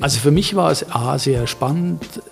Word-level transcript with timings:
Also 0.00 0.18
für 0.18 0.30
mich 0.30 0.56
war 0.56 0.70
es 0.70 0.90
A, 0.90 1.18
sehr 1.18 1.46
spannend, 1.46 2.22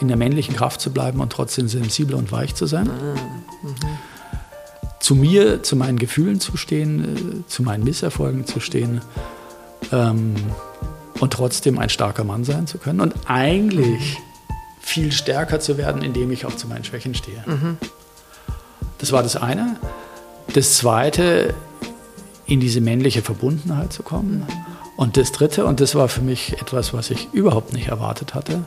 in 0.00 0.08
der 0.08 0.16
männlichen 0.16 0.54
Kraft 0.54 0.80
zu 0.80 0.92
bleiben 0.92 1.20
und 1.20 1.32
trotzdem 1.32 1.68
sensibel 1.68 2.14
und 2.16 2.32
weich 2.32 2.54
zu 2.54 2.66
sein. 2.66 2.90
Ah, 2.90 3.14
mhm. 3.62 3.74
Zu 4.98 5.14
mir, 5.14 5.62
zu 5.62 5.76
meinen 5.76 5.98
Gefühlen 5.98 6.40
zu 6.40 6.56
stehen, 6.56 7.44
äh, 7.44 7.48
zu 7.48 7.62
meinen 7.62 7.84
Misserfolgen 7.84 8.46
zu 8.46 8.60
stehen 8.60 9.00
ähm, 9.92 10.34
und 11.20 11.32
trotzdem 11.32 11.78
ein 11.78 11.88
starker 11.88 12.24
Mann 12.24 12.44
sein 12.44 12.66
zu 12.66 12.78
können 12.78 13.00
und 13.00 13.14
eigentlich 13.26 14.18
viel 14.80 15.12
stärker 15.12 15.60
zu 15.60 15.78
werden, 15.78 16.02
indem 16.02 16.30
ich 16.30 16.46
auch 16.46 16.56
zu 16.56 16.66
meinen 16.66 16.84
Schwächen 16.84 17.14
stehe. 17.14 17.42
Mhm. 17.46 17.78
Das 18.98 19.12
war 19.12 19.22
das 19.22 19.36
eine. 19.36 19.76
Das 20.52 20.74
zweite, 20.76 21.54
in 22.46 22.60
diese 22.60 22.80
männliche 22.80 23.22
Verbundenheit 23.22 23.92
zu 23.92 24.02
kommen. 24.02 24.46
Und 24.96 25.16
das 25.16 25.32
dritte, 25.32 25.64
und 25.64 25.80
das 25.80 25.94
war 25.94 26.08
für 26.08 26.20
mich 26.20 26.60
etwas, 26.60 26.94
was 26.94 27.10
ich 27.10 27.28
überhaupt 27.32 27.72
nicht 27.72 27.88
erwartet 27.88 28.34
hatte, 28.34 28.60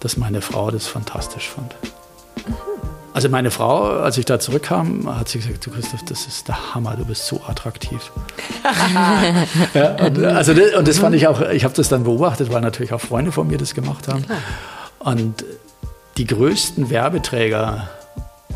dass 0.00 0.16
meine 0.16 0.40
Frau 0.40 0.70
das 0.70 0.86
fantastisch 0.86 1.48
fand. 1.48 1.74
Also 3.14 3.28
meine 3.28 3.50
Frau, 3.50 4.00
als 4.00 4.16
ich 4.16 4.24
da 4.24 4.40
zurückkam, 4.40 5.14
hat 5.14 5.28
sie 5.28 5.38
gesagt, 5.38 5.66
du 5.66 5.70
Christoph, 5.70 6.02
das 6.04 6.26
ist 6.26 6.48
der 6.48 6.74
Hammer, 6.74 6.96
du 6.96 7.04
bist 7.04 7.26
so 7.26 7.42
attraktiv. 7.46 8.10
ja, 9.74 9.90
und, 10.04 10.24
also 10.24 10.54
das, 10.54 10.74
und 10.74 10.88
das 10.88 10.98
fand 10.98 11.14
ich 11.14 11.26
auch, 11.26 11.40
ich 11.50 11.64
habe 11.64 11.74
das 11.74 11.90
dann 11.90 12.04
beobachtet, 12.04 12.50
weil 12.50 12.62
natürlich 12.62 12.92
auch 12.94 13.00
Freunde 13.00 13.30
von 13.30 13.46
mir 13.46 13.58
das 13.58 13.74
gemacht 13.74 14.08
haben. 14.08 14.24
Und 14.98 15.44
die 16.16 16.26
größten 16.26 16.88
Werbeträger 16.88 17.88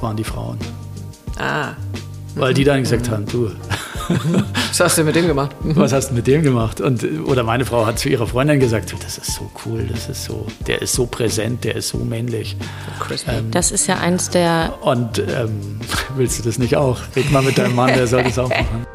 waren 0.01 0.17
die 0.17 0.25
Frauen. 0.25 0.59
Ah. 1.39 1.73
Weil 2.35 2.55
die 2.55 2.65
dann 2.65 2.83
gesagt 2.83 3.11
haben, 3.11 3.27
du. 3.27 3.51
Was 4.69 4.81
hast 4.81 4.99
du 4.99 5.05
mit 5.05 5.17
dem 5.17 5.27
gemacht? 5.27 5.55
Was 5.61 5.93
hast 5.93 6.11
du 6.11 6.15
mit 6.15 6.27
dem 6.27 6.43
gemacht? 6.43 6.81
Und, 6.81 7.05
oder 7.27 7.43
meine 7.43 7.65
Frau 7.65 7.87
hat 7.87 7.99
zu 7.99 8.09
ihrer 8.09 8.27
Freundin 8.27 8.61
gesagt, 8.61 8.95
das 9.03 9.19
ist 9.19 9.35
so 9.35 9.51
cool, 9.65 9.87
das 9.91 10.09
ist 10.09 10.25
so, 10.25 10.47
der 10.67 10.83
ist 10.83 10.93
so 10.93 11.07
präsent, 11.07 11.65
der 11.65 11.77
ist 11.77 11.89
so 11.89 11.99
männlich. 11.99 12.57
Ähm, 13.27 13.51
das 13.51 13.73
ist 13.73 13.87
ja 13.87 13.99
eins 13.99 14.31
der. 14.31 14.75
Und 14.83 15.19
ähm, 15.19 15.81
willst 16.17 16.39
du 16.39 16.43
das 16.45 16.59
nicht 16.59 16.77
auch? 16.77 17.01
Red 17.15 17.31
mal 17.33 17.43
mit 17.43 17.59
deinem 17.59 17.75
Mann, 17.75 17.95
der 17.95 18.07
soll 18.07 18.23
das 18.23 18.39
auch 18.39 18.49
machen. 18.51 18.87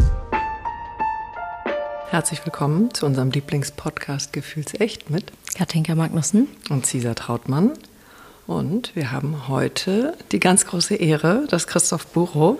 Herzlich 2.09 2.45
willkommen 2.45 2.93
zu 2.93 3.05
unserem 3.05 3.31
Lieblingspodcast 3.31 4.33
Gefühlsecht 4.33 5.09
mit 5.09 5.31
Katinka 5.55 5.95
Magnussen 5.95 6.47
und 6.69 6.85
Cesar 6.85 7.15
Trautmann. 7.15 7.71
Und 8.47 8.95
wir 8.95 9.11
haben 9.11 9.47
heute 9.47 10.13
die 10.31 10.39
ganz 10.39 10.65
große 10.65 10.95
Ehre, 10.95 11.45
dass 11.49 11.67
Christoph 11.67 12.07
Burow 12.07 12.57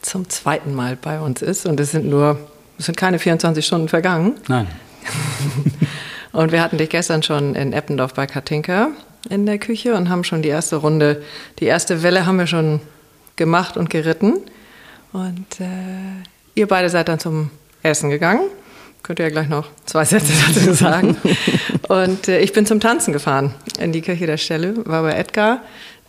zum 0.00 0.28
zweiten 0.28 0.74
Mal 0.74 0.96
bei 0.96 1.20
uns 1.20 1.42
ist. 1.42 1.66
Und 1.66 1.80
es 1.80 1.90
sind 1.90 2.06
nur, 2.06 2.38
es 2.78 2.86
sind 2.86 2.96
keine 2.96 3.18
24 3.18 3.64
Stunden 3.64 3.88
vergangen. 3.88 4.34
Nein. 4.48 4.68
und 6.32 6.52
wir 6.52 6.62
hatten 6.62 6.78
dich 6.78 6.90
gestern 6.90 7.22
schon 7.22 7.54
in 7.54 7.72
Eppendorf 7.72 8.14
bei 8.14 8.26
Katinka 8.26 8.90
in 9.28 9.46
der 9.46 9.58
Küche 9.58 9.94
und 9.94 10.08
haben 10.08 10.24
schon 10.24 10.42
die 10.42 10.48
erste 10.48 10.76
Runde, 10.76 11.22
die 11.58 11.66
erste 11.66 12.02
Welle 12.02 12.26
haben 12.26 12.38
wir 12.38 12.46
schon 12.46 12.80
gemacht 13.36 13.76
und 13.76 13.90
geritten. 13.90 14.38
Und 15.12 15.60
äh, 15.60 16.22
ihr 16.54 16.68
beide 16.68 16.88
seid 16.88 17.08
dann 17.08 17.18
zum 17.18 17.50
Essen 17.82 18.10
gegangen. 18.10 18.48
Könnt 19.02 19.18
ihr 19.18 19.24
ja 19.24 19.30
gleich 19.30 19.48
noch 19.48 19.68
zwei 19.84 20.04
Sätze 20.04 20.32
dazu 20.54 20.72
sagen. 20.72 21.16
und 21.88 22.28
äh, 22.28 22.40
ich 22.40 22.52
bin 22.52 22.66
zum 22.66 22.80
Tanzen 22.80 23.12
gefahren 23.12 23.54
in 23.78 23.92
die 23.92 24.00
Kirche 24.00 24.26
der 24.26 24.36
Stelle, 24.36 24.74
war 24.86 25.02
bei 25.02 25.12
Edgar. 25.12 25.60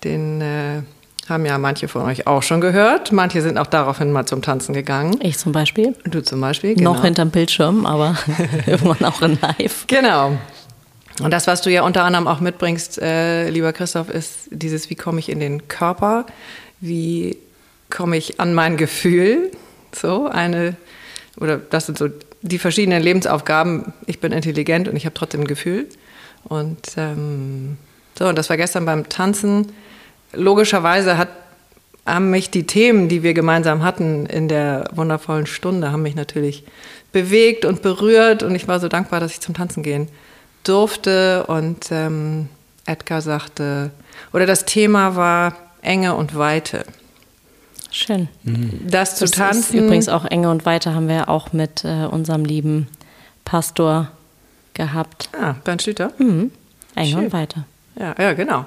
Den 0.03 0.41
äh, 0.41 0.81
haben 1.30 1.45
ja 1.45 1.58
manche 1.58 1.88
von 1.88 2.03
euch 2.03 2.27
auch 2.27 2.44
schon 2.44 2.61
gehört. 2.61 3.11
Manche 3.11 3.41
sind 3.41 3.58
auch 3.58 3.67
daraufhin 3.67 4.11
mal 4.11 4.25
zum 4.25 4.41
Tanzen 4.41 4.73
gegangen. 4.73 5.19
Ich 5.22 5.38
zum 5.38 5.52
Beispiel. 5.53 5.95
Du 6.05 6.22
zum 6.22 6.41
Beispiel, 6.41 6.75
genau. 6.75 6.94
Noch 6.94 7.03
hinterm 7.03 7.31
Bildschirm, 7.31 7.85
aber 7.85 8.17
irgendwann 8.67 9.05
auch 9.05 9.22
in 9.22 9.39
live. 9.41 9.85
Genau. 9.88 10.38
Und 11.22 11.31
das, 11.31 11.47
was 11.47 11.61
du 11.61 11.72
ja 11.72 11.83
unter 11.83 12.03
anderem 12.03 12.28
auch 12.28 12.39
mitbringst, 12.39 13.00
äh, 13.02 13.50
lieber 13.50 13.72
Christoph, 13.72 14.09
ist 14.09 14.50
dieses, 14.50 14.89
wie 14.89 14.95
komme 14.95 15.19
ich 15.19 15.30
in 15.30 15.39
den 15.39 15.67
Körper? 15.67 16.25
Wie 16.80 17.38
komme 17.89 18.17
ich 18.17 18.39
an 18.39 18.53
mein 18.53 18.78
Gefühl? 18.78 19.51
So 19.95 20.28
eine, 20.28 20.75
oder 21.38 21.57
das 21.57 21.85
sind 21.85 21.97
so 21.97 22.09
die 22.44 22.59
verschiedenen 22.59 23.02
Lebensaufgaben. 23.02 23.94
Ich 24.06 24.20
bin 24.20 24.31
intelligent 24.31 24.88
und 24.88 24.96
ich 24.96 25.06
habe 25.06 25.16
trotzdem 25.16 25.42
ein 25.42 25.48
Gefühl. 25.48 25.88
Und 26.44 26.80
ähm, 26.98 27.78
so, 28.18 28.28
und 28.28 28.38
das 28.38 28.50
war 28.50 28.58
gestern 28.58 28.86
beim 28.86 29.09
Tanzen. 29.09 29.72
Logischerweise 30.34 31.18
hat, 31.18 31.30
haben 32.06 32.30
mich 32.30 32.52
die 32.52 32.68
Themen, 32.68 33.08
die 33.08 33.24
wir 33.24 33.34
gemeinsam 33.34 33.81
hatten 33.81 34.26
in 34.26 34.50
der 34.50 34.90
wundervollen 34.94 35.48
Stunde, 35.48 35.92
haben 35.92 36.02
mich 36.02 36.16
natürlich 36.16 36.66
bewegt 37.14 37.64
und 37.64 37.81
berührt. 37.81 38.44
Und 38.44 38.56
ich 38.56 38.68
war 38.68 38.80
so 38.81 38.90
dankbar, 38.90 39.22
dass 39.22 39.31
ich 39.31 39.40
zum 39.40 39.56
Tanzen 39.56 39.81
gehen 39.81 40.10
durfte. 40.66 41.46
Und 41.46 41.92
ähm, 41.92 42.50
Edgar 42.86 43.22
sagte, 43.22 43.92
oder 44.34 44.46
das 44.46 44.66
Thema 44.66 45.16
war 45.16 45.56
Enge 45.81 46.16
und 46.16 46.36
Weite. 46.36 46.86
Schön. 47.94 48.28
Mhm. 48.42 48.88
Das 48.90 49.16
zu 49.18 49.26
das 49.26 49.31
tanzen. 49.31 49.78
übrigens 49.78 50.09
auch 50.09 50.26
Enge 50.26 50.50
und 50.50 50.66
Weite 50.66 50.96
haben 50.96 51.08
wir 51.08 51.30
auch 51.30 51.54
mit 51.54 51.86
äh, 51.86 52.06
unserem 52.06 52.44
lieben 52.44 52.88
Pastor 53.46 54.09
gehabt. 54.74 55.30
Ah, 55.40 55.54
Bernd 55.64 55.84
Schlüter? 55.84 56.12
Mhm. 56.18 56.52
Enge 56.96 57.08
Schön. 57.08 57.26
und 57.26 57.34
Weite. 57.34 57.66
Ja, 58.00 58.16
ja, 58.20 58.34
genau. 58.34 58.66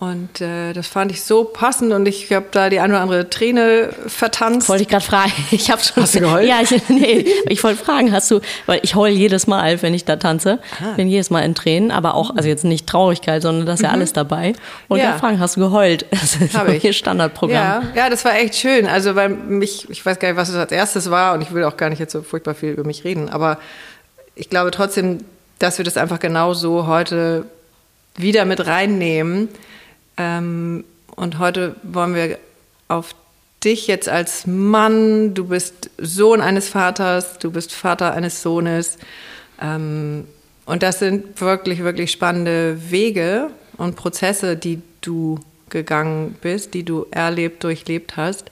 Und 0.00 0.40
äh, 0.40 0.72
das 0.72 0.86
fand 0.86 1.12
ich 1.12 1.22
so 1.22 1.44
passend 1.44 1.92
und 1.92 2.08
ich 2.08 2.32
habe 2.32 2.46
da 2.50 2.70
die 2.70 2.80
eine 2.80 2.94
oder 2.94 3.02
andere 3.02 3.28
Träne 3.28 3.90
vertanzt. 4.06 4.70
Wollte 4.70 4.84
ich 4.84 4.88
gerade 4.88 5.04
fragen. 5.04 5.32
Ich 5.50 5.70
habe 5.70 5.82
schon. 5.82 6.02
Hast 6.02 6.14
du 6.14 6.20
geheult? 6.20 6.48
Ja, 6.48 6.62
ich, 6.62 6.70
nee, 6.88 7.26
ich 7.46 7.62
wollte 7.62 7.84
fragen, 7.84 8.10
hast 8.10 8.30
du, 8.30 8.40
weil 8.64 8.80
ich 8.82 8.94
heul 8.94 9.10
jedes 9.10 9.46
Mal, 9.46 9.82
wenn 9.82 9.92
ich 9.92 10.06
da 10.06 10.16
tanze, 10.16 10.58
ah. 10.80 10.94
bin 10.96 11.06
jedes 11.06 11.28
Mal 11.28 11.42
in 11.42 11.54
Tränen, 11.54 11.90
aber 11.90 12.14
auch, 12.14 12.34
also 12.34 12.48
jetzt 12.48 12.64
nicht 12.64 12.86
Traurigkeit, 12.86 13.42
sondern 13.42 13.66
das 13.66 13.80
ist 13.80 13.82
ja 13.82 13.90
mhm. 13.90 13.96
alles 13.96 14.14
dabei. 14.14 14.54
Und 14.88 15.00
ja. 15.00 15.10
dann 15.10 15.20
fragen, 15.20 15.38
hast 15.38 15.56
du 15.56 15.60
geheult? 15.60 16.06
Das 16.20 16.36
ist 16.36 16.56
Hab 16.56 16.68
ich. 16.68 16.96
Standardprogramm. 16.96 17.52
Ja, 17.54 17.82
ja, 17.94 18.10
das 18.10 18.24
war 18.24 18.34
echt 18.36 18.54
schön. 18.54 18.86
Also 18.86 19.16
weil 19.16 19.28
mich, 19.28 19.90
ich 19.90 20.04
weiß 20.04 20.18
gar 20.18 20.28
nicht, 20.28 20.36
was 20.38 20.48
es 20.48 20.56
als 20.56 20.72
erstes 20.72 21.10
war 21.10 21.34
und 21.34 21.42
ich 21.42 21.52
will 21.52 21.64
auch 21.64 21.76
gar 21.76 21.90
nicht 21.90 21.98
jetzt 21.98 22.12
so 22.12 22.22
furchtbar 22.22 22.54
viel 22.54 22.70
über 22.70 22.84
mich 22.84 23.04
reden, 23.04 23.28
aber 23.28 23.58
ich 24.34 24.48
glaube 24.48 24.70
trotzdem, 24.70 25.18
dass 25.58 25.76
wir 25.76 25.84
das 25.84 25.98
einfach 25.98 26.20
genau 26.20 26.54
so 26.54 26.86
heute 26.86 27.44
wieder 28.16 28.46
mit 28.46 28.66
reinnehmen 28.66 29.48
ähm, 30.20 30.84
und 31.16 31.38
heute 31.38 31.76
wollen 31.82 32.14
wir 32.14 32.38
auf 32.88 33.14
dich 33.64 33.86
jetzt 33.86 34.06
als 34.06 34.46
Mann, 34.46 35.32
du 35.32 35.46
bist 35.46 35.88
Sohn 35.96 36.42
eines 36.42 36.68
Vaters, 36.68 37.38
du 37.38 37.50
bist 37.50 37.72
Vater 37.72 38.12
eines 38.12 38.42
Sohnes. 38.42 38.98
Ähm, 39.62 40.26
und 40.66 40.82
das 40.82 40.98
sind 40.98 41.40
wirklich, 41.40 41.82
wirklich 41.82 42.12
spannende 42.12 42.90
Wege 42.90 43.48
und 43.78 43.96
Prozesse, 43.96 44.56
die 44.56 44.82
du 45.00 45.40
gegangen 45.70 46.36
bist, 46.42 46.74
die 46.74 46.84
du 46.84 47.06
erlebt, 47.10 47.64
durchlebt 47.64 48.18
hast. 48.18 48.50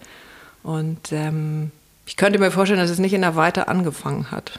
Und 0.63 1.13
ähm, 1.13 1.71
ich 2.07 2.17
könnte 2.17 2.39
mir 2.39 2.51
vorstellen, 2.51 2.81
dass 2.81 2.91
es 2.91 2.99
nicht 2.99 3.13
in 3.13 3.21
der 3.21 3.37
Weite 3.37 3.69
angefangen 3.69 4.31
hat. 4.31 4.59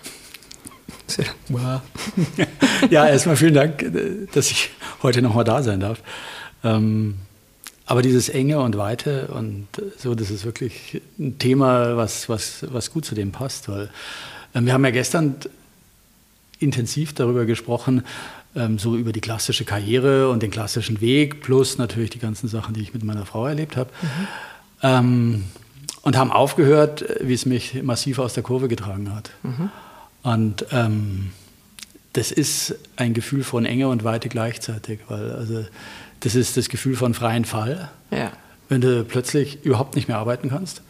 Ja, 2.89 3.07
erstmal 3.07 3.35
vielen 3.35 3.55
Dank, 3.55 3.83
dass 4.33 4.51
ich 4.51 4.69
heute 5.01 5.21
nochmal 5.21 5.43
da 5.43 5.63
sein 5.63 5.79
darf. 5.79 5.99
Ähm, 6.63 7.15
aber 7.85 8.01
dieses 8.03 8.29
Enge 8.29 8.59
und 8.59 8.77
Weite 8.77 9.29
und 9.29 9.67
so, 9.97 10.13
das 10.13 10.29
ist 10.29 10.45
wirklich 10.45 11.01
ein 11.17 11.39
Thema, 11.39 11.97
was, 11.97 12.29
was, 12.29 12.65
was 12.69 12.91
gut 12.91 13.03
zu 13.03 13.15
dem 13.15 13.31
passt. 13.31 13.67
Weil 13.67 13.89
ähm, 14.53 14.65
wir 14.65 14.73
haben 14.73 14.85
ja 14.85 14.91
gestern 14.91 15.35
intensiv 16.59 17.13
darüber 17.13 17.45
gesprochen, 17.45 18.03
ähm, 18.55 18.77
so 18.77 18.95
über 18.95 19.11
die 19.11 19.21
klassische 19.21 19.65
Karriere 19.65 20.29
und 20.29 20.43
den 20.43 20.51
klassischen 20.51 21.01
Weg, 21.01 21.41
plus 21.41 21.77
natürlich 21.77 22.09
die 22.09 22.19
ganzen 22.19 22.47
Sachen, 22.47 22.73
die 22.73 22.81
ich 22.81 22.93
mit 22.93 23.03
meiner 23.03 23.25
Frau 23.25 23.47
erlebt 23.47 23.75
habe. 23.75 23.89
Mhm. 24.01 24.27
Ähm, 24.81 25.43
und 26.01 26.17
haben 26.17 26.31
aufgehört, 26.31 27.05
wie 27.21 27.33
es 27.33 27.45
mich 27.45 27.81
massiv 27.83 28.19
aus 28.19 28.33
der 28.33 28.43
Kurve 28.43 28.67
getragen 28.67 29.13
hat. 29.13 29.31
Mhm. 29.43 29.69
Und 30.23 30.65
ähm, 30.71 31.31
das 32.13 32.31
ist 32.31 32.75
ein 32.95 33.13
Gefühl 33.13 33.43
von 33.43 33.65
Enge 33.65 33.89
und 33.89 34.03
Weite 34.03 34.29
gleichzeitig, 34.29 34.99
weil 35.07 35.31
also 35.31 35.65
das 36.21 36.35
ist 36.35 36.57
das 36.57 36.69
Gefühl 36.69 36.95
von 36.95 37.13
freien 37.13 37.45
Fall. 37.45 37.89
Ja. 38.11 38.31
Wenn 38.67 38.81
du 38.81 39.03
plötzlich 39.03 39.63
überhaupt 39.65 39.95
nicht 39.95 40.07
mehr 40.07 40.17
arbeiten 40.17 40.49
kannst, 40.49 40.81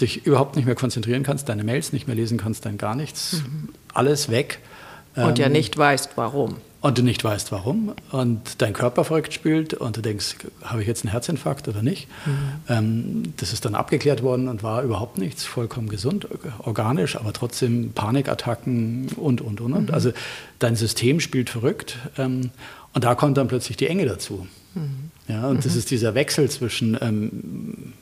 dich 0.00 0.26
überhaupt 0.26 0.56
nicht 0.56 0.66
mehr 0.66 0.74
konzentrieren 0.74 1.22
kannst, 1.22 1.48
deine 1.48 1.64
Mails 1.64 1.92
nicht 1.92 2.06
mehr 2.06 2.16
lesen 2.16 2.38
kannst, 2.38 2.66
dann 2.66 2.78
gar 2.78 2.94
nichts, 2.94 3.34
mhm. 3.34 3.68
alles 3.92 4.30
weg. 4.30 4.58
Und 5.14 5.38
ähm, 5.38 5.44
ja 5.44 5.48
nicht 5.48 5.78
weißt, 5.78 6.10
warum. 6.16 6.56
Und 6.80 6.98
du 6.98 7.02
nicht 7.02 7.24
weißt, 7.24 7.50
warum. 7.50 7.94
Und 8.10 8.60
dein 8.60 8.74
Körper 8.74 9.04
verrückt 9.04 9.32
spielt 9.32 9.72
und 9.72 9.96
du 9.96 10.02
denkst, 10.02 10.36
habe 10.62 10.82
ich 10.82 10.88
jetzt 10.88 11.04
einen 11.04 11.12
Herzinfarkt 11.12 11.66
oder 11.66 11.82
nicht? 11.82 12.08
Mhm. 12.26 12.32
Ähm, 12.68 13.22
das 13.38 13.54
ist 13.54 13.64
dann 13.64 13.74
abgeklärt 13.74 14.22
worden 14.22 14.48
und 14.48 14.62
war 14.62 14.82
überhaupt 14.82 15.16
nichts, 15.16 15.44
vollkommen 15.44 15.88
gesund, 15.88 16.28
organisch, 16.58 17.16
aber 17.16 17.32
trotzdem 17.32 17.92
Panikattacken 17.92 19.08
und, 19.16 19.40
und, 19.40 19.62
und. 19.62 19.88
Mhm. 19.88 19.94
Also 19.94 20.12
dein 20.58 20.76
System 20.76 21.20
spielt 21.20 21.48
verrückt. 21.48 21.96
Ähm, 22.18 22.50
und 22.92 23.04
da 23.04 23.14
kommt 23.14 23.38
dann 23.38 23.48
plötzlich 23.48 23.76
die 23.76 23.86
Enge 23.86 24.04
dazu. 24.04 24.46
Mhm. 24.74 25.10
Ja, 25.28 25.46
und 25.46 25.56
mhm. 25.56 25.60
das 25.62 25.76
ist 25.76 25.90
dieser 25.90 26.14
Wechsel 26.14 26.50
zwischen 26.50 26.98
ähm, 27.00 27.92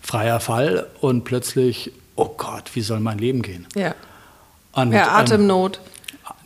freier 0.00 0.40
Fall 0.40 0.86
und 1.00 1.24
plötzlich, 1.24 1.92
oh 2.16 2.30
Gott, 2.36 2.70
wie 2.74 2.80
soll 2.80 3.00
mein 3.00 3.18
Leben 3.18 3.42
gehen? 3.42 3.66
Ja. 3.74 3.94
Und, 4.72 4.92
ja, 4.92 5.12
Atemnot. 5.12 5.80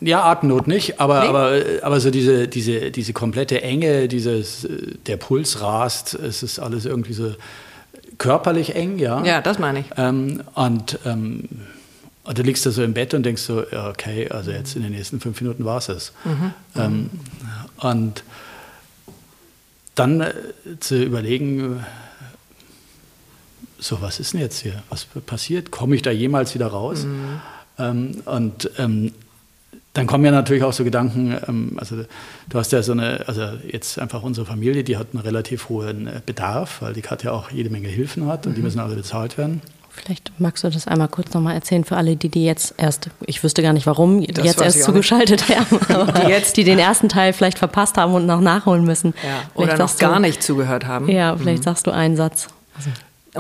Ja, 0.00 0.25
Atemnot 0.25 0.69
nicht, 0.69 1.00
aber, 1.00 1.23
nee. 1.23 1.29
aber, 1.29 1.62
aber 1.82 2.00
so 2.00 2.11
diese, 2.11 2.46
diese, 2.46 2.90
diese 2.90 3.12
komplette 3.12 3.62
Enge, 3.62 4.06
dieses, 4.08 4.67
der 5.06 5.17
Puls 5.17 5.61
rast, 5.61 6.14
es 6.14 6.43
ist 6.43 6.58
alles 6.58 6.85
irgendwie 6.85 7.14
so 7.14 7.35
körperlich 8.19 8.75
eng, 8.75 8.99
ja. 8.99 9.25
Ja, 9.25 9.40
das 9.40 9.58
meine 9.58 9.81
ich. 9.81 9.87
Ähm, 9.96 10.43
und, 10.55 10.99
ähm, 11.05 11.49
und 12.25 12.38
du 12.38 12.43
liegst 12.43 12.67
da 12.67 12.70
so 12.70 12.82
im 12.82 12.94
Bett 12.94 13.14
und 13.14 13.25
denkst 13.25 13.43
so, 13.43 13.64
okay, 13.90 14.29
also 14.29 14.50
jetzt 14.50 14.76
in 14.76 14.82
den 14.82 14.93
nächsten 14.93 15.20
fünf 15.20 15.40
Minuten 15.40 15.64
war 15.64 15.79
es 15.79 15.88
es. 15.88 16.12
Mhm. 16.25 16.52
Ähm, 16.76 17.11
und 17.79 18.23
dann 19.98 20.20
äh, 20.20 20.32
zu 20.80 21.02
überlegen, 21.02 21.84
so 23.78 24.00
was 24.02 24.20
ist 24.20 24.32
denn 24.32 24.40
jetzt 24.40 24.60
hier? 24.60 24.82
Was 24.90 25.04
passiert? 25.04 25.70
Komme 25.70 25.94
ich 25.94 26.02
da 26.02 26.10
jemals 26.10 26.54
wieder 26.54 26.66
raus? 26.66 27.04
Mhm. 27.04 27.40
Ähm, 27.78 28.22
und 28.24 28.70
ähm, 28.78 29.12
dann 29.94 30.06
kommen 30.06 30.24
ja 30.24 30.30
natürlich 30.30 30.62
auch 30.62 30.72
so 30.72 30.84
Gedanken, 30.84 31.36
ähm, 31.48 31.72
also 31.76 32.04
du 32.48 32.58
hast 32.58 32.72
ja 32.72 32.82
so 32.82 32.92
eine, 32.92 33.26
also 33.26 33.42
jetzt 33.66 33.98
einfach 33.98 34.22
unsere 34.22 34.46
Familie, 34.46 34.84
die 34.84 34.96
hat 34.96 35.08
einen 35.12 35.22
relativ 35.22 35.68
hohen 35.68 36.06
äh, 36.06 36.20
Bedarf, 36.24 36.82
weil 36.82 36.92
die 36.92 37.02
hat 37.02 37.24
ja 37.24 37.32
auch 37.32 37.50
jede 37.50 37.70
Menge 37.70 37.88
Hilfen 37.88 38.26
hat 38.26 38.46
und 38.46 38.52
mhm. 38.52 38.56
die 38.56 38.62
müssen 38.62 38.80
alle 38.80 38.94
bezahlt 38.94 39.38
werden. 39.38 39.60
Vielleicht 39.98 40.32
magst 40.38 40.64
du 40.64 40.70
das 40.70 40.86
einmal 40.86 41.08
kurz 41.08 41.32
nochmal 41.34 41.54
erzählen 41.54 41.84
für 41.84 41.96
alle, 41.96 42.16
die, 42.16 42.28
die 42.28 42.44
jetzt 42.44 42.74
erst, 42.76 43.10
ich 43.26 43.42
wüsste 43.42 43.62
gar 43.62 43.72
nicht 43.72 43.86
warum, 43.86 44.20
die 44.20 44.32
das 44.32 44.44
jetzt 44.44 44.60
erst 44.60 44.82
zugeschaltet 44.84 45.48
haben, 45.56 45.78
aber 45.88 46.20
die, 46.20 46.26
jetzt, 46.30 46.56
die 46.56 46.64
den 46.64 46.78
ersten 46.78 47.08
Teil 47.08 47.32
vielleicht 47.32 47.58
verpasst 47.58 47.96
haben 47.96 48.14
und 48.14 48.26
noch 48.26 48.40
nachholen 48.40 48.84
müssen. 48.84 49.14
Ja, 49.22 49.42
oder 49.54 49.76
noch 49.76 49.96
gar 49.98 50.14
du, 50.14 50.20
nicht 50.20 50.42
zugehört 50.42 50.86
haben. 50.86 51.08
Ja, 51.08 51.36
vielleicht 51.36 51.60
mhm. 51.60 51.64
sagst 51.64 51.86
du 51.86 51.90
einen 51.90 52.16
Satz. 52.16 52.48
Also. 52.76 52.90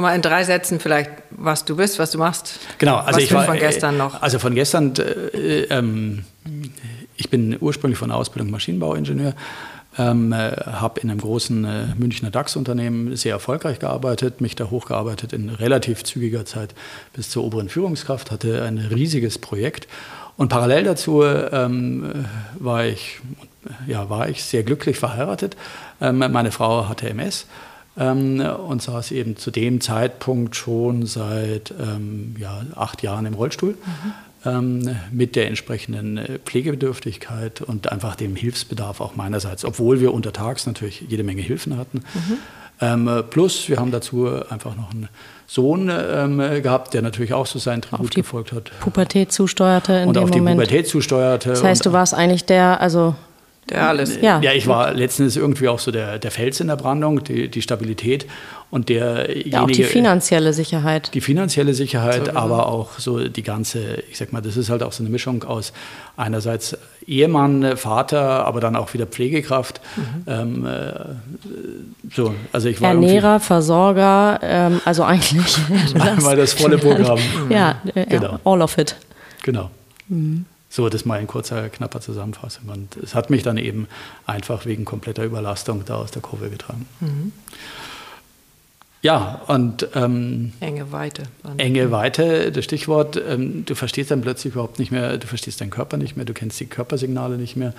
Mal 0.00 0.14
in 0.14 0.22
drei 0.22 0.44
Sätzen 0.44 0.80
vielleicht, 0.80 1.10
was 1.30 1.64
du 1.64 1.76
bist, 1.76 1.98
was 1.98 2.10
du 2.10 2.18
machst. 2.18 2.58
Genau, 2.78 2.96
also 2.96 3.16
was 3.16 3.24
ich 3.24 3.32
war 3.32 3.44
von 3.44 3.58
gestern 3.58 3.96
noch. 3.96 4.20
Also 4.20 4.38
von 4.38 4.54
gestern, 4.54 4.94
äh, 4.96 5.62
ähm, 5.70 6.24
ich 7.16 7.30
bin 7.30 7.56
ursprünglich 7.60 7.98
von 7.98 8.08
der 8.08 8.18
Ausbildung 8.18 8.50
Maschinenbauingenieur, 8.50 9.34
ähm, 9.98 10.32
äh, 10.32 10.52
habe 10.64 11.00
in 11.00 11.10
einem 11.10 11.20
großen 11.20 11.64
äh, 11.64 11.86
Münchner 11.96 12.30
DAX-Unternehmen 12.30 13.16
sehr 13.16 13.32
erfolgreich 13.32 13.78
gearbeitet, 13.78 14.40
mich 14.40 14.56
da 14.56 14.70
hochgearbeitet 14.70 15.32
in 15.32 15.50
relativ 15.50 16.04
zügiger 16.04 16.44
Zeit 16.44 16.74
bis 17.12 17.30
zur 17.30 17.44
oberen 17.44 17.68
Führungskraft, 17.68 18.30
hatte 18.30 18.62
ein 18.64 18.78
riesiges 18.78 19.38
Projekt 19.38 19.88
und 20.38 20.48
parallel 20.50 20.84
dazu 20.84 21.24
ähm, 21.24 22.24
war, 22.58 22.86
ich, 22.86 23.20
ja, 23.88 24.08
war 24.08 24.28
ich 24.28 24.44
sehr 24.44 24.62
glücklich 24.62 24.96
verheiratet. 24.96 25.56
Ähm, 26.00 26.18
meine 26.18 26.52
Frau 26.52 26.88
hatte 26.88 27.08
MS 27.08 27.46
ähm, 27.98 28.40
und 28.40 28.80
saß 28.80 29.10
eben 29.10 29.36
zu 29.36 29.50
dem 29.50 29.80
Zeitpunkt 29.80 30.54
schon 30.54 31.06
seit 31.06 31.72
ähm, 31.72 32.36
ja, 32.38 32.62
acht 32.76 33.02
Jahren 33.02 33.26
im 33.26 33.34
Rollstuhl. 33.34 33.72
Mhm. 33.72 34.12
Ähm, 34.44 34.96
mit 35.10 35.34
der 35.34 35.48
entsprechenden 35.48 36.16
äh, 36.16 36.38
Pflegebedürftigkeit 36.38 37.60
und 37.60 37.90
einfach 37.90 38.14
dem 38.14 38.36
Hilfsbedarf 38.36 39.00
auch 39.00 39.16
meinerseits, 39.16 39.64
obwohl 39.64 40.00
wir 40.00 40.14
untertags 40.14 40.64
natürlich 40.64 41.04
jede 41.08 41.24
Menge 41.24 41.42
Hilfen 41.42 41.76
hatten. 41.76 42.04
Mhm. 42.14 42.38
Ähm, 42.80 43.24
plus, 43.30 43.68
wir 43.68 43.78
haben 43.78 43.90
dazu 43.90 44.28
einfach 44.48 44.76
noch 44.76 44.92
einen 44.92 45.08
Sohn 45.48 45.90
ähm, 45.90 46.38
gehabt, 46.62 46.94
der 46.94 47.02
natürlich 47.02 47.32
auch 47.32 47.46
so 47.46 47.58
sein 47.58 47.82
Tribut 47.82 48.14
gefolgt 48.14 48.52
hat. 48.52 48.70
Pubertät 48.78 49.32
zusteuerte 49.32 49.94
in 49.94 50.08
und 50.08 50.14
dem 50.14 50.22
auf 50.22 50.30
die 50.30 50.38
Moment. 50.38 50.58
Pubertät 50.58 50.86
zusteuerte. 50.86 51.48
Das 51.48 51.64
heißt, 51.64 51.84
du 51.84 51.92
warst 51.92 52.14
eigentlich 52.14 52.44
der, 52.44 52.80
also 52.80 53.16
der 53.70 53.88
alles. 53.88 54.20
Ja. 54.20 54.40
ja, 54.40 54.52
ich 54.52 54.66
war 54.66 54.92
letztendlich 54.94 55.36
irgendwie 55.36 55.68
auch 55.68 55.78
so 55.78 55.90
der, 55.90 56.18
der 56.18 56.30
Fels 56.30 56.60
in 56.60 56.68
der 56.68 56.76
Brandung, 56.76 57.22
die, 57.24 57.48
die 57.48 57.62
Stabilität 57.62 58.26
und 58.70 58.88
derjenige. 58.88 59.48
Ja, 59.48 59.62
auch 59.62 59.66
die 59.66 59.84
finanzielle 59.84 60.52
Sicherheit. 60.52 61.14
Die 61.14 61.20
finanzielle 61.20 61.74
Sicherheit, 61.74 62.26
so, 62.26 62.32
aber 62.32 62.66
auch 62.66 62.98
so 62.98 63.28
die 63.28 63.42
ganze, 63.42 64.02
ich 64.10 64.18
sag 64.18 64.32
mal, 64.32 64.42
das 64.42 64.56
ist 64.56 64.68
halt 64.70 64.82
auch 64.82 64.92
so 64.92 65.02
eine 65.02 65.10
Mischung 65.10 65.44
aus 65.44 65.72
einerseits 66.16 66.76
Ehemann, 67.06 67.76
Vater, 67.76 68.44
aber 68.46 68.60
dann 68.60 68.76
auch 68.76 68.92
wieder 68.92 69.06
Pflegekraft. 69.06 69.80
Mhm. 69.96 70.02
Ähm, 70.26 70.66
äh, 70.66 70.90
so, 72.14 72.34
also 72.52 72.68
ich 72.68 72.80
war 72.80 72.90
Ernährer, 72.90 73.40
Versorger, 73.40 74.38
ähm, 74.42 74.80
also 74.84 75.04
eigentlich. 75.04 75.56
Einmal 75.98 76.36
das 76.36 76.52
volle 76.52 76.76
Programm. 76.76 77.18
ja, 77.48 77.80
äh, 77.94 78.04
genau. 78.04 78.38
all 78.44 78.60
of 78.60 78.76
it. 78.76 78.96
Genau. 79.42 79.70
Mhm. 80.08 80.44
So, 80.70 80.88
das 80.88 81.04
mal 81.04 81.18
in 81.18 81.26
kurzer, 81.26 81.68
knapper 81.70 82.00
Zusammenfassung. 82.00 82.68
Und 82.68 82.96
es 82.96 83.14
hat 83.14 83.30
mich 83.30 83.42
dann 83.42 83.56
eben 83.56 83.88
einfach 84.26 84.66
wegen 84.66 84.84
kompletter 84.84 85.24
Überlastung 85.24 85.84
da 85.86 85.96
aus 85.96 86.10
der 86.10 86.22
Kurve 86.22 86.50
getragen. 86.50 86.86
Mhm. 87.00 87.32
Ja, 89.00 89.42
und 89.46 89.88
ähm, 89.94 90.52
enge 90.58 90.90
Weite. 90.90 91.22
Enge 91.56 91.92
Weite, 91.92 92.50
das 92.50 92.64
Stichwort, 92.64 93.16
ähm, 93.16 93.64
du 93.64 93.76
verstehst 93.76 94.10
dann 94.10 94.22
plötzlich 94.22 94.54
überhaupt 94.54 94.80
nicht 94.80 94.90
mehr, 94.90 95.18
du 95.18 95.26
verstehst 95.26 95.60
deinen 95.60 95.70
Körper 95.70 95.96
nicht 95.96 96.16
mehr, 96.16 96.24
du 96.24 96.34
kennst 96.34 96.58
die 96.58 96.66
Körpersignale 96.66 97.38
nicht 97.38 97.54
mehr 97.54 97.74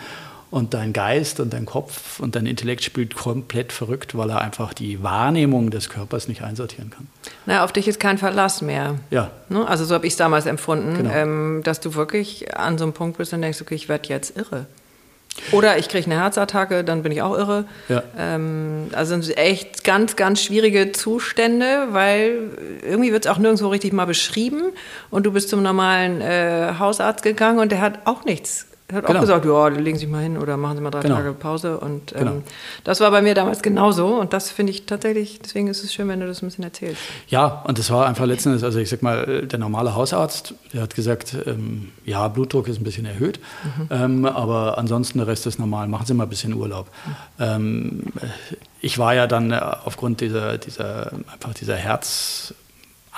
und 0.51 0.73
dein 0.73 0.93
Geist 0.93 1.39
und 1.39 1.53
dein 1.53 1.65
Kopf 1.65 2.19
und 2.19 2.35
dein 2.35 2.45
Intellekt 2.45 2.83
spielt 2.83 3.15
komplett 3.15 3.71
verrückt, 3.71 4.17
weil 4.17 4.29
er 4.29 4.41
einfach 4.41 4.73
die 4.73 5.03
Wahrnehmung 5.03 5.69
des 5.69 5.89
Körpers 5.89 6.27
nicht 6.27 6.41
einsortieren 6.41 6.89
kann. 6.89 7.07
Na, 7.45 7.63
auf 7.63 7.71
dich 7.71 7.87
ist 7.87 7.99
kein 7.99 8.17
Verlass 8.17 8.61
mehr. 8.61 8.95
Ja. 9.11 9.31
Ne? 9.49 9.67
Also 9.67 9.85
so 9.85 9.93
habe 9.93 10.07
ich 10.07 10.13
es 10.13 10.17
damals 10.17 10.45
empfunden, 10.45 10.95
genau. 10.95 11.13
ähm, 11.13 11.61
dass 11.63 11.79
du 11.79 11.93
wirklich 11.93 12.57
an 12.57 12.77
so 12.77 12.83
einem 12.85 12.93
Punkt 12.93 13.17
bist 13.17 13.33
und 13.33 13.41
denkst, 13.41 13.61
okay, 13.61 13.75
ich 13.75 13.89
werde 13.89 14.09
jetzt 14.09 14.37
irre. 14.37 14.65
Oder 15.51 15.77
ich 15.77 15.87
kriege 15.87 16.05
eine 16.05 16.19
Herzattacke, 16.19 16.83
dann 16.83 17.03
bin 17.03 17.11
ich 17.11 17.21
auch 17.21 17.37
irre. 17.37 17.65
Ja. 17.87 18.03
Ähm, 18.17 18.87
also 18.91 19.21
sind 19.21 19.37
echt 19.37 19.83
ganz, 19.83 20.15
ganz 20.15 20.43
schwierige 20.43 20.91
Zustände, 20.91 21.89
weil 21.91 22.49
irgendwie 22.81 23.11
wird 23.11 23.25
es 23.25 23.31
auch 23.31 23.37
nirgendwo 23.37 23.67
richtig 23.67 23.93
mal 23.93 24.05
beschrieben. 24.05 24.63
Und 25.11 25.25
du 25.25 25.31
bist 25.31 25.49
zum 25.49 25.61
normalen 25.61 26.21
äh, 26.21 26.73
Hausarzt 26.79 27.23
gegangen 27.23 27.59
und 27.59 27.71
der 27.71 27.81
hat 27.81 27.99
auch 28.05 28.25
nichts 28.25 28.65
er 28.89 28.95
hat 28.97 29.05
genau. 29.05 29.19
auch 29.19 29.21
gesagt, 29.21 29.45
ja, 29.45 29.67
legen 29.67 29.97
Sie 29.97 30.05
sich 30.05 30.09
mal 30.09 30.23
hin 30.23 30.35
oder 30.35 30.57
machen 30.57 30.77
Sie 30.77 30.81
mal 30.81 30.89
drei 30.89 31.01
genau. 31.01 31.17
Tage 31.17 31.33
Pause. 31.33 31.77
Und 31.77 32.11
ähm, 32.13 32.17
genau. 32.17 32.41
das 32.83 32.99
war 32.99 33.11
bei 33.11 33.21
mir 33.21 33.35
damals 33.35 33.61
genauso. 33.61 34.07
Und 34.15 34.33
das 34.33 34.49
finde 34.49 34.71
ich 34.71 34.87
tatsächlich, 34.87 35.39
deswegen 35.39 35.67
ist 35.67 35.83
es 35.83 35.93
schön, 35.93 36.07
wenn 36.07 36.19
du 36.19 36.25
das 36.25 36.41
ein 36.41 36.47
bisschen 36.47 36.63
erzählst. 36.63 36.99
Ja, 37.27 37.63
und 37.67 37.77
das 37.77 37.91
war 37.91 38.07
einfach 38.07 38.25
letztendlich, 38.25 38.63
also 38.63 38.79
ich 38.79 38.89
sag 38.89 39.03
mal, 39.03 39.45
der 39.45 39.59
normale 39.59 39.93
Hausarzt, 39.93 40.55
der 40.73 40.81
hat 40.81 40.95
gesagt, 40.95 41.35
ähm, 41.45 41.91
ja, 42.03 42.27
Blutdruck 42.29 42.67
ist 42.67 42.81
ein 42.81 42.83
bisschen 42.83 43.05
erhöht, 43.05 43.39
mhm. 43.63 43.87
ähm, 43.91 44.25
aber 44.25 44.79
ansonsten 44.79 45.19
der 45.19 45.27
Rest 45.27 45.45
ist 45.45 45.59
normal, 45.59 45.87
machen 45.87 46.07
Sie 46.07 46.15
mal 46.15 46.23
ein 46.23 46.29
bisschen 46.29 46.55
Urlaub. 46.55 46.87
Mhm. 47.37 48.03
ich 48.81 48.97
war 48.97 49.13
ja 49.13 49.27
dann 49.27 49.51
äh, 49.51 49.59
aufgrund 49.85 50.21
dieser, 50.21 50.57
dieser, 50.57 51.11
einfach 51.31 51.53
dieser 51.53 51.75
Herz- 51.75 52.55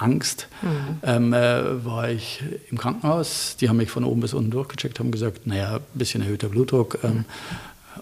Angst, 0.01 0.47
mhm. 0.61 0.97
ähm, 1.03 1.33
äh, 1.33 1.85
war 1.85 2.09
ich 2.09 2.43
im 2.69 2.77
Krankenhaus. 2.77 3.55
Die 3.59 3.69
haben 3.69 3.77
mich 3.77 3.91
von 3.91 4.03
oben 4.03 4.21
bis 4.21 4.33
unten 4.33 4.51
durchgecheckt, 4.51 4.99
haben 4.99 5.11
gesagt, 5.11 5.47
naja, 5.47 5.75
ein 5.75 5.81
bisschen 5.93 6.21
erhöhter 6.21 6.49
Blutdruck, 6.49 6.99
ähm, 7.03 7.09
mhm. 7.09 7.25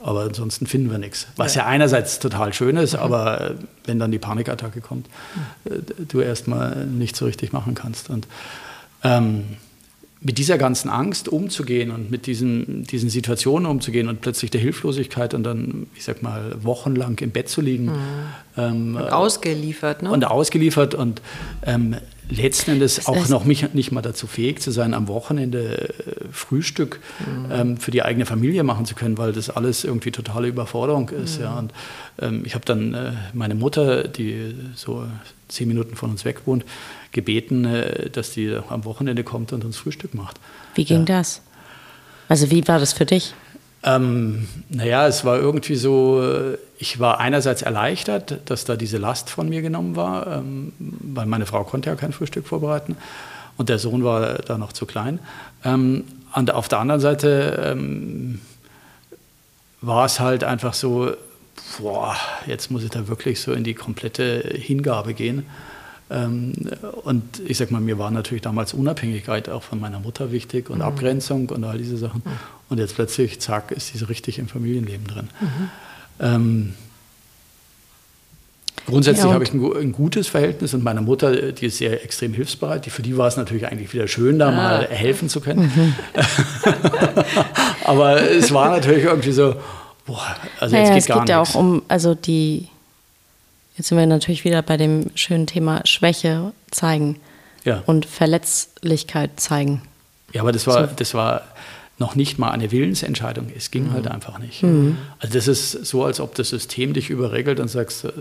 aber 0.02 0.22
ansonsten 0.22 0.66
finden 0.68 0.90
wir 0.92 0.98
nichts. 0.98 1.28
Was 1.36 1.56
ja, 1.56 1.64
ja 1.64 1.68
einerseits 1.68 2.20
total 2.20 2.54
schön 2.54 2.78
ist, 2.78 2.94
mhm. 2.94 3.00
aber 3.00 3.42
äh, 3.42 3.56
wenn 3.86 4.00
dann 4.00 4.12
die 4.12 4.20
Panikattacke 4.20 4.82
kommt, 4.82 5.08
mhm. 5.66 5.74
äh, 5.74 6.06
du 6.08 6.22
erstmal 6.22 6.86
nicht 6.86 7.16
so 7.16 7.26
richtig 7.26 7.54
machen 7.54 7.76
kannst. 7.76 8.10
Und 8.10 8.28
ähm, 9.04 9.58
mit 10.22 10.38
dieser 10.38 10.58
ganzen 10.58 10.90
Angst 10.90 11.30
umzugehen 11.30 11.92
und 11.92 12.12
mit 12.12 12.26
diesen, 12.26 12.84
diesen 12.84 13.10
Situationen 13.10 13.66
umzugehen 13.66 14.10
und 14.10 14.20
plötzlich 14.20 14.52
der 14.52 14.60
Hilflosigkeit 14.60 15.34
und 15.34 15.44
dann, 15.44 15.88
ich 15.96 16.04
sag 16.04 16.22
mal, 16.22 16.56
wochenlang 16.62 17.18
im 17.20 17.32
Bett 17.32 17.48
zu 17.48 17.62
liegen. 17.62 17.86
Mhm. 17.86 17.92
Ähm, 18.58 18.96
und 18.98 19.12
ausgeliefert, 19.14 20.04
ne? 20.04 20.12
Und 20.12 20.26
ausgeliefert 20.26 20.94
und 20.94 21.22
ähm, 21.66 21.96
letzten 22.30 22.72
Endes 22.72 23.08
auch 23.08 23.30
noch 23.30 23.46
mich, 23.46 23.74
nicht 23.74 23.94
mal 23.94 24.02
dazu 24.02 24.28
fähig 24.28 24.62
zu 24.62 24.72
sein, 24.72 24.94
am 24.94 25.08
Wochenende 25.08 25.90
äh, 25.90 26.26
Frühstück 26.32 27.00
mhm. 27.20 27.52
ähm, 27.52 27.78
für 27.78 27.92
die 27.92 28.04
eigene 28.04 28.26
Familie 28.26 28.64
machen 28.64 28.86
zu 28.86 28.96
können, 28.96 29.18
weil 29.18 29.32
das 29.32 29.50
alles 29.50 29.86
irgendwie 29.86 30.12
totale 30.12 30.50
Überforderung 30.50 31.10
ist. 31.10 31.38
Mhm. 31.38 31.44
Ja. 31.44 31.60
Und 31.60 31.74
ähm, 32.22 32.44
ich 32.46 32.56
habe 32.56 32.66
dann 32.66 32.94
äh, 32.94 33.12
meine 33.34 33.56
Mutter, 33.56 34.08
die 34.08 34.54
so 34.76 35.06
zehn 35.48 35.68
Minuten 35.68 35.96
von 35.96 36.12
uns 36.12 36.26
weg 36.26 36.42
wohnt, 36.46 36.66
gebeten, 37.12 37.66
äh, 37.66 38.10
dass 38.10 38.32
die 38.32 38.58
am 38.70 38.86
Wochenende 38.86 39.24
kommt 39.24 39.54
und 39.54 39.66
uns 39.66 39.78
Frühstück 39.78 40.14
macht. 40.14 40.40
Wie 40.76 40.86
ging 40.86 41.00
ja. 41.00 41.18
das? 41.18 41.42
Also 42.28 42.52
wie 42.52 42.68
war 42.68 42.80
das 42.80 42.94
für 42.94 43.06
dich? 43.06 43.34
Ähm, 43.82 44.48
naja, 44.70 45.08
es 45.08 45.24
war 45.24 45.38
irgendwie 45.38 45.76
so, 45.76 46.22
äh, 46.22 46.58
ich 46.78 47.00
war 47.00 47.20
einerseits 47.20 47.62
erleichtert, 47.62 48.42
dass 48.46 48.66
da 48.66 48.76
diese 48.76 48.98
Last 48.98 49.30
von 49.30 49.48
mir 49.48 49.62
genommen 49.62 49.96
war, 49.96 50.28
ähm, 50.28 50.74
weil 50.80 51.26
meine 51.26 51.46
Frau 51.46 51.64
konnte 51.64 51.90
ja 51.90 51.96
kein 51.96 52.12
Frühstück 52.12 52.46
vorbereiten 52.46 52.98
und 53.58 53.70
der 53.70 53.80
Sohn 53.80 54.04
war 54.04 54.34
da 54.40 54.58
noch 54.58 54.74
zu 54.74 54.86
klein. 54.86 55.20
Ähm, 55.64 56.04
und 56.36 56.52
auf 56.52 56.68
der 56.68 56.80
anderen 56.80 57.02
Seite 57.02 57.64
ähm, 57.66 58.42
war 59.82 60.06
es 60.06 60.20
halt 60.20 60.44
einfach 60.44 60.74
so, 60.74 61.14
boah, 61.80 62.16
jetzt 62.48 62.72
muss 62.72 62.84
ich 62.84 62.90
da 62.90 63.08
wirklich 63.08 63.40
so 63.40 63.54
in 63.54 63.64
die 63.64 63.74
komplette 63.74 64.42
Hingabe 64.56 65.14
gehen. 65.14 65.46
Ähm, 66.12 66.54
und 67.04 67.24
ich 67.46 67.58
sag 67.58 67.72
mal, 67.72 67.82
mir 67.82 68.00
war 68.00 68.10
natürlich 68.12 68.42
damals 68.42 68.74
Unabhängigkeit 68.74 69.50
auch 69.50 69.64
von 69.64 69.80
meiner 69.80 70.00
Mutter 70.00 70.32
wichtig 70.32 70.70
und 70.70 70.78
mhm. 70.78 70.84
Abgrenzung 70.84 71.50
und 71.50 71.64
all 71.64 71.78
diese 71.78 71.98
Sachen. 71.98 72.22
Mhm. 72.26 72.32
Und 72.70 72.78
jetzt 72.80 72.96
plötzlich, 72.96 73.40
zack, 73.40 73.72
ist 73.72 73.88
sie 73.88 73.98
so 73.98 74.06
richtig 74.06 74.40
im 74.40 74.48
Familienleben 74.48 75.08
drin. 75.08 75.30
Mhm. 75.40 75.70
Ähm, 76.20 76.74
Grundsätzlich 78.90 79.26
ja, 79.26 79.34
habe 79.34 79.44
ich 79.44 79.54
ein, 79.54 79.64
ein, 79.76 79.92
gutes 79.92 80.28
Verhältnis 80.28 80.74
und 80.74 80.84
meine 80.84 81.02
Mutter, 81.02 81.52
die 81.52 81.68
ist 81.68 81.78
sehr 81.78 82.04
extrem 82.04 82.34
hilfsbereit. 82.34 82.86
Die, 82.86 82.90
für 82.90 83.02
die 83.02 83.18
war 83.18 83.28
es 83.28 83.38
natürlich 83.38 83.68
eigentlich 83.68 83.94
wieder 83.94 84.08
schön, 84.08 84.40
da 84.40 84.50
ah. 84.50 84.52
mal 84.52 84.88
helfen 84.90 85.30
zu 85.30 85.42
können. 85.42 85.72
Mhm. 85.76 85.96
Aber 87.84 88.22
es 88.22 88.52
war 88.52 88.72
natürlich 88.72 89.04
irgendwie 89.04 89.32
so, 89.32 89.56
boah, 90.06 90.36
also 90.60 90.76
naja, 90.76 90.96
jetzt 90.96 91.06
geht 91.06 91.16
es 91.16 91.20
geht 91.20 91.30
ja 91.30 91.42
auch 91.42 91.56
um, 91.56 91.84
also 91.88 92.16
die, 92.16 92.68
jetzt 93.80 93.88
sind 93.88 93.98
wir 93.98 94.06
natürlich 94.06 94.44
wieder 94.44 94.62
bei 94.62 94.78
dem 94.78 95.10
schönen 95.16 95.48
Thema 95.48 95.82
Schwäche 95.86 96.52
zeigen 96.70 97.18
ja. 97.64 97.82
und 97.86 98.06
Verletzlichkeit 98.06 99.40
zeigen. 99.40 99.82
Ja, 100.34 100.42
aber 100.42 100.52
das 100.52 100.68
war, 100.68 100.88
so. 100.88 100.94
das 100.96 101.14
war 101.14 101.44
noch 101.98 102.16
nicht 102.16 102.38
mal 102.38 102.52
eine 102.52 102.72
Willensentscheidung. 102.72 103.48
Es 103.56 103.72
ging 103.72 103.92
halt 103.92 104.04
mhm. 104.04 104.10
halt 104.10 104.14
einfach 104.14 104.38
nicht. 104.40 104.64
Mhm. 104.64 104.98
Also 105.20 105.34
das 105.34 105.48
ist 105.48 105.86
so, 105.86 106.04
als 106.04 106.20
ob 106.20 106.36
das 106.36 106.50
System 106.50 106.94
dich 106.94 107.10
überregelt 107.10 107.60
und 107.62 107.70
sagst, 107.70 108.04
äh, 108.04 108.12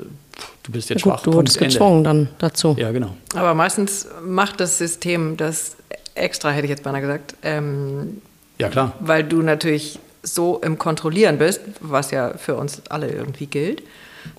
du 0.62 0.72
bist 0.72 0.90
jetzt 0.90 1.04
ja, 1.04 1.12
schwach. 1.12 1.22
du 1.22 1.32
wurdest 1.32 1.58
gezwungen 1.58 2.04
dann 2.04 2.28
dazu. 2.38 2.76
Ja, 2.78 2.92
genau. 2.92 3.16
Aber 3.34 3.54
meistens 3.54 4.06
macht 4.24 4.60
das 4.60 4.78
System 4.78 5.36
das 5.36 5.76
extra, 6.14 6.50
hätte 6.50 6.66
ich 6.66 6.70
jetzt 6.70 6.84
beinahe 6.84 7.00
gesagt. 7.00 7.34
Ähm, 7.42 8.22
ja, 8.58 8.68
klar. 8.68 8.92
Weil 9.00 9.24
du 9.24 9.42
natürlich 9.42 9.98
so 10.22 10.58
im 10.58 10.78
Kontrollieren 10.78 11.38
bist, 11.38 11.60
was 11.80 12.12
ja 12.12 12.36
für 12.38 12.56
uns 12.56 12.82
alle 12.88 13.10
irgendwie 13.10 13.46
gilt. 13.46 13.82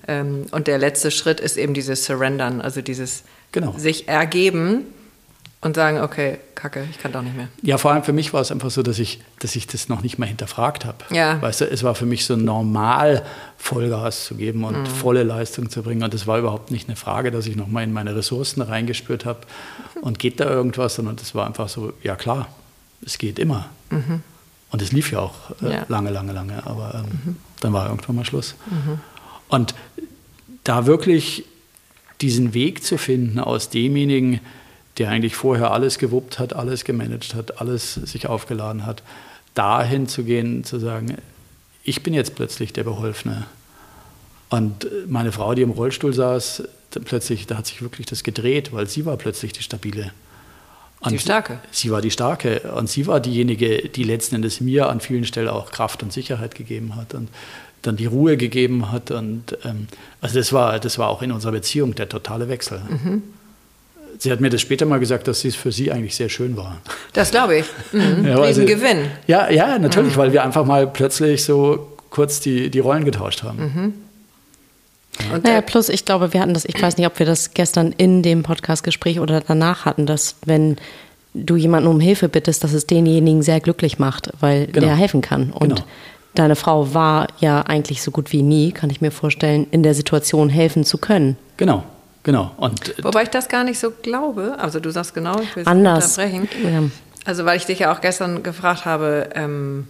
Ähm, 0.08 0.46
und 0.50 0.66
der 0.66 0.78
letzte 0.78 1.10
Schritt 1.10 1.40
ist 1.40 1.56
eben 1.56 1.74
dieses 1.74 2.04
Surrendern, 2.04 2.60
also 2.60 2.82
dieses 2.82 3.24
genau. 3.52 3.74
sich 3.76 4.08
ergeben 4.08 4.84
und 5.62 5.76
sagen, 5.76 6.00
okay, 6.00 6.38
kacke, 6.54 6.86
ich 6.90 6.98
kann 6.98 7.12
doch 7.12 7.20
nicht 7.20 7.36
mehr. 7.36 7.48
Ja, 7.62 7.76
vor 7.76 7.92
allem 7.92 8.02
für 8.02 8.14
mich 8.14 8.32
war 8.32 8.40
es 8.40 8.50
einfach 8.50 8.70
so, 8.70 8.82
dass 8.82 8.98
ich, 8.98 9.20
dass 9.40 9.56
ich 9.56 9.66
das 9.66 9.90
noch 9.90 10.02
nicht 10.02 10.18
mal 10.18 10.26
hinterfragt 10.26 10.86
habe. 10.86 10.98
Ja. 11.10 11.40
Weißt 11.42 11.60
du, 11.60 11.64
es 11.66 11.82
war 11.82 11.94
für 11.94 12.06
mich 12.06 12.24
so 12.24 12.34
normal, 12.36 13.24
Vollgas 13.58 14.24
zu 14.24 14.36
geben 14.36 14.64
und 14.64 14.78
mhm. 14.78 14.86
volle 14.86 15.22
Leistung 15.22 15.68
zu 15.68 15.82
bringen. 15.82 16.02
Und 16.02 16.14
es 16.14 16.26
war 16.26 16.38
überhaupt 16.38 16.70
nicht 16.70 16.88
eine 16.88 16.96
Frage, 16.96 17.30
dass 17.30 17.46
ich 17.46 17.56
noch 17.56 17.66
mal 17.66 17.84
in 17.84 17.92
meine 17.92 18.16
Ressourcen 18.16 18.62
reingespürt 18.62 19.26
habe 19.26 19.40
und 20.00 20.18
geht 20.18 20.40
da 20.40 20.48
irgendwas, 20.48 20.94
sondern 20.94 21.16
das 21.16 21.34
war 21.34 21.46
einfach 21.46 21.68
so, 21.68 21.92
ja 22.02 22.16
klar, 22.16 22.48
es 23.04 23.18
geht 23.18 23.38
immer. 23.38 23.68
Mhm. 23.90 24.22
Und 24.70 24.82
es 24.82 24.92
lief 24.92 25.12
ja 25.12 25.18
auch 25.18 25.34
äh, 25.62 25.72
ja. 25.72 25.84
lange, 25.88 26.10
lange, 26.10 26.32
lange. 26.32 26.64
Aber 26.64 26.94
ähm, 26.94 27.20
mhm. 27.24 27.36
dann 27.60 27.72
war 27.74 27.88
irgendwann 27.88 28.16
mal 28.16 28.24
Schluss. 28.24 28.54
Mhm. 28.70 29.00
Und 29.50 29.74
da 30.64 30.86
wirklich 30.86 31.44
diesen 32.20 32.54
Weg 32.54 32.82
zu 32.84 32.98
finden 32.98 33.38
aus 33.38 33.68
demjenigen, 33.68 34.40
der 34.98 35.10
eigentlich 35.10 35.34
vorher 35.34 35.72
alles 35.72 35.98
gewuppt 35.98 36.38
hat, 36.38 36.52
alles 36.52 36.84
gemanagt 36.84 37.34
hat, 37.34 37.60
alles 37.60 37.94
sich 37.94 38.26
aufgeladen 38.26 38.86
hat, 38.86 39.02
dahin 39.54 40.08
zu 40.08 40.24
gehen, 40.24 40.64
zu 40.64 40.78
sagen, 40.78 41.16
ich 41.82 42.02
bin 42.02 42.14
jetzt 42.14 42.34
plötzlich 42.34 42.72
der 42.72 42.84
Beholfene. 42.84 43.46
Und 44.50 44.86
meine 45.08 45.32
Frau, 45.32 45.54
die 45.54 45.62
im 45.62 45.70
Rollstuhl 45.70 46.12
saß, 46.12 46.64
plötzlich, 47.04 47.46
da 47.46 47.56
hat 47.56 47.66
sich 47.66 47.82
wirklich 47.82 48.06
das 48.06 48.22
gedreht, 48.24 48.72
weil 48.72 48.88
sie 48.88 49.06
war 49.06 49.16
plötzlich 49.16 49.52
die 49.52 49.62
Stabile. 49.62 50.12
Und 51.00 51.12
die 51.12 51.18
Starke. 51.18 51.60
Sie 51.70 51.90
war 51.90 52.02
die 52.02 52.10
Starke 52.10 52.72
und 52.76 52.90
sie 52.90 53.06
war 53.06 53.20
diejenige, 53.20 53.88
die 53.88 54.04
letzten 54.04 54.34
Endes 54.34 54.60
mir 54.60 54.90
an 54.90 55.00
vielen 55.00 55.24
Stellen 55.24 55.48
auch 55.48 55.70
Kraft 55.70 56.02
und 56.02 56.12
Sicherheit 56.12 56.54
gegeben 56.54 56.94
hat 56.94 57.14
und 57.14 57.30
dann 57.82 57.96
die 57.96 58.06
Ruhe 58.06 58.36
gegeben 58.36 58.90
hat. 58.92 59.10
Und 59.10 59.56
ähm, 59.64 59.88
also 60.20 60.38
das 60.38 60.52
war, 60.52 60.78
das 60.78 60.98
war 60.98 61.08
auch 61.08 61.22
in 61.22 61.32
unserer 61.32 61.52
Beziehung 61.52 61.94
der 61.94 62.08
totale 62.08 62.48
Wechsel. 62.48 62.80
Mhm. 62.88 63.22
Sie 64.18 64.30
hat 64.30 64.40
mir 64.40 64.50
das 64.50 64.60
später 64.60 64.84
mal 64.86 65.00
gesagt, 65.00 65.28
dass 65.28 65.44
es 65.44 65.56
für 65.56 65.72
sie 65.72 65.90
eigentlich 65.90 66.14
sehr 66.14 66.28
schön 66.28 66.56
war. 66.56 66.78
Das 67.12 67.30
glaube 67.30 67.58
ich. 67.58 67.66
Mhm. 67.92 68.26
Ja, 68.26 68.38
Riesen 68.38 68.66
Gewinn. 68.66 69.06
Ja, 69.26 69.50
ja, 69.50 69.78
natürlich, 69.78 70.14
mhm. 70.14 70.20
weil 70.20 70.32
wir 70.32 70.44
einfach 70.44 70.64
mal 70.64 70.86
plötzlich 70.86 71.42
so 71.44 71.96
kurz 72.10 72.40
die, 72.40 72.70
die 72.70 72.78
Rollen 72.78 73.04
getauscht 73.04 73.42
haben. 73.42 73.58
Mhm. 73.58 73.94
Und 75.32 75.44
naja, 75.44 75.60
plus 75.60 75.88
ich 75.88 76.04
glaube, 76.04 76.32
wir 76.32 76.40
hatten 76.40 76.54
das, 76.54 76.64
ich 76.64 76.80
weiß 76.80 76.96
nicht, 76.96 77.06
ob 77.06 77.18
wir 77.18 77.26
das 77.26 77.52
gestern 77.52 77.92
in 77.92 78.22
dem 78.22 78.42
Podcastgespräch 78.42 79.20
oder 79.20 79.40
danach 79.40 79.84
hatten, 79.84 80.06
dass 80.06 80.36
wenn 80.44 80.76
du 81.34 81.56
jemanden 81.56 81.88
um 81.88 82.00
Hilfe 82.00 82.28
bittest, 82.28 82.64
dass 82.64 82.72
es 82.72 82.86
denjenigen 82.86 83.42
sehr 83.42 83.60
glücklich 83.60 83.98
macht, 83.98 84.30
weil 84.40 84.66
genau. 84.66 84.86
der 84.86 84.96
helfen 84.96 85.20
kann. 85.20 85.52
Und 85.52 85.76
genau. 85.76 85.84
Deine 86.34 86.56
Frau 86.56 86.94
war 86.94 87.28
ja 87.38 87.62
eigentlich 87.62 88.02
so 88.02 88.10
gut 88.10 88.32
wie 88.32 88.42
nie, 88.42 88.72
kann 88.72 88.90
ich 88.90 89.00
mir 89.00 89.10
vorstellen, 89.10 89.66
in 89.70 89.82
der 89.82 89.94
Situation 89.94 90.48
helfen 90.48 90.84
zu 90.84 90.98
können. 90.98 91.36
Genau. 91.56 91.84
Genau. 92.22 92.50
Und, 92.56 92.98
äh, 92.98 93.04
Wobei 93.04 93.22
ich 93.22 93.30
das 93.30 93.48
gar 93.48 93.64
nicht 93.64 93.78
so 93.78 93.90
glaube. 93.90 94.56
Also 94.58 94.78
du 94.78 94.90
sagst 94.90 95.14
genau, 95.14 95.40
ich 95.40 95.56
will 95.56 95.62
es 95.62 95.66
anders. 95.66 96.18
unterbrechen. 96.18 96.48
Ja. 96.62 96.82
Also 97.24 97.44
weil 97.44 97.56
ich 97.56 97.66
dich 97.66 97.80
ja 97.80 97.92
auch 97.94 98.00
gestern 98.00 98.42
gefragt 98.42 98.84
habe, 98.84 99.30
ähm, 99.34 99.88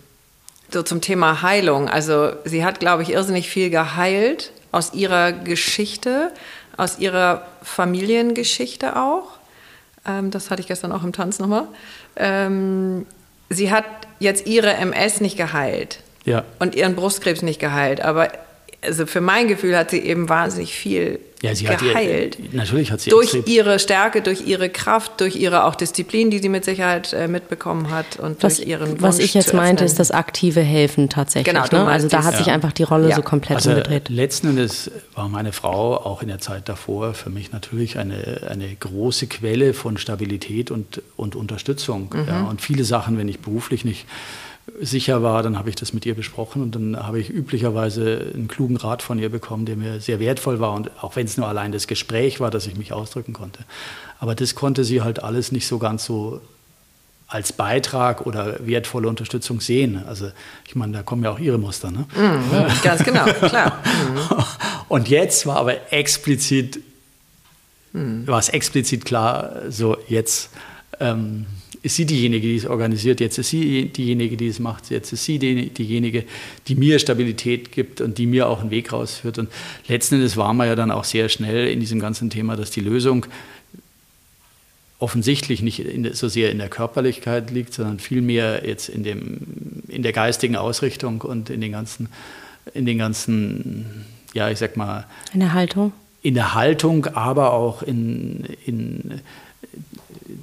so 0.73 0.82
zum 0.82 1.00
Thema 1.00 1.42
Heilung. 1.42 1.88
Also 1.88 2.32
sie 2.44 2.64
hat, 2.64 2.80
glaube 2.80 3.02
ich, 3.02 3.11
irrsinnig 3.11 3.49
viel 3.50 3.70
geheilt 3.70 4.52
aus 4.73 4.94
ihrer 4.94 5.32
Geschichte, 5.32 6.30
aus 6.76 6.99
ihrer 6.99 7.42
Familiengeschichte 7.62 8.97
auch. 8.97 9.25
Ähm, 10.06 10.30
das 10.30 10.50
hatte 10.50 10.61
ich 10.61 10.68
gestern 10.68 10.92
auch 10.92 11.02
im 11.02 11.12
Tanz 11.12 11.40
nochmal. 11.40 11.66
Ähm, 12.16 13.06
sie 13.49 13.73
hat 13.73 13.85
jetzt 14.20 14.47
ihre 14.47 14.73
MS 14.75 15.20
nicht 15.20 15.37
geheilt. 15.37 15.99
Ja. 16.24 16.44
Und 16.58 16.74
ihren 16.74 16.94
Brustkrebs 16.94 17.42
nicht 17.42 17.60
geheilt. 17.60 18.00
Aber 18.00 18.30
also 18.82 19.06
für 19.06 19.20
mein 19.20 19.48
Gefühl 19.48 19.76
hat 19.76 19.90
sie 19.90 19.98
eben 19.98 20.28
wahnsinnig 20.28 20.74
viel 20.74 21.20
ja, 21.42 21.54
sie 21.54 21.64
geheilt. 21.64 22.38
Hat 22.38 22.44
ihr, 22.52 22.56
natürlich 22.56 22.92
hat 22.92 23.00
sie 23.00 23.10
durch 23.10 23.34
ihre 23.46 23.78
Stärke, 23.78 24.20
durch 24.20 24.46
ihre 24.46 24.68
Kraft, 24.68 25.20
durch 25.20 25.36
ihre 25.36 25.64
auch 25.64 25.74
Disziplin, 25.74 26.30
die 26.30 26.38
sie 26.38 26.50
mit 26.50 26.66
Sicherheit 26.66 27.14
äh, 27.14 27.28
mitbekommen 27.28 27.90
hat 27.90 28.18
und 28.18 28.42
was, 28.42 28.56
durch 28.56 28.68
ihren 28.68 28.90
Wunsch 28.90 29.02
Was 29.02 29.18
ich 29.18 29.32
jetzt 29.32 29.54
meinte, 29.54 29.84
ist 29.84 29.98
das 29.98 30.10
aktive 30.10 30.60
Helfen 30.60 31.08
tatsächlich. 31.08 31.54
Genau, 31.54 31.84
ne? 31.84 31.90
Also 31.90 32.08
da 32.08 32.24
hat 32.24 32.32
ja. 32.32 32.38
sich 32.38 32.50
einfach 32.50 32.72
die 32.72 32.82
Rolle 32.82 33.08
ja. 33.08 33.16
so 33.16 33.22
komplett 33.22 33.56
also 33.56 33.70
umgedreht. 33.70 34.10
Letzten 34.10 34.48
Endes 34.48 34.90
war 35.14 35.28
meine 35.30 35.52
Frau 35.52 35.96
auch 35.96 36.20
in 36.20 36.28
der 36.28 36.40
Zeit 36.40 36.68
davor 36.68 37.14
für 37.14 37.30
mich 37.30 37.52
natürlich 37.52 37.98
eine, 37.98 38.42
eine 38.50 38.74
große 38.74 39.26
Quelle 39.26 39.72
von 39.72 39.96
Stabilität 39.96 40.70
und, 40.70 41.00
und 41.16 41.36
Unterstützung. 41.36 42.10
Mhm. 42.12 42.28
Ja, 42.28 42.42
und 42.42 42.60
viele 42.60 42.84
Sachen, 42.84 43.16
wenn 43.16 43.28
ich 43.28 43.40
beruflich 43.40 43.84
nicht 43.86 44.06
sicher 44.80 45.22
war, 45.22 45.42
dann 45.42 45.58
habe 45.58 45.68
ich 45.68 45.76
das 45.76 45.92
mit 45.92 46.06
ihr 46.06 46.14
besprochen 46.14 46.62
und 46.62 46.75
dann 46.75 46.96
habe 46.96 47.20
ich 47.20 47.30
üblicherweise 47.30 48.32
einen 48.34 48.49
klugen 48.49 48.76
Rat 48.76 49.02
von 49.02 49.18
ihr 49.18 49.28
bekommen, 49.28 49.66
der 49.66 49.76
mir 49.76 50.00
sehr 50.00 50.20
wertvoll 50.20 50.60
war 50.60 50.72
und 50.72 50.90
auch 51.02 51.16
wenn 51.16 51.26
es 51.26 51.37
nur 51.37 51.46
allein 51.46 51.72
das 51.72 51.87
Gespräch 51.87 52.40
war, 52.40 52.50
dass 52.50 52.66
ich 52.66 52.76
mich 52.76 52.92
ausdrücken 52.92 53.32
konnte. 53.32 53.64
Aber 54.18 54.34
das 54.34 54.54
konnte 54.54 54.84
sie 54.84 55.02
halt 55.02 55.22
alles 55.22 55.52
nicht 55.52 55.66
so 55.66 55.78
ganz 55.78 56.04
so 56.04 56.40
als 57.30 57.52
Beitrag 57.52 58.26
oder 58.26 58.66
wertvolle 58.66 59.08
Unterstützung 59.08 59.60
sehen. 59.60 60.02
Also 60.06 60.30
ich 60.66 60.75
meine, 60.75 60.92
da 60.92 61.02
kommen 61.02 61.22
ja 61.22 61.30
auch 61.30 61.38
ihre 61.38 61.58
Muster. 61.58 61.90
Ne? 61.90 62.06
Mhm, 62.16 62.82
ganz 62.82 63.04
genau, 63.04 63.25
klar. 63.25 63.78
Mhm. 63.84 64.44
Und 64.88 65.08
jetzt 65.08 65.46
war 65.46 65.56
aber 65.56 65.92
explizit, 65.92 66.80
mhm. 67.92 68.26
war 68.26 68.40
es 68.40 68.49
explizit 68.49 69.04
klar, 69.04 69.52
so 69.68 69.96
jetzt 70.08 70.50
ähm, 70.99 71.46
ist 71.82 71.96
sie 71.96 72.04
diejenige, 72.04 72.46
die 72.46 72.56
es 72.56 72.66
organisiert, 72.66 73.20
jetzt 73.20 73.38
ist 73.38 73.50
sie 73.50 73.87
diejenige, 73.87 74.37
die 74.37 74.49
es 74.49 74.58
macht, 74.58 74.90
jetzt 74.90 75.12
ist 75.12 75.25
sie 75.25 75.38
die, 75.38 75.70
diejenige, 75.70 76.25
die 76.68 76.75
mir 76.75 76.99
Stabilität 76.99 77.72
gibt 77.72 78.00
und 78.00 78.18
die 78.18 78.26
mir 78.26 78.49
auch 78.49 78.60
einen 78.60 78.70
Weg 78.70 78.92
rausführt. 78.92 79.38
Und 79.38 79.49
letzten 79.88 80.16
Endes 80.16 80.37
waren 80.37 80.56
wir 80.58 80.66
ja 80.66 80.75
dann 80.75 80.90
auch 80.90 81.04
sehr 81.04 81.28
schnell 81.28 81.68
in 81.68 81.80
diesem 81.80 81.99
ganzen 81.99 82.28
Thema, 82.28 82.56
dass 82.56 82.70
die 82.70 82.80
Lösung 82.80 83.26
offensichtlich 84.99 85.62
nicht 85.62 85.80
in, 85.80 86.12
so 86.12 86.28
sehr 86.28 86.50
in 86.50 86.58
der 86.58 86.68
Körperlichkeit 86.68 87.50
liegt, 87.50 87.72
sondern 87.72 87.99
vielmehr 87.99 88.66
jetzt 88.66 88.90
in, 88.90 89.02
dem, 89.02 89.82
in 89.88 90.02
der 90.02 90.12
geistigen 90.12 90.56
Ausrichtung 90.56 91.22
und 91.22 91.49
in 91.49 91.62
den 91.62 91.72
ganzen, 91.72 92.10
in 92.75 92.84
den 92.84 92.99
ganzen, 92.99 94.04
ja, 94.34 94.50
ich 94.50 94.58
sag 94.58 94.76
mal. 94.76 95.06
In 95.32 95.40
der 95.40 95.54
Haltung? 95.54 95.92
In 96.22 96.34
der 96.34 96.54
Haltung, 96.54 97.06
aber 97.06 97.54
auch 97.54 97.82
in, 97.82 98.44
in 98.66 99.22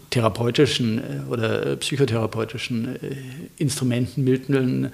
therapeutischen 0.09 0.99
äh, 0.99 1.31
oder 1.31 1.75
psychotherapeutischen 1.75 2.95
äh, 2.95 3.15
Instrumenten, 3.57 4.23
Mitteln 4.23 4.91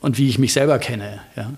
und 0.00 0.18
wie 0.18 0.28
ich 0.28 0.38
mich 0.38 0.52
selber 0.52 0.78
kenne. 0.78 1.20
Ja. 1.36 1.52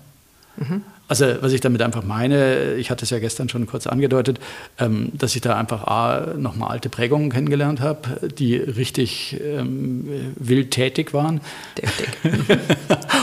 Mhm. 0.57 0.83
Also 1.09 1.25
was 1.41 1.53
ich 1.53 1.61
damit 1.61 1.81
einfach 1.81 2.03
meine, 2.03 2.75
ich 2.75 2.91
hatte 2.91 3.03
es 3.03 3.09
ja 3.09 3.17
gestern 3.17 3.49
schon 3.49 3.65
kurz 3.65 3.87
angedeutet, 3.87 4.39
ähm, 4.77 5.09
dass 5.13 5.35
ich 5.35 5.41
da 5.41 5.57
einfach 5.57 5.85
A, 5.85 6.35
nochmal 6.37 6.69
alte 6.69 6.89
Prägungen 6.89 7.31
kennengelernt 7.31 7.81
habe, 7.81 8.29
die 8.29 8.55
richtig 8.57 9.35
ähm, 9.43 10.07
wild 10.35 10.69
tätig 10.69 11.11
waren. 11.11 11.41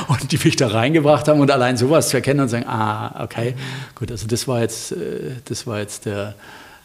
und 0.08 0.32
die 0.32 0.38
mich 0.42 0.56
da 0.56 0.66
reingebracht 0.66 1.28
haben 1.28 1.38
und 1.38 1.52
allein 1.52 1.76
sowas 1.76 2.08
zu 2.08 2.16
erkennen 2.16 2.40
und 2.40 2.48
sagen, 2.48 2.66
ah, 2.66 3.22
okay, 3.22 3.52
mhm. 3.52 3.94
gut, 3.94 4.10
also 4.10 4.26
das 4.26 4.48
war 4.48 4.62
jetzt, 4.62 4.90
äh, 4.90 5.36
das 5.44 5.68
war 5.68 5.78
jetzt 5.78 6.06
der 6.06 6.34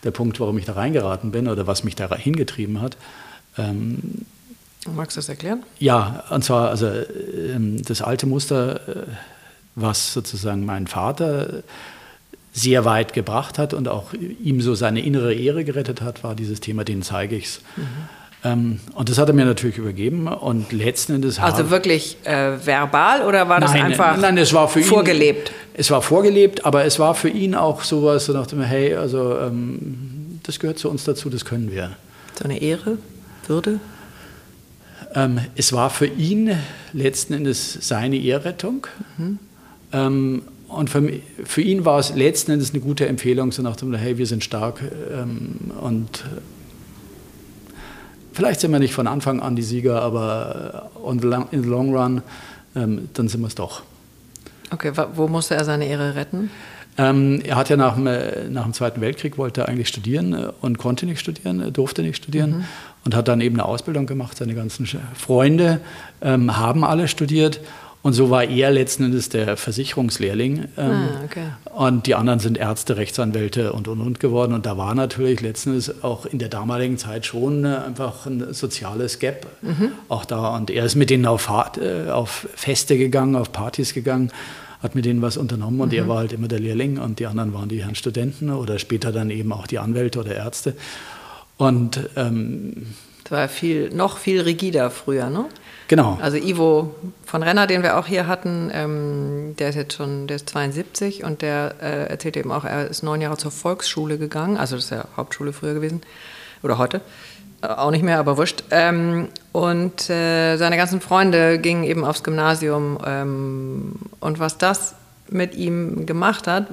der 0.04 0.12
Punkt, 0.12 0.40
warum 0.40 0.58
ich 0.58 0.66
da 0.66 0.74
reingeraten 0.74 1.32
bin 1.32 1.48
oder 1.48 1.68
was 1.68 1.84
mich 1.84 1.96
da 1.96 2.14
hingetrieben 2.16 2.82
hat. 2.82 2.98
Ähm, 3.58 4.26
Magst 4.96 5.16
du 5.16 5.20
das 5.20 5.30
erklären? 5.30 5.64
Ja, 5.78 6.24
und 6.32 6.44
zwar 6.44 6.70
also 6.70 6.88
ähm, 6.88 7.82
das 7.84 8.02
alte 8.02 8.26
Muster, 8.26 8.88
äh, 8.88 9.04
was 9.76 10.14
sozusagen 10.14 10.66
mein 10.66 10.88
Vater 10.88 11.64
sehr 12.54 12.84
weit 12.84 13.14
gebracht 13.14 13.58
hat 13.58 13.74
und 13.74 13.88
auch 13.88 14.14
ihm 14.14 14.60
so 14.62 14.76
seine 14.76 15.02
innere 15.02 15.34
Ehre 15.34 15.64
gerettet 15.64 16.02
hat, 16.02 16.24
war 16.24 16.36
dieses 16.36 16.60
Thema, 16.60 16.84
den 16.84 17.02
zeige 17.02 17.36
ich's. 17.36 17.62
Mhm. 17.78 17.84
Ähm, 18.44 18.80
und 18.96 19.10
das 19.10 19.20
hat 19.20 19.28
er 19.28 19.36
mir 19.36 19.46
natürlich 19.46 19.78
übergeben 19.78 20.28
und 20.28 20.72
letzten 20.72 21.14
Endes 21.14 21.38
Also 21.40 21.70
wirklich 21.70 22.18
äh, 22.24 22.54
verbal 22.66 23.24
oder 23.24 23.48
war 23.48 23.60
das 23.60 23.74
nein, 23.74 23.84
einfach 23.84 24.18
nein, 24.18 24.38
es 24.38 24.52
war 24.52 24.68
für 24.68 24.82
vorgelebt? 24.82 25.50
Ihn, 25.50 25.56
es 25.76 25.92
war 25.92 26.02
vorgelebt, 26.02 26.66
aber 26.66 26.86
es 26.86 26.98
war 26.98 27.14
für 27.14 27.30
ihn 27.30 27.54
auch 27.54 27.84
sowas, 27.84 28.26
so 28.26 28.34
nach 28.34 28.48
dem, 28.48 28.62
hey, 28.62 28.96
also 28.96 29.38
ähm, 29.38 30.40
das 30.44 30.60
gehört 30.60 30.80
zu 30.80 30.90
uns 30.90 31.04
dazu, 31.04 31.30
das 31.30 31.46
können 31.46 31.72
wir. 31.72 31.92
So 32.38 32.46
eine 32.46 32.60
Ehre, 32.60 32.98
Würde? 33.48 33.80
Ähm, 35.14 35.40
es 35.56 35.74
war 35.74 35.90
für 35.90 36.08
ihn 36.08 36.56
letzten 36.94 37.34
Endes 37.34 37.78
seine 37.82 38.18
Ehrrettung. 38.18 38.88
Mhm. 39.18 39.40
Ähm, 39.94 40.42
und 40.68 40.90
für, 40.90 41.12
für, 41.44 41.62
ihn 41.62 41.84
war 41.84 42.00
es 42.00 42.16
letzten 42.16 42.52
Endes 42.52 42.72
eine 42.72 42.80
gute 42.80 43.06
Empfehlung, 43.06 43.52
so 43.52 43.62
nach 43.62 43.76
dem, 43.76 43.94
hey, 43.94 44.18
wir 44.18 44.26
sind 44.26 44.44
stark 44.44 44.82
ähm, 45.14 45.72
und 45.82 46.24
vielleicht 48.34 48.62
sind 48.62 48.72
wir 48.72 48.80
nicht 48.80 48.94
von 48.94 49.08
Anfang 49.08 49.42
an 49.42 49.56
die 49.56 49.64
Sieger, 49.64 50.02
aber 50.02 50.90
in 51.06 51.20
the 51.20 51.68
long 51.68 51.96
run, 51.96 52.22
ähm, 52.76 53.10
dann 53.14 53.28
sind 53.28 53.42
wir 53.42 53.48
es 53.48 53.56
doch. 53.56 53.84
Okay, 54.72 54.94
wo 55.16 55.28
musste 55.28 55.56
er 55.56 55.66
seine 55.66 55.86
Ehre 55.86 56.16
retten? 56.16 56.50
Ähm, 56.98 57.42
er 57.46 57.56
hat 57.56 57.70
ja 57.70 57.78
nach 57.78 57.96
dem, 57.96 58.08
äh, 58.08 58.50
nach 58.50 58.64
dem, 58.64 58.74
Zweiten 58.74 59.00
Weltkrieg 59.02 59.38
wollte 59.38 59.62
er 59.62 59.70
eigentlich 59.70 59.88
studieren 59.88 60.34
äh, 60.34 60.52
und 60.62 60.78
konnte 60.78 61.06
nicht 61.06 61.20
studieren, 61.20 61.62
äh, 61.62 61.72
durfte 61.72 62.02
nicht 62.04 62.18
studieren 62.18 62.52
mhm. 62.52 62.66
und 63.06 63.16
hat 63.16 63.28
dann 63.28 63.40
eben 63.40 63.56
eine 63.56 63.66
Ausbildung 63.66 64.08
gemacht. 64.08 64.38
Seine 64.38 64.56
ganzen 64.56 64.88
Freunde 65.16 65.80
ähm, 66.22 66.58
haben 66.58 66.84
alle 66.84 67.08
studiert 67.08 67.62
und 68.04 68.14
so 68.14 68.32
war 68.32 68.44
er 68.44 68.72
letzten 68.72 69.06
Endes 69.06 69.30
der 69.30 69.58
Versicherungslehrling. 69.58 70.66
Ähm, 70.78 70.92
ah, 70.92 71.22
okay. 71.24 71.46
Und 71.76 72.08
die 72.08 72.16
anderen 72.16 72.40
sind 72.40 72.58
Ärzte, 72.58 72.98
Rechtsanwälte 72.98 73.74
und 73.74 73.88
und 73.88 74.02
und 74.02 74.20
geworden. 74.20 74.54
Und 74.54 74.66
da 74.66 74.76
war 74.76 74.96
natürlich 74.96 75.40
letzten 75.42 75.72
Endes 75.72 76.04
auch 76.04 76.26
in 76.26 76.40
der 76.40 76.50
damaligen 76.50 76.98
Zeit 76.98 77.28
schon 77.28 77.64
äh, 77.64 77.76
einfach 77.86 78.26
ein 78.26 78.54
soziales 78.54 79.20
Gap 79.20 79.46
mhm. 79.62 79.92
auch 80.10 80.26
da. 80.26 80.56
Und 80.56 80.72
er 80.72 80.86
ist 80.86 80.96
mit 80.96 81.12
denen 81.12 81.28
auf, 81.28 81.52
äh, 81.80 82.10
auf 82.10 82.48
Feste 82.56 82.98
gegangen, 82.98 83.36
auf 83.36 83.52
Partys 83.52 83.94
gegangen 83.94 84.32
hat 84.82 84.96
mit 84.96 85.06
denen 85.06 85.22
was 85.22 85.38
unternommen 85.38 85.80
und 85.80 85.92
mhm. 85.92 86.00
er 86.00 86.08
war 86.08 86.18
halt 86.18 86.34
immer 86.34 86.48
der 86.48 86.60
Lehrling 86.60 86.98
und 86.98 87.20
die 87.20 87.28
anderen 87.28 87.54
waren 87.54 87.70
die 87.70 87.84
Herren 87.84 87.94
Studenten 87.94 88.50
oder 88.50 88.80
später 88.80 89.12
dann 89.12 89.30
eben 89.30 89.54
auch 89.54 89.68
die 89.68 89.78
Anwälte 89.78 90.20
oder 90.20 90.36
Ärzte. 90.36 90.76
Und 91.58 92.10
ähm, 92.16 92.88
das 93.24 93.32
war 93.32 93.48
viel, 93.48 93.92
noch 93.94 94.18
viel 94.18 94.42
rigider 94.42 94.90
früher, 94.90 95.30
ne? 95.30 95.46
Genau. 95.92 96.18
Also 96.22 96.38
Ivo 96.38 96.96
von 97.26 97.44
Renner, 97.44 97.68
den 97.68 97.84
wir 97.84 97.98
auch 97.98 98.06
hier 98.06 98.26
hatten, 98.26 98.72
ähm, 98.74 99.58
der 99.60 99.68
ist 99.68 99.76
jetzt 99.76 99.94
schon, 99.94 100.26
der 100.26 100.38
ist 100.38 100.48
72 100.48 101.26
und 101.26 101.42
der 101.42 101.76
äh, 101.82 102.06
erzählt 102.06 102.38
eben 102.38 102.50
auch, 102.50 102.64
er 102.64 102.88
ist 102.88 103.04
neun 103.04 103.20
Jahre 103.20 103.36
zur 103.36 103.52
Volksschule 103.52 104.18
gegangen, 104.18 104.56
also 104.56 104.78
das 104.78 104.86
ist 104.86 104.92
ja 104.92 105.04
Hauptschule 105.18 105.52
früher 105.52 105.74
gewesen 105.74 106.00
oder 106.64 106.78
heute. 106.78 107.02
Äh, 107.62 107.68
auch 107.68 107.92
nicht 107.92 108.06
mehr, 108.06 108.20
aber 108.20 108.38
wurscht. 108.38 108.64
Ähm, 108.72 109.28
und 109.52 110.10
äh, 110.10 110.56
seine 110.56 110.78
ganzen 110.78 111.02
Freunde 111.02 111.60
gingen 111.60 111.84
eben 111.84 112.06
aufs 112.06 112.24
Gymnasium. 112.24 112.98
Ähm, 113.06 113.96
und 114.22 114.40
was 114.40 114.58
das 114.58 114.96
mit 115.28 115.56
ihm 115.56 116.06
gemacht 116.06 116.48
hat, 116.48 116.68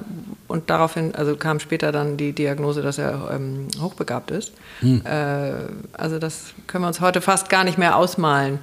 und 0.47 0.69
daraufhin, 0.69 1.13
also 1.13 1.35
kam 1.35 1.59
später 1.59 1.91
dann 1.91 2.15
die 2.15 2.31
Diagnose, 2.31 2.81
dass 2.81 2.97
er 2.97 3.31
ähm, 3.33 3.67
hochbegabt 3.81 4.31
ist. 4.31 4.53
Hm. 4.79 5.01
Äh, 5.05 5.51
also 5.91 6.19
das 6.19 6.53
können 6.67 6.85
wir 6.85 6.87
uns 6.87 7.01
heute 7.01 7.19
fast 7.19 7.49
gar 7.49 7.65
nicht 7.65 7.77
mehr 7.77 7.97
ausmalen, 7.97 8.59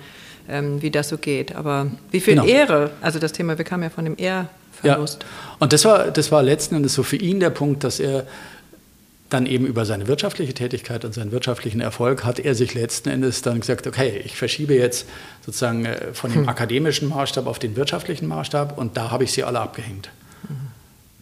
ähm, 0.49 0.83
wie 0.83 0.91
das 0.91 1.09
so 1.09 1.19
geht. 1.19 1.55
Aber 1.55 1.87
wie 2.11 2.21
viel 2.21 2.35
genau. 2.35 2.47
Ehre, 2.47 2.91
also 3.01 3.19
das 3.19 3.33
Thema, 3.33 3.59
wir 3.59 3.65
kamen 3.65 3.85
ja 3.85 3.91
von 3.91 4.05
dem 4.05 4.17
Ehrverlust. 4.17 5.23
Ja. 5.23 5.57
Und 5.59 5.73
das 5.73 5.85
war, 5.85 6.11
das 6.11 6.33
war 6.33 6.43
letzten 6.43 6.77
Endes 6.77 6.95
so 6.95 7.03
für 7.03 7.17
ihn 7.17 7.41
der 7.41 7.51
Punkt, 7.51 7.85
dass 7.85 8.01
er 8.01 8.27
dann 9.29 9.47
eben 9.47 9.67
über 9.67 9.85
seine 9.85 10.07
wirtschaftliche 10.07 10.55
Tätigkeit 10.55 11.05
und 11.05 11.13
seinen 11.13 11.33
wirtschaftlichen 11.33 11.81
Erfolg 11.81 12.25
hat 12.25 12.39
er 12.39 12.55
sich 12.55 12.75
letzten 12.75 13.09
Endes 13.09 13.43
dann 13.43 13.61
gesagt, 13.61 13.87
okay, 13.87 14.23
ich 14.25 14.37
verschiebe 14.37 14.75
jetzt 14.75 15.09
sozusagen 15.45 15.85
äh, 15.85 16.15
von 16.15 16.31
dem 16.31 16.43
hm. 16.43 16.49
akademischen 16.49 17.09
Maßstab 17.09 17.47
auf 17.47 17.59
den 17.59 17.75
wirtschaftlichen 17.77 18.29
Maßstab 18.29 18.79
und 18.79 18.97
da 18.97 19.11
habe 19.11 19.25
ich 19.25 19.33
sie 19.33 19.43
alle 19.43 19.61
abgehängt. 19.61 20.11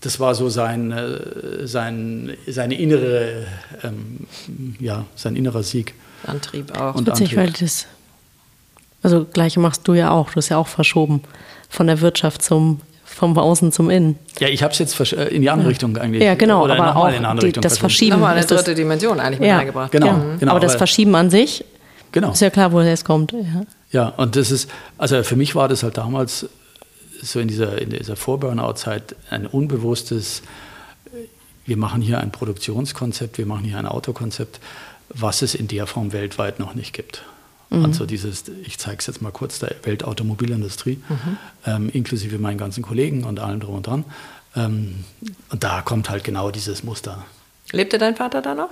Das 0.05 0.21
war 0.21 0.35
so 0.35 0.51
sein, 0.51 0.93
äh, 0.93 1.67
sein, 1.67 2.37
seine 2.47 2.79
innere, 2.79 3.47
ähm, 3.83 4.27
ja, 4.79 5.07
sein 5.17 5.35
innerer 5.35 5.63
Sieg. 5.63 5.95
Antrieb 6.27 6.79
auch. 6.79 6.95
Und 6.95 7.07
Witzig, 7.07 7.39
Antrieb. 7.39 7.39
weil 7.39 7.53
das, 7.53 7.87
also 9.05 9.25
gleiche 9.25 9.61
machst 9.61 9.87
du 9.87 9.95
ja 9.95 10.11
auch, 10.11 10.31
du 10.31 10.37
hast 10.37 10.49
ja 10.49 10.57
auch 10.57 10.67
verschoben 10.67 11.23
von 11.69 11.87
der 11.87 12.01
Wirtschaft 12.01 12.43
zum 12.43 12.81
vom 13.05 13.39
Außen 13.39 13.71
zum 13.71 13.91
Innen. 13.91 14.19
Ja, 14.41 14.49
ich 14.49 14.63
habe 14.63 14.73
es 14.73 14.79
jetzt 14.81 14.99
äh, 15.13 15.29
in 15.29 15.43
die 15.43 15.51
andere 15.51 15.69
Richtung 15.69 15.97
eigentlich. 15.97 16.23
Ja, 16.23 16.35
genau, 16.35 16.65
Oder 16.65 16.83
aber 16.83 16.97
auch 16.97 17.09
in 17.09 17.25
eine 17.25 17.39
die, 17.39 17.47
Richtung 17.47 17.63
das 17.63 17.79
Verschieben. 17.79 18.17
Nochmal 18.17 18.37
eine 18.37 18.45
dritte 18.45 18.75
Dimension 18.75 19.21
eigentlich 19.21 19.41
mit 19.41 19.49
ja, 19.49 19.59
eingebracht. 19.59 19.93
Genau, 19.93 20.07
ja. 20.07 20.37
genau. 20.41 20.51
Aber 20.51 20.61
das 20.61 20.75
Verschieben 20.75 21.15
an 21.15 21.31
sich 21.31 21.65
genau. 22.11 22.33
ist 22.33 22.41
ja 22.41 22.51
klar, 22.51 22.73
woher 22.73 22.93
es 22.93 23.05
kommt. 23.05 23.33
Ja. 23.33 23.67
ja, 23.93 24.09
und 24.09 24.35
das 24.35 24.51
ist, 24.51 24.69
also 24.99 25.23
für 25.23 25.37
mich 25.37 25.55
war 25.55 25.69
das 25.69 25.85
halt 25.85 25.97
damals 25.97 26.49
so 27.23 27.39
in 27.39 27.47
dieser, 27.47 27.81
in 27.81 27.91
dieser 27.91 28.17
Vor-Burnout-Zeit 28.17 29.15
ein 29.31 29.47
unbewusstes, 29.47 30.43
wir 31.67 31.77
machen 31.77 32.03
hier 32.03 32.19
ein 32.19 32.33
Produktionskonzept, 32.33 33.39
wir 33.39 33.47
machen 33.47 33.65
hier 33.65 33.79
ein 33.79 33.87
Autokonzept, 33.87 34.61
was 35.09 35.43
es 35.43 35.55
in 35.55 35.69
der 35.69 35.87
Form 35.87 36.13
weltweit 36.13 36.59
noch 36.59 36.75
nicht 36.75 36.93
gibt. 36.93 37.23
Mhm. 37.71 37.85
Also 37.85 38.07
dieses, 38.07 38.45
ich 38.65 38.79
zeige 38.79 38.99
es 38.99 39.07
jetzt 39.07 39.23
mal 39.23 39.33
kurz, 39.33 39.59
der 39.59 39.75
Weltautomobilindustrie, 39.83 41.03
mhm. 41.09 41.37
ähm, 41.67 41.91
inklusive 41.91 42.39
meinen 42.39 42.59
ganzen 42.59 42.83
Kollegen 42.83 43.25
und 43.25 43.41
allem 43.41 43.61
drum 43.61 43.77
und 43.77 43.87
dran. 43.87 44.05
Ähm, 44.57 45.05
und 45.51 45.65
da 45.65 45.83
kommt 45.83 46.11
halt 46.11 46.25
genau 46.25 46.51
dieses 46.51 46.85
Muster. 46.85 47.25
Lebte 47.73 47.99
dein 47.99 48.17
Vater 48.17 48.43
da 48.43 48.55
noch? 48.55 48.71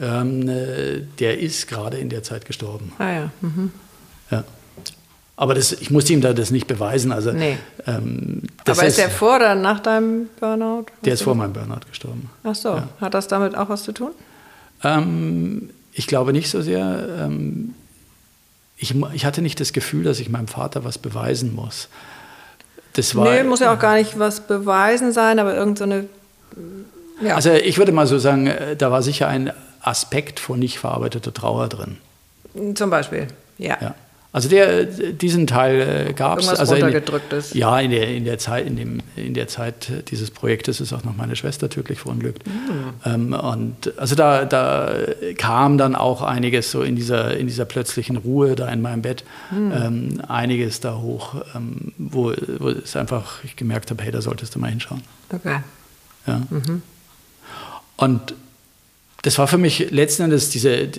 Ähm, 0.00 0.48
äh, 0.48 1.00
der 1.18 1.40
ist 1.40 1.68
gerade 1.68 1.96
in 1.96 2.08
der 2.10 2.22
Zeit 2.22 2.44
gestorben. 2.44 2.92
Ah 2.98 3.12
ja. 3.12 3.30
Mhm. 3.40 3.72
Ja. 4.30 4.44
Aber 5.36 5.54
das, 5.54 5.72
ich 5.72 5.90
musste 5.90 6.12
ihm 6.12 6.22
da 6.22 6.32
das 6.32 6.50
nicht 6.50 6.66
beweisen. 6.66 7.12
Also, 7.12 7.32
nee. 7.32 7.58
Ähm, 7.86 8.42
Aber 8.64 8.84
ist 8.84 8.98
er 8.98 9.10
vor 9.10 9.36
oder 9.36 9.54
nach 9.54 9.80
deinem 9.80 10.28
Burnout? 10.40 10.86
Der 11.04 11.14
ist 11.14 11.22
vor 11.22 11.34
meinem 11.34 11.52
Burnout 11.52 11.86
gestorben. 11.88 12.30
Ach 12.42 12.54
so. 12.54 12.70
Ja. 12.70 12.88
Hat 13.00 13.14
das 13.14 13.28
damit 13.28 13.54
auch 13.54 13.68
was 13.68 13.84
zu 13.84 13.92
tun? 13.92 14.12
Ähm, 14.82 15.70
ich 15.92 16.06
glaube 16.06 16.32
nicht 16.32 16.48
so 16.48 16.62
sehr. 16.62 17.06
Ähm, 17.20 17.74
ich, 18.76 18.94
ich 19.14 19.24
hatte 19.24 19.42
nicht 19.42 19.60
das 19.60 19.72
Gefühl, 19.72 20.04
dass 20.04 20.20
ich 20.20 20.28
meinem 20.28 20.48
Vater 20.48 20.84
was 20.84 20.98
beweisen 20.98 21.54
muss. 21.54 21.88
Das 22.92 23.14
war, 23.14 23.30
nee, 23.30 23.42
muss 23.42 23.60
ja 23.60 23.74
auch 23.74 23.78
gar 23.78 23.96
nicht 23.96 24.18
was 24.18 24.40
beweisen 24.40 25.12
sein, 25.12 25.38
aber 25.38 25.54
irgendeine. 25.54 26.06
So 26.54 27.26
ja. 27.26 27.34
Also 27.34 27.52
ich 27.52 27.78
würde 27.78 27.92
mal 27.92 28.06
so 28.06 28.18
sagen, 28.18 28.46
äh, 28.46 28.76
da 28.76 28.90
war 28.90 29.02
sicher 29.02 29.28
ein 29.28 29.52
Aspekt 29.80 30.40
von 30.40 30.58
nicht 30.58 30.78
verarbeiteter 30.78 31.32
Trauer 31.32 31.68
drin. 31.68 31.98
Zum 32.74 32.90
Beispiel, 32.90 33.28
ja. 33.58 33.76
ja. 33.80 33.94
Also 34.36 34.50
der, 34.50 34.84
diesen 34.84 35.46
Teil 35.46 36.08
äh, 36.08 36.12
gab 36.12 36.40
es. 36.40 36.50
Also. 36.50 36.74
In, 36.74 37.02
ja, 37.54 37.80
in 37.80 37.90
der, 37.90 38.08
in, 38.14 38.26
der 38.26 38.36
Zeit, 38.36 38.66
in, 38.66 38.76
dem, 38.76 39.00
in 39.16 39.32
der 39.32 39.48
Zeit 39.48 39.90
dieses 40.10 40.30
Projektes 40.30 40.78
ist 40.82 40.92
auch 40.92 41.04
noch 41.04 41.16
meine 41.16 41.36
Schwester 41.36 41.70
tödlich 41.70 42.00
verunglückt. 42.00 42.46
Mhm. 42.46 42.52
Ähm, 43.06 43.32
und 43.32 43.98
also 43.98 44.14
da, 44.14 44.44
da 44.44 44.92
kam 45.38 45.78
dann 45.78 45.96
auch 45.96 46.20
einiges 46.20 46.70
so 46.70 46.82
in 46.82 46.96
dieser, 46.96 47.34
in 47.34 47.46
dieser 47.46 47.64
plötzlichen 47.64 48.18
Ruhe 48.18 48.56
da 48.56 48.68
in 48.68 48.82
meinem 48.82 49.00
Bett, 49.00 49.24
mhm. 49.50 49.72
ähm, 49.72 50.22
einiges 50.28 50.80
da 50.80 50.98
hoch, 50.98 51.36
ähm, 51.54 51.94
wo, 51.96 52.34
wo 52.58 52.68
es 52.68 52.94
einfach, 52.94 53.42
ich 53.42 53.56
gemerkt 53.56 53.90
habe, 53.90 54.02
hey, 54.02 54.12
da 54.12 54.20
solltest 54.20 54.54
du 54.54 54.58
mal 54.58 54.68
hinschauen. 54.68 55.00
Okay. 55.32 55.60
Ja. 56.26 56.42
Mhm. 56.50 56.82
Und 57.96 58.34
das 59.22 59.38
war 59.38 59.48
für 59.48 59.56
mich 59.56 59.90
letzten 59.90 60.24
Endes 60.24 60.50
diese, 60.50 60.90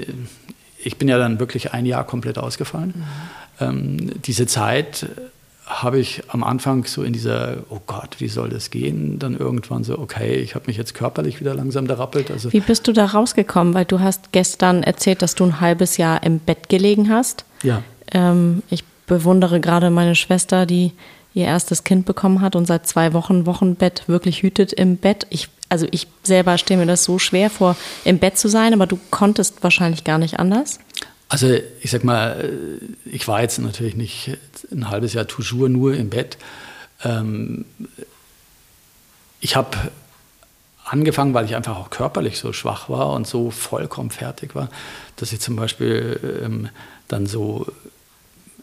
ich 0.88 0.98
bin 0.98 1.08
ja 1.08 1.18
dann 1.18 1.40
wirklich 1.40 1.74
ein 1.74 1.86
Jahr 1.86 2.06
komplett 2.06 2.38
ausgefallen. 2.38 2.94
Mhm. 2.96 3.04
Ähm, 3.60 4.12
diese 4.24 4.48
Zeit 4.48 5.08
habe 5.66 6.00
ich 6.00 6.24
am 6.30 6.46
Anfang 6.46 6.86
so 6.86 7.04
in 7.04 7.12
dieser, 7.12 7.58
oh 7.70 7.82
Gott, 7.86 8.16
wie 8.20 8.30
soll 8.30 8.50
das 8.50 8.70
gehen? 8.70 9.20
Dann 9.20 9.36
irgendwann 9.38 9.84
so, 9.84 10.00
okay, 10.00 10.36
ich 10.36 10.56
habe 10.56 10.68
mich 10.68 10.78
jetzt 10.78 10.94
körperlich 10.94 11.42
wieder 11.42 11.54
langsam 11.54 11.88
derappelt. 11.88 12.32
Also 12.32 12.54
wie 12.54 12.62
bist 12.62 12.88
du 12.88 12.94
da 12.94 13.06
rausgekommen? 13.06 13.74
Weil 13.74 13.84
du 13.84 14.00
hast 14.00 14.32
gestern 14.32 14.82
erzählt, 14.82 15.22
dass 15.22 15.36
du 15.36 15.44
ein 15.44 15.60
halbes 15.60 15.98
Jahr 15.98 16.24
im 16.24 16.40
Bett 16.40 16.70
gelegen 16.70 17.10
hast. 17.10 17.44
Ja. 17.64 17.84
Ähm, 18.14 18.64
ich 18.70 18.86
bewundere 19.08 19.60
gerade 19.60 19.90
meine 19.90 20.16
Schwester, 20.16 20.66
die 20.66 20.94
ihr 21.34 21.46
erstes 21.46 21.84
Kind 21.84 22.06
bekommen 22.06 22.40
hat 22.40 22.56
und 22.56 22.66
seit 22.66 22.88
zwei 22.88 23.12
Wochen 23.12 23.46
Wochenbett 23.46 24.08
wirklich 24.08 24.44
hütet 24.44 24.72
im 24.72 24.96
Bett. 24.96 25.28
Ich 25.30 25.50
also 25.70 25.88
ich 25.92 26.08
selber 26.24 26.58
stelle 26.58 26.82
mir 26.82 26.86
das 26.86 27.04
so 27.04 27.20
schwer 27.20 27.50
vor, 27.50 27.76
im 28.04 28.20
Bett 28.20 28.38
zu 28.38 28.48
sein, 28.48 28.74
aber 28.74 28.88
du 28.88 29.00
konntest 29.12 29.64
wahrscheinlich 29.64 30.04
gar 30.04 30.18
nicht 30.18 30.40
anders. 30.40 30.80
Also 31.30 31.48
ich 31.82 31.92
sag 31.92 32.04
mal, 32.04 32.50
ich 33.06 33.28
war 33.28 33.42
jetzt 33.42 33.60
natürlich 33.60 33.96
nicht 33.96 34.38
ein 34.72 34.90
halbes 34.90 35.14
Jahr 35.14 35.28
toujours 35.28 35.70
nur 35.70 35.94
im 35.94 36.10
Bett. 36.10 36.38
Ähm, 37.04 37.66
ich 39.42 39.56
habe 39.56 39.78
angefangen, 40.86 41.34
weil 41.34 41.46
ich 41.46 41.56
einfach 41.56 41.78
auch 41.78 41.90
körperlich 41.90 42.40
so 42.40 42.54
schwach 42.54 42.88
war 42.88 43.12
und 43.12 43.28
so 43.28 43.52
vollkommen 43.52 44.10
fertig 44.10 44.56
war, 44.56 44.70
dass 45.18 45.34
ich 45.34 45.42
zum 45.42 45.58
Beispiel 45.58 46.42
ähm, 46.44 46.70
dann 47.10 47.26
so 47.26 47.68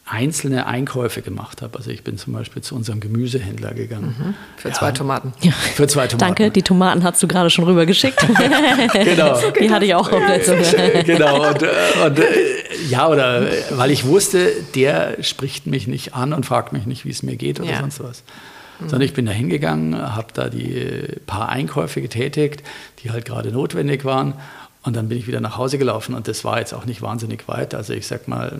einzelne 0.06 0.66
Einkäufe 0.66 1.22
gemacht 1.22 1.62
habe. 1.62 1.78
Also 1.78 1.90
ich 1.90 2.04
bin 2.04 2.18
zum 2.18 2.34
Beispiel 2.34 2.62
zu 2.62 2.74
unserem 2.74 3.00
Gemüsehändler 3.00 3.72
gegangen. 3.72 4.14
Mhm. 4.18 4.34
Für 4.56 4.68
ja. 4.68 4.74
zwei 4.74 4.92
Tomaten. 4.92 5.32
Ja. 5.40 5.52
Für 5.52 5.86
zwei 5.86 6.06
Tomaten. 6.06 6.18
Danke, 6.18 6.50
die 6.50 6.62
Tomaten 6.62 7.02
hast 7.04 7.22
du 7.22 7.28
gerade 7.28 7.48
schon 7.48 7.64
rübergeschickt. 7.64 8.20
genau. 8.92 9.38
Die 9.58 9.70
hatte 9.70 9.86
ich 9.86 9.94
auch 9.94 10.12
auf 10.12 10.26
der 10.26 10.42
Zunge. 10.42 11.04
genau. 11.04 11.48
Und, 11.48 11.62
und, 11.62 12.20
ja, 12.90 13.08
oder 13.08 13.46
weil 13.70 13.90
ich 13.90 14.04
wusste, 14.04 14.50
der 14.74 15.22
spricht 15.22 15.66
mich 15.66 15.86
nicht 15.86 16.14
an 16.14 16.34
und 16.34 16.44
fragt 16.44 16.74
mich 16.74 16.84
nicht, 16.84 17.06
wie 17.06 17.10
es 17.10 17.22
mir 17.22 17.36
geht 17.36 17.58
oder 17.60 17.70
ja. 17.70 17.80
sonst 17.80 18.00
was. 18.00 18.24
Mhm. 18.80 18.88
Sondern 18.90 19.06
ich 19.06 19.14
bin 19.14 19.24
da 19.24 19.32
hingegangen, 19.32 20.14
habe 20.14 20.28
da 20.34 20.50
die 20.50 21.06
paar 21.24 21.48
Einkäufe 21.48 22.02
getätigt, 22.02 22.62
die 23.02 23.10
halt 23.10 23.24
gerade 23.24 23.52
notwendig 23.52 24.04
waren. 24.04 24.34
Und 24.84 24.94
dann 24.94 25.08
bin 25.08 25.16
ich 25.16 25.26
wieder 25.26 25.40
nach 25.40 25.56
Hause 25.56 25.78
gelaufen 25.78 26.14
und 26.14 26.28
das 26.28 26.44
war 26.44 26.58
jetzt 26.58 26.74
auch 26.74 26.84
nicht 26.84 27.00
wahnsinnig 27.00 27.48
weit. 27.48 27.74
Also 27.74 27.94
ich 27.94 28.06
sag 28.06 28.28
mal, 28.28 28.58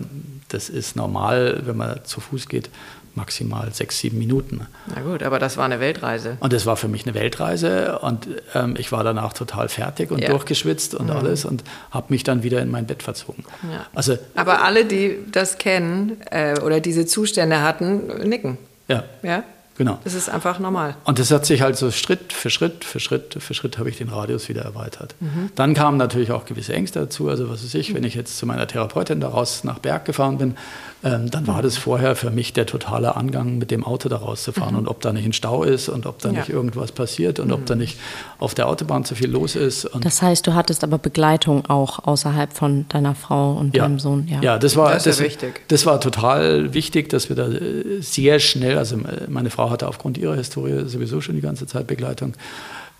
das 0.49 0.69
ist 0.69 0.95
normal, 0.95 1.61
wenn 1.65 1.77
man 1.77 2.03
zu 2.03 2.19
Fuß 2.19 2.47
geht, 2.49 2.69
maximal 3.13 3.71
sechs, 3.73 3.99
sieben 3.99 4.17
Minuten. 4.17 4.67
Na 4.87 5.01
gut, 5.01 5.23
aber 5.23 5.39
das 5.39 5.55
war 5.55 5.65
eine 5.65 5.79
Weltreise. 5.79 6.37
Und 6.39 6.51
das 6.51 6.65
war 6.65 6.77
für 6.77 6.87
mich 6.87 7.05
eine 7.05 7.13
Weltreise 7.13 7.99
und 7.99 8.27
ähm, 8.53 8.75
ich 8.77 8.91
war 8.91 9.03
danach 9.03 9.33
total 9.33 9.69
fertig 9.69 10.11
und 10.11 10.19
ja. 10.19 10.29
durchgeschwitzt 10.29 10.95
und 10.95 11.05
mhm. 11.05 11.15
alles 11.15 11.45
und 11.45 11.63
habe 11.91 12.07
mich 12.09 12.23
dann 12.23 12.43
wieder 12.43 12.61
in 12.61 12.69
mein 12.69 12.87
Bett 12.87 13.03
verzogen. 13.03 13.45
Ja. 13.71 13.85
Also, 13.93 14.17
aber 14.35 14.63
alle, 14.63 14.85
die 14.85 15.17
das 15.31 15.57
kennen 15.57 16.17
äh, 16.31 16.59
oder 16.59 16.79
diese 16.79 17.05
Zustände 17.05 17.61
hatten, 17.61 18.27
nicken. 18.27 18.57
Ja. 18.87 19.03
Ja? 19.23 19.43
Genau. 19.77 19.99
Das 20.05 20.13
ist 20.13 20.29
einfach 20.29 20.59
normal. 20.59 20.95
Und 21.03 21.19
das 21.19 21.31
hat 21.31 21.45
sich 21.45 21.61
halt 21.61 21.75
so 21.75 21.91
Schritt 21.91 22.31
für 22.31 22.49
Schritt 22.49 22.85
für 22.85 23.01
Schritt 23.01 23.35
für 23.39 23.53
Schritt 23.53 23.77
habe 23.77 23.89
ich 23.89 23.97
den 23.97 24.07
Radius 24.07 24.47
wieder 24.47 24.61
erweitert. 24.61 25.15
Mhm. 25.19 25.51
Dann 25.55 25.73
kamen 25.73 25.97
natürlich 25.97 26.31
auch 26.31 26.45
gewisse 26.45 26.73
Ängste 26.73 26.99
dazu. 27.01 27.27
Also 27.27 27.49
was 27.49 27.63
weiß 27.63 27.73
ich, 27.75 27.93
wenn 27.93 28.05
ich 28.05 28.15
jetzt 28.15 28.37
zu 28.37 28.45
meiner 28.45 28.67
Therapeutin 28.67 29.19
daraus 29.19 29.65
nach 29.65 29.79
Berg 29.79 30.05
gefahren 30.05 30.37
bin, 30.37 30.55
ähm, 31.03 31.29
dann 31.29 31.45
war 31.45 31.61
das 31.61 31.77
vorher 31.77 32.15
für 32.15 32.31
mich 32.31 32.53
der 32.53 32.65
totale 32.65 33.15
Angang, 33.15 33.57
mit 33.57 33.69
dem 33.69 33.83
Auto 33.83 34.09
da 34.09 34.17
rauszufahren 34.17 34.73
mhm. 34.73 34.79
und 34.79 34.87
ob 34.87 35.01
da 35.01 35.13
nicht 35.13 35.25
ein 35.25 35.33
Stau 35.33 35.63
ist 35.63 35.89
und 35.89 36.05
ob 36.05 36.19
da 36.19 36.29
ja. 36.29 36.39
nicht 36.39 36.49
irgendwas 36.49 36.91
passiert 36.91 37.39
und 37.39 37.47
mhm. 37.47 37.53
ob 37.53 37.65
da 37.65 37.75
nicht 37.75 37.99
auf 38.39 38.55
der 38.55 38.67
Autobahn 38.67 39.05
zu 39.05 39.15
viel 39.15 39.29
los 39.29 39.55
ist. 39.55 39.89
das 40.01 40.21
heißt, 40.21 40.47
du 40.47 40.53
hattest 40.53 40.83
aber 40.83 40.97
Begleitung 40.97 41.65
auch 41.67 42.05
außerhalb 42.05 42.53
von 42.53 42.85
deiner 42.89 43.13
Frau 43.13 43.53
und 43.53 43.75
ja. 43.75 43.83
deinem 43.83 43.99
Sohn. 43.99 44.27
Ja, 44.27 44.41
ja 44.41 44.57
das 44.57 44.75
war 44.75 44.93
das, 44.93 45.03
das, 45.03 45.19
wichtig. 45.19 45.61
das 45.67 45.85
war 45.85 46.01
total 46.01 46.73
wichtig, 46.73 47.09
dass 47.09 47.29
wir 47.29 47.35
da 47.35 47.49
äh, 47.49 48.01
sehr 48.01 48.39
schnell, 48.39 48.77
also 48.77 48.95
äh, 48.97 49.27
meine 49.27 49.49
Frau 49.49 49.69
hatte 49.69 49.87
aufgrund 49.87 50.17
ihrer 50.17 50.35
Historie 50.35 50.87
sowieso 50.87 51.21
schon 51.21 51.35
die 51.35 51.41
ganze 51.41 51.67
Zeit 51.67 51.87
Begleitung 51.87 52.33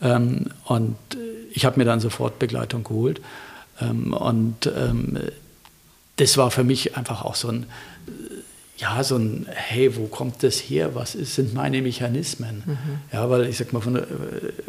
ähm, 0.01 0.47
und 0.65 0.95
ich 1.53 1.65
habe 1.65 1.79
mir 1.79 1.85
dann 1.85 1.99
sofort 1.99 2.37
Begleitung 2.37 2.83
geholt 2.83 3.21
ähm, 3.81 4.13
und 4.13 4.67
ähm, 4.67 5.17
das 6.17 6.37
war 6.37 6.51
für 6.51 6.63
mich 6.63 6.97
einfach 6.97 7.23
auch 7.23 7.35
so 7.35 7.49
ein 7.49 7.65
ja, 8.77 9.01
so 9.03 9.15
ein, 9.15 9.45
hey, 9.49 9.95
wo 9.95 10.07
kommt 10.07 10.43
das 10.43 10.57
her? 10.57 10.95
Was 10.95 11.15
ist, 11.15 11.35
sind 11.35 11.53
meine 11.53 11.81
Mechanismen? 11.81 12.63
Mhm. 12.65 12.77
Ja, 13.13 13.29
weil 13.29 13.45
ich 13.45 13.57
sag 13.57 13.71
mal, 13.71 13.79
von 13.79 13.93
der, 13.93 14.07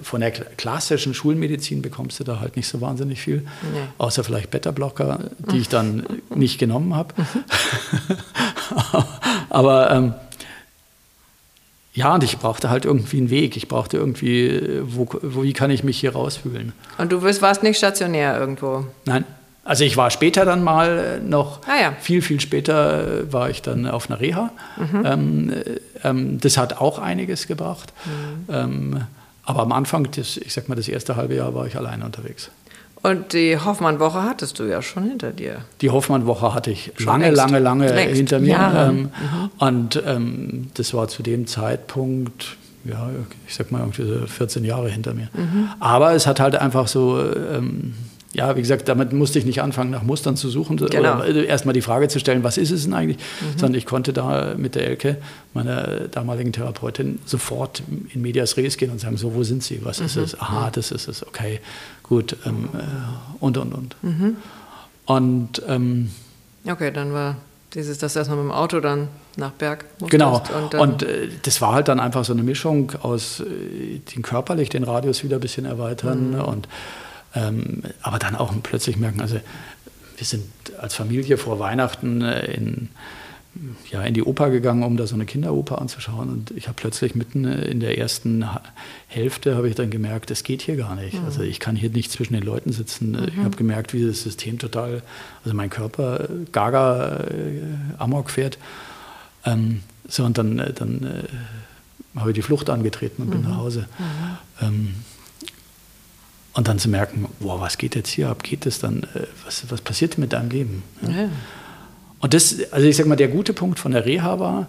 von 0.01 0.21
der, 0.21 0.31
klassischen 0.31 1.13
Schulmedizin 1.13 1.83
bekommst 1.83 2.21
du 2.21 2.25
da 2.25 2.39
halt 2.39 2.55
nicht 2.55 2.69
so 2.69 2.81
wahnsinnig 2.81 3.21
viel, 3.21 3.39
nee. 3.39 3.81
außer 3.99 4.23
vielleicht 4.23 4.51
Beta-Blocker, 4.51 5.31
die 5.51 5.59
ich 5.59 5.69
dann 5.71 6.07
nicht 6.33 6.59
genommen 6.59 6.95
habe. 6.95 7.15
Mhm. 7.17 7.45
Aber 9.51 9.91
ähm, 9.91 10.15
ja, 11.93 12.15
und 12.15 12.23
ich 12.23 12.39
brauchte 12.39 12.71
halt 12.71 12.85
irgendwie 12.85 13.17
einen 13.17 13.31
Weg. 13.31 13.57
Ich 13.57 13.67
brauchte 13.67 13.97
irgendwie, 13.97 14.83
wo, 14.83 15.09
wo, 15.23 15.43
wie 15.43 15.53
kann 15.53 15.71
ich 15.71 15.83
mich 15.83 15.99
hier 15.99 16.13
rausfühlen? 16.13 16.75
Und 16.99 17.11
du 17.11 17.23
warst 17.23 17.63
nicht 17.65 17.79
stationär 17.79 18.39
irgendwo? 18.39 18.87
Nein. 19.05 19.25
Also 19.67 19.83
ich 19.83 19.97
war 19.97 20.11
später 20.11 20.45
dann 20.45 20.63
mal 20.63 21.21
noch, 21.21 21.61
ah 21.67 21.81
ja. 21.81 21.93
viel, 22.01 22.23
viel 22.23 22.41
später 22.41 23.23
äh, 23.23 23.33
war 23.33 23.51
ich 23.51 23.63
dann 23.63 23.87
auf 23.87 24.09
einer 24.09 24.21
Reha. 24.21 24.51
Mhm. 24.77 25.03
Ähm, 25.05 25.53
ähm, 26.05 26.41
das 26.41 26.57
hat 26.57 26.81
auch 26.81 27.01
einiges 27.01 27.49
gebracht. 27.49 27.93
Mhm. 28.05 28.55
Ähm, 28.55 29.01
aber 29.45 29.63
am 29.63 29.73
Anfang, 29.73 30.09
das, 30.13 30.37
ich 30.37 30.53
sag 30.53 30.69
mal, 30.69 30.77
das 30.77 30.89
erste 30.89 31.17
halbe 31.17 31.35
Jahr 31.35 31.55
war 31.55 31.67
ich 31.67 31.77
alleine 31.77 32.05
unterwegs. 32.05 32.51
Und 33.03 33.33
die 33.33 33.59
Hoffmann-Woche 33.59 34.23
hattest 34.23 34.59
du 34.59 34.65
ja 34.65 34.83
schon 34.83 35.05
hinter 35.05 35.33
dir. 35.33 35.59
Die 35.81 35.91
Hoffmann-Woche 35.91 36.55
hatte 36.55 36.71
ich 36.71 36.93
schon 36.97 37.07
lange, 37.07 37.25
längst. 37.27 37.39
lange, 37.39 37.59
lange 37.59 37.93
längst. 37.93 38.17
hinter 38.17 38.39
mir. 38.39 38.73
Ähm, 38.77 38.99
mhm. 39.03 39.11
Und 39.59 40.03
ähm, 40.07 40.71
das 40.75 40.95
war 40.95 41.09
zu 41.09 41.23
dem 41.23 41.47
Zeitpunkt, 41.47 42.57
ja, 42.85 43.11
ich 43.47 43.55
sag 43.55 43.73
mal, 43.73 43.85
14 43.93 44.65
Jahre 44.65 44.89
hinter 44.89 45.13
mir. 45.13 45.29
Mhm. 45.35 45.71
Aber 45.81 46.15
es 46.15 46.27
hat 46.27 46.39
halt 46.41 46.57
einfach 46.57 46.89
so 46.89 47.21
ähm, 47.21 47.95
ja, 48.37 48.55
wie 48.55 48.61
gesagt, 48.61 48.89
damit 48.89 49.13
musste 49.13 49.39
ich 49.39 49.47
nicht 49.47 49.63
anfangen, 49.63 49.91
nach 49.91 50.03
Mustern 50.03 50.37
zu 50.37 50.51
suchen 50.51 50.77
genau. 50.77 51.17
oder 51.21 51.45
erstmal 51.47 51.73
die 51.73 51.81
Frage 51.81 52.09
zu 52.09 52.19
stellen, 52.19 52.45
was 52.45 52.59
ist 52.59 52.71
es 52.71 52.85
denn 52.85 52.93
eigentlich, 52.93 53.17
mhm. 53.17 53.59
sondern 53.59 53.75
ich 53.79 53.87
konnte 53.87 54.13
da 54.13 54.55
mit 54.57 54.75
der 54.75 54.87
Elke, 54.87 55.17
meiner 55.55 56.09
damaligen 56.09 56.53
Therapeutin, 56.53 57.19
sofort 57.25 57.83
in 58.13 58.21
Medias 58.21 58.57
Res 58.59 58.77
gehen 58.77 58.91
und 58.91 59.01
sagen, 59.01 59.17
so, 59.17 59.35
wo 59.35 59.43
sind 59.43 59.63
Sie, 59.63 59.81
was 59.85 60.01
mhm. 60.01 60.07
ist 60.07 60.17
es? 60.17 60.41
Aha, 60.41 60.71
das 60.71 60.91
ist 60.91 61.09
es, 61.09 61.27
okay, 61.27 61.61
gut, 62.03 62.37
ähm, 62.45 62.69
äh, 62.75 62.79
und, 63.41 63.57
und, 63.57 63.73
und. 63.73 63.97
Mhm. 64.03 64.37
Und, 65.07 65.63
ähm, 65.67 66.11
Okay, 66.69 66.91
dann 66.91 67.13
war 67.13 67.37
dieses, 67.75 67.99
dass 67.99 68.15
du 68.15 68.19
erstmal 68.19 68.39
mit 68.39 68.47
dem 68.47 68.53
Auto 68.53 68.81
dann 68.81 69.09
nach 69.37 69.53
Berg 69.53 69.85
musstest. 70.01 70.11
Genau. 70.11 70.43
Und, 70.59 70.75
und 70.75 71.03
äh, 71.05 71.29
das 71.43 71.61
war 71.61 71.75
halt 71.75 71.89
dann 71.89 72.01
einfach 72.01 72.25
so 72.25 72.33
eine 72.33 72.43
Mischung 72.43 72.93
aus 73.03 73.41
äh, 73.41 73.99
den 74.15 74.23
körperlich 74.23 74.69
den 74.69 74.83
Radius 74.83 75.23
wieder 75.23 75.37
ein 75.37 75.41
bisschen 75.41 75.65
erweitern 75.65 76.33
mhm. 76.33 76.41
und 76.41 76.69
ähm, 77.37 77.83
aber 78.01 78.19
dann 78.19 78.35
auch 78.35 78.53
plötzlich 78.63 78.97
merken, 78.97 79.21
also 79.21 79.39
wir 80.17 80.27
sind 80.27 80.45
als 80.79 80.95
Familie 80.95 81.37
vor 81.37 81.59
Weihnachten 81.59 82.23
äh, 82.23 82.47
in, 82.53 82.89
ja, 83.91 84.03
in 84.03 84.15
die 84.15 84.23
Oper 84.23 84.49
gegangen, 84.49 84.83
um 84.83 84.97
da 84.97 85.07
so 85.07 85.15
eine 85.15 85.27
Kinderoper 85.27 85.81
anzuschauen. 85.81 86.31
Und 86.31 86.51
ich 86.53 86.67
habe 86.67 86.77
plötzlich 86.77 87.15
mitten 87.15 87.45
äh, 87.45 87.67
in 87.67 87.81
der 87.81 87.99
ersten 87.99 88.47
Hälfte 89.09 89.57
habe 89.57 89.69
ich 89.69 89.75
dann 89.75 89.91
gemerkt, 89.91 90.31
es 90.31 90.43
geht 90.43 90.63
hier 90.63 90.77
gar 90.77 90.95
nicht. 90.95 91.21
Mhm. 91.21 91.27
Also 91.27 91.43
ich 91.43 91.61
kann 91.61 91.77
hier 91.77 91.91
nicht 91.91 92.11
zwischen 92.11 92.33
den 92.33 92.43
Leuten 92.43 92.73
sitzen. 92.73 93.13
Mhm. 93.13 93.29
Ich 93.29 93.37
habe 93.37 93.57
gemerkt, 93.57 93.93
wie 93.93 94.07
das 94.07 94.23
System 94.23 94.59
total, 94.59 95.03
also 95.45 95.55
mein 95.55 95.69
Körper 95.69 96.25
äh, 96.25 96.29
gaga 96.51 97.19
äh, 97.19 97.61
amok 97.99 98.31
fährt. 98.31 98.59
Ähm, 99.45 99.83
so 100.09 100.25
und 100.25 100.39
dann, 100.39 100.57
dann 100.75 101.03
äh, 101.05 102.19
habe 102.19 102.31
ich 102.31 102.35
die 102.35 102.43
Flucht 102.43 102.71
angetreten 102.71 103.23
und 103.23 103.29
mhm. 103.29 103.33
bin 103.33 103.43
nach 103.43 103.59
Hause. 103.59 103.87
Mhm. 103.99 104.67
Ähm, 104.67 104.95
und 106.57 106.69
dann 106.69 106.79
zu 106.79 106.89
merken, 106.89 107.27
boah, 107.39 107.61
was 107.61 107.77
geht 107.77 107.95
jetzt 107.95 108.09
hier 108.09 108.31
ab? 108.31 108.43
Geht 108.43 108.65
es 108.65 108.79
dann? 108.79 109.03
Äh, 109.15 109.27
was, 109.45 109.65
was 109.69 109.83
passiert 109.83 110.17
mit 110.17 110.33
deinem 110.33 110.51
Leben? 110.51 110.83
Ja. 111.03 111.11
Ja. 111.11 111.29
Und 112.21 112.33
das, 112.33 112.57
also 112.73 112.87
ich 112.87 112.97
sag 112.97 113.07
mal, 113.07 113.17
der 113.17 113.29
gute 113.29 113.53
Punkt 113.53 113.79
von 113.79 113.93
der 113.93 114.07
Reha 114.07 114.41
war, 114.41 114.69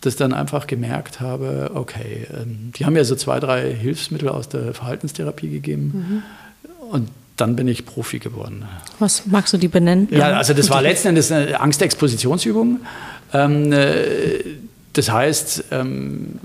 dass 0.00 0.14
ich 0.14 0.18
dann 0.18 0.32
einfach 0.32 0.68
gemerkt 0.68 1.20
habe, 1.20 1.72
okay, 1.74 2.28
ähm, 2.32 2.72
die 2.76 2.86
haben 2.86 2.92
mir 2.92 3.04
so 3.04 3.16
zwei, 3.16 3.40
drei 3.40 3.74
Hilfsmittel 3.74 4.28
aus 4.28 4.48
der 4.48 4.74
Verhaltenstherapie 4.74 5.48
gegeben. 5.48 6.22
Mhm. 6.62 6.86
Und 6.90 7.10
dann 7.36 7.56
bin 7.56 7.66
ich 7.66 7.84
Profi 7.84 8.20
geworden. 8.20 8.64
Was 9.00 9.26
magst 9.26 9.52
du 9.52 9.56
die 9.56 9.66
benennen? 9.66 10.06
Ja, 10.12 10.36
also 10.36 10.54
das 10.54 10.70
war 10.70 10.82
letzten 10.82 11.08
Endes 11.08 11.32
eine 11.32 11.58
Angstexpositionsübung. 11.58 12.80
Ähm, 13.32 13.72
äh, 13.72 14.38
das 14.92 15.10
heißt, 15.10 15.64
ähm, 15.72 16.38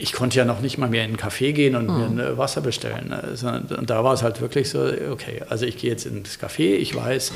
ich 0.00 0.12
konnte 0.12 0.38
ja 0.38 0.44
noch 0.44 0.60
nicht 0.60 0.78
mal 0.78 0.88
mehr 0.88 1.04
in 1.04 1.10
einen 1.10 1.18
Café 1.18 1.52
gehen 1.52 1.76
und 1.76 1.86
mhm. 1.86 2.14
mir 2.16 2.30
ein 2.30 2.38
Wasser 2.38 2.60
bestellen. 2.60 3.08
Ne? 3.08 3.62
Und 3.76 3.90
da 3.90 4.02
war 4.02 4.14
es 4.14 4.22
halt 4.22 4.40
wirklich 4.40 4.70
so, 4.70 4.90
okay, 5.10 5.42
also 5.48 5.66
ich 5.66 5.76
gehe 5.76 5.90
jetzt 5.90 6.06
ins 6.06 6.38
Café, 6.38 6.74
ich 6.74 6.94
weiß, 6.94 7.32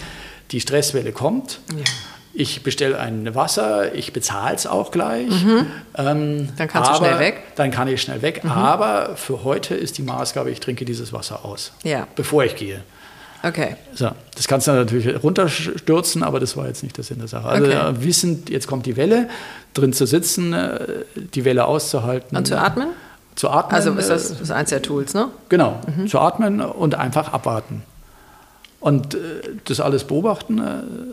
die 0.51 0.61
Stresswelle 0.61 1.13
kommt. 1.13 1.61
Ja. 1.71 1.85
Ich 2.37 2.65
bestelle 2.65 2.99
ein 2.99 3.33
Wasser, 3.37 3.95
ich 3.95 4.13
bezahle 4.13 4.57
es 4.57 4.67
auch 4.67 4.91
gleich. 4.91 5.31
Mhm. 5.31 5.67
Ähm, 5.97 6.49
dann 6.57 6.69
kannst 6.69 6.91
du 6.91 6.95
schnell 6.97 7.21
weg. 7.21 7.43
Dann 7.55 7.71
kann 7.71 7.87
ich 7.87 8.03
schnell 8.03 8.23
weg. 8.23 8.43
Mhm. 8.43 8.51
Aber 8.51 9.17
für 9.17 9.45
heute 9.45 9.77
ist 9.77 9.99
die 9.99 10.03
Maßgabe, 10.03 10.51
ich 10.51 10.59
trinke 10.59 10.85
dieses 10.85 11.13
Wasser 11.13 11.45
aus, 11.45 11.73
ja. 11.85 12.09
bevor 12.17 12.45
ich 12.45 12.57
gehe. 12.57 12.83
Okay. 13.45 13.77
So, 13.95 14.11
das 14.35 14.49
kannst 14.49 14.67
du 14.67 14.73
natürlich 14.73 15.23
runterstürzen, 15.23 16.23
aber 16.23 16.41
das 16.41 16.57
war 16.57 16.67
jetzt 16.67 16.83
nicht 16.83 16.97
der 16.97 17.05
Sinn 17.05 17.19
der 17.19 17.29
Sache. 17.29 17.47
Also 17.47 17.67
okay. 17.67 17.91
Äh, 17.91 18.03
wissend, 18.03 18.49
jetzt 18.49 18.67
kommt 18.67 18.87
die 18.87 18.97
Welle, 18.97 19.29
drin 19.75 19.93
zu 19.93 20.07
sitzen, 20.07 20.55
äh, 20.55 20.79
die 21.15 21.45
Welle 21.45 21.67
auszuhalten. 21.67 22.37
Und 22.37 22.47
zu 22.47 22.59
atmen? 22.59 22.89
Zu 23.35 23.51
atmen. 23.51 23.75
Also 23.75 23.93
ist 23.93 24.09
das, 24.09 24.39
das 24.39 24.51
eins 24.51 24.71
der 24.71 24.81
Tools, 24.81 25.13
ne? 25.13 25.29
Genau, 25.51 25.79
mhm. 25.95 26.09
zu 26.09 26.19
atmen 26.21 26.63
und 26.63 26.95
einfach 26.95 27.35
abwarten. 27.35 27.83
Und 28.81 29.15
äh, 29.15 29.19
das 29.67 29.81
alles 29.81 30.05
beobachten 30.05 30.63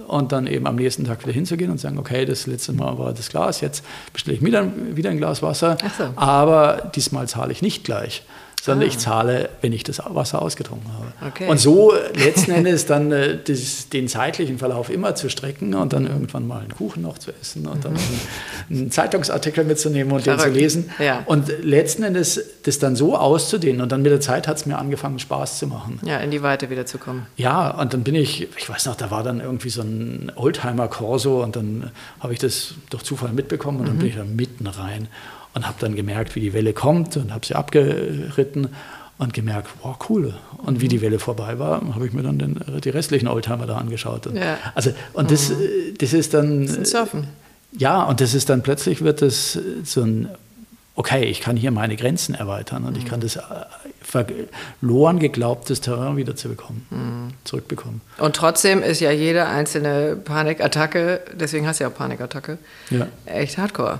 und 0.07 0.31
dann 0.31 0.47
eben 0.47 0.67
am 0.67 0.75
nächsten 0.75 1.03
Tag 1.03 1.21
wieder 1.23 1.33
hinzugehen 1.33 1.69
und 1.69 1.79
sagen, 1.79 1.97
okay, 1.97 2.25
das 2.25 2.47
letzte 2.47 2.71
Mal 2.71 2.97
war 2.97 3.11
das 3.11 3.29
Glas, 3.29 3.59
jetzt 3.59 3.83
bestelle 4.13 4.35
ich 4.35 4.41
mir 4.41 4.51
dann 4.51 4.95
wieder 4.95 5.09
ein 5.09 5.17
Glas 5.17 5.41
Wasser, 5.41 5.77
so. 5.97 6.05
aber 6.15 6.91
diesmal 6.95 7.27
zahle 7.27 7.51
ich 7.51 7.61
nicht 7.61 7.83
gleich 7.83 8.23
sondern 8.61 8.87
ah. 8.87 8.91
ich 8.91 8.99
zahle, 8.99 9.49
wenn 9.61 9.73
ich 9.73 9.83
das 9.83 10.03
Wasser 10.05 10.39
ausgetrunken 10.39 10.87
habe. 10.93 11.29
Okay. 11.29 11.49
Und 11.49 11.59
so 11.59 11.93
letzten 12.13 12.51
Endes 12.51 12.85
dann 12.85 13.11
äh, 13.11 13.39
das, 13.43 13.89
den 13.89 14.07
zeitlichen 14.07 14.59
Verlauf 14.59 14.91
immer 14.91 15.15
zu 15.15 15.29
strecken 15.29 15.73
und 15.73 15.93
dann 15.93 16.05
irgendwann 16.05 16.45
mal 16.45 16.59
einen 16.59 16.71
Kuchen 16.71 17.01
noch 17.01 17.17
zu 17.17 17.31
essen 17.41 17.65
und 17.65 17.83
dann 17.85 17.93
mhm. 17.93 17.99
einen, 18.69 18.81
einen, 18.81 18.91
Zeitungsartikel 18.91 19.63
mitzunehmen 19.63 20.13
und 20.13 20.21
Verrückt. 20.21 20.45
den 20.45 20.53
zu 20.53 20.59
lesen. 20.59 20.91
Ja. 20.99 21.23
Und 21.25 21.51
letzten 21.63 22.03
Endes 22.03 22.39
das 22.61 22.77
dann 22.77 22.95
so 22.95 23.17
auszudehnen 23.17 23.81
und 23.81 23.91
dann 23.91 24.03
mit 24.03 24.11
der 24.11 24.21
Zeit 24.21 24.47
hat 24.47 24.57
es 24.57 24.67
mir 24.67 24.77
angefangen, 24.77 25.17
Spaß 25.17 25.57
zu 25.57 25.65
machen. 25.65 25.99
Ja, 26.05 26.19
in 26.19 26.29
die 26.29 26.43
Weite 26.43 26.69
wieder 26.69 26.85
zu 26.85 26.99
kommen. 26.99 27.25
Ja, 27.37 27.71
und 27.71 27.95
dann 27.95 28.03
bin 28.03 28.13
ich, 28.13 28.47
ich 28.55 28.69
weiß 28.69 28.85
noch, 28.85 28.95
da 28.95 29.09
war 29.09 29.23
dann 29.23 29.39
irgendwie 29.39 29.69
so 29.69 29.81
ein 29.81 30.31
Oldtimer-Corso 30.35 31.41
und 31.41 31.55
dann 31.55 31.89
habe 32.19 32.33
ich 32.33 32.39
das 32.39 32.75
durch 32.91 33.01
Zufall 33.01 33.33
mitbekommen 33.33 33.79
und 33.79 33.87
dann 33.87 33.95
mhm. 33.95 33.99
bin 33.99 34.07
ich 34.09 34.15
da 34.17 34.23
mitten 34.23 34.67
rein 34.67 35.07
und 35.53 35.67
habe 35.67 35.77
dann 35.79 35.95
gemerkt, 35.95 36.35
wie 36.35 36.39
die 36.39 36.53
Welle 36.53 36.73
kommt 36.73 37.17
und 37.17 37.33
habe 37.33 37.45
sie 37.45 37.55
abgeritten 37.55 38.69
und 39.17 39.33
gemerkt, 39.33 39.69
wow, 39.81 39.97
cool. 40.09 40.33
Und 40.57 40.77
mhm. 40.77 40.81
wie 40.81 40.87
die 40.87 41.01
Welle 41.01 41.19
vorbei 41.19 41.59
war, 41.59 41.81
habe 41.93 42.05
ich 42.07 42.13
mir 42.13 42.23
dann 42.23 42.39
den, 42.39 42.59
die 42.83 42.89
restlichen 42.89 43.27
Oldtimer 43.27 43.67
da 43.67 43.77
angeschaut. 43.77 44.27
Und 44.27 44.37
ja. 44.37 44.57
Also, 44.75 44.91
und 45.13 45.31
das, 45.31 45.49
mhm. 45.49 45.55
das 45.97 46.13
ist 46.13 46.33
dann. 46.33 46.61
Das 46.65 46.71
ist 46.71 46.77
ein 46.77 46.85
Surfen. 46.85 47.27
Ja, 47.77 48.03
und 48.03 48.19
das 48.19 48.33
ist 48.33 48.49
dann 48.49 48.63
plötzlich 48.63 49.01
wird 49.01 49.21
das 49.21 49.57
so 49.83 50.01
ein 50.01 50.27
okay, 50.95 51.23
ich 51.25 51.41
kann 51.41 51.55
hier 51.55 51.71
meine 51.71 51.95
Grenzen 51.95 52.35
erweitern 52.35 52.83
und 52.83 52.93
mhm. 52.93 52.99
ich 52.99 53.05
kann 53.05 53.21
das 53.21 53.37
äh, 53.37 53.41
verloren 54.01 55.19
geglaubtes 55.19 55.81
Terrain 55.81 56.17
wieder 56.17 56.35
zu 56.35 56.49
bekommen, 56.49 56.85
mhm. 56.89 57.33
zurückbekommen. 57.43 58.01
Und 58.17 58.35
trotzdem 58.35 58.83
ist 58.83 58.99
ja 58.99 59.11
jede 59.11 59.47
einzelne 59.47 60.15
Panikattacke, 60.15 61.21
deswegen 61.33 61.67
hast 61.67 61.79
du 61.79 61.85
ja 61.85 61.89
auch 61.89 61.95
Panikattacke, 61.95 62.57
ja. 62.89 63.07
echt 63.25 63.57
hardcore. 63.57 63.99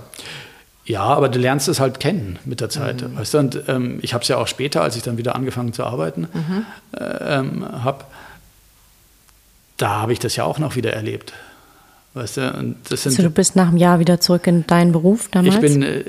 Ja, 0.84 1.04
aber 1.04 1.28
du 1.28 1.38
lernst 1.38 1.68
es 1.68 1.78
halt 1.78 2.00
kennen 2.00 2.38
mit 2.44 2.60
der 2.60 2.68
Zeit. 2.68 3.02
Mhm. 3.02 3.16
Weißt 3.16 3.34
du? 3.34 3.38
Und 3.38 3.62
ähm, 3.68 3.98
ich 4.02 4.14
habe 4.14 4.22
es 4.22 4.28
ja 4.28 4.36
auch 4.36 4.48
später, 4.48 4.82
als 4.82 4.96
ich 4.96 5.02
dann 5.02 5.16
wieder 5.16 5.36
angefangen 5.36 5.72
zu 5.72 5.84
arbeiten 5.84 6.28
mhm. 6.32 6.66
äh, 6.98 7.38
ähm, 7.38 7.84
habe, 7.84 8.04
da 9.76 10.00
habe 10.00 10.12
ich 10.12 10.18
das 10.18 10.34
ja 10.36 10.44
auch 10.44 10.58
noch 10.58 10.74
wieder 10.74 10.92
erlebt. 10.92 11.32
Weißt 12.14 12.36
du, 12.36 12.52
und 12.52 12.76
das 12.90 13.04
sind, 13.04 13.12
also 13.12 13.22
du 13.22 13.30
bist 13.30 13.56
nach 13.56 13.68
einem 13.68 13.78
Jahr 13.78 13.98
wieder 13.98 14.20
zurück 14.20 14.46
in 14.46 14.66
deinen 14.66 14.92
Beruf 14.92 15.28
damals? 15.30 15.54
Ich 15.54 15.60
bin 15.60 15.82
äh, 15.82 16.04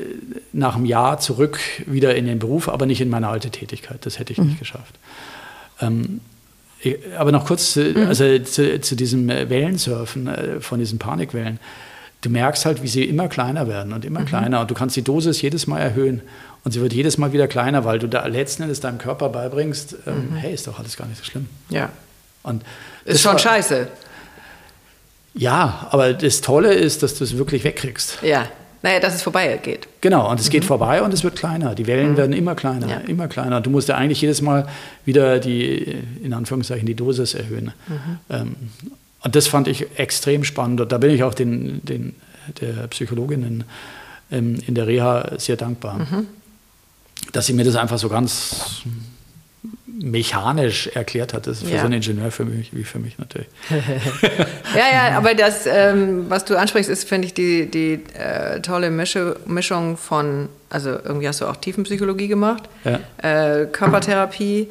nach 0.51 0.75
einem 0.75 0.85
Jahr 0.85 1.19
zurück 1.19 1.59
wieder 1.85 2.15
in 2.15 2.25
den 2.25 2.39
Beruf, 2.39 2.67
aber 2.67 2.85
nicht 2.85 2.99
in 2.99 3.09
meine 3.09 3.29
alte 3.29 3.51
Tätigkeit. 3.51 4.05
Das 4.05 4.19
hätte 4.19 4.33
ich 4.33 4.39
mhm. 4.39 4.47
nicht 4.47 4.59
geschafft. 4.59 4.95
Ähm, 5.79 6.19
ich, 6.81 6.97
aber 7.17 7.31
noch 7.31 7.45
kurz 7.45 7.73
zu, 7.73 7.81
mhm. 7.83 8.07
also 8.07 8.37
zu, 8.39 8.81
zu, 8.81 8.95
diesem 8.95 9.29
äh, 9.29 9.49
Wellensurfen, 9.49 10.27
äh, 10.27 10.59
von 10.59 10.79
diesen 10.79 10.99
Panikwellen. 10.99 11.59
Du 12.23 12.29
merkst 12.29 12.65
halt, 12.65 12.81
wie 12.81 12.87
sie 12.87 13.03
immer 13.03 13.27
kleiner 13.27 13.67
werden 13.67 13.91
und 13.91 14.05
immer 14.05 14.21
mhm. 14.21 14.25
kleiner. 14.25 14.61
Und 14.61 14.71
du 14.71 14.73
kannst 14.73 14.95
die 14.95 15.01
Dosis 15.01 15.41
jedes 15.41 15.67
Mal 15.67 15.79
erhöhen. 15.79 16.21
Und 16.63 16.71
sie 16.71 16.79
wird 16.79 16.93
jedes 16.93 17.17
Mal 17.17 17.33
wieder 17.33 17.49
kleiner, 17.49 17.83
weil 17.83 17.99
du 17.99 18.07
da 18.07 18.25
letzten 18.25 18.63
Endes 18.63 18.79
deinem 18.79 18.97
Körper 18.97 19.27
beibringst, 19.27 19.97
ähm, 20.07 20.29
mhm. 20.31 20.35
hey, 20.37 20.53
ist 20.53 20.65
doch 20.65 20.79
alles 20.79 20.95
gar 20.95 21.05
nicht 21.05 21.17
so 21.17 21.25
schlimm. 21.25 21.49
Ja. 21.69 21.89
Und 22.43 22.63
ist 23.03 23.21
schon 23.21 23.33
war, 23.33 23.39
scheiße. 23.39 23.87
Ja, 25.33 25.87
aber 25.91 26.13
das 26.13 26.39
Tolle 26.39 26.73
ist, 26.73 27.03
dass 27.03 27.15
du 27.15 27.25
es 27.25 27.37
wirklich 27.37 27.65
wegkriegst. 27.65 28.19
Ja. 28.21 28.47
Naja, 28.83 28.99
dass 28.99 29.15
es 29.15 29.21
vorbei 29.21 29.59
geht. 29.61 29.87
Genau, 30.01 30.29
und 30.29 30.39
es 30.39 30.47
mhm. 30.47 30.51
geht 30.51 30.65
vorbei 30.65 31.01
und 31.01 31.13
es 31.13 31.23
wird 31.25 31.37
kleiner. 31.37 31.75
Die 31.75 31.87
Wellen 31.87 32.11
mhm. 32.11 32.17
werden 32.17 32.33
immer 32.33 32.55
kleiner, 32.55 32.87
ja. 32.87 32.97
immer 33.07 33.27
kleiner. 33.27 33.59
Du 33.59 33.69
musst 33.69 33.89
ja 33.89 33.95
eigentlich 33.95 34.21
jedes 34.21 34.41
Mal 34.41 34.67
wieder 35.03 35.39
die, 35.39 35.99
in 36.21 36.33
Anführungszeichen, 36.33 36.85
die 36.85 36.95
Dosis 36.95 37.33
erhöhen. 37.33 37.73
Mhm. 37.87 38.19
Ähm, 38.29 38.55
und 39.23 39.35
das 39.35 39.47
fand 39.47 39.67
ich 39.67 39.97
extrem 39.97 40.43
spannend. 40.43 40.81
Und 40.81 40.91
da 40.91 40.97
bin 40.97 41.11
ich 41.11 41.23
auch 41.23 41.33
den, 41.33 41.83
den, 41.83 42.15
der 42.59 42.87
Psychologin 42.87 43.43
in, 43.43 43.63
ähm, 44.31 44.59
in 44.67 44.75
der 44.75 44.87
Reha 44.87 45.31
sehr 45.37 45.55
dankbar, 45.55 45.99
mhm. 45.99 46.27
dass 47.31 47.45
sie 47.45 47.53
mir 47.53 47.63
das 47.63 47.75
einfach 47.75 47.97
so 47.97 48.09
ganz 48.09 48.83
mechanisch 49.87 50.87
erklärt 50.87 51.33
hat. 51.33 51.47
Das 51.47 51.57
ist 51.57 51.67
für 51.67 51.75
ja. 51.75 51.79
so 51.79 51.85
einen 51.85 51.95
Ingenieur 51.95 52.31
für 52.31 52.43
mich, 52.43 52.75
wie 52.75 52.83
für 52.83 52.99
mich 52.99 53.17
natürlich. 53.17 53.47
ja, 53.69 55.09
ja, 55.09 55.17
aber 55.17 55.33
das, 55.33 55.65
ähm, 55.65 56.25
was 56.29 56.43
du 56.43 56.57
ansprichst, 56.57 56.89
ist, 56.89 57.07
finde 57.07 57.27
ich, 57.27 57.33
die, 57.33 57.69
die 57.69 58.03
äh, 58.17 58.59
tolle 58.61 58.89
Mische, 58.91 59.37
Mischung 59.45 59.95
von, 59.95 60.49
also 60.69 60.89
irgendwie 60.89 61.27
hast 61.27 61.39
du 61.39 61.45
auch 61.45 61.55
Tiefenpsychologie 61.55 62.27
gemacht, 62.27 62.63
ja. 62.83 62.99
äh, 63.17 63.67
Körpertherapie 63.67 64.67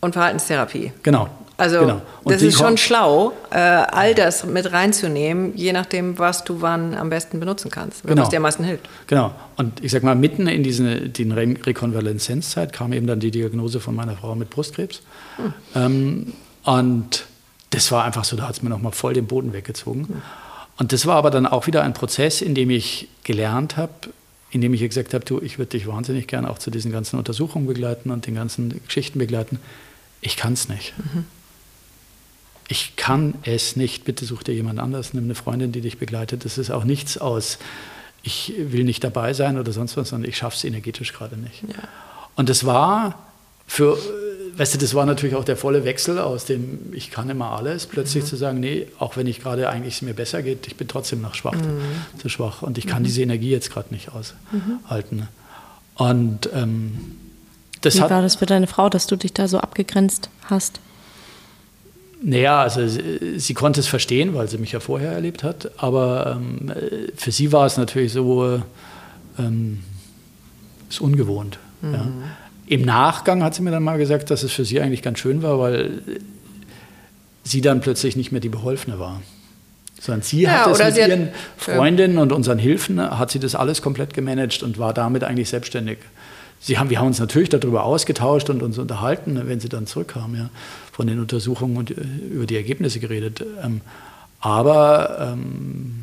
und 0.00 0.14
Verhaltenstherapie. 0.14 0.92
Genau. 1.02 1.28
Also 1.60 1.80
genau. 1.80 2.00
das 2.24 2.40
ist 2.40 2.56
schon 2.56 2.78
schlau, 2.78 3.34
äh, 3.50 3.58
all 3.58 4.14
das 4.14 4.46
mit 4.46 4.72
reinzunehmen, 4.72 5.54
je 5.54 5.74
nachdem, 5.74 6.18
was 6.18 6.42
du 6.42 6.62
wann 6.62 6.94
am 6.94 7.10
besten 7.10 7.38
benutzen 7.38 7.70
kannst, 7.70 8.02
genau. 8.02 8.22
was 8.22 8.30
dir 8.30 8.38
am 8.38 8.44
meisten 8.44 8.64
hilft. 8.64 8.88
Genau. 9.08 9.34
Und 9.58 9.84
ich 9.84 9.92
sag 9.92 10.02
mal, 10.02 10.14
mitten 10.14 10.46
in 10.46 10.62
diese 10.62 11.10
die 11.10 11.30
Re 11.30 11.54
Rekonvaleszenzzeit 11.62 12.72
kam 12.72 12.94
eben 12.94 13.06
dann 13.06 13.20
die 13.20 13.30
Diagnose 13.30 13.78
von 13.78 13.94
meiner 13.94 14.16
Frau 14.16 14.34
mit 14.34 14.48
Brustkrebs. 14.48 15.02
Hm. 15.36 15.52
Ähm, 15.74 16.32
und 16.64 17.26
das 17.68 17.92
war 17.92 18.04
einfach 18.04 18.24
so, 18.24 18.36
da 18.36 18.48
hat 18.48 18.54
es 18.54 18.62
mir 18.62 18.70
nochmal 18.70 18.92
voll 18.92 19.12
den 19.12 19.26
Boden 19.26 19.52
weggezogen. 19.52 20.08
Hm. 20.08 20.22
Und 20.78 20.92
das 20.94 21.04
war 21.04 21.16
aber 21.16 21.30
dann 21.30 21.44
auch 21.44 21.66
wieder 21.66 21.82
ein 21.82 21.92
Prozess, 21.92 22.40
in 22.40 22.54
dem 22.54 22.70
ich 22.70 23.08
gelernt 23.22 23.76
habe, 23.76 23.92
in 24.50 24.62
dem 24.62 24.72
ich 24.72 24.80
gesagt 24.80 25.12
habe, 25.12 25.26
du, 25.26 25.42
ich 25.42 25.58
würde 25.58 25.72
dich 25.72 25.86
wahnsinnig 25.86 26.26
gerne 26.26 26.48
auch 26.48 26.58
zu 26.58 26.70
diesen 26.70 26.90
ganzen 26.90 27.18
Untersuchungen 27.18 27.66
begleiten 27.66 28.10
und 28.10 28.26
den 28.26 28.34
ganzen 28.34 28.80
Geschichten 28.86 29.18
begleiten. 29.18 29.58
Ich 30.22 30.38
kann 30.38 30.54
es 30.54 30.70
nicht. 30.70 30.94
Mhm 30.96 31.26
ich 32.70 32.94
kann 32.94 33.34
es 33.42 33.74
nicht, 33.74 34.04
bitte 34.04 34.24
such 34.24 34.44
dir 34.44 34.54
jemand 34.54 34.78
anders, 34.78 35.12
nimm 35.12 35.24
eine 35.24 35.34
Freundin, 35.34 35.72
die 35.72 35.80
dich 35.80 35.98
begleitet. 35.98 36.44
Das 36.44 36.56
ist 36.56 36.70
auch 36.70 36.84
nichts 36.84 37.18
aus, 37.18 37.58
ich 38.22 38.54
will 38.56 38.84
nicht 38.84 39.02
dabei 39.02 39.34
sein 39.34 39.58
oder 39.58 39.72
sonst 39.72 39.96
was, 39.96 40.10
sondern 40.10 40.30
ich 40.30 40.36
schaffe 40.36 40.56
es 40.56 40.62
energetisch 40.62 41.12
gerade 41.12 41.36
nicht. 41.36 41.62
Ja. 41.62 41.82
Und 42.36 42.48
das 42.48 42.64
war 42.64 43.18
für, 43.66 43.98
weißt 44.56 44.74
du, 44.74 44.78
das 44.78 44.94
war 44.94 45.04
natürlich 45.04 45.34
auch 45.34 45.42
der 45.42 45.56
volle 45.56 45.84
Wechsel 45.84 46.20
aus 46.20 46.44
dem, 46.44 46.92
ich 46.92 47.10
kann 47.10 47.28
immer 47.28 47.50
alles, 47.50 47.86
plötzlich 47.86 48.22
mhm. 48.22 48.28
zu 48.28 48.36
sagen, 48.36 48.60
nee, 48.60 48.86
auch 49.00 49.16
wenn 49.16 49.26
ich 49.26 49.40
gerade 49.40 49.68
eigentlich 49.68 49.94
es 49.94 50.02
mir 50.02 50.14
besser 50.14 50.40
geht, 50.44 50.68
ich 50.68 50.76
bin 50.76 50.86
trotzdem 50.86 51.20
noch 51.20 51.34
schwach, 51.34 51.56
mhm. 51.56 51.80
zu 52.20 52.28
schwach 52.28 52.62
und 52.62 52.78
ich 52.78 52.86
kann 52.86 53.02
mhm. 53.02 53.06
diese 53.06 53.22
Energie 53.22 53.50
jetzt 53.50 53.72
gerade 53.72 53.92
nicht 53.92 54.10
aushalten. 54.12 55.26
Und 55.96 56.48
ähm, 56.54 57.16
das 57.80 57.96
Wie 57.96 58.02
hat, 58.02 58.10
war 58.10 58.22
das 58.22 58.36
für 58.36 58.46
deine 58.46 58.68
Frau, 58.68 58.88
dass 58.88 59.08
du 59.08 59.16
dich 59.16 59.32
da 59.32 59.48
so 59.48 59.58
abgegrenzt 59.58 60.30
hast? 60.44 60.78
Naja, 62.22 62.60
also 62.60 62.86
sie, 62.86 63.54
konnte 63.54 63.80
es 63.80 63.86
verstehen, 63.86 64.34
weil 64.34 64.48
sie 64.48 64.58
mich 64.58 64.72
ja 64.72 64.80
vorher 64.80 65.12
erlebt 65.12 65.42
hat, 65.42 65.70
aber 65.78 66.38
ähm, 66.38 66.70
für 67.16 67.32
sie 67.32 67.50
war 67.50 67.64
es 67.64 67.78
natürlich 67.78 68.12
so, 68.12 68.62
ähm, 69.38 69.80
ist 70.90 71.00
ungewohnt. 71.00 71.58
Mhm. 71.80 71.92
Ja. 71.94 72.06
Im 72.66 72.82
Nachgang 72.82 73.42
hat 73.42 73.54
sie 73.54 73.62
mir 73.62 73.70
dann 73.70 73.82
mal 73.82 73.98
gesagt, 73.98 74.30
dass 74.30 74.42
es 74.42 74.52
für 74.52 74.64
sie 74.64 74.80
eigentlich 74.80 75.02
ganz 75.02 75.18
schön 75.18 75.42
war, 75.42 75.58
weil 75.58 76.02
sie 77.42 77.62
dann 77.62 77.80
plötzlich 77.80 78.16
nicht 78.16 78.32
mehr 78.32 78.40
die 78.40 78.48
Beholfene 78.48 78.98
war. 78.98 79.22
Sondern 80.00 80.22
sie 80.22 80.42
ja, 80.42 80.66
hat 80.66 80.72
es 80.72 80.78
mit 80.78 80.96
ihren 80.96 81.26
hat, 81.26 81.34
Freundinnen 81.56 82.18
und 82.18 82.32
unseren 82.32 82.58
Hilfen, 82.58 83.00
hat 83.00 83.30
sie 83.30 83.38
das 83.38 83.54
alles 83.54 83.82
komplett 83.82 84.14
gemanagt 84.14 84.62
und 84.62 84.78
war 84.78 84.94
damit 84.94 85.24
eigentlich 85.24 85.48
selbstständig. 85.48 85.98
Sie 86.60 86.78
haben, 86.78 86.90
wir 86.90 86.98
haben 86.98 87.08
uns 87.08 87.18
natürlich 87.18 87.48
darüber 87.48 87.84
ausgetauscht 87.84 88.50
und 88.50 88.62
uns 88.62 88.78
unterhalten, 88.78 89.40
wenn 89.46 89.60
sie 89.60 89.68
dann 89.68 89.86
zurückkam, 89.86 90.34
ja, 90.34 90.50
von 91.00 91.06
den 91.06 91.18
Untersuchungen 91.18 91.78
und 91.78 91.90
äh, 91.90 91.94
über 92.30 92.44
die 92.44 92.56
Ergebnisse 92.56 93.00
geredet. 93.00 93.42
Ähm, 93.64 93.80
aber, 94.38 95.32
ähm, 95.32 96.02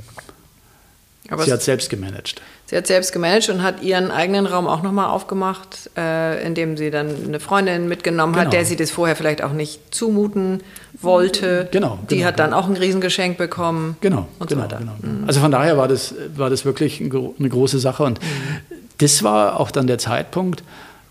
aber 1.30 1.44
sie 1.44 1.52
hat 1.52 1.62
selbst 1.62 1.92
gemanagt. 1.92 2.42
Sie 2.66 2.76
hat 2.76 2.88
selbst 2.88 3.14
gemanagt 3.14 3.48
und 3.50 3.62
hat 3.62 3.84
ihren 3.84 4.10
eigenen 4.10 4.48
Raum 4.48 4.66
auch 4.66 4.82
nochmal 4.82 5.08
aufgemacht, 5.08 5.92
äh, 5.96 6.44
indem 6.44 6.78
sie 6.78 6.90
dann 6.90 7.12
eine 7.28 7.40
Freundin 7.40 7.88
mitgenommen 7.88 8.34
genau. 8.34 8.46
hat, 8.46 8.54
der 8.54 8.66
sie 8.66 8.76
das 8.76 8.90
vorher 8.90 9.16
vielleicht 9.16 9.44
auch 9.44 9.54
nicht 9.54 9.94
zumuten 9.94 10.64
wollte. 11.00 11.68
Genau. 11.72 12.00
Die 12.10 12.16
genau, 12.16 12.28
hat 12.28 12.40
dann 12.40 12.54
auch 12.54 12.68
ein 12.68 12.76
Riesengeschenk 12.76 13.38
bekommen. 13.38 13.98
Genau. 14.02 14.28
Und 14.40 14.50
genau, 14.50 14.62
so 14.62 14.66
weiter. 14.66 14.78
Genau. 14.80 14.96
Mhm. 15.00 15.26
Also 15.28 15.40
von 15.42 15.52
daher 15.52 15.78
war 15.78 15.88
das, 15.88 16.16
war 16.36 16.50
das 16.50 16.66
wirklich 16.66 17.00
eine 17.02 17.50
große 17.50 17.78
Sache. 17.78 18.04
Und 18.04 18.20
mhm 18.20 18.78
das 18.98 19.24
war 19.24 19.60
auch 19.60 19.72
dann 19.72 19.88
der 19.88 19.98
Zeitpunkt, 19.98 20.64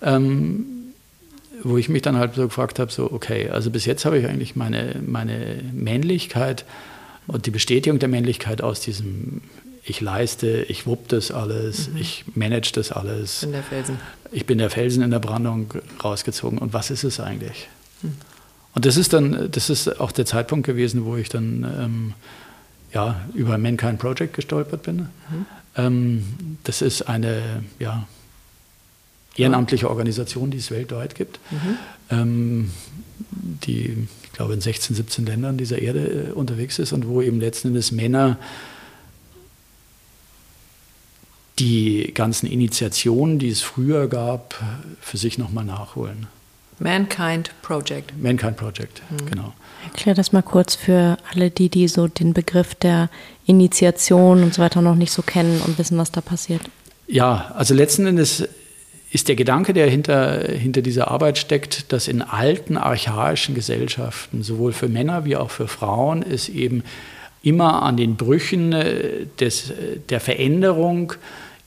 ähm, 0.03 0.76
wo 1.69 1.77
ich 1.77 1.89
mich 1.89 2.03
dann 2.03 2.17
halt 2.17 2.35
so 2.35 2.43
gefragt 2.43 2.79
habe, 2.79 2.93
so 2.93 3.11
okay, 3.11 3.51
also 3.51 3.71
bis 3.71 3.85
jetzt 3.85 4.05
habe 4.05 4.19
ich 4.19 4.27
eigentlich 4.27 4.57
meine, 4.57 5.01
meine 5.05 5.61
Männlichkeit 5.73 6.65
und 7.27 7.47
die 7.47 7.51
Bestätigung 7.51 7.99
der 7.99 8.09
Männlichkeit 8.09 8.63
aus 8.63 8.81
diesem 8.81 9.43
ich 9.89 10.01
leiste, 10.01 10.65
ich 10.65 10.87
wupp 10.87 11.09
das 11.09 11.31
alles, 11.31 11.89
mhm. 11.89 11.97
ich 11.99 12.25
manage 12.35 12.73
das 12.75 12.91
alles. 12.91 13.37
Ich 13.37 13.41
bin 13.43 13.53
der 13.53 13.63
Felsen. 13.63 13.99
Ich 14.33 14.47
bin 14.47 14.59
der 14.59 14.71
Felsen 14.71 15.03
in 15.03 15.11
der 15.13 15.21
Brandung 15.21 15.73
rausgezogen. 16.03 16.59
Und 16.59 16.73
was 16.73 16.91
ist 16.91 17.05
es 17.05 17.21
eigentlich? 17.21 17.69
Mhm. 18.03 18.17
Und 18.75 18.85
das 18.85 18.97
ist 18.97 19.13
dann, 19.13 19.49
das 19.51 19.71
ist 19.71 20.01
auch 20.01 20.11
der 20.11 20.27
Zeitpunkt 20.27 20.67
gewesen, 20.67 21.05
wo 21.05 21.17
ich 21.17 21.29
dann 21.29 21.65
ähm, 21.81 22.15
ja, 22.93 23.21
über 23.35 23.59
Mankind 23.59 23.99
Project 23.99 24.35
gestolpert 24.35 24.83
bin. 24.83 24.97
Mhm. 24.97 25.47
Ähm, 25.77 26.25
das 26.65 26.83
ist 26.83 27.03
eine 27.03 27.63
ja, 27.79 28.09
ehrenamtliche 29.37 29.88
Organisation, 29.88 30.51
die 30.51 30.59
es 30.59 30.70
weltweit 30.70 31.14
gibt, 31.14 31.38
mhm. 31.51 31.79
ähm, 32.11 32.70
die, 33.31 34.07
ich 34.25 34.33
glaube, 34.33 34.55
in 34.55 34.61
16, 34.61 34.96
17 34.96 35.27
Ländern 35.27 35.57
dieser 35.57 35.81
Erde 35.81 36.29
äh, 36.31 36.33
unterwegs 36.33 36.79
ist 36.79 36.92
und 36.92 37.09
wo 37.09 37.22
eben 37.22 37.40
letzten 37.40 37.68
Endes 37.68 37.92
Männer 37.92 38.38
die 41.59 42.12
ganzen 42.14 42.46
Initiationen, 42.46 43.38
die 43.38 43.49
es 43.49 43.62
früher 43.62 44.09
gab, 44.09 44.62
für 45.01 45.16
sich 45.16 45.38
nochmal 45.38 45.64
nachholen. 45.64 46.27
Mankind 46.79 47.51
Project. 47.62 48.12
Mankind 48.20 48.57
Project, 48.57 49.03
mhm. 49.11 49.31
genau. 49.31 49.55
Erklär 49.85 50.14
das 50.14 50.33
mal 50.33 50.42
kurz 50.42 50.75
für 50.75 51.16
alle, 51.33 51.51
die, 51.51 51.70
die 51.70 51.88
so 51.88 52.09
den 52.09 52.35
Begriff 52.35 52.75
der 52.75 53.09
Initiation 53.46 54.42
und 54.42 54.55
so 54.55 54.61
weiter 54.62 54.83
noch 54.83 54.96
nicht 54.96 55.12
so 55.12 55.22
kennen 55.22 55.62
und 55.62 55.79
wissen, 55.79 55.96
was 55.96 56.12
da 56.12 56.20
passiert. 56.20 56.62
Ja, 57.07 57.53
also 57.55 57.72
letzten 57.72 58.07
Endes 58.07 58.46
ist 59.12 59.29
der 59.29 59.37
Gedanke, 59.37 59.73
der 59.73 59.88
hinter, 59.88 60.49
hinter 60.49 60.83
dieser 60.83 61.11
Arbeit 61.11 61.38
steckt, 61.38 61.92
dass 61.92 62.09
in 62.09 62.23
alten 62.23 62.77
archaischen 62.77 63.55
Gesellschaften, 63.55 64.42
sowohl 64.42 64.73
für 64.73 64.88
Männer 64.88 65.25
wie 65.25 65.37
auch 65.37 65.51
für 65.51 65.69
Frauen, 65.69 66.23
es 66.23 66.49
eben 66.49 66.83
immer 67.42 67.83
an 67.83 67.97
den 67.97 68.16
Brüchen 68.16 68.73
äh, 68.73 69.27
des, 69.38 69.73
der 70.09 70.21
Veränderung 70.21 71.12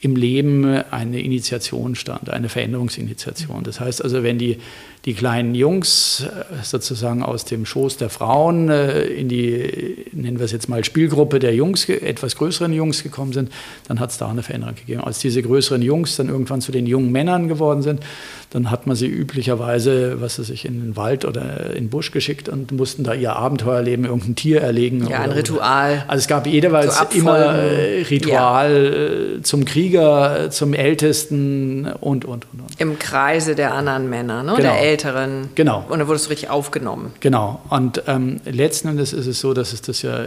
im 0.02 0.16
Leben 0.16 0.66
eine 0.66 1.20
Initiation 1.22 1.96
stand, 1.96 2.30
eine 2.30 2.50
Veränderungsinitiation. 2.50 3.64
Das 3.64 3.80
heißt 3.80 4.04
also, 4.04 4.24
wenn 4.24 4.38
die, 4.38 4.58
die 5.06 5.14
kleinen 5.14 5.56
Jungs 5.56 6.26
äh, 6.26 6.64
sozusagen 6.64 7.24
aus 7.24 7.46
dem 7.46 7.66
Schoß 7.66 7.98
der 7.98 8.10
Frauen 8.10 8.70
äh, 8.70 9.04
in 9.04 9.30
die, 9.30 10.06
nennen 10.12 10.40
wir 10.40 10.46
es 10.46 10.52
jetzt 10.52 10.68
mal, 10.68 10.84
Spielgruppe 10.84 11.40
der 11.40 11.56
Jungs, 11.56 11.88
etwas 11.88 12.36
größeren 12.36 12.74
Jungs 12.74 13.02
gekommen 13.04 13.32
sind, 13.32 13.52
dann 13.88 14.00
hat 14.00 14.12
es 14.12 14.18
da 14.18 14.30
eine 14.30 14.44
Veränderung 14.44 14.76
gegeben. 14.76 15.02
Als 15.02 15.20
diese 15.20 15.42
größeren 15.42 15.82
Jungs 15.82 16.18
dann 16.18 16.28
irgendwann 16.28 16.60
zu 16.60 16.72
den 16.72 16.86
jungen 16.86 17.12
Männern 17.12 17.48
geworden 17.48 17.82
sind, 17.82 18.02
dann 18.50 18.72
hat 18.72 18.88
man 18.88 18.96
sie 18.96 19.08
üblicherweise, 19.08 20.22
was 20.22 20.40
weiß 20.40 20.50
ich, 20.50 20.66
in 20.66 20.82
den 20.82 20.98
Wald 20.98 21.24
oder 21.24 21.68
in 21.70 21.86
den 21.86 21.90
Busch 21.90 22.12
geschickt 22.12 22.50
und 22.50 22.72
mussten 22.72 23.04
da 23.04 23.14
ihr 23.14 23.36
Abenteuer 23.36 23.82
leben, 23.82 24.06
irgendein 24.06 24.36
Tier 24.36 24.62
erlegen. 24.62 25.02
Ja, 25.02 25.08
oder, 25.08 25.20
ein 25.20 25.32
Ritual. 25.32 25.92
Oder. 25.92 26.06
Also 26.08 26.22
es 26.22 26.28
gab 26.28 26.48
jeweils 26.48 26.98
so 26.98 27.06
immer 27.16 27.38
äh, 27.38 28.02
Ritual 28.02 29.36
ja. 29.38 29.44
Zum 29.44 29.66
Krieger, 29.66 30.50
zum 30.50 30.74
Ältesten 30.74 31.86
und, 31.86 32.26
und, 32.26 32.48
und, 32.52 32.62
und. 32.62 32.82
Im 32.82 32.98
Kreise 32.98 33.56
der 33.56 33.74
anderen 33.74 34.10
Männer, 34.10 34.42
ne? 34.42 34.56
Genau. 34.56 34.62
der 34.62 34.89
Älteren. 34.90 35.50
Genau. 35.56 35.86
Und 35.90 36.00
dann 36.00 36.08
wurdest 36.08 36.26
du 36.26 36.30
richtig 36.30 36.50
aufgenommen. 36.50 37.14
Genau. 37.20 37.62
Und 37.70 38.04
ähm, 38.08 38.42
letzten 38.46 38.90
Endes 38.90 39.14
ist 39.14 39.28
es 39.28 39.40
so, 39.40 39.54
dass 39.54 39.74
es 39.74 39.82
das 39.82 40.02
ja 40.02 40.26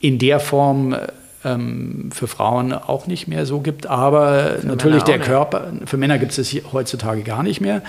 in 0.00 0.18
der 0.18 0.40
Form 0.40 0.96
ähm, 1.44 2.10
für 2.12 2.26
Frauen 2.26 2.72
auch 2.72 3.06
nicht 3.06 3.28
mehr 3.28 3.46
so 3.46 3.60
gibt. 3.60 3.86
Aber 3.86 4.56
für 4.60 4.66
natürlich 4.66 5.02
der 5.04 5.18
Körper, 5.18 5.72
für 5.86 5.96
Männer 5.96 6.18
gibt 6.18 6.36
es 6.36 6.36
das 6.36 6.72
heutzutage 6.72 7.22
gar 7.22 7.42
nicht 7.42 7.60
mehr. 7.60 7.82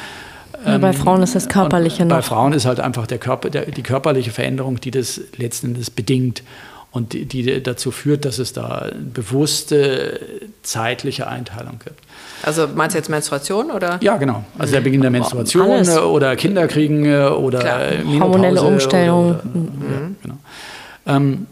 Ja, 0.65 0.77
bei 0.77 0.89
ähm, 0.89 0.93
Frauen 0.93 1.23
ist 1.23 1.35
das 1.35 1.47
Körperliche 1.47 2.05
noch. 2.05 2.15
Bei 2.15 2.21
Frauen 2.21 2.53
ist 2.53 2.65
halt 2.65 2.79
einfach 2.79 3.07
der 3.07 3.17
Körper, 3.17 3.49
der, 3.49 3.65
die 3.65 3.83
körperliche 3.83 4.31
Veränderung, 4.31 4.79
die 4.79 4.91
das 4.91 5.19
letzten 5.37 5.67
Endes 5.67 5.89
bedingt 5.89 6.43
und 6.91 7.13
die, 7.13 7.25
die 7.25 7.63
dazu 7.63 7.91
führt, 7.91 8.25
dass 8.25 8.37
es 8.37 8.51
da 8.51 8.91
bewusste 9.13 10.19
zeitliche 10.61 11.27
Einteilung 11.27 11.79
gibt. 11.83 11.99
Also 12.43 12.67
meinst 12.67 12.95
du 12.95 12.99
jetzt 12.99 13.09
Menstruation 13.09 13.71
oder? 13.71 13.97
Ja, 14.01 14.17
genau. 14.17 14.43
Also 14.57 14.73
der 14.73 14.81
Beginn 14.81 15.01
der 15.01 15.11
Menstruation 15.11 15.69
Alles. 15.69 15.97
oder 15.97 16.35
Kinderkriegen 16.35 17.05
oder 17.29 17.59
Klar. 17.59 18.19
hormonelle 18.19 18.61
Umstellung. 18.61 19.29
Oder, 19.29 19.41
mhm. 19.45 19.81
ja, 19.89 20.11
genau. 20.21 20.37
Ähm, 21.05 21.47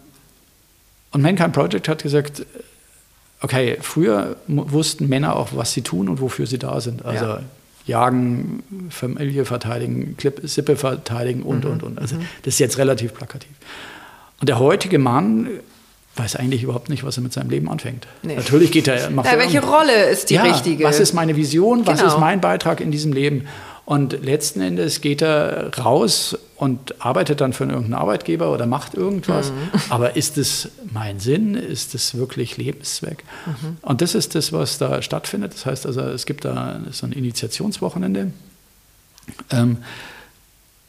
und 1.12 1.22
Mankind 1.22 1.54
Project 1.54 1.88
hat 1.88 2.04
gesagt, 2.04 2.46
okay, 3.42 3.78
früher 3.82 4.36
wussten 4.48 5.08
Männer 5.08 5.36
auch, 5.36 5.50
was 5.54 5.74
sie 5.74 5.82
tun 5.82 6.10
und 6.10 6.20
wofür 6.20 6.48
sie 6.48 6.60
da 6.60 6.82
sind. 6.82 7.06
Also 7.06 7.26
ja. 7.26 7.40
jagen, 7.86 8.64
Familie 8.90 9.46
verteidigen, 9.46 10.18
Sippe 10.44 10.76
verteidigen 10.76 11.44
und, 11.44 11.64
mhm. 11.64 11.72
und, 11.72 11.84
und. 11.84 12.00
Also 12.00 12.16
mhm. 12.16 12.26
das 12.44 12.56
ist 12.56 12.60
jetzt 12.60 12.78
relativ 12.78 13.14
plakativ. 13.14 13.52
Und 14.40 14.50
der 14.50 14.60
heutige 14.60 15.00
Mann 15.00 15.50
weiß 16.16 16.36
eigentlich 16.36 16.64
überhaupt 16.64 16.90
nicht, 16.90 17.04
was 17.04 17.18
er 17.18 17.24
mit 17.24 17.34
seinem 17.34 17.50
Leben 17.50 17.70
anfängt. 17.70 18.08
Nee. 18.24 18.36
Natürlich 18.36 18.72
geht 18.72 18.88
er, 18.88 19.10
macht 19.10 19.28
ja, 19.28 19.34
er 19.34 19.40
welche 19.40 19.64
Rolle 19.64 20.10
ist 20.10 20.30
die 20.30 20.36
ja, 20.36 20.44
richtige? 20.44 20.84
Was 20.84 21.00
ist 21.00 21.14
meine 21.14 21.36
Vision? 21.36 21.88
Was 21.88 22.00
genau. 22.00 22.14
ist 22.14 22.20
mein 22.20 22.42
Beitrag 22.42 22.82
in 22.82 22.92
diesem 22.92 23.14
Leben? 23.14 23.48
Und 23.86 24.24
letzten 24.24 24.62
Endes 24.62 25.02
geht 25.02 25.24
er 25.24 25.76
raus 25.80 26.38
und 26.58 27.04
arbeitet 27.04 27.42
dann 27.42 27.54
für 27.54 27.64
irgendeinen 27.64 27.96
Arbeitgeber 27.96 28.54
oder 28.54 28.68
macht 28.68 28.94
irgendwas. 28.94 29.52
Mhm. 29.52 29.56
Aber 29.90 30.16
ist 30.16 30.38
es 30.38 30.70
mein 30.94 31.20
Sinn? 31.20 31.56
Ist 31.56 31.96
es 31.96 32.14
wirklich 32.16 32.58
Lebenszweck? 32.58 33.24
Mhm. 33.48 33.78
Und 33.82 34.02
das 34.02 34.14
ist 34.14 34.36
das, 34.36 34.54
was 34.54 34.78
da 34.78 35.02
stattfindet. 35.02 35.56
Das 35.56 35.66
heißt 35.66 35.88
also, 35.88 36.02
es 36.02 36.28
gibt 36.28 36.46
da 36.46 36.82
so 36.92 37.08
ein 37.08 37.14
Initiationswochenende, 37.14 38.32
ähm, 39.50 39.78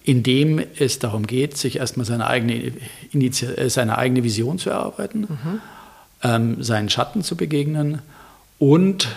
in 0.04 0.22
dem 0.22 0.60
es 0.78 0.98
darum 0.98 1.26
geht, 1.26 1.56
sich 1.56 1.76
erstmal 1.76 2.06
seine 2.06 2.26
eigene, 2.26 2.72
äh, 3.12 3.68
seine 3.68 3.98
eigene 3.98 4.24
Vision 4.24 4.58
zu 4.58 4.70
erarbeiten, 4.70 5.20
mhm. 5.20 5.60
ähm, 6.22 6.62
seinen 6.62 6.88
Schatten 6.88 7.22
zu 7.22 7.36
begegnen 7.36 8.00
und 8.58 9.08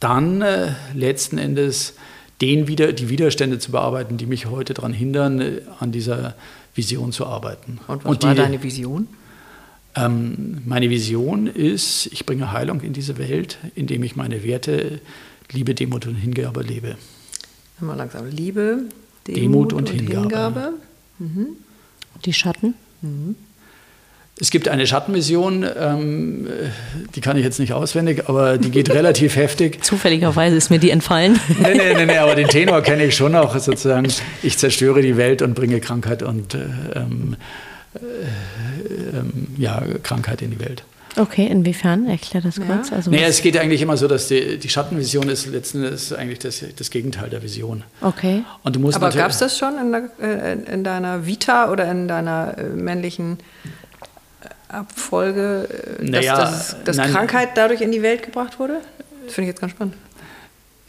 dann 0.00 0.42
äh, 0.42 0.72
letzten 0.94 1.38
Endes 1.38 1.94
den 2.40 2.68
wieder, 2.68 2.92
die 2.92 3.08
Widerstände 3.08 3.58
zu 3.58 3.72
bearbeiten, 3.72 4.16
die 4.16 4.26
mich 4.26 4.46
heute 4.46 4.74
daran 4.74 4.92
hindern, 4.92 5.40
äh, 5.40 5.60
an 5.80 5.92
dieser 5.92 6.34
Vision 6.74 7.12
zu 7.12 7.26
arbeiten. 7.26 7.80
Und 7.88 8.04
was 8.04 8.10
Und 8.10 8.22
die, 8.22 8.26
war 8.26 8.34
deine 8.34 8.62
Vision? 8.62 9.08
Ähm, 9.96 10.62
meine 10.64 10.90
Vision 10.90 11.46
ist, 11.46 12.06
ich 12.12 12.26
bringe 12.26 12.52
Heilung 12.52 12.80
in 12.82 12.92
diese 12.92 13.18
Welt, 13.18 13.58
indem 13.74 14.02
ich 14.04 14.14
meine 14.14 14.44
Werte 14.44 15.00
Liebe, 15.50 15.74
Demut 15.74 16.06
und 16.06 16.14
Hingabe 16.14 16.62
lebe. 16.62 16.96
Mal 17.80 17.94
langsam. 17.94 18.28
Liebe, 18.28 18.84
Demut, 19.28 19.72
Demut 19.72 19.72
und, 19.72 19.90
und, 19.90 19.90
Hingabe. 19.90 20.20
Hingabe. 20.20 20.72
Mhm. 21.18 21.46
Die 22.24 22.32
Schatten? 22.32 22.74
Mhm. 23.02 23.36
Es 24.40 24.50
gibt 24.50 24.68
eine 24.68 24.86
Schattenmission, 24.86 25.66
ähm, 25.76 26.48
die 27.14 27.20
kann 27.20 27.36
ich 27.36 27.44
jetzt 27.44 27.58
nicht 27.58 27.72
auswendig, 27.72 28.28
aber 28.28 28.56
die 28.56 28.70
geht 28.70 28.90
relativ 28.94 29.34
heftig. 29.36 29.82
Zufälligerweise 29.82 30.56
ist 30.56 30.70
mir 30.70 30.78
die 30.78 30.90
entfallen. 30.90 31.40
nee, 31.60 31.74
nee, 31.74 31.94
nee, 31.94 32.06
nee, 32.06 32.18
aber 32.18 32.36
den 32.36 32.46
Tenor 32.46 32.82
kenne 32.82 33.04
ich 33.04 33.16
schon 33.16 33.34
auch 33.34 33.56
sozusagen. 33.58 34.06
Ich 34.42 34.58
zerstöre 34.58 35.02
die 35.02 35.16
Welt 35.16 35.42
und 35.42 35.54
bringe 35.54 35.80
Krankheit 35.80 36.22
und 36.22 36.54
ähm, 36.54 37.36
äh, 37.94 37.98
ähm, 39.18 39.48
ja, 39.56 39.82
Krankheit 40.02 40.40
in 40.42 40.52
die 40.52 40.60
Welt. 40.60 40.84
Okay, 41.16 41.46
inwiefern? 41.46 42.08
Erklär 42.08 42.42
das 42.42 42.56
kurz. 42.56 42.90
Ja. 42.90 42.96
Also 42.96 43.10
nee, 43.10 43.24
es 43.24 43.42
geht 43.42 43.56
eigentlich 43.56 43.82
immer 43.82 43.96
so, 43.96 44.06
dass 44.08 44.28
die, 44.28 44.58
die 44.58 44.68
Schattenvision 44.68 45.28
ist 45.28 45.46
letzten 45.46 45.84
Endes 45.84 46.12
eigentlich 46.12 46.38
das, 46.38 46.62
das 46.76 46.90
Gegenteil 46.90 47.30
der 47.30 47.42
Vision. 47.42 47.82
Okay. 48.00 48.44
Und 48.62 48.76
du 48.76 48.80
musst 48.80 48.96
Aber 48.96 49.10
gab 49.10 49.30
es 49.30 49.38
das 49.38 49.58
schon 49.58 49.78
in, 49.78 49.92
der, 49.92 50.10
äh, 50.20 50.72
in, 50.72 50.84
deiner 50.84 51.26
Vita 51.26 51.70
oder 51.70 51.90
in 51.90 52.08
deiner 52.08 52.56
äh, 52.58 52.64
männlichen 52.64 53.38
Abfolge, 54.68 55.68
äh, 55.70 56.04
dass, 56.04 56.10
naja, 56.10 56.36
dass, 56.36 56.76
dass 56.84 56.96
nein, 56.96 57.10
Krankheit 57.10 57.50
dadurch 57.56 57.80
in 57.80 57.90
die 57.90 58.02
Welt 58.02 58.22
gebracht 58.22 58.58
wurde? 58.58 58.80
Das 59.24 59.34
finde 59.34 59.48
ich 59.48 59.54
jetzt 59.54 59.60
ganz 59.60 59.72
spannend. 59.72 59.94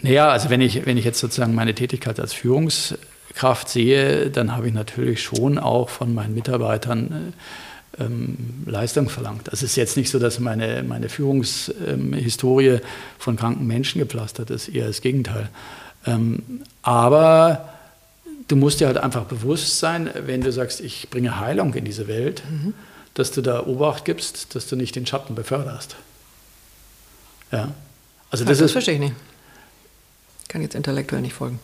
Naja, 0.02 0.30
also 0.30 0.50
wenn 0.50 0.62
ich, 0.62 0.86
wenn 0.86 0.98
ich 0.98 1.06
jetzt 1.06 1.20
sozusagen 1.20 1.54
meine 1.56 1.74
Tätigkeit 1.74 2.20
als 2.20 2.34
Führungskraft 2.34 3.68
sehe, 3.68 4.30
dann 4.30 4.56
habe 4.56 4.68
ich 4.68 4.74
natürlich 4.74 5.22
schon 5.22 5.58
auch 5.58 5.90
von 5.90 6.14
meinen 6.14 6.34
Mitarbeitern 6.34 7.34
Leistung 8.66 9.10
verlangt. 9.10 9.50
Das 9.50 9.64
ist 9.64 9.76
jetzt 9.76 9.98
nicht 9.98 10.10
so, 10.10 10.20
dass 10.20 10.40
meine, 10.40 10.84
meine 10.84 11.10
Führungshistorie 11.10 12.68
ähm, 12.68 12.82
von 13.18 13.36
kranken 13.36 13.68
Menschen 13.68 14.00
gepflastert 14.00 14.52
ist, 14.52 14.70
eher 14.70 14.88
das 14.88 15.02
Gegenteil. 15.02 15.50
Ähm, 16.06 16.62
aber 16.82 17.74
du 18.48 18.56
musst 18.56 18.80
dir 18.80 18.88
halt 18.88 18.98
einfach 18.98 19.26
bewusst 19.26 19.80
sein, 19.80 20.10
wenn 20.26 20.42
du 20.42 20.52
sagst, 20.52 20.80
ich 20.80 21.10
bringe 21.10 21.40
Heilung 21.40 21.74
in 21.74 21.84
diese 21.84 22.08
Welt, 22.08 22.44
mhm 22.50 22.74
dass 23.20 23.32
du 23.32 23.42
da 23.42 23.66
Obacht 23.66 24.06
gibst, 24.06 24.56
dass 24.56 24.68
du 24.68 24.78
nicht 24.78 24.96
den 24.96 25.06
Schatten 25.06 25.36
beförderst. 25.36 25.98
Ja. 27.52 27.74
Also 28.30 28.46
das, 28.46 28.60
das 28.60 28.72
verstehe 28.72 28.94
ich 28.94 29.00
nicht. 29.02 29.14
Kann 30.48 30.62
jetzt 30.62 30.74
intellektuell 30.74 31.22
nicht 31.22 31.34
folgen. 31.34 31.60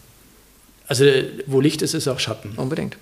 Also 0.87 1.05
wo 1.47 1.61
Licht 1.61 1.81
ist, 1.81 1.93
ist 1.93 2.09
auch 2.09 2.19
Schatten. 2.19 2.53
Unbedingt. 2.57 2.97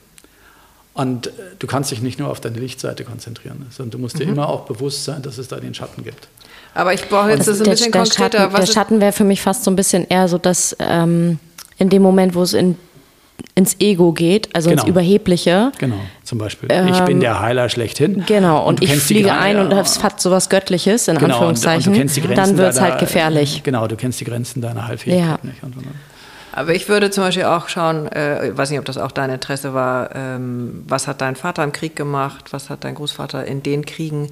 Und 0.93 1.27
äh, 1.27 1.31
du 1.59 1.67
kannst 1.67 1.91
dich 1.91 2.01
nicht 2.01 2.19
nur 2.19 2.29
auf 2.29 2.39
deine 2.39 2.59
Lichtseite 2.59 3.03
konzentrieren, 3.03 3.65
sondern 3.71 3.91
du 3.91 3.97
musst 3.97 4.15
mhm. 4.15 4.19
dir 4.19 4.25
immer 4.29 4.49
auch 4.49 4.61
bewusst 4.61 5.05
sein, 5.05 5.21
dass 5.21 5.37
es 5.37 5.47
da 5.47 5.59
den 5.59 5.73
Schatten 5.73 6.03
gibt. 6.03 6.27
Aber 6.75 6.93
ich 6.93 7.07
brauche 7.07 7.29
jetzt 7.29 7.47
das 7.47 7.61
ein 7.61 7.69
bisschen 7.69 7.91
der 7.91 8.01
konkreter. 8.01 8.39
Schatten, 8.39 8.55
der 8.55 8.65
Schatten 8.65 9.01
wäre 9.01 9.11
für 9.11 9.23
mich 9.23 9.41
fast 9.41 9.63
so 9.63 9.71
ein 9.71 9.75
bisschen 9.75 10.05
eher 10.07 10.27
so, 10.27 10.37
dass 10.37 10.75
ähm, 10.79 11.39
in 11.77 11.89
dem 11.89 12.01
Moment, 12.01 12.35
wo 12.35 12.43
es 12.43 12.53
in 12.53 12.77
ins 13.55 13.79
Ego 13.79 14.13
geht, 14.13 14.49
also 14.55 14.69
genau. 14.69 14.81
ins 14.81 14.89
Überhebliche. 14.89 15.71
Genau, 15.77 15.99
zum 16.23 16.37
Beispiel. 16.39 16.69
Ähm, 16.71 16.87
ich 16.87 16.99
bin 17.01 17.19
der 17.19 17.39
Heiler 17.39 17.69
schlechthin. 17.69 18.23
Genau, 18.25 18.65
und, 18.65 18.81
und 18.81 18.83
ich 18.83 18.95
fliege 18.95 19.33
ein 19.33 19.59
und 19.59 19.71
es 19.71 20.01
hat 20.01 20.19
so 20.21 20.31
was 20.31 20.49
Göttliches, 20.49 21.07
in 21.07 21.17
genau, 21.17 21.35
Anführungszeichen. 21.35 21.93
Und, 21.93 22.01
und 22.01 22.17
du 22.17 22.33
dann 22.33 22.57
wird 22.57 22.73
es 22.73 22.81
halt 22.81 22.99
gefährlich. 22.99 23.61
Genau, 23.63 23.87
du 23.87 23.95
kennst 23.95 24.19
die 24.19 24.25
Grenzen 24.25 24.61
deiner 24.61 24.87
Heilfähigkeit 24.87 25.39
ja. 25.43 25.49
nicht. 25.49 25.63
Und, 25.63 25.75
aber 26.55 26.75
ich 26.75 26.87
würde 26.87 27.09
zum 27.09 27.23
Beispiel 27.23 27.45
auch 27.45 27.67
schauen, 27.67 28.07
äh, 28.11 28.49
ich 28.49 28.57
weiß 28.57 28.69
nicht, 28.69 28.77
ob 28.77 28.85
das 28.85 28.99
auch 28.99 29.11
dein 29.11 29.31
Interesse 29.31 29.73
war, 29.73 30.15
ähm, 30.15 30.83
was 30.87 31.07
hat 31.07 31.21
dein 31.21 31.35
Vater 31.35 31.63
im 31.63 31.71
Krieg 31.71 31.95
gemacht, 31.95 32.53
was 32.53 32.69
hat 32.69 32.83
dein 32.83 32.93
Großvater 32.93 33.45
in 33.45 33.63
den 33.63 33.85
Kriegen 33.85 34.29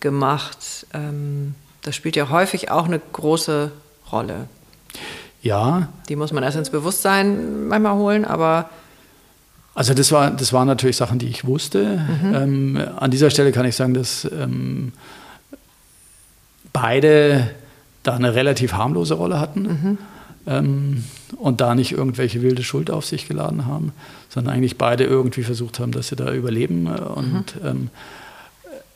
gemacht. 0.00 0.86
Ähm, 0.92 1.54
das 1.82 1.94
spielt 1.94 2.16
ja 2.16 2.30
häufig 2.30 2.70
auch 2.72 2.86
eine 2.86 2.98
große 2.98 3.70
Rolle. 4.10 4.48
Ja. 5.40 5.88
Die 6.08 6.16
muss 6.16 6.32
man 6.32 6.42
erst 6.42 6.56
ins 6.56 6.70
Bewusstsein 6.70 7.68
manchmal 7.68 7.94
holen, 7.94 8.24
aber. 8.24 8.68
Also 9.74 9.94
das, 9.94 10.10
war, 10.10 10.32
das 10.32 10.52
waren 10.52 10.66
natürlich 10.66 10.96
Sachen, 10.96 11.20
die 11.20 11.28
ich 11.28 11.46
wusste. 11.46 12.04
Mhm. 12.22 12.34
Ähm, 12.34 12.88
an 12.96 13.10
dieser 13.12 13.30
Stelle 13.30 13.52
kann 13.52 13.66
ich 13.66 13.76
sagen, 13.76 13.94
dass 13.94 14.28
ähm, 14.30 14.92
beide 16.72 17.50
da 18.02 18.16
eine 18.16 18.34
relativ 18.34 18.72
harmlose 18.72 19.14
Rolle 19.14 19.38
hatten 19.38 19.62
mhm. 19.62 19.98
Ähm, 20.46 21.04
und 21.36 21.60
da 21.60 21.74
nicht 21.74 21.92
irgendwelche 21.92 22.42
wilde 22.42 22.62
Schuld 22.62 22.90
auf 22.90 23.04
sich 23.04 23.28
geladen 23.28 23.66
haben, 23.66 23.92
sondern 24.28 24.54
eigentlich 24.54 24.78
beide 24.78 25.04
irgendwie 25.04 25.42
versucht 25.42 25.78
haben, 25.78 25.92
dass 25.92 26.08
sie 26.08 26.16
da 26.16 26.32
überleben 26.32 26.86
äh, 26.86 27.00
und 27.00 27.56
mhm. 27.62 27.64
Ähm, 27.64 27.90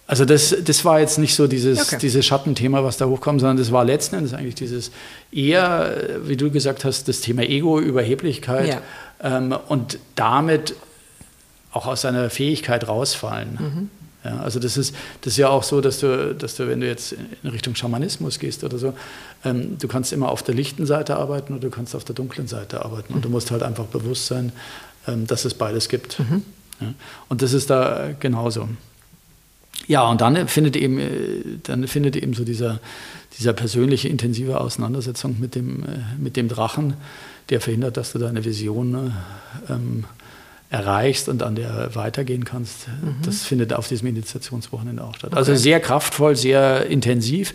also 0.08 0.24
das, 0.24 0.54
das 0.62 0.84
war 0.84 1.00
jetzt 1.00 1.18
nicht 1.18 1.34
so 1.34 1.48
dieses, 1.48 1.88
okay. 1.88 1.98
dieses 2.00 2.24
Schattenthema, 2.24 2.84
was 2.84 2.96
da 2.96 3.06
hochkommt, 3.06 3.40
sondern 3.40 3.56
das 3.56 3.72
war 3.72 3.84
letzten 3.84 4.14
Endes 4.16 4.34
eigentlich 4.34 4.54
dieses 4.54 4.92
eher, 5.32 6.20
wie 6.24 6.36
du 6.36 6.50
gesagt 6.50 6.84
hast, 6.84 7.08
das 7.08 7.22
Thema 7.22 7.42
Ego, 7.42 7.80
Überheblichkeit 7.80 8.68
ja. 8.68 8.80
ähm, 9.38 9.52
und 9.66 9.98
damit 10.14 10.76
auch 11.72 11.86
aus 11.86 12.02
seiner 12.02 12.30
Fähigkeit 12.30 12.86
rausfallen. 12.86 13.58
Mhm. 13.60 13.90
Ja, 14.26 14.40
also 14.40 14.58
das 14.58 14.76
ist, 14.76 14.94
das 15.20 15.34
ist 15.34 15.36
ja 15.36 15.48
auch 15.48 15.62
so, 15.62 15.80
dass 15.80 16.00
du, 16.00 16.34
dass 16.34 16.56
du, 16.56 16.66
wenn 16.66 16.80
du 16.80 16.86
jetzt 16.86 17.14
in 17.42 17.50
Richtung 17.50 17.76
Schamanismus 17.76 18.40
gehst 18.40 18.64
oder 18.64 18.76
so, 18.76 18.92
ähm, 19.44 19.78
du 19.78 19.86
kannst 19.86 20.12
immer 20.12 20.30
auf 20.30 20.42
der 20.42 20.54
lichten 20.54 20.84
Seite 20.84 21.16
arbeiten 21.16 21.52
oder 21.52 21.68
du 21.68 21.70
kannst 21.70 21.94
auf 21.94 22.02
der 22.02 22.16
dunklen 22.16 22.48
Seite 22.48 22.84
arbeiten. 22.84 23.14
Und 23.14 23.24
du 23.24 23.28
musst 23.28 23.52
halt 23.52 23.62
einfach 23.62 23.84
bewusst 23.84 24.26
sein, 24.26 24.50
ähm, 25.06 25.28
dass 25.28 25.44
es 25.44 25.54
beides 25.54 25.88
gibt. 25.88 26.18
Mhm. 26.18 26.42
Ja, 26.80 26.94
und 27.28 27.42
das 27.42 27.52
ist 27.52 27.70
da 27.70 28.10
genauso. 28.18 28.68
Ja, 29.86 30.02
und 30.08 30.20
dann 30.20 30.48
findet 30.48 30.74
eben, 30.74 30.98
äh, 30.98 31.42
dann 31.62 31.86
findet 31.86 32.16
eben 32.16 32.34
so 32.34 32.42
dieser, 32.42 32.80
dieser 33.38 33.52
persönliche, 33.52 34.08
intensive 34.08 34.60
Auseinandersetzung 34.60 35.36
mit 35.38 35.54
dem, 35.54 35.84
äh, 35.84 35.86
mit 36.18 36.36
dem 36.36 36.48
Drachen, 36.48 36.94
der 37.50 37.60
verhindert, 37.60 37.96
dass 37.96 38.10
du 38.10 38.18
deine 38.18 38.44
Vision 38.44 39.12
ähm, 39.68 40.04
erreichst 40.76 41.28
und 41.28 41.42
an 41.42 41.54
der 41.54 41.94
weitergehen 41.94 42.44
kannst. 42.44 42.88
Mhm. 42.88 43.16
Das 43.24 43.44
findet 43.44 43.72
auf 43.72 43.88
diesem 43.88 44.08
Initiationswochenende 44.08 45.02
auch 45.02 45.14
statt. 45.14 45.32
Also 45.32 45.50
okay. 45.50 45.50
Also 45.52 45.62
sehr 45.62 45.80
kraftvoll, 45.80 46.36
sehr 46.36 46.86
intensiv. 46.86 47.54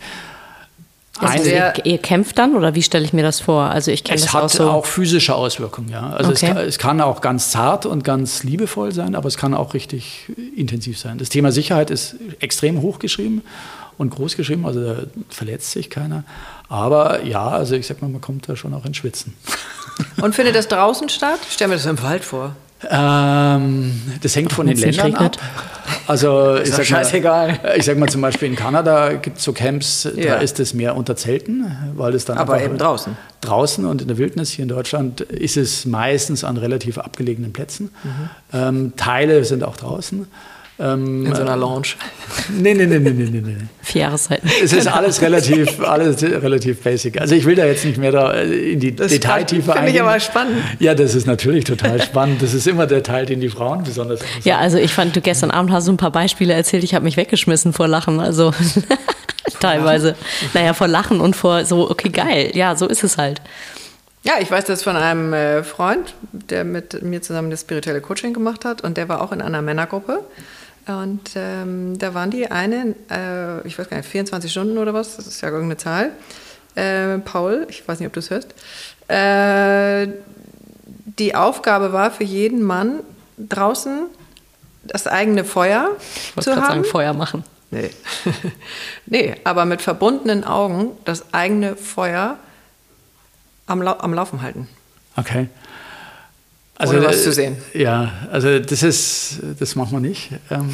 Also 1.20 1.50
ihr, 1.50 1.74
ihr, 1.84 1.98
kämpft 2.00 2.38
dann 2.40 2.56
oder 2.56 2.74
wie 2.74 2.82
stelle 2.82 3.06
ich 3.06 3.14
mir 3.14 3.22
das 3.22 3.42
vor? 3.42 3.64
Also 3.66 3.92
ich 3.92 4.10
es 4.10 4.22
das 4.22 4.34
hat 4.34 4.44
auch, 4.44 4.50
so 4.50 4.70
auch 4.70 4.86
physische 4.86 5.36
Auswirkungen, 5.36 5.90
ja. 5.90 6.10
Also 6.10 6.32
okay. 6.32 6.34
es, 6.34 6.42
kann, 6.42 6.58
es, 6.58 6.78
kann, 6.80 7.02
auch 7.02 7.22
ganz 7.22 7.52
zart 7.52 7.86
und 7.86 8.04
ganz 8.04 8.44
liebevoll 8.44 8.92
sein, 8.92 9.14
aber 9.14 9.28
es 9.28 9.38
kann 9.38 9.54
auch 9.54 9.74
richtig 9.74 10.32
intensiv 10.56 10.98
sein. 10.98 11.18
Das 11.18 11.30
Thema 11.30 11.52
Sicherheit 11.52 11.92
ist 11.92 12.16
extrem 12.40 12.82
hochgeschrieben 12.82 13.44
und 13.98 14.10
groß 14.10 14.36
geschrieben, 14.36 14.66
also 14.66 14.84
da 14.84 14.96
verletzt 15.30 15.72
sich 15.72 15.90
keiner. 15.90 16.24
Aber 16.70 17.24
ja, 17.24 17.50
also 17.50 17.76
ich 17.76 17.86
sag 17.86 18.02
mal, 18.02 18.08
man 18.08 18.22
kommt 18.22 18.50
da 18.50 18.56
schon 18.56 18.74
auch 18.74 18.86
ins 18.86 18.98
Schwitzen. 18.98 19.36
Und 20.22 20.34
findet 20.34 20.56
das 20.56 20.70
draußen 20.70 21.10
statt? 21.10 21.40
Ich 21.48 21.54
stelle 21.54 21.70
mir 21.70 21.76
das 21.76 21.86
im 21.86 22.02
Wald 22.02 22.24
vor. 22.24 22.56
Ähm, 22.90 24.02
das 24.22 24.36
hängt 24.36 24.54
von 24.54 24.68
den 24.68 24.78
Ländern 24.78 25.16
ab. 25.16 25.38
Also 26.08 26.58
ich 26.58 26.72
sag, 26.72 26.90
mal, 26.90 27.60
ich 27.78 27.86
sag 27.86 27.98
mal 27.98 28.10
zum 28.10 28.22
Beispiel 28.22 28.48
in 28.48 28.56
Kanada 28.56 29.14
gibt 29.14 29.38
es 29.38 29.44
so 29.44 29.54
Camps, 29.54 30.08
ja. 30.16 30.36
da 30.36 30.42
ist 30.42 30.60
es 30.60 30.74
mehr 30.74 30.96
unter 30.96 31.16
Zelten, 31.16 31.66
weil 31.96 32.16
es 32.16 32.26
dann 32.26 32.38
aber 32.38 32.62
eben 32.62 32.78
draußen. 32.78 33.16
Draußen 33.42 33.86
und 33.86 34.02
in 34.02 34.08
der 34.08 34.18
Wildnis 34.18 34.52
hier 34.52 34.64
in 34.64 34.70
Deutschland 34.70 35.22
ist 35.22 35.58
es 35.58 35.86
meistens 35.86 36.44
an 36.44 36.58
relativ 36.58 36.98
abgelegenen 36.98 37.54
Plätzen. 37.54 37.92
Mhm. 38.04 38.30
Ähm, 38.54 38.94
Teile 38.98 39.44
sind 39.46 39.64
auch 39.64 39.78
draußen. 39.78 40.28
Ähm, 40.82 41.28
in 41.28 41.36
so 41.36 41.42
einer 41.42 41.56
Lounge. 41.56 41.90
Nee, 42.50 42.74
nee, 42.74 42.88
nee, 42.88 42.98
nee, 42.98 43.12
nee, 43.12 43.30
nee. 43.30 43.56
Vier 43.84 44.02
Jahreszeiten. 44.02 44.50
Es 44.64 44.74
ist 44.74 44.88
alles 44.88 45.22
relativ, 45.22 45.80
alles 45.84 46.24
relativ 46.24 46.82
basic. 46.82 47.22
Also 47.22 47.36
ich 47.36 47.46
will 47.46 47.56
da 47.56 47.66
jetzt 47.66 47.86
nicht 47.86 48.00
mehr 48.00 48.12
da 48.12 48.34
äh, 48.34 48.72
in 48.72 48.80
die 48.80 48.96
das 48.96 49.12
Detailtiefe 49.12 49.74
eingehen. 49.74 49.86
Finde 49.86 49.92
ich 49.92 50.02
aber 50.02 50.20
spannend. 50.20 50.58
Ja, 50.80 50.96
das 50.96 51.14
ist 51.14 51.28
natürlich 51.28 51.66
total 51.66 52.02
spannend. 52.02 52.42
Das 52.42 52.56
ist 52.56 52.68
immer 52.68 52.88
der 52.88 53.04
Teil, 53.04 53.28
den 53.28 53.42
die 53.42 53.50
Frauen 53.50 53.84
besonders 53.84 54.22
interessiert. 54.22 54.46
Ja, 54.46 54.58
also 54.58 54.78
ich 54.78 54.92
fand, 54.92 55.16
du 55.16 55.22
gestern 55.22 55.52
Abend 55.52 55.72
hast 55.72 55.88
du 55.88 55.92
ein 55.92 55.98
paar 55.98 56.12
Beispiele 56.12 56.54
erzählt. 56.54 56.84
Ich 56.84 56.96
habe 56.96 57.06
mich 57.06 57.16
weggeschmissen 57.16 57.74
vor 57.74 57.88
Lachen. 57.88 58.20
Also 58.20 58.52
teilweise. 59.60 60.16
Naja, 60.56 60.74
vor 60.74 60.88
Lachen 60.88 61.22
und 61.22 61.36
vor 61.36 61.64
so, 61.66 61.92
okay, 61.92 62.10
geil. 62.10 62.52
Ja, 62.56 62.76
so 62.76 62.88
ist 62.88 63.04
es 63.04 63.18
halt. 63.18 63.40
Ja, 64.24 64.34
ich 64.40 64.50
weiß 64.50 64.66
das 64.66 64.84
von 64.84 64.96
einem 64.96 65.34
äh, 65.34 65.64
Freund, 65.64 66.14
der 66.32 66.64
mit 66.64 67.04
mir 67.04 67.22
zusammen 67.22 67.52
das 67.52 67.62
spirituelle 67.62 68.02
Coaching 68.02 68.34
gemacht 68.34 68.66
hat 68.66 68.82
und 68.82 68.98
der 68.98 69.10
war 69.10 69.22
auch 69.22 69.32
in 69.32 69.42
einer 69.42 69.62
Männergruppe. 69.62 70.24
Und 70.88 71.32
ähm, 71.36 71.98
da 72.00 72.14
waren 72.14 72.32
die 72.32 72.50
eine, 72.50 72.96
äh, 73.10 73.68
ich 73.68 73.78
weiß 73.78 73.90
gar 73.90 73.98
nicht, 73.98 74.10
24 74.10 74.52
Stunden 74.52 74.78
oder 74.78 74.94
was, 74.94 75.16
das 75.16 75.28
ist 75.28 75.42
ja 75.42 75.50
irgendeine 75.50 75.78
Zahl. 75.78 76.12
Äh, 76.76 77.20
Paul, 77.20 77.68
ich 77.70 77.88
weiß 77.88 78.00
nicht, 78.00 78.08
ob 78.08 78.14
du 78.14 78.20
es 78.20 78.30
hörst. 78.30 78.54
Äh, 79.08 80.08
die 81.20 81.36
Aufgabe 81.36 81.94
war 81.94 82.12
für 82.12 82.24
jeden 82.24 82.64
Mann 82.64 83.02
draußen 83.38 84.08
das 84.84 85.08
eigene 85.08 85.44
Feuer 85.44 85.90
ich 86.36 86.44
zu 86.44 86.56
haben. 86.56 86.66
Sagen, 86.66 86.84
Feuer 86.86 87.14
machen. 87.14 87.44
Nee. 87.70 87.90
nee, 89.06 89.36
aber 89.44 89.66
mit 89.66 89.82
verbundenen 89.82 90.44
Augen 90.44 90.92
das 91.06 91.34
eigene 91.34 91.76
Feuer 91.76 92.38
am, 93.68 93.82
am 93.82 94.14
Laufen 94.14 94.42
halten. 94.42 94.68
Okay. 95.16 95.48
Also, 96.82 96.98
ohne 96.98 97.06
was 97.06 97.24
zu 97.24 97.32
sehen. 97.32 97.58
Ja, 97.76 98.12
also 98.32 98.58
das 98.58 98.82
ist, 98.82 99.38
das 99.60 99.76
machen 99.76 99.92
wir 99.92 100.00
nicht. 100.00 100.32
Ähm. 100.50 100.68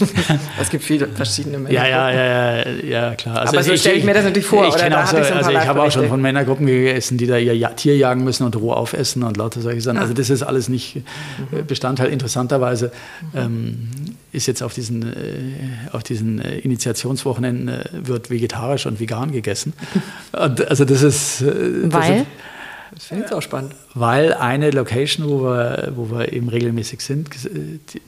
es 0.60 0.68
gibt 0.68 0.82
viele 0.82 1.06
verschiedene 1.06 1.58
Männer. 1.58 1.72
Ja, 1.72 1.86
ja, 1.86 2.10
ja, 2.10 2.56
ja, 2.56 2.70
ja, 2.82 3.14
klar. 3.14 3.38
Also 3.38 3.52
Aber 3.52 3.62
so 3.62 3.76
stelle 3.76 3.98
ich 3.98 4.04
mir 4.04 4.14
das 4.14 4.24
natürlich 4.24 4.48
vor. 4.48 4.66
Ich, 4.66 4.74
oder 4.74 5.04
auch 5.04 5.06
so, 5.06 5.16
ich, 5.16 5.28
so 5.28 5.34
also 5.34 5.50
ich 5.52 5.58
habe 5.58 5.80
auch 5.80 5.92
schon 5.92 6.08
von 6.08 6.20
Männergruppen 6.20 6.66
gegessen, 6.66 7.18
die 7.18 7.28
da 7.28 7.38
ihr 7.38 7.76
Tier 7.76 7.96
jagen 7.96 8.24
müssen 8.24 8.42
und 8.42 8.56
roh 8.56 8.72
aufessen 8.72 9.22
und 9.22 9.36
lauter 9.36 9.60
solche 9.60 9.80
Sachen. 9.80 9.98
Also 9.98 10.12
das 10.12 10.28
ist 10.28 10.42
alles 10.42 10.68
nicht 10.68 10.96
mhm. 10.96 11.66
Bestandteil. 11.66 12.08
Interessanterweise 12.08 12.90
ähm, 13.36 13.90
ist 14.32 14.48
jetzt 14.48 14.60
auf 14.60 14.74
diesen, 14.74 15.04
äh, 15.04 15.92
auf 15.92 16.02
diesen 16.02 16.40
äh, 16.40 16.58
Initiationswochenenden 16.58 17.68
äh, 17.68 17.84
wird 17.92 18.28
vegetarisch 18.28 18.86
und 18.86 18.98
vegan 18.98 19.30
gegessen. 19.30 19.72
Und 20.32 20.68
also 20.68 20.84
das 20.84 21.02
ist... 21.02 21.42
Äh, 21.42 21.92
Weil? 21.92 21.92
Das 21.92 22.08
ist, 22.10 22.26
das 22.94 23.04
finde 23.06 23.26
ich 23.26 23.32
auch 23.32 23.42
spannend. 23.42 23.74
Weil 23.94 24.34
eine 24.34 24.70
Location, 24.70 25.28
wo 25.28 25.42
wir, 25.42 25.92
wo 25.94 26.10
wir 26.10 26.32
eben 26.32 26.48
regelmäßig 26.48 27.00
sind, 27.00 27.28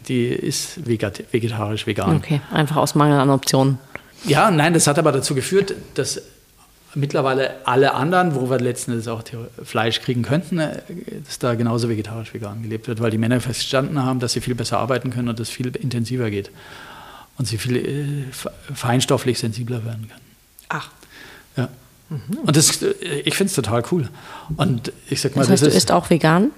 die 0.09 0.27
ist 0.27 0.87
vegetarisch, 0.87 1.87
vegan. 1.87 2.17
Okay, 2.17 2.41
einfach 2.53 2.77
aus 2.77 2.95
Mangel 2.95 3.19
an 3.19 3.31
Optionen. 3.31 3.79
Ja, 4.25 4.51
nein, 4.51 4.75
das 4.75 4.87
hat 4.87 4.99
aber 4.99 5.13
dazu 5.13 5.35
geführt, 5.35 5.75
dass 5.95 6.23
mittlerweile 6.97 7.67
alle 7.67 7.95
anderen, 7.95 8.35
wo 8.35 8.51
wir 8.51 8.59
letzten 8.59 8.93
Endes 8.93 9.07
auch 9.07 9.23
Fleisch 9.63 10.01
kriegen 10.01 10.23
könnten, 10.23 10.59
äh, 10.59 10.83
dass 11.25 11.39
da 11.39 11.55
genauso 11.55 11.89
vegetarisch 11.89 12.35
vegan 12.35 12.63
gelebt 12.63 12.89
wird, 12.89 13.01
weil 13.01 13.11
die 13.11 13.19
Männer 13.19 13.41
verstanden 13.41 14.03
haben, 14.03 14.19
dass 14.19 14.33
sie 14.33 14.41
viel 14.41 14.55
besser 14.55 14.79
arbeiten 14.79 15.11
können 15.11 15.29
und 15.29 15.39
es 15.39 15.51
viel 15.51 15.69
intensiver 15.77 16.31
geht 16.31 16.51
und 17.39 17.47
sie 17.47 17.59
viel 17.59 17.77
äh, 17.77 18.75
feinstofflich 18.75 19.39
sensibler 19.39 19.85
werden 19.85 20.09
können. 20.09 20.21
Ach. 20.69 20.91
Ja. 21.57 21.69
Mhm. 22.09 22.39
Und 22.45 22.57
das, 22.57 22.83
ich 23.25 23.35
finde 23.35 23.51
es 23.51 23.55
total 23.55 23.83
cool. 23.91 24.09
Und 24.57 24.93
ich 25.11 25.21
sag 25.21 25.35
mal, 25.35 25.43
das 25.43 25.51
heißt, 25.51 25.63
das 25.63 25.69
ist, 25.69 25.75
du 25.75 25.79
isst 25.79 25.93
auch 25.93 26.11
vegan? 26.11 26.51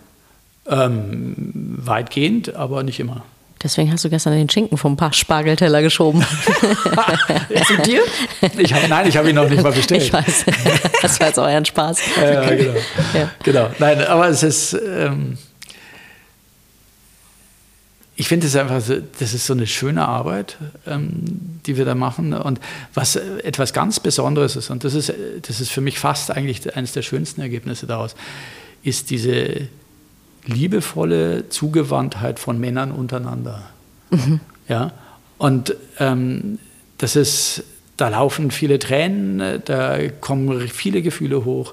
Ähm, 0.67 1.35
weitgehend, 1.79 2.55
aber 2.55 2.83
nicht 2.83 3.01
immer. 3.01 3.25
Deswegen 3.63 3.91
hast 3.91 4.05
du 4.05 4.11
gestern 4.11 4.35
den 4.35 4.49
Schinken 4.49 4.79
vom 4.79 4.97
Spargelteller 5.11 5.83
geschoben. 5.83 6.25
Zu 7.67 7.77
dir? 7.83 8.03
Ich 8.57 8.73
hab, 8.73 8.89
nein, 8.89 9.09
ich 9.09 9.17
habe 9.17 9.31
ihn 9.31 9.35
noch 9.35 9.49
nicht 9.49 9.63
mal 9.63 9.73
bestellt. 9.73 10.03
Ich 10.03 10.13
weiß. 10.13 10.45
Das 11.03 11.19
war 11.19 11.27
jetzt 11.27 11.39
euer 11.39 11.65
Spaß. 11.65 12.01
Ja, 12.21 12.51
genau. 12.55 12.75
Ja. 13.15 13.31
genau. 13.43 13.71
Nein, 13.79 14.05
aber 14.05 14.29
es 14.29 14.45
ist. 14.45 14.75
Ähm, 14.75 15.39
ich 18.21 18.27
finde 18.27 18.49
es 18.49 18.57
einfach, 18.57 18.81
so, 18.81 18.97
das 19.21 19.33
ist 19.33 19.47
so 19.47 19.53
eine 19.53 19.69
schöne 19.69 20.07
Arbeit, 20.09 20.57
ähm, 20.89 21.61
die 21.67 21.77
wir 21.77 21.85
da 21.85 21.95
machen. 21.95 22.33
Und 22.33 22.59
was 22.93 23.15
etwas 23.15 23.73
ganz 23.73 24.01
Besonderes 24.01 24.57
ist, 24.57 24.71
und 24.71 24.83
das 24.83 24.95
ist, 24.95 25.13
das 25.43 25.61
ist 25.61 25.71
für 25.71 25.81
mich 25.81 26.01
fast 26.01 26.33
eigentlich 26.33 26.75
eines 26.77 26.91
der 26.91 27.03
schönsten 27.03 27.41
Ergebnisse 27.43 27.87
daraus, 27.87 28.17
ist 28.83 29.11
diese 29.11 29.69
liebevolle 30.47 31.49
Zugewandtheit 31.49 32.41
von 32.41 32.59
Männern 32.59 32.91
untereinander. 32.91 33.71
Mhm. 34.11 34.41
Ja? 34.69 34.91
Und 35.39 35.77
ähm, 36.01 36.59
das 36.99 37.15
ist, 37.15 37.63
da 37.97 38.09
laufen 38.09 38.51
viele 38.51 38.81
Tränen, 38.81 39.63
da 39.65 40.09
kommen 40.21 40.67
viele 40.67 41.03
Gefühle 41.03 41.45
hoch. 41.45 41.73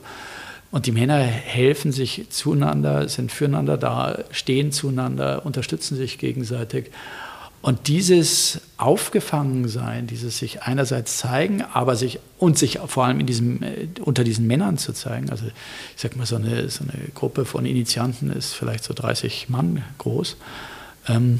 Und 0.75 0.87
die 0.87 0.91
Männer 0.91 1.19
helfen 1.19 1.93
sich 1.93 2.25
zueinander, 2.31 3.07
sind 3.07 3.31
füreinander 3.31 3.77
da, 3.77 4.25
stehen 4.31 4.73
zueinander, 4.73 5.45
unterstützen 5.45 5.95
sich 5.95 6.17
gegenseitig. 6.17 6.91
Und 7.61 7.87
dieses 7.87 8.59
Aufgefangensein, 8.75 10.05
dieses 10.05 10.37
sich 10.37 10.63
einerseits 10.63 11.17
zeigen, 11.17 11.61
aber 11.61 11.95
sich 11.95 12.19
und 12.39 12.57
sich 12.57 12.79
vor 12.87 13.05
allem 13.05 13.21
in 13.21 13.25
diesem, 13.25 13.63
äh, 13.63 13.87
unter 14.01 14.25
diesen 14.25 14.47
Männern 14.47 14.77
zu 14.77 14.91
zeigen. 14.91 15.29
Also 15.29 15.45
ich 15.45 16.01
sag 16.01 16.17
mal, 16.17 16.25
so 16.25 16.35
eine, 16.35 16.67
so 16.69 16.83
eine 16.83 17.07
Gruppe 17.13 17.45
von 17.45 17.65
Initianten 17.65 18.29
ist 18.29 18.51
vielleicht 18.53 18.83
so 18.83 18.93
30 18.93 19.47
Mann 19.47 19.81
groß. 19.99 20.35
Ähm, 21.07 21.39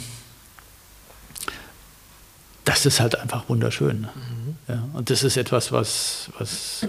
das 2.64 2.86
ist 2.86 3.02
halt 3.02 3.20
einfach 3.20 3.50
wunderschön. 3.50 4.08
Mhm. 4.16 4.56
Ja, 4.70 4.88
und 4.94 5.10
das 5.10 5.24
ist 5.24 5.36
etwas, 5.36 5.74
was, 5.74 6.30
was 6.40 6.88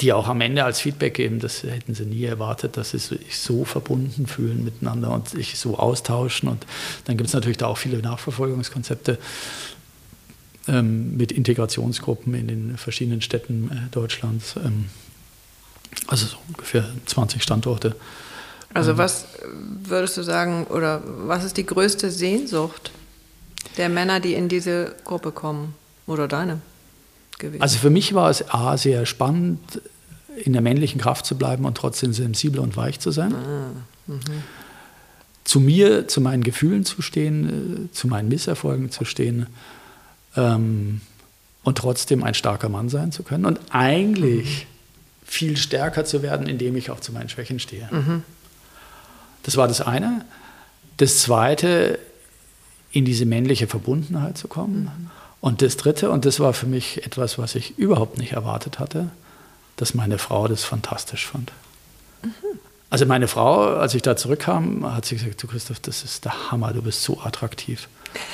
die 0.00 0.12
auch 0.12 0.28
am 0.28 0.40
Ende 0.40 0.64
als 0.64 0.80
Feedback 0.80 1.14
geben, 1.14 1.40
das 1.40 1.62
hätten 1.62 1.94
sie 1.94 2.04
nie 2.04 2.24
erwartet, 2.24 2.76
dass 2.76 2.90
sie 2.90 2.98
sich 2.98 3.38
so 3.38 3.64
verbunden 3.64 4.26
fühlen 4.26 4.62
miteinander 4.64 5.10
und 5.10 5.28
sich 5.28 5.58
so 5.58 5.78
austauschen. 5.78 6.48
Und 6.48 6.66
dann 7.06 7.16
gibt 7.16 7.28
es 7.28 7.34
natürlich 7.34 7.56
da 7.56 7.66
auch 7.66 7.78
viele 7.78 7.98
Nachverfolgungskonzepte 7.98 9.18
ähm, 10.68 11.16
mit 11.16 11.32
Integrationsgruppen 11.32 12.34
in 12.34 12.48
den 12.48 12.76
verschiedenen 12.76 13.22
Städten 13.22 13.70
äh, 13.70 13.90
Deutschlands. 13.90 14.56
Ähm, 14.56 14.86
also 16.08 16.26
so 16.26 16.36
ungefähr 16.48 16.84
20 17.06 17.42
Standorte. 17.42 17.96
Also 18.74 18.90
ähm, 18.90 18.98
was 18.98 19.26
würdest 19.82 20.18
du 20.18 20.22
sagen, 20.22 20.66
oder 20.66 21.02
was 21.04 21.44
ist 21.44 21.56
die 21.56 21.64
größte 21.64 22.10
Sehnsucht 22.10 22.92
der 23.78 23.88
Männer, 23.88 24.20
die 24.20 24.34
in 24.34 24.48
diese 24.48 24.94
Gruppe 25.04 25.32
kommen? 25.32 25.74
Oder 26.06 26.28
deine? 26.28 26.60
Gewesen? 27.38 27.62
Also 27.62 27.78
für 27.78 27.90
mich 27.90 28.14
war 28.14 28.30
es 28.30 28.50
A, 28.50 28.76
sehr 28.76 29.06
spannend, 29.06 29.80
in 30.36 30.52
der 30.52 30.62
männlichen 30.62 31.00
Kraft 31.00 31.24
zu 31.26 31.36
bleiben 31.36 31.64
und 31.64 31.76
trotzdem 31.76 32.12
sensibel 32.12 32.60
und 32.60 32.76
weich 32.76 33.00
zu 33.00 33.10
sein. 33.10 33.34
Ah, 33.34 33.70
mhm. 34.06 34.20
zu 35.44 35.60
mir, 35.60 36.08
zu 36.08 36.20
meinen 36.20 36.42
Gefühlen 36.42 36.84
zu 36.84 37.02
stehen, 37.02 37.88
äh, 37.88 37.92
zu 37.92 38.06
meinen 38.08 38.28
Misserfolgen 38.28 38.90
zu 38.90 39.04
stehen 39.04 39.46
ähm, 40.36 41.00
und 41.62 41.78
trotzdem 41.78 42.22
ein 42.22 42.34
starker 42.34 42.68
Mann 42.68 42.88
sein 42.88 43.12
zu 43.12 43.22
können 43.22 43.46
und 43.46 43.58
eigentlich 43.70 44.66
mhm. 44.66 45.26
viel 45.26 45.56
stärker 45.56 46.04
zu 46.04 46.22
werden, 46.22 46.46
indem 46.46 46.76
ich 46.76 46.90
auch 46.90 47.00
zu 47.00 47.12
meinen 47.12 47.28
Schwächen 47.28 47.58
stehe. 47.58 47.88
Mhm. 47.90 48.22
Das 49.42 49.56
war 49.56 49.68
das 49.68 49.80
eine. 49.80 50.24
Das 50.98 51.18
zweite, 51.18 51.98
in 52.90 53.04
diese 53.04 53.26
männliche 53.26 53.66
Verbundenheit 53.66 54.38
zu 54.38 54.48
kommen. 54.48 55.10
Mhm. 55.40 55.48
Und 55.48 55.62
das 55.62 55.76
dritte, 55.76 56.10
und 56.10 56.24
das 56.24 56.40
war 56.40 56.52
für 56.52 56.66
mich 56.66 57.04
etwas, 57.04 57.38
was 57.38 57.54
ich 57.54 57.78
überhaupt 57.78 58.18
nicht 58.18 58.32
erwartet 58.32 58.78
hatte, 58.78 59.08
dass 59.76 59.94
meine 59.94 60.18
Frau 60.18 60.48
das 60.48 60.64
fantastisch 60.64 61.26
fand. 61.26 61.52
Mhm. 62.22 62.30
Also 62.88 63.04
meine 63.04 63.28
Frau, 63.28 63.74
als 63.74 63.94
ich 63.94 64.02
da 64.02 64.16
zurückkam, 64.16 64.94
hat 64.94 65.04
sie 65.06 65.16
gesagt, 65.16 65.42
du 65.42 65.48
Christoph, 65.48 65.80
das 65.80 66.04
ist 66.04 66.24
der 66.24 66.50
Hammer, 66.50 66.72
du 66.72 66.82
bist 66.82 67.02
so 67.02 67.20
attraktiv. 67.20 67.88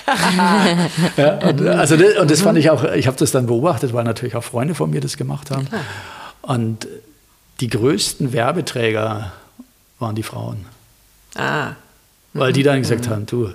ja, 1.16 1.38
und, 1.38 1.66
also 1.66 1.96
das, 1.96 2.16
und 2.18 2.30
das 2.30 2.42
fand 2.42 2.58
ich 2.58 2.70
auch, 2.70 2.84
ich 2.84 3.06
habe 3.06 3.16
das 3.16 3.32
dann 3.32 3.46
beobachtet, 3.46 3.92
weil 3.92 4.04
natürlich 4.04 4.36
auch 4.36 4.44
Freunde 4.44 4.74
von 4.74 4.90
mir 4.90 5.00
das 5.00 5.16
gemacht 5.16 5.50
haben. 5.50 5.66
Und 6.42 6.86
die 7.60 7.68
größten 7.68 8.32
Werbeträger 8.32 9.32
waren 9.98 10.14
die 10.14 10.22
Frauen. 10.22 10.66
Ah. 11.34 11.72
Weil 12.34 12.52
die 12.52 12.62
dann 12.62 12.80
gesagt 12.80 13.08
haben, 13.08 13.26
du, 13.26 13.50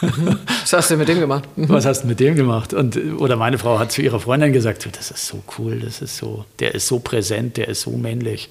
was 0.60 0.72
hast 0.72 0.90
du 0.90 0.96
mit 0.96 1.08
dem 1.08 1.20
gemacht? 1.20 1.44
Was 1.56 1.86
hast 1.86 2.02
du 2.02 2.06
mit 2.06 2.20
dem 2.20 2.34
gemacht? 2.34 2.74
Und, 2.74 2.96
oder 3.18 3.36
meine 3.36 3.58
Frau 3.58 3.78
hat 3.78 3.92
zu 3.92 4.02
ihrer 4.02 4.20
Freundin 4.20 4.52
gesagt, 4.52 4.88
das 4.96 5.10
ist 5.10 5.26
so 5.26 5.42
cool, 5.58 5.80
das 5.80 6.02
ist 6.02 6.16
so, 6.16 6.44
der 6.58 6.74
ist 6.74 6.86
so 6.86 6.98
präsent, 6.98 7.56
der 7.56 7.68
ist 7.68 7.82
so 7.82 7.90
männlich. 7.90 8.50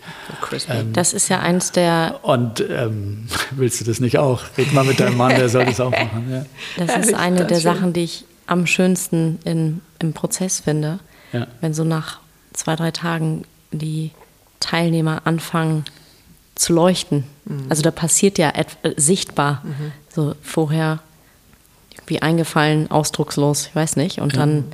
Ähm, 0.70 0.94
das 0.94 1.14
ist 1.14 1.30
ja 1.30 1.40
eins 1.40 1.72
der. 1.72 2.20
Und 2.24 2.64
ähm, 2.70 3.28
willst 3.52 3.82
du 3.82 3.86
das 3.86 4.00
nicht 4.00 4.18
auch? 4.18 4.42
Red 4.58 4.74
mal 4.74 4.84
mit 4.84 5.00
deinem 5.00 5.18
Mann, 5.18 5.36
der 5.36 5.50
soll 5.50 5.66
das 5.66 5.80
auch 5.80 5.92
machen. 5.92 6.28
Ja. 6.32 6.46
Das 6.86 7.06
ist 7.06 7.14
eine 7.14 7.46
der 7.46 7.60
Sachen, 7.60 7.94
die 7.94 8.04
ich 8.04 8.26
am 8.48 8.68
schönsten 8.68 9.40
in, 9.44 9.82
im 10.00 10.14
Prozess 10.14 10.60
finde. 10.60 11.00
Ja. 11.34 11.48
Wenn 11.62 11.74
so 11.74 11.84
nach 11.84 12.20
zwei, 12.54 12.76
drei 12.76 12.92
Tagen 12.92 13.44
die 13.72 14.12
Teilnehmer 14.60 15.22
anfangen 15.26 15.86
zu 16.56 16.74
leuchten. 16.74 17.26
Mhm. 17.46 17.66
Also 17.70 17.82
da 17.82 17.92
passiert 17.92 18.38
ja 18.38 18.50
äh, 18.52 18.66
sichtbar. 18.96 19.62
Mhm. 19.64 19.92
So 20.10 20.36
vorher 20.42 21.00
wie 22.08 22.22
eingefallen, 22.22 22.90
ausdruckslos, 22.92 23.68
ich 23.68 23.76
weiß 23.76 23.96
nicht. 23.96 24.20
Und 24.20 24.36
dann, 24.36 24.66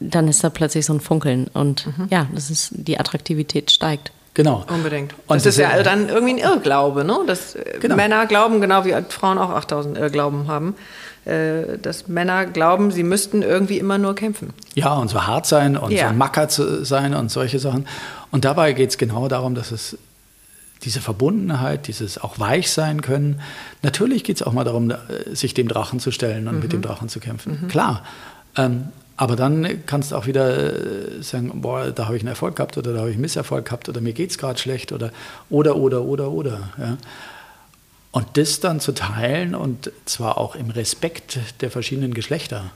dann 0.00 0.28
ist 0.28 0.42
da 0.44 0.50
plötzlich 0.50 0.86
so 0.86 0.94
ein 0.94 1.00
Funkeln. 1.00 1.48
Und 1.52 1.86
mhm. 1.86 2.08
ja, 2.10 2.26
das 2.34 2.50
ist, 2.50 2.70
die 2.72 2.98
Attraktivität 2.98 3.70
steigt. 3.70 4.12
Genau. 4.34 4.64
Unbedingt. 4.68 5.14
Und 5.28 5.36
das, 5.36 5.44
das 5.44 5.54
ist 5.54 5.60
ja 5.60 5.82
dann 5.84 6.08
irgendwie 6.08 6.34
ein 6.34 6.38
Irrglaube, 6.38 7.04
ne? 7.04 7.20
Dass 7.26 7.54
äh, 7.54 7.78
genau. 7.80 7.94
Männer 7.94 8.26
glauben, 8.26 8.60
genau 8.60 8.84
wie 8.84 8.94
Frauen 9.08 9.38
auch 9.38 9.50
8000 9.50 9.96
Irrglauben 9.96 10.48
haben, 10.48 10.74
äh, 11.24 11.78
dass 11.78 12.08
Männer 12.08 12.44
glauben, 12.44 12.90
sie 12.90 13.04
müssten 13.04 13.42
irgendwie 13.42 13.78
immer 13.78 13.96
nur 13.96 14.16
kämpfen. 14.16 14.52
Ja, 14.74 14.94
und 14.94 15.08
so 15.08 15.24
hart 15.24 15.46
sein 15.46 15.76
und 15.76 15.92
ja. 15.92 16.08
so 16.08 16.14
Macker 16.14 16.48
zu 16.48 16.84
sein 16.84 17.14
und 17.14 17.30
solche 17.30 17.60
Sachen. 17.60 17.86
Und 18.32 18.44
dabei 18.44 18.72
geht 18.72 18.90
es 18.90 18.98
genau 18.98 19.28
darum, 19.28 19.54
dass 19.54 19.70
es 19.70 19.96
diese 20.84 21.00
Verbundenheit, 21.00 21.88
dieses 21.88 22.18
auch 22.18 22.38
weich 22.38 22.70
sein 22.70 23.02
können. 23.02 23.40
Natürlich 23.82 24.24
geht 24.24 24.36
es 24.36 24.42
auch 24.42 24.52
mal 24.52 24.64
darum, 24.64 24.90
äh, 24.90 24.96
sich 25.34 25.54
dem 25.54 25.68
Drachen 25.68 26.00
zu 26.00 26.10
stellen 26.10 26.48
und 26.48 26.56
mhm. 26.56 26.62
mit 26.62 26.72
dem 26.72 26.82
Drachen 26.82 27.08
zu 27.08 27.20
kämpfen. 27.20 27.60
Mhm. 27.62 27.68
Klar. 27.68 28.04
Ähm, 28.56 28.88
aber 29.16 29.36
dann 29.36 29.86
kannst 29.86 30.10
du 30.10 30.16
auch 30.16 30.26
wieder 30.26 31.18
äh, 31.18 31.22
sagen, 31.22 31.60
boah, 31.60 31.90
da 31.92 32.06
habe 32.06 32.16
ich 32.16 32.22
einen 32.22 32.28
Erfolg 32.28 32.56
gehabt 32.56 32.76
oder 32.76 32.92
da 32.92 33.00
habe 33.00 33.10
ich 33.10 33.14
einen 33.14 33.22
Misserfolg 33.22 33.66
gehabt 33.66 33.88
oder 33.88 34.00
mir 34.00 34.12
geht 34.12 34.30
es 34.30 34.38
gerade 34.38 34.58
schlecht 34.58 34.92
oder 34.92 35.12
oder 35.50 35.76
oder 35.76 36.02
oder 36.02 36.30
oder. 36.30 36.70
Ja. 36.78 36.96
Und 38.10 38.26
das 38.34 38.60
dann 38.60 38.80
zu 38.80 38.92
teilen 38.92 39.54
und 39.54 39.90
zwar 40.04 40.38
auch 40.38 40.54
im 40.54 40.70
Respekt 40.70 41.38
der 41.60 41.70
verschiedenen 41.70 42.14
Geschlechter. 42.14 42.70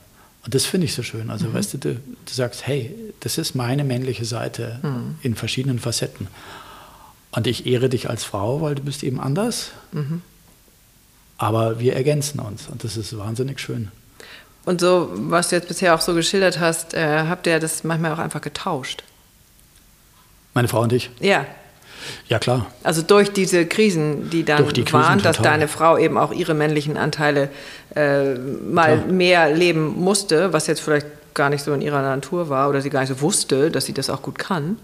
Und 0.45 0.55
das 0.55 0.65
finde 0.65 0.85
ich 0.85 0.93
so 0.93 1.03
schön. 1.03 1.29
Also 1.29 1.47
mhm. 1.47 1.53
weißt 1.53 1.73
du, 1.73 1.77
du, 1.77 1.93
du, 1.95 2.33
sagst, 2.33 2.65
hey, 2.65 2.95
das 3.19 3.37
ist 3.37 3.55
meine 3.55 3.83
männliche 3.83 4.25
Seite 4.25 4.79
mhm. 4.81 5.15
in 5.21 5.35
verschiedenen 5.35 5.79
Facetten. 5.79 6.27
Und 7.31 7.47
ich 7.47 7.65
ehre 7.65 7.89
dich 7.89 8.09
als 8.09 8.23
Frau, 8.23 8.61
weil 8.61 8.75
du 8.75 8.83
bist 8.83 9.03
eben 9.03 9.19
anders. 9.19 9.71
Mhm. 9.91 10.21
Aber 11.37 11.79
wir 11.79 11.95
ergänzen 11.95 12.39
uns 12.39 12.67
und 12.67 12.83
das 12.83 12.97
ist 12.97 13.17
wahnsinnig 13.17 13.59
schön. 13.59 13.89
Und 14.65 14.81
so, 14.81 15.09
was 15.13 15.49
du 15.49 15.55
jetzt 15.55 15.67
bisher 15.67 15.95
auch 15.95 16.01
so 16.01 16.13
geschildert 16.13 16.59
hast, 16.59 16.93
äh, 16.93 17.23
habt 17.27 17.47
ihr 17.47 17.59
das 17.59 17.83
manchmal 17.83 18.13
auch 18.13 18.19
einfach 18.19 18.41
getauscht? 18.41 19.03
Meine 20.53 20.67
Frau 20.67 20.81
und 20.81 20.91
ich? 20.91 21.09
Ja. 21.19 21.45
Ja, 22.27 22.39
klar. 22.39 22.67
Also 22.83 23.01
durch 23.01 23.31
diese 23.31 23.65
Krisen, 23.65 24.29
die 24.29 24.43
dann 24.43 24.67
die 24.73 24.83
Krisen, 24.83 24.93
waren, 24.93 25.21
dass 25.21 25.37
deine 25.37 25.67
Frau 25.67 25.97
eben 25.97 26.17
auch 26.17 26.31
ihre 26.31 26.53
männlichen 26.53 26.97
Anteile 26.97 27.49
äh, 27.95 28.35
mal 28.35 28.97
klar. 28.97 29.07
mehr 29.07 29.53
leben 29.53 29.99
musste, 29.99 30.53
was 30.53 30.67
jetzt 30.67 30.81
vielleicht 30.81 31.07
gar 31.33 31.49
nicht 31.49 31.63
so 31.63 31.73
in 31.73 31.81
ihrer 31.81 32.01
Natur 32.01 32.49
war 32.49 32.69
oder 32.69 32.81
sie 32.81 32.89
gar 32.89 33.01
nicht 33.01 33.09
so 33.09 33.21
wusste, 33.21 33.71
dass 33.71 33.85
sie 33.85 33.93
das 33.93 34.09
auch 34.09 34.21
gut 34.21 34.39
kann. 34.39 34.77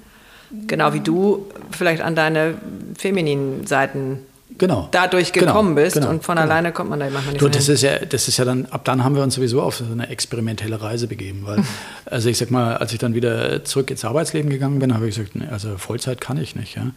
Genau 0.67 0.93
wie 0.93 0.99
du 0.99 1.47
vielleicht 1.71 2.01
an 2.01 2.15
deine 2.15 2.55
femininen 2.97 3.65
Seiten 3.67 4.19
genau. 4.57 4.89
dadurch 4.91 5.33
genau. 5.33 5.47
gekommen 5.47 5.75
genau. 5.75 5.85
bist 5.85 5.95
genau. 5.95 6.09
und 6.09 6.23
von 6.23 6.35
genau. 6.35 6.47
alleine 6.47 6.71
kommt 6.71 6.89
man 6.89 6.99
da 6.99 7.09
manchmal 7.09 7.33
nicht 7.33 7.41
du, 7.41 7.49
das 7.49 7.69
ist 7.69 7.81
ja 7.81 7.99
Das 7.99 8.27
ist 8.27 8.37
ja 8.37 8.45
dann, 8.45 8.65
ab 8.67 8.85
dann 8.85 9.03
haben 9.03 9.15
wir 9.15 9.23
uns 9.23 9.35
sowieso 9.35 9.61
auf 9.61 9.75
so 9.77 9.85
eine 9.85 10.09
experimentelle 10.09 10.81
Reise 10.81 11.07
begeben, 11.07 11.41
weil, 11.45 11.63
also 12.05 12.29
ich 12.29 12.37
sag 12.37 12.51
mal, 12.51 12.77
als 12.77 12.93
ich 12.93 12.99
dann 12.99 13.13
wieder 13.13 13.63
zurück 13.65 13.91
ins 13.91 14.05
Arbeitsleben 14.05 14.49
gegangen 14.49 14.79
bin, 14.79 14.93
habe 14.93 15.07
ich 15.07 15.15
gesagt, 15.15 15.33
also 15.51 15.77
Vollzeit 15.77 16.21
kann 16.21 16.37
ich 16.37 16.55
nicht, 16.55 16.75
ja. 16.75 16.91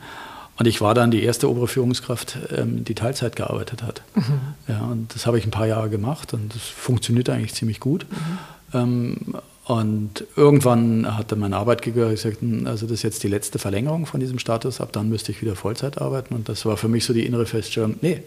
Und 0.58 0.66
ich 0.66 0.80
war 0.80 0.92
dann 0.92 1.12
die 1.12 1.22
erste 1.22 1.48
obere 1.48 1.68
Führungskraft, 1.68 2.36
ähm, 2.50 2.84
die 2.84 2.96
Teilzeit 2.96 3.36
gearbeitet 3.36 3.84
hat. 3.84 4.02
Mhm. 4.16 4.40
Ja, 4.66 4.80
und 4.80 5.14
das 5.14 5.24
habe 5.24 5.38
ich 5.38 5.46
ein 5.46 5.52
paar 5.52 5.68
Jahre 5.68 5.88
gemacht 5.88 6.34
und 6.34 6.52
das 6.52 6.62
funktioniert 6.62 7.30
eigentlich 7.30 7.54
ziemlich 7.54 7.78
gut. 7.78 8.06
Mhm. 8.10 8.38
Ähm, 8.74 9.16
und 9.68 10.24
irgendwann 10.34 11.18
hat 11.18 11.30
dann 11.30 11.40
mein 11.40 11.52
Arbeitgeber 11.52 12.08
gesagt, 12.08 12.40
hm, 12.40 12.66
also 12.66 12.86
das 12.86 12.94
ist 12.94 13.02
jetzt 13.02 13.22
die 13.22 13.28
letzte 13.28 13.58
Verlängerung 13.58 14.06
von 14.06 14.18
diesem 14.18 14.38
Status, 14.38 14.80
ab 14.80 14.92
dann 14.92 15.10
müsste 15.10 15.30
ich 15.30 15.42
wieder 15.42 15.56
Vollzeit 15.56 16.00
arbeiten. 16.00 16.34
Und 16.34 16.48
das 16.48 16.64
war 16.64 16.78
für 16.78 16.88
mich 16.88 17.04
so 17.04 17.12
die 17.12 17.26
innere 17.26 17.44
Feststellung, 17.44 17.96
nee, 18.00 18.22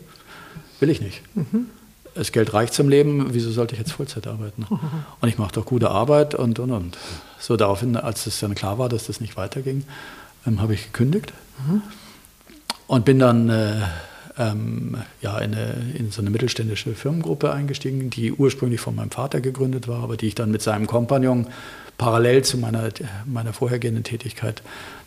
will 0.80 0.92
ich 0.92 1.02
nicht. 1.02 1.24
Mhm. 1.34 1.66
Das 2.14 2.32
Geld 2.32 2.54
reicht 2.54 2.76
zum 2.76 2.90
Leben, 2.90 3.34
wieso 3.34 3.50
sollte 3.50 3.74
ich 3.74 3.80
jetzt 3.80 3.94
Vollzeit 3.94 4.28
arbeiten? 4.28 4.68
Mhm. 4.70 4.80
Und 5.20 5.30
ich 5.30 5.40
mache 5.40 5.54
doch 5.54 5.66
gute 5.66 5.90
Arbeit 5.90 6.36
und, 6.36 6.60
und, 6.60 6.70
und. 6.70 6.98
So 7.40 7.58
daraufhin, 7.58 7.98
als 7.98 8.28
es 8.28 8.40
dann 8.40 8.54
klar 8.54 8.78
war, 8.78 8.88
dass 8.88 9.08
das 9.08 9.20
nicht 9.20 9.36
weiterging, 9.36 9.84
ähm, 10.46 10.62
habe 10.62 10.76
ich 10.76 10.92
gekündigt 10.94 11.34
mhm. 11.68 11.82
und 12.86 13.04
bin 13.04 13.18
dann... 13.18 13.50
Äh, 13.50 13.82
ähm, 14.42 14.98
ja, 15.22 15.38
in, 15.38 15.54
eine, 15.54 15.94
in 15.98 16.12
so 16.12 16.22
eine 16.22 16.30
mittelständische 16.30 16.94
Firmengruppe 16.96 17.54
eingestiegen, 17.54 18.10
die 18.10 18.32
ursprünglich 18.32 18.82
von 18.82 18.96
meinem 18.96 19.12
Vater 19.12 19.40
gegründet 19.40 19.88
war, 19.88 20.04
aber 20.04 20.18
die 20.18 20.28
ich 20.28 20.36
dann 20.36 20.52
mit 20.52 20.62
seinem 20.62 20.88
Kompagnon 20.88 21.48
parallel 21.98 22.44
zu 22.44 22.58
meiner, 22.58 22.90
meiner 23.26 23.54
vorhergehenden 23.54 24.04
Tätigkeit 24.04 24.64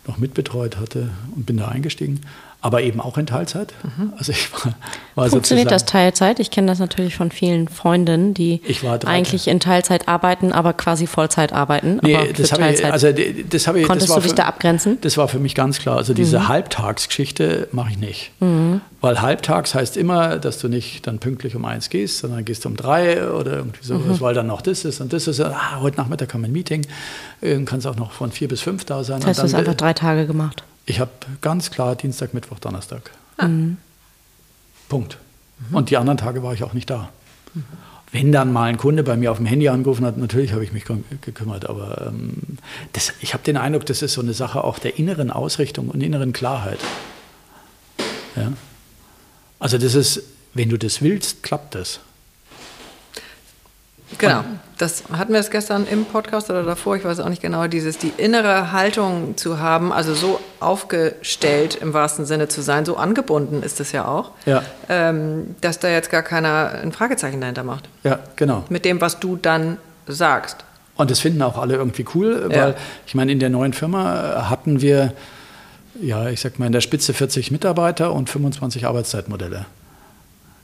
noch 0.07 0.17
mitbetreut 0.17 0.77
hatte 0.77 1.09
und 1.35 1.45
bin 1.45 1.57
da 1.57 1.67
eingestiegen 1.67 2.21
aber 2.65 2.81
eben 2.81 2.99
auch 2.99 3.19
in 3.19 3.27
Teilzeit. 3.27 3.75
Mhm. 3.83 4.13
Also 4.17 4.31
ich 4.31 4.51
war, 4.51 4.73
war 5.13 5.29
Funktioniert 5.29 5.69
das 5.69 5.85
Teilzeit? 5.85 6.39
Ich 6.39 6.49
kenne 6.49 6.65
das 6.65 6.79
natürlich 6.79 7.15
von 7.15 7.29
vielen 7.29 7.67
Freundinnen, 7.67 8.33
die 8.33 8.59
eigentlich 9.05 9.47
in 9.47 9.59
Teilzeit 9.59 10.07
arbeiten, 10.07 10.51
aber 10.51 10.73
quasi 10.73 11.05
Vollzeit 11.05 11.53
arbeiten. 11.53 11.99
Nee, 12.01 12.17
das 12.35 12.51
habe 12.51 12.71
ich, 12.71 12.83
also 12.83 13.09
das 13.47 13.67
habe 13.67 13.81
ich. 13.81 13.87
Konntest 13.87 14.09
das 14.09 14.15
du 14.15 14.21
dich 14.23 14.31
für, 14.31 14.37
da 14.37 14.45
abgrenzen? 14.45 14.97
Das 15.01 15.15
war 15.15 15.27
für 15.27 15.37
mich 15.37 15.53
ganz 15.53 15.77
klar. 15.77 15.97
Also 15.97 16.15
diese 16.15 16.39
mhm. 16.39 16.47
Halbtagsgeschichte 16.47 17.67
mache 17.71 17.91
ich 17.91 17.99
nicht. 17.99 18.31
Mhm. 18.39 18.81
Weil 18.99 19.21
halbtags 19.21 19.75
heißt 19.75 19.95
immer, 19.95 20.39
dass 20.39 20.57
du 20.57 20.67
nicht 20.67 21.05
dann 21.05 21.19
pünktlich 21.19 21.55
um 21.55 21.65
eins 21.65 21.91
gehst, 21.91 22.17
sondern 22.17 22.45
gehst 22.45 22.65
um 22.65 22.75
drei 22.75 23.29
oder 23.29 23.57
irgendwie 23.57 23.85
sowas, 23.85 24.17
mhm. 24.17 24.21
weil 24.21 24.33
dann 24.33 24.47
noch 24.47 24.61
das 24.61 24.85
ist 24.85 25.01
und 25.01 25.13
das 25.13 25.27
ist. 25.27 25.39
Ah, 25.39 25.81
heute 25.81 25.97
Nachmittag 25.97 26.33
haben 26.33 26.41
wir 26.41 26.47
ein 26.47 26.51
Meeting, 26.51 26.81
dann 27.41 27.65
kann 27.65 27.77
es 27.77 27.85
auch 27.85 27.95
noch 27.95 28.11
von 28.11 28.31
vier 28.31 28.47
bis 28.47 28.61
fünf 28.61 28.85
da 28.85 29.03
sein. 29.03 29.19
Das 29.19 29.27
heißt, 29.27 29.39
du 29.39 29.43
hast 29.43 29.53
einfach 29.53 29.75
drei 29.75 29.93
Tage 29.93 30.25
gemacht. 30.25 30.63
Ich 30.85 30.99
habe 30.99 31.11
ganz 31.41 31.71
klar 31.71 31.95
Dienstag, 31.95 32.33
Mittwoch, 32.33 32.59
Donnerstag. 32.59 33.11
Ah. 33.37 33.47
Mhm. 33.47 33.77
Punkt. 34.89 35.17
Mhm. 35.69 35.75
Und 35.75 35.89
die 35.89 35.97
anderen 35.97 36.17
Tage 36.17 36.43
war 36.43 36.53
ich 36.53 36.63
auch 36.63 36.73
nicht 36.73 36.89
da. 36.89 37.09
Mhm. 37.53 37.63
Wenn 38.11 38.31
dann 38.31 38.53
mal 38.53 38.65
ein 38.65 38.77
Kunde 38.77 39.03
bei 39.03 39.17
mir 39.17 39.31
auf 39.31 39.37
dem 39.37 39.45
Handy 39.45 39.67
angerufen 39.67 40.05
hat, 40.05 40.17
natürlich 40.17 40.53
habe 40.53 40.63
ich 40.63 40.71
mich 40.71 40.85
gekümmert, 41.21 41.67
aber 41.67 42.07
ähm, 42.07 42.59
das, 42.93 43.11
ich 43.19 43.33
habe 43.33 43.43
den 43.43 43.57
Eindruck, 43.57 43.85
das 43.87 44.01
ist 44.01 44.13
so 44.13 44.21
eine 44.21 44.33
Sache 44.33 44.63
auch 44.63 44.79
der 44.79 44.97
inneren 44.97 45.31
Ausrichtung 45.31 45.89
und 45.89 46.01
inneren 46.01 46.31
Klarheit. 46.31 46.79
Ja? 48.35 48.53
Also 49.59 49.77
das 49.77 49.95
ist, 49.95 50.21
wenn 50.53 50.69
du 50.69 50.77
das 50.77 51.01
willst, 51.01 51.43
klappt 51.43 51.75
das. 51.75 51.99
Genau, 54.17 54.45
das 54.77 55.03
hatten 55.11 55.31
wir 55.31 55.39
es 55.39 55.51
gestern 55.51 55.87
im 55.87 56.05
Podcast 56.05 56.49
oder 56.49 56.63
davor, 56.63 56.97
ich 56.97 57.05
weiß 57.05 57.19
auch 57.21 57.29
nicht 57.29 57.41
genau, 57.41 57.67
dieses 57.67 57.97
die 57.97 58.11
innere 58.17 58.71
Haltung 58.71 59.37
zu 59.37 59.59
haben, 59.59 59.93
also 59.93 60.13
so 60.13 60.39
aufgestellt 60.59 61.75
im 61.75 61.93
wahrsten 61.93 62.25
Sinne 62.25 62.47
zu 62.47 62.61
sein, 62.61 62.85
so 62.85 62.97
angebunden 62.97 63.63
ist 63.63 63.79
es 63.79 63.91
ja 63.91 64.07
auch, 64.07 64.31
ja. 64.45 64.63
Ähm, 64.89 65.55
dass 65.61 65.79
da 65.79 65.87
jetzt 65.89 66.09
gar 66.09 66.23
keiner 66.23 66.71
ein 66.81 66.91
Fragezeichen 66.91 67.39
dahinter 67.39 67.63
macht. 67.63 67.87
Ja, 68.03 68.19
genau. 68.35 68.65
Mit 68.69 68.85
dem, 68.85 68.99
was 68.99 69.19
du 69.19 69.37
dann 69.37 69.77
sagst. 70.07 70.65
Und 70.97 71.11
das 71.11 71.19
finden 71.19 71.41
auch 71.41 71.57
alle 71.57 71.75
irgendwie 71.75 72.05
cool, 72.13 72.45
weil 72.49 72.69
ja. 72.69 72.75
ich 73.05 73.15
meine, 73.15 73.31
in 73.31 73.39
der 73.39 73.49
neuen 73.49 73.73
Firma 73.73 74.49
hatten 74.49 74.81
wir, 74.81 75.13
ja, 76.01 76.29
ich 76.29 76.41
sag 76.41 76.59
mal, 76.59 76.67
in 76.67 76.71
der 76.71 76.81
Spitze 76.81 77.13
40 77.13 77.51
Mitarbeiter 77.51 78.13
und 78.13 78.29
25 78.29 78.85
Arbeitszeitmodelle. 78.85 79.65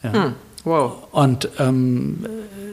Ja. 0.03 0.13
Hm. 0.13 0.35
Wow. 0.63 1.07
Und 1.11 1.49
ähm, 1.59 2.25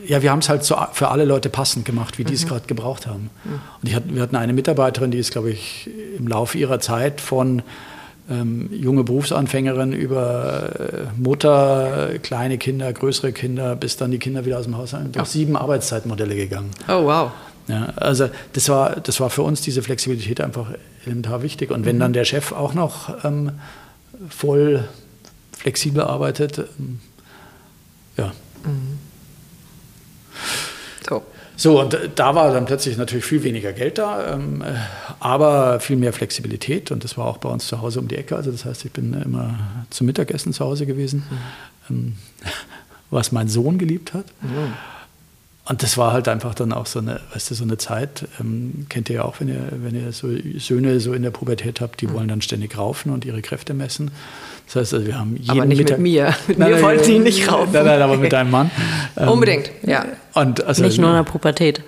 ja, 0.08 0.22
wir 0.22 0.30
haben 0.30 0.38
es 0.38 0.48
halt 0.48 0.64
so 0.64 0.76
für 0.92 1.08
alle 1.08 1.24
Leute 1.24 1.50
passend 1.50 1.84
gemacht, 1.84 2.18
wie 2.18 2.24
die 2.24 2.34
es 2.34 2.44
mhm. 2.44 2.48
gerade 2.48 2.66
gebraucht 2.66 3.06
haben. 3.06 3.30
Mhm. 3.44 3.60
Und 3.82 3.94
hatten, 3.94 4.14
wir 4.14 4.22
hatten 4.22 4.36
eine 4.36 4.54
Mitarbeiterin, 4.54 5.10
die 5.10 5.18
ist, 5.18 5.32
glaube 5.32 5.50
ich, 5.50 5.88
im 6.16 6.26
Laufe 6.26 6.56
ihrer 6.56 6.80
Zeit 6.80 7.20
von 7.20 7.62
ähm, 8.30 8.70
junge 8.72 9.04
Berufsanfängerin 9.04 9.92
über 9.92 10.70
äh, 10.80 11.20
Mutter, 11.20 12.10
kleine 12.22 12.56
Kinder, 12.56 12.90
größere 12.90 13.32
Kinder, 13.32 13.76
bis 13.76 13.98
dann 13.98 14.10
die 14.10 14.18
Kinder 14.18 14.46
wieder 14.46 14.58
aus 14.58 14.64
dem 14.64 14.78
Haus 14.78 14.90
sind, 14.90 15.14
durch 15.14 15.28
sieben 15.28 15.56
Arbeitszeitmodelle 15.56 16.34
gegangen. 16.34 16.70
Oh, 16.88 17.04
wow. 17.04 17.30
Ja, 17.68 17.92
also 17.96 18.30
das 18.54 18.70
war, 18.70 18.96
das 18.96 19.20
war 19.20 19.28
für 19.28 19.42
uns 19.42 19.60
diese 19.60 19.82
Flexibilität 19.82 20.40
einfach 20.40 20.70
elementar 21.04 21.42
wichtig. 21.42 21.70
Und 21.70 21.84
wenn 21.84 21.96
mhm. 21.96 22.00
dann 22.00 22.12
der 22.14 22.24
Chef 22.24 22.52
auch 22.52 22.72
noch 22.72 23.24
ähm, 23.24 23.52
voll 24.30 24.84
flexibel 25.52 26.02
arbeitet, 26.02 26.58
ähm, 26.78 27.00
ja. 28.16 28.32
Mhm. 28.64 28.97
So. 31.58 31.80
Und 31.80 31.98
da 32.14 32.34
war 32.34 32.52
dann 32.52 32.64
plötzlich 32.64 32.96
natürlich 32.96 33.26
viel 33.26 33.42
weniger 33.42 33.74
Geld 33.74 33.98
da, 33.98 34.34
ähm, 34.34 34.62
aber 35.20 35.80
viel 35.80 35.96
mehr 35.96 36.14
Flexibilität. 36.14 36.90
Und 36.90 37.04
das 37.04 37.18
war 37.18 37.26
auch 37.26 37.38
bei 37.38 37.50
uns 37.50 37.66
zu 37.66 37.82
Hause 37.82 37.98
um 37.98 38.08
die 38.08 38.16
Ecke. 38.16 38.36
Also, 38.36 38.50
das 38.50 38.64
heißt, 38.64 38.86
ich 38.86 38.92
bin 38.92 39.12
immer 39.12 39.58
zum 39.90 40.06
Mittagessen 40.06 40.54
zu 40.54 40.64
Hause 40.64 40.86
gewesen, 40.86 41.24
mhm. 41.88 41.94
ähm, 41.94 42.16
was 43.10 43.32
mein 43.32 43.48
Sohn 43.48 43.76
geliebt 43.76 44.14
hat. 44.14 44.26
Mhm. 44.40 44.72
Und 45.68 45.82
das 45.82 45.98
war 45.98 46.14
halt 46.14 46.28
einfach 46.28 46.54
dann 46.54 46.72
auch 46.72 46.86
so 46.86 46.98
eine, 46.98 47.20
weißt 47.34 47.50
du, 47.50 47.54
so 47.54 47.64
eine 47.64 47.76
Zeit, 47.76 48.26
ähm, 48.40 48.86
kennt 48.88 49.10
ihr 49.10 49.16
ja 49.16 49.24
auch, 49.24 49.38
wenn 49.38 49.48
ihr, 49.48 49.68
wenn 49.70 49.94
ihr 49.94 50.12
so 50.12 50.28
Söhne 50.56 50.98
so 50.98 51.12
in 51.12 51.22
der 51.22 51.30
Pubertät 51.30 51.82
habt, 51.82 52.00
die 52.00 52.06
mhm. 52.06 52.14
wollen 52.14 52.28
dann 52.28 52.40
ständig 52.40 52.78
raufen 52.78 53.12
und 53.12 53.26
ihre 53.26 53.42
Kräfte 53.42 53.74
messen. 53.74 54.10
Das 54.64 54.76
heißt, 54.76 54.94
also 54.94 55.06
wir 55.06 55.18
haben 55.18 55.36
jeden 55.36 55.50
Aber 55.50 55.66
nicht 55.66 55.78
Mittag, 55.78 55.98
mit 55.98 56.12
mir. 56.12 56.34
Mit 56.46 56.58
nein, 56.58 56.70
mir 56.70 56.82
wollten 56.82 57.04
sie 57.04 57.18
nicht 57.18 57.52
raufen. 57.52 57.72
Nein, 57.74 57.84
nein, 57.84 58.00
aber 58.00 58.16
mit 58.16 58.32
deinem 58.32 58.50
Mann. 58.50 58.70
Ähm, 59.16 59.28
Unbedingt, 59.30 59.70
ja. 59.84 60.04
Und 60.40 60.64
also, 60.64 60.82
nicht 60.82 60.98
nur 60.98 61.10
in 61.10 61.16
der 61.16 61.22
Pubertät. 61.24 61.82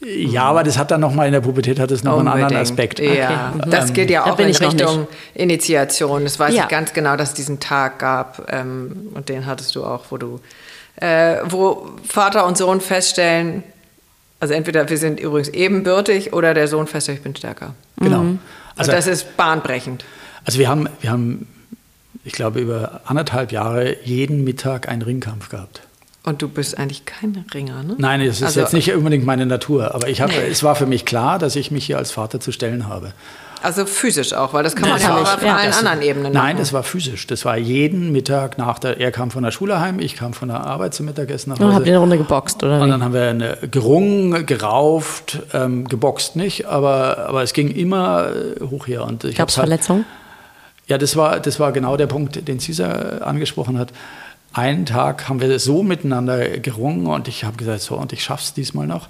Ja, 0.00 0.44
aber 0.44 0.62
das 0.62 0.78
hat 0.78 0.90
dann 0.90 1.00
nochmal 1.00 1.26
in 1.26 1.32
der 1.32 1.40
Pubertät 1.40 1.78
hat 1.78 1.90
es 1.90 2.04
noch 2.04 2.16
Unbedingt. 2.16 2.34
einen 2.34 2.44
anderen 2.44 2.62
Aspekt. 2.62 2.98
Ja, 2.98 3.52
okay. 3.56 3.68
das 3.70 3.92
geht 3.92 4.10
ja 4.10 4.24
auch 4.24 4.38
in 4.38 4.46
Richtung 4.46 5.06
Initiation. 5.34 6.24
Das 6.24 6.38
weiß 6.38 6.54
ja. 6.54 6.62
ich 6.62 6.68
ganz 6.68 6.92
genau, 6.92 7.16
dass 7.16 7.30
es 7.30 7.34
diesen 7.34 7.60
Tag 7.60 7.98
gab 7.98 8.50
ähm, 8.52 9.10
und 9.14 9.28
den 9.28 9.46
hattest 9.46 9.74
du 9.74 9.84
auch, 9.84 10.04
wo 10.10 10.16
du 10.16 10.40
äh, 10.96 11.36
wo 11.44 11.90
Vater 12.06 12.46
und 12.46 12.56
Sohn 12.58 12.80
feststellen, 12.80 13.62
also 14.40 14.54
entweder 14.54 14.88
wir 14.88 14.98
sind 14.98 15.20
übrigens 15.20 15.48
ebenbürtig 15.48 16.32
oder 16.32 16.54
der 16.54 16.68
Sohn 16.68 16.86
feststellt, 16.86 17.18
ich 17.18 17.24
bin 17.24 17.34
stärker. 17.36 17.74
Genau. 17.96 18.22
Mhm. 18.22 18.38
Also 18.76 18.90
und 18.90 18.96
das 18.96 19.06
ist 19.06 19.36
bahnbrechend. 19.36 20.04
Also 20.44 20.58
wir 20.58 20.68
haben, 20.68 20.88
wir 21.00 21.10
haben, 21.10 21.46
ich 22.24 22.32
glaube, 22.32 22.60
über 22.60 23.02
anderthalb 23.04 23.52
Jahre 23.52 23.96
jeden 24.04 24.44
Mittag 24.44 24.88
einen 24.88 25.02
Ringkampf 25.02 25.48
gehabt. 25.48 25.82
Und 26.24 26.40
du 26.40 26.48
bist 26.48 26.78
eigentlich 26.78 27.04
kein 27.04 27.44
Ringer, 27.52 27.82
ne? 27.82 27.96
Nein, 27.98 28.24
das 28.24 28.36
ist 28.36 28.44
also, 28.44 28.60
jetzt 28.60 28.74
nicht 28.74 28.94
unbedingt 28.94 29.26
meine 29.26 29.44
Natur. 29.44 29.94
Aber 29.94 30.08
ich 30.08 30.20
hab, 30.20 30.30
nee. 30.30 30.36
es 30.50 30.62
war 30.62 30.76
für 30.76 30.86
mich 30.86 31.04
klar, 31.04 31.40
dass 31.40 31.56
ich 31.56 31.72
mich 31.72 31.86
hier 31.86 31.98
als 31.98 32.12
Vater 32.12 32.38
zu 32.38 32.52
stellen 32.52 32.86
habe. 32.86 33.12
Also 33.60 33.86
physisch 33.86 34.32
auch, 34.32 34.54
weil 34.54 34.64
das 34.64 34.74
kann 34.74 34.88
man 34.88 35.00
ja 35.00 35.16
auch 35.16 35.34
auf 35.34 35.42
ja, 35.42 35.56
allen 35.56 35.72
anderen 35.72 36.02
Ebenen 36.02 36.32
Nein, 36.32 36.54
machen. 36.54 36.56
das 36.58 36.72
war 36.72 36.82
physisch. 36.82 37.28
Das 37.28 37.44
war 37.44 37.56
jeden 37.56 38.10
Mittag 38.10 38.58
nach 38.58 38.80
der, 38.80 39.00
er 39.00 39.12
kam 39.12 39.30
von 39.30 39.44
der 39.44 39.52
Schule 39.52 39.78
heim, 39.78 40.00
ich 40.00 40.16
kam 40.16 40.32
von 40.32 40.48
der 40.48 40.64
Arbeit 40.64 40.94
zum 40.94 41.06
Mittagessen 41.06 41.50
nach 41.50 41.58
Hause. 41.58 41.68
Und 41.68 41.74
habt 41.74 41.86
ihr 41.86 41.92
eine 41.92 42.00
Runde 42.00 42.18
geboxt, 42.18 42.62
oder? 42.64 42.80
Und 42.80 42.88
dann 42.88 43.04
haben 43.04 43.14
wir 43.14 43.28
eine, 43.28 43.58
gerungen, 43.70 44.46
gerauft, 44.46 45.40
ähm, 45.54 45.86
geboxt 45.88 46.34
nicht, 46.34 46.66
aber, 46.66 47.28
aber 47.28 47.42
es 47.44 47.52
ging 47.52 47.70
immer 47.70 48.30
äh, 48.30 48.64
hoch 48.64 48.88
her. 48.88 49.08
Gab 49.36 49.48
es 49.48 49.54
Verletzungen? 49.54 50.04
ja, 50.86 50.98
das 50.98 51.16
war, 51.16 51.40
das 51.40 51.60
war 51.60 51.72
genau 51.72 51.96
der 51.96 52.06
Punkt, 52.06 52.46
den 52.48 52.58
Cesar 52.60 53.22
angesprochen 53.22 53.78
hat. 53.78 53.92
Einen 54.52 54.86
Tag 54.86 55.28
haben 55.28 55.40
wir 55.40 55.58
so 55.58 55.82
miteinander 55.82 56.58
gerungen 56.58 57.06
und 57.06 57.28
ich 57.28 57.44
habe 57.44 57.56
gesagt, 57.56 57.80
so, 57.80 57.96
und 57.96 58.12
ich 58.12 58.22
schaff's 58.22 58.52
diesmal 58.54 58.86
noch. 58.86 59.08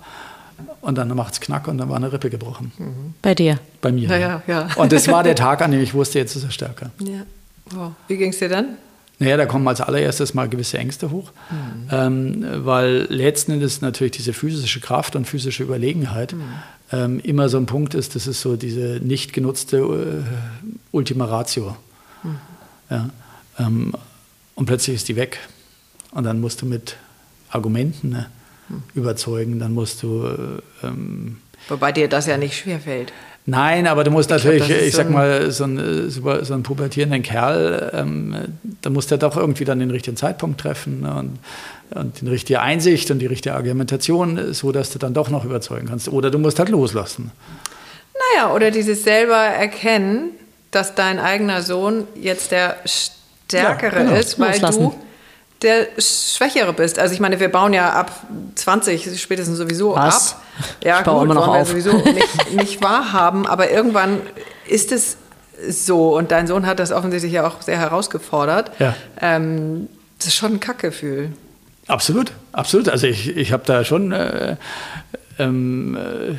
Und 0.81 0.99
dann 0.99 1.09
macht 1.17 1.35
es 1.35 1.41
Knack 1.41 1.69
und 1.69 1.79
dann 1.79 1.89
war 1.89 1.97
eine 1.97 2.13
Rippe 2.13 2.31
gebrochen. 2.31 2.73
Mhm. 2.79 3.15
Bei 3.23 3.35
dir? 3.35 3.59
Bei 3.81 3.93
mir. 3.93 4.09
Ja, 4.09 4.17
ja, 4.17 4.43
ja. 4.47 4.69
Und 4.77 4.93
das 4.93 5.09
war 5.09 5.23
der 5.23 5.35
Tag, 5.35 5.63
an 5.63 5.71
dem 5.71 5.81
ich 5.81 5.95
wusste, 5.95 6.19
jetzt 6.19 6.37
ist 6.37 6.45
er 6.45 6.51
stärker. 6.51 6.91
Ja. 7.01 7.23
Wow. 7.71 7.93
Wie 8.09 8.17
ging 8.17 8.31
es 8.31 8.39
dir 8.39 8.49
dann? 8.49 8.77
Naja, 9.19 9.37
da 9.37 9.47
kommen 9.47 9.67
als 9.69 9.81
allererstes 9.81 10.35
mal 10.35 10.49
gewisse 10.49 10.79
Ängste 10.79 11.11
hoch, 11.11 11.31
mhm. 11.51 11.89
ähm, 11.93 12.45
weil 12.65 13.07
letzten 13.09 13.53
Endes 13.53 13.81
natürlich 13.81 14.13
diese 14.13 14.33
physische 14.33 14.81
Kraft 14.81 15.15
und 15.15 15.27
physische 15.27 15.63
Überlegenheit 15.63 16.33
mhm. 16.33 16.43
ähm, 16.93 17.21
immer 17.21 17.49
so 17.49 17.57
ein 17.59 17.67
Punkt 17.67 17.95
ist, 17.95 18.17
das 18.17 18.27
ist 18.27 18.41
so 18.41 18.57
diese 18.57 18.99
nicht 19.01 19.33
genutzte 19.33 19.77
äh, 19.79 20.25
Ultima 20.91 21.27
Ratio. 21.27 21.77
Mhm. 22.25 22.39
Ja, 22.91 23.11
ähm, 23.61 23.93
und 24.55 24.67
plötzlich 24.67 24.97
ist 24.97 25.09
die 25.09 25.17
weg. 25.17 25.39
Und 26.13 26.25
dann 26.25 26.41
musst 26.41 26.63
du 26.63 26.67
mit 26.67 26.97
Argumenten 27.51 28.11
ne, 28.11 28.27
überzeugen, 28.95 29.59
dann 29.59 29.73
musst 29.73 30.03
du. 30.03 30.61
Ähm, 30.83 31.39
Wobei 31.69 31.93
dir 31.93 32.09
das 32.09 32.27
ja 32.27 32.37
nicht 32.37 32.57
schwerfällt. 32.57 33.13
Nein, 33.45 33.89
aber 33.89 34.05
du 34.05 34.11
musst 34.11 34.31
ich 34.31 34.37
natürlich, 34.37 34.67
glaub, 34.67 34.81
ich 34.81 34.93
so 34.93 34.99
sag 34.99 35.11
mal, 35.11 35.51
so 35.51 35.65
ein, 35.65 36.11
so 36.11 36.55
einen 36.55 36.63
pubertierenden 36.63 37.23
Kerl, 37.23 37.91
ähm, 37.93 38.37
da 38.83 38.91
musst 38.91 39.11
du 39.11 39.19
doch 39.19 39.37
irgendwie 39.37 39.65
dann 39.65 39.81
den 39.81 39.91
richtigen 39.91 40.17
Zeitpunkt 40.17 40.61
treffen 40.61 41.01
ne, 41.01 41.15
und, 41.15 41.39
und 41.91 42.21
die 42.21 42.29
richtige 42.29 42.61
Einsicht 42.61 43.11
und 43.11 43.19
die 43.19 43.27
richtige 43.27 43.57
Argumentation, 43.57 44.53
so 44.55 44.71
dass 44.71 44.91
du 44.91 45.01
dann 45.01 45.13
doch 45.13 45.29
noch 45.29 45.45
überzeugen 45.45 45.89
kannst. 45.89 46.09
Oder 46.09 46.31
du 46.31 46.39
musst 46.39 46.61
halt 46.61 46.69
loslassen. 46.69 47.33
Naja, 48.37 48.53
oder 48.53 48.71
dieses 48.71 49.03
selber 49.03 49.37
erkennen, 49.37 50.31
dass 50.71 50.95
dein 50.95 51.19
eigener 51.19 51.63
Sohn 51.63 52.07
jetzt 52.15 52.53
der 52.53 52.77
Stärkere 53.59 53.97
ja, 53.97 54.03
genau. 54.05 54.17
ist, 54.17 54.39
weil 54.39 54.51
loslassen. 54.51 54.83
du 54.83 54.95
der 55.63 55.87
Schwächere 55.99 56.73
bist. 56.73 56.99
Also 56.99 57.15
ich 57.15 57.21
meine, 57.21 57.41
wir 57.41 57.49
bauen 57.49 57.73
ja 57.73 57.91
ab 57.91 58.11
20 58.55 59.21
spätestens 59.21 59.59
sowieso 59.59 59.95
Was? 59.95 60.33
ab. 60.33 60.43
Ja, 60.85 60.99
ich 60.99 61.05
baue 61.05 61.21
gut, 61.21 61.25
immer 61.25 61.35
noch 61.35 61.47
wollen 61.49 61.59
wir 61.61 61.67
sowieso 61.67 61.97
nicht, 61.99 62.53
nicht 62.53 62.83
wahrhaben, 62.83 63.47
aber 63.47 63.71
irgendwann 63.71 64.21
ist 64.67 64.93
es 64.93 65.17
so 65.69 66.17
und 66.17 66.33
dein 66.33 66.47
Sohn 66.47 66.67
hat 66.67 66.79
das 66.79 66.91
offensichtlich 66.93 67.33
ja 67.33 67.47
auch 67.47 67.63
sehr 67.63 67.79
herausgefordert. 67.79 68.73
Ja. 68.81 68.95
Ähm, 69.21 69.89
das 70.19 70.29
ist 70.29 70.35
schon 70.35 70.55
ein 70.55 70.61
Kackgefühl. 70.61 71.31
Absolut, 71.87 72.33
absolut. 72.53 72.89
Also 72.89 73.07
ich, 73.07 73.37
ich 73.37 73.53
habe 73.53 73.65
da 73.67 73.85
schon 73.85 74.13
äh, 74.13 74.57
ähm, 75.39 75.97
äh, 75.97 76.35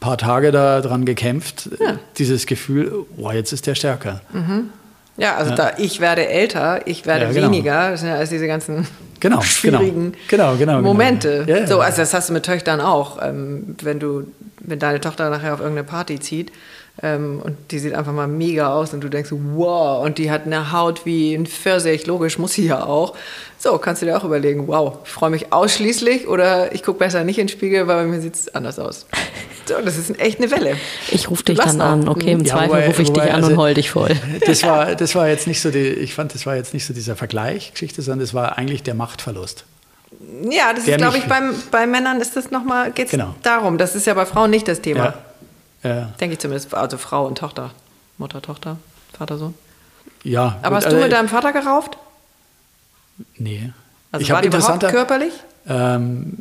paar 0.00 0.18
Tage 0.18 0.52
daran 0.52 1.04
gekämpft, 1.04 1.70
ja. 1.80 1.98
dieses 2.18 2.46
Gefühl, 2.46 3.06
boah, 3.16 3.32
jetzt 3.34 3.52
ist 3.52 3.66
der 3.66 3.74
stärker. 3.74 4.20
Mhm. 4.32 4.70
Ja, 5.18 5.34
also 5.36 5.50
ja. 5.50 5.56
da 5.56 5.72
ich 5.78 6.00
werde 6.00 6.26
älter, 6.28 6.86
ich 6.86 7.04
werde 7.04 7.26
ja, 7.26 7.32
genau. 7.32 7.48
weniger, 7.48 7.90
das 7.90 8.00
sind 8.00 8.08
ja 8.08 8.14
alles 8.14 8.30
diese 8.30 8.46
ganzen 8.46 8.86
genau, 9.18 9.40
schwierigen 9.42 10.14
genau, 10.28 10.54
genau, 10.54 10.76
genau 10.76 10.80
Momente. 10.80 11.44
Ja, 11.46 11.66
so, 11.66 11.80
also 11.80 11.98
das 11.98 12.14
hast 12.14 12.28
du 12.28 12.32
mit 12.32 12.46
Töchtern 12.46 12.80
auch. 12.80 13.18
Ähm, 13.20 13.76
wenn 13.82 13.98
du, 13.98 14.28
wenn 14.60 14.78
deine 14.78 15.00
Tochter 15.00 15.28
nachher 15.28 15.54
auf 15.54 15.60
irgendeine 15.60 15.86
Party 15.86 16.20
zieht, 16.20 16.52
ähm, 17.00 17.40
und 17.44 17.56
die 17.70 17.78
sieht 17.78 17.94
einfach 17.94 18.12
mal 18.12 18.26
mega 18.26 18.72
aus 18.74 18.92
und 18.92 19.02
du 19.02 19.08
denkst, 19.08 19.30
wow, 19.30 20.04
und 20.04 20.18
die 20.18 20.30
hat 20.30 20.46
eine 20.46 20.72
Haut 20.72 21.06
wie 21.06 21.34
ein 21.34 21.46
Pfirsich, 21.46 22.06
logisch, 22.06 22.38
muss 22.38 22.54
sie 22.54 22.66
ja 22.66 22.84
auch. 22.84 23.14
So, 23.58 23.78
kannst 23.78 24.02
du 24.02 24.06
dir 24.06 24.16
auch 24.16 24.24
überlegen, 24.24 24.66
wow, 24.66 24.98
ich 25.04 25.10
freue 25.10 25.30
mich 25.30 25.52
ausschließlich 25.52 26.26
oder 26.26 26.72
ich 26.74 26.82
gucke 26.82 26.98
besser 26.98 27.22
nicht 27.22 27.38
in 27.38 27.46
den 27.46 27.52
Spiegel, 27.52 27.86
weil 27.86 28.04
bei 28.04 28.04
mir 28.04 28.20
sieht 28.20 28.34
es 28.34 28.54
anders 28.54 28.78
aus. 28.78 29.06
So, 29.66 29.74
das 29.84 29.98
ist 29.98 30.18
echt 30.18 30.40
eine 30.40 30.50
Welle. 30.50 30.76
Ich 31.10 31.28
rufe 31.30 31.42
dich 31.42 31.58
dann 31.58 31.80
an, 31.80 32.08
okay, 32.08 32.32
im 32.32 32.40
ja, 32.40 32.54
Zweifel 32.54 32.86
rufe 32.86 33.02
ich 33.02 33.12
dich 33.12 33.22
an 33.22 33.30
also, 33.30 33.50
und 33.50 33.58
heul 33.58 33.74
dich 33.74 33.90
voll. 33.90 34.16
Das 34.46 34.62
war, 34.62 34.94
das 34.94 35.14
war 35.14 35.28
jetzt 35.28 35.46
nicht 35.46 35.60
so, 35.60 35.70
die, 35.70 35.78
ich 35.78 36.14
fand, 36.14 36.34
das 36.34 36.46
war 36.46 36.56
jetzt 36.56 36.72
nicht 36.72 36.86
so 36.86 36.94
dieser 36.94 37.16
Vergleich-Geschichte, 37.16 38.00
sondern 38.00 38.20
das 38.20 38.32
war 38.32 38.56
eigentlich 38.56 38.82
der 38.82 38.94
Machtverlust. 38.94 39.66
Ja, 40.50 40.72
das 40.72 40.86
der 40.86 40.96
ist, 40.96 41.02
glaube 41.02 41.18
ich, 41.18 41.24
beim, 41.24 41.54
bei 41.70 41.86
Männern 41.86 42.20
ist 42.20 42.34
das 42.34 42.50
nochmal, 42.50 42.92
geht 42.92 43.06
es 43.06 43.10
genau. 43.10 43.34
darum. 43.42 43.76
Das 43.76 43.94
ist 43.94 44.06
ja 44.06 44.14
bei 44.14 44.24
Frauen 44.24 44.50
nicht 44.50 44.66
das 44.66 44.80
Thema. 44.80 45.04
Ja. 45.04 45.14
Ja. 45.82 46.12
Denke 46.20 46.34
ich 46.34 46.38
zumindest. 46.38 46.74
Also 46.74 46.98
Frau 46.98 47.26
und 47.26 47.38
Tochter. 47.38 47.70
Mutter, 48.18 48.42
Tochter, 48.42 48.78
Vater, 49.16 49.38
Sohn. 49.38 49.54
Ja. 50.24 50.58
Aber 50.62 50.76
gut, 50.76 50.86
hast 50.86 50.92
du 50.92 50.96
äh, 50.96 51.02
mit 51.02 51.12
deinem 51.12 51.28
Vater 51.28 51.52
gerauft? 51.52 51.96
Nee. 53.36 53.72
Also 54.10 54.22
ich 54.22 54.30
war 54.30 54.42
die 54.42 54.48
überhaupt 54.48 54.88
körperlich? 54.88 55.32
Ähm, 55.68 56.38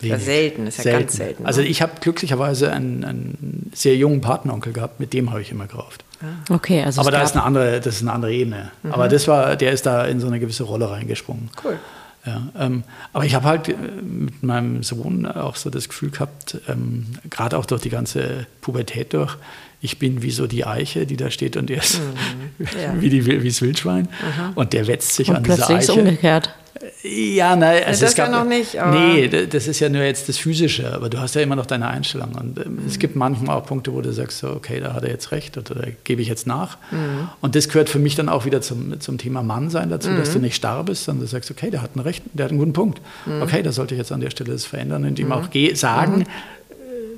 ja, 0.00 0.18
selten, 0.18 0.66
ist 0.66 0.78
ja 0.78 0.84
selten. 0.84 1.00
ganz 1.00 1.16
selten. 1.16 1.46
Also 1.46 1.60
ne? 1.60 1.68
ich 1.68 1.82
habe 1.82 1.92
glücklicherweise 2.00 2.72
einen, 2.72 3.04
einen, 3.04 3.70
sehr 3.74 3.96
jungen 3.96 4.20
Patenonkel 4.20 4.72
gehabt, 4.72 4.98
mit 4.98 5.12
dem 5.12 5.30
habe 5.30 5.42
ich 5.42 5.50
immer 5.50 5.66
gerauft. 5.66 6.04
Ah. 6.22 6.54
Okay, 6.54 6.82
also 6.82 7.02
Aber 7.02 7.10
da 7.10 7.22
ist 7.22 7.32
eine 7.32 7.44
andere, 7.44 7.80
das 7.80 7.96
ist 7.96 8.02
eine 8.02 8.12
andere 8.12 8.32
Ebene. 8.32 8.70
Mhm. 8.82 8.92
Aber 8.92 9.08
das 9.08 9.28
war, 9.28 9.56
der 9.56 9.72
ist 9.72 9.86
da 9.86 10.06
in 10.06 10.18
so 10.20 10.26
eine 10.26 10.40
gewisse 10.40 10.64
Rolle 10.64 10.90
reingesprungen. 10.90 11.50
Cool. 11.62 11.78
Ja, 12.26 12.48
ähm, 12.58 12.84
aber 13.14 13.24
ich 13.24 13.34
habe 13.34 13.46
halt 13.46 13.68
äh, 13.68 13.74
mit 14.02 14.42
meinem 14.42 14.82
Sohn 14.82 15.24
auch 15.24 15.56
so 15.56 15.70
das 15.70 15.88
Gefühl 15.88 16.10
gehabt, 16.10 16.60
ähm, 16.68 17.06
gerade 17.30 17.56
auch 17.56 17.64
durch 17.64 17.80
die 17.80 17.88
ganze 17.88 18.46
Pubertät 18.60 19.14
durch, 19.14 19.36
ich 19.80 19.98
bin 19.98 20.20
wie 20.20 20.30
so 20.30 20.46
die 20.46 20.66
Eiche, 20.66 21.06
die 21.06 21.16
da 21.16 21.30
steht 21.30 21.56
und 21.56 21.70
er 21.70 21.78
ist 21.78 21.98
mhm. 21.98 22.66
ja. 22.82 23.00
wie, 23.00 23.08
die, 23.08 23.24
wie 23.24 23.48
das 23.48 23.62
Wildschwein. 23.62 24.02
Mhm. 24.02 24.52
Und 24.54 24.74
der 24.74 24.86
wetzt 24.86 25.14
sich 25.14 25.30
und 25.30 25.36
an 25.36 25.44
dieser 25.44 25.70
Eiche. 25.70 25.78
Ist 25.78 25.90
umgekehrt. 25.90 26.54
Ja, 27.02 27.56
nein, 27.56 27.82
also 27.86 28.02
das 28.02 28.10
es 28.10 28.16
gab, 28.16 28.30
ja 28.30 28.38
noch 28.38 28.44
nicht. 28.44 28.74
Nee, 28.74 29.28
das 29.28 29.66
ist 29.66 29.80
ja 29.80 29.88
nur 29.88 30.02
jetzt 30.02 30.28
das 30.28 30.36
Physische, 30.36 30.92
aber 30.92 31.08
du 31.08 31.18
hast 31.18 31.34
ja 31.34 31.40
immer 31.40 31.56
noch 31.56 31.64
deine 31.64 31.88
Einstellung. 31.88 32.34
Und 32.34 32.58
mhm. 32.58 32.86
es 32.86 32.98
gibt 32.98 33.16
manchmal 33.16 33.56
auch 33.56 33.64
Punkte, 33.64 33.94
wo 33.94 34.02
du 34.02 34.12
sagst, 34.12 34.38
so, 34.38 34.50
okay, 34.50 34.80
da 34.80 34.92
hat 34.92 35.04
er 35.04 35.10
jetzt 35.10 35.32
recht 35.32 35.56
oder 35.56 35.74
da 35.74 35.86
gebe 36.04 36.20
ich 36.20 36.28
jetzt 36.28 36.46
nach. 36.46 36.76
Mhm. 36.90 37.30
Und 37.40 37.54
das 37.54 37.68
gehört 37.68 37.88
für 37.88 37.98
mich 37.98 38.16
dann 38.16 38.28
auch 38.28 38.44
wieder 38.44 38.60
zum, 38.60 39.00
zum 39.00 39.16
Thema 39.16 39.42
Mannsein 39.42 39.88
dazu, 39.88 40.10
mhm. 40.10 40.18
dass 40.18 40.32
du 40.32 40.40
nicht 40.40 40.54
starr 40.56 40.84
bist, 40.84 41.04
sondern 41.04 41.24
du 41.24 41.30
sagst, 41.30 41.50
okay, 41.50 41.70
der 41.70 41.80
hat 41.80 41.92
einen 41.94 42.02
Recht, 42.02 42.22
der 42.34 42.44
hat 42.44 42.50
einen 42.50 42.58
guten 42.58 42.74
Punkt. 42.74 43.00
Mhm. 43.24 43.42
Okay, 43.42 43.62
da 43.62 43.72
sollte 43.72 43.94
ich 43.94 43.98
jetzt 43.98 44.12
an 44.12 44.20
der 44.20 44.30
Stelle 44.30 44.52
das 44.52 44.66
verändern 44.66 45.04
und 45.06 45.18
ihm 45.18 45.26
mhm. 45.26 45.32
auch 45.32 45.48
sagen, 45.74 46.16
mhm. 46.16 46.22
äh, 46.22 46.24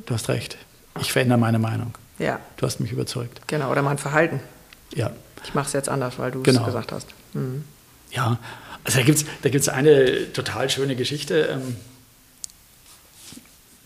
du 0.06 0.14
hast 0.14 0.28
recht, 0.28 0.58
ich 1.00 1.10
verändere 1.10 1.38
meine 1.38 1.58
Meinung. 1.58 1.94
Ja. 2.20 2.38
Du 2.56 2.66
hast 2.66 2.78
mich 2.78 2.92
überzeugt. 2.92 3.40
Genau, 3.48 3.72
oder 3.72 3.82
mein 3.82 3.98
Verhalten. 3.98 4.38
Ja. 4.94 5.10
Ich 5.42 5.54
mache 5.54 5.66
es 5.66 5.72
jetzt 5.72 5.88
anders, 5.88 6.20
weil 6.20 6.30
du 6.30 6.42
genau. 6.44 6.60
es 6.60 6.66
gesagt 6.66 6.92
hast. 6.92 7.08
Ja, 8.12 8.38
also 8.84 8.98
da 8.98 9.04
gibt 9.04 9.18
es 9.18 9.24
da 9.42 9.48
gibt's 9.48 9.68
eine 9.68 10.32
total 10.32 10.70
schöne 10.70 10.96
Geschichte. 10.96 11.48
Ähm, 11.50 11.76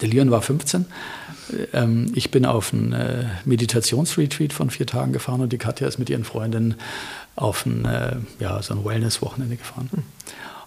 der 0.00 0.08
Leon 0.08 0.30
war 0.30 0.42
15. 0.42 0.86
Ähm, 1.72 2.12
ich 2.14 2.30
bin 2.30 2.44
auf 2.44 2.72
ein 2.72 2.92
äh, 2.92 3.24
Meditationsretreat 3.44 4.52
von 4.52 4.70
vier 4.70 4.86
Tagen 4.86 5.12
gefahren 5.12 5.40
und 5.40 5.52
die 5.52 5.58
Katja 5.58 5.86
ist 5.86 5.98
mit 5.98 6.10
ihren 6.10 6.24
Freundinnen 6.24 6.74
auf 7.34 7.64
ein, 7.66 7.84
äh, 7.84 8.16
ja, 8.40 8.62
so 8.62 8.74
ein 8.74 8.84
Wellness-Wochenende 8.84 9.56
gefahren. 9.56 9.88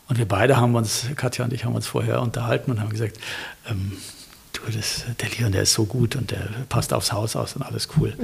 Und 0.08 0.18
wir 0.18 0.28
beide 0.28 0.58
haben 0.58 0.74
uns, 0.76 1.06
Katja 1.16 1.46
und 1.46 1.54
ich 1.54 1.66
haben 1.66 1.76
uns 1.76 1.86
vorher 1.86 2.22
unterhalten 2.22 2.72
und 2.72 2.80
haben 2.80 2.90
gesagt, 2.90 3.20
ähm, 3.70 3.94
du, 4.54 4.72
das, 4.72 5.06
der 5.20 5.30
Leon, 5.30 5.52
der 5.52 5.64
ist 5.64 5.74
so 5.74 5.86
gut 5.86 6.16
und 6.16 6.32
der 6.32 6.48
passt 6.70 6.94
aufs 6.94 7.12
Haus 7.12 7.36
aus 7.36 7.56
und 7.56 7.62
alles 7.62 7.90
cool. 7.98 8.14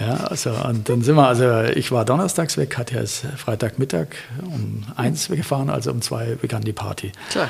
Ja, 0.00 0.14
also, 0.14 0.50
und 0.50 0.88
dann 0.88 1.02
sind 1.02 1.16
wir, 1.16 1.26
also 1.26 1.62
ich 1.74 1.90
war 1.90 2.04
donnerstags 2.04 2.56
weg, 2.56 2.70
Katja 2.70 3.00
ist 3.00 3.26
Freitagmittag 3.36 4.06
um 4.44 4.84
eins 4.94 5.26
gefahren, 5.26 5.70
also 5.70 5.90
um 5.90 6.02
zwei 6.02 6.36
begann 6.36 6.62
die 6.62 6.72
Party. 6.72 7.10
Klar. 7.30 7.48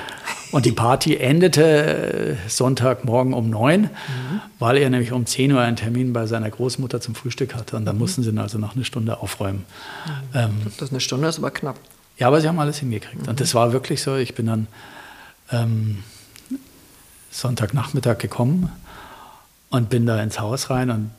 Und 0.50 0.64
die 0.64 0.72
Party 0.72 1.18
endete 1.18 2.38
Sonntagmorgen 2.48 3.34
um 3.34 3.50
neun, 3.50 3.82
mhm. 3.82 4.40
weil 4.58 4.78
er 4.78 4.88
nämlich 4.88 5.12
um 5.12 5.26
10 5.26 5.52
Uhr 5.52 5.60
einen 5.60 5.76
Termin 5.76 6.14
bei 6.14 6.24
seiner 6.24 6.48
Großmutter 6.48 7.02
zum 7.02 7.14
Frühstück 7.14 7.54
hatte 7.54 7.76
und 7.76 7.84
dann 7.84 7.96
mhm. 7.96 8.00
mussten 8.00 8.22
sie 8.22 8.30
ihn 8.30 8.38
also 8.38 8.56
noch 8.56 8.74
eine 8.74 8.84
Stunde 8.86 9.18
aufräumen. 9.18 9.66
Mhm. 10.06 10.12
Ähm, 10.32 10.50
das 10.64 10.88
ist 10.88 10.92
eine 10.92 11.00
Stunde, 11.00 11.28
ist 11.28 11.38
aber 11.38 11.50
knapp. 11.50 11.78
Ja, 12.16 12.28
aber 12.28 12.40
sie 12.40 12.48
haben 12.48 12.58
alles 12.58 12.78
hingekriegt. 12.78 13.28
Und 13.28 13.40
das 13.40 13.54
war 13.54 13.74
wirklich 13.74 14.00
so, 14.00 14.16
ich 14.16 14.34
bin 14.34 14.46
dann... 14.46 14.66
Ähm, 15.52 16.02
Sonntagnachmittag 17.38 18.18
gekommen 18.18 18.70
und 19.70 19.90
bin 19.90 20.06
da 20.06 20.20
ins 20.20 20.40
Haus 20.40 20.70
rein 20.70 20.90
und 20.90 21.10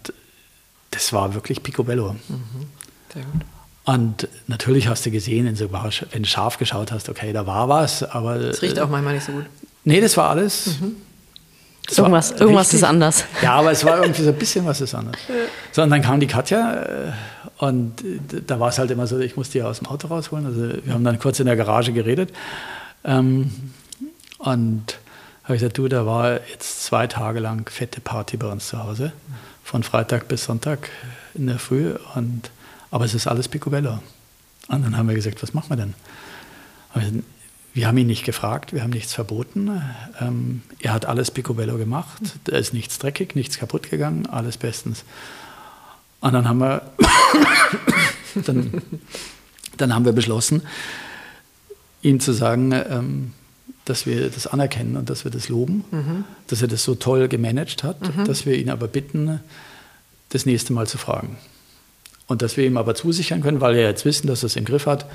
das 0.91 1.13
war 1.13 1.33
wirklich 1.33 1.63
picobello. 1.63 2.13
Mhm. 2.13 2.67
Sehr 3.13 3.23
gut. 3.23 3.41
Und 3.85 4.27
natürlich 4.47 4.87
hast 4.87 5.05
du 5.05 5.11
gesehen, 5.11 5.45
wenn 5.45 6.23
du 6.23 6.27
scharf 6.27 6.57
geschaut 6.57 6.91
hast, 6.91 7.09
okay, 7.09 7.31
da 7.33 7.47
war 7.47 7.69
was, 7.69 8.03
aber. 8.03 8.35
Es 8.35 8.61
riecht 8.61 8.79
auch 8.79 8.89
manchmal 8.89 9.15
nicht 9.15 9.25
so 9.25 9.31
gut. 9.31 9.45
Nee, 9.83 10.01
das 10.01 10.17
war 10.17 10.29
alles. 10.29 10.79
Mhm. 10.81 10.97
Das 11.87 11.97
irgendwas 11.97 12.33
war 12.33 12.41
irgendwas 12.41 12.73
ist 12.73 12.83
anders. 12.83 13.25
Ja, 13.41 13.53
aber 13.53 13.71
es 13.71 13.83
war 13.83 14.01
irgendwie 14.01 14.21
so 14.21 14.29
ein 14.29 14.37
bisschen 14.37 14.65
was 14.65 14.81
ist 14.81 14.93
anders. 14.93 15.15
Ja. 15.27 15.35
So, 15.71 15.81
und 15.81 15.89
dann 15.89 16.01
kam 16.03 16.19
die 16.19 16.27
Katja 16.27 16.83
äh, 16.83 17.11
und 17.57 18.03
da 18.45 18.59
war 18.59 18.69
es 18.69 18.77
halt 18.77 18.91
immer 18.91 19.07
so, 19.07 19.17
ich 19.17 19.35
musste 19.35 19.53
die 19.53 19.63
aus 19.63 19.79
dem 19.79 19.87
Auto 19.87 20.07
rausholen. 20.07 20.45
Also 20.45 20.85
wir 20.85 20.93
haben 20.93 21.03
dann 21.03 21.17
kurz 21.17 21.39
in 21.39 21.47
der 21.47 21.55
Garage 21.55 21.91
geredet. 21.91 22.31
Ähm, 23.03 23.71
und 24.37 24.98
habe 25.49 25.55
ich 25.55 25.61
gesagt, 25.61 25.79
du, 25.79 25.87
da 25.87 26.05
war 26.05 26.47
jetzt 26.47 26.83
zwei 26.85 27.07
Tage 27.07 27.39
lang 27.39 27.67
fette 27.71 28.01
Party 28.01 28.37
bei 28.37 28.45
uns 28.45 28.67
zu 28.67 28.83
Hause, 28.83 29.13
von 29.63 29.81
Freitag 29.81 30.27
bis 30.27 30.43
Sonntag 30.43 30.91
in 31.33 31.47
der 31.47 31.57
Früh. 31.57 31.95
Und, 32.13 32.51
aber 32.91 33.05
es 33.05 33.15
ist 33.15 33.25
alles 33.25 33.47
Picobello. 33.47 33.97
Und 34.67 34.83
dann 34.83 34.95
haben 34.95 35.07
wir 35.07 35.15
gesagt, 35.15 35.41
was 35.41 35.55
machen 35.55 35.69
wir 35.71 35.77
denn? 35.77 35.95
Wir 37.73 37.87
haben 37.87 37.97
ihn 37.97 38.05
nicht 38.05 38.25
gefragt, 38.25 38.73
wir 38.73 38.83
haben 38.83 38.91
nichts 38.91 39.15
verboten. 39.15 39.81
Ähm, 40.21 40.61
er 40.81 40.93
hat 40.93 41.07
alles 41.07 41.31
Picobello 41.31 41.79
gemacht. 41.79 42.21
Da 42.43 42.55
ist 42.55 42.71
nichts 42.71 42.99
dreckig, 42.99 43.33
nichts 43.33 43.57
kaputt 43.57 43.89
gegangen, 43.89 44.27
alles 44.27 44.55
bestens. 44.55 45.03
Und 46.19 46.33
dann 46.33 46.47
haben 46.47 46.59
wir, 46.59 46.91
dann, 48.45 48.83
dann 49.77 49.95
haben 49.95 50.05
wir 50.05 50.13
beschlossen, 50.13 50.61
ihm 52.03 52.19
zu 52.19 52.33
sagen, 52.33 52.71
ähm, 52.71 53.33
dass 53.89 54.05
wir 54.05 54.29
das 54.29 54.47
anerkennen 54.47 54.95
und 54.95 55.09
dass 55.09 55.23
wir 55.23 55.31
das 55.31 55.49
loben, 55.49 55.83
mhm. 55.91 56.23
dass 56.47 56.61
er 56.61 56.67
das 56.67 56.83
so 56.83 56.95
toll 56.95 57.27
gemanagt 57.27 57.83
hat, 57.83 58.01
mhm. 58.01 58.25
dass 58.25 58.45
wir 58.45 58.55
ihn 58.55 58.69
aber 58.69 58.87
bitten, 58.87 59.39
das 60.29 60.45
nächste 60.45 60.73
Mal 60.73 60.87
zu 60.87 60.97
fragen. 60.97 61.37
Und 62.27 62.43
dass 62.43 62.55
wir 62.55 62.65
ihm 62.65 62.77
aber 62.77 62.93
zusichern 62.93 63.41
können, 63.41 63.61
weil 63.61 63.73
wir 63.73 63.81
jetzt 63.81 64.05
wissen, 64.05 64.27
dass 64.27 64.43
er 64.43 64.47
es 64.47 64.55
im 64.55 64.65
Griff 64.65 64.85
hat, 64.85 65.07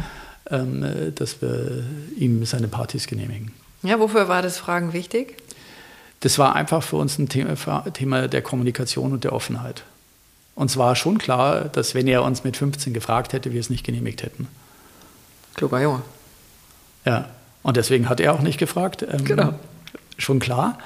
ähm, 0.50 1.12
dass 1.14 1.40
wir 1.40 1.84
ihm 2.18 2.44
seine 2.44 2.66
Partys 2.66 3.06
genehmigen. 3.06 3.52
Ja, 3.84 4.00
wofür 4.00 4.28
war 4.28 4.42
das 4.42 4.58
Fragen 4.58 4.92
wichtig? 4.92 5.36
Das 6.20 6.38
war 6.38 6.56
einfach 6.56 6.82
für 6.82 6.96
uns 6.96 7.18
ein 7.18 7.28
Thema, 7.28 7.84
Thema 7.92 8.26
der 8.26 8.42
Kommunikation 8.42 9.12
und 9.12 9.22
der 9.22 9.32
Offenheit. 9.32 9.84
Uns 10.56 10.76
war 10.76 10.96
schon 10.96 11.18
klar, 11.18 11.66
dass 11.66 11.94
wenn 11.94 12.08
er 12.08 12.24
uns 12.24 12.42
mit 12.42 12.56
15 12.56 12.92
gefragt 12.92 13.32
hätte, 13.32 13.52
wir 13.52 13.60
es 13.60 13.70
nicht 13.70 13.84
genehmigt 13.84 14.22
hätten. 14.22 14.48
Kluger 15.54 15.80
Junge. 15.80 16.02
Ja. 17.04 17.28
Und 17.64 17.78
deswegen 17.78 18.08
hat 18.08 18.20
er 18.20 18.34
auch 18.34 18.42
nicht 18.42 18.58
gefragt. 18.58 19.04
Ähm, 19.10 19.24
genau. 19.24 19.54
Schon 20.18 20.38
klar. 20.38 20.78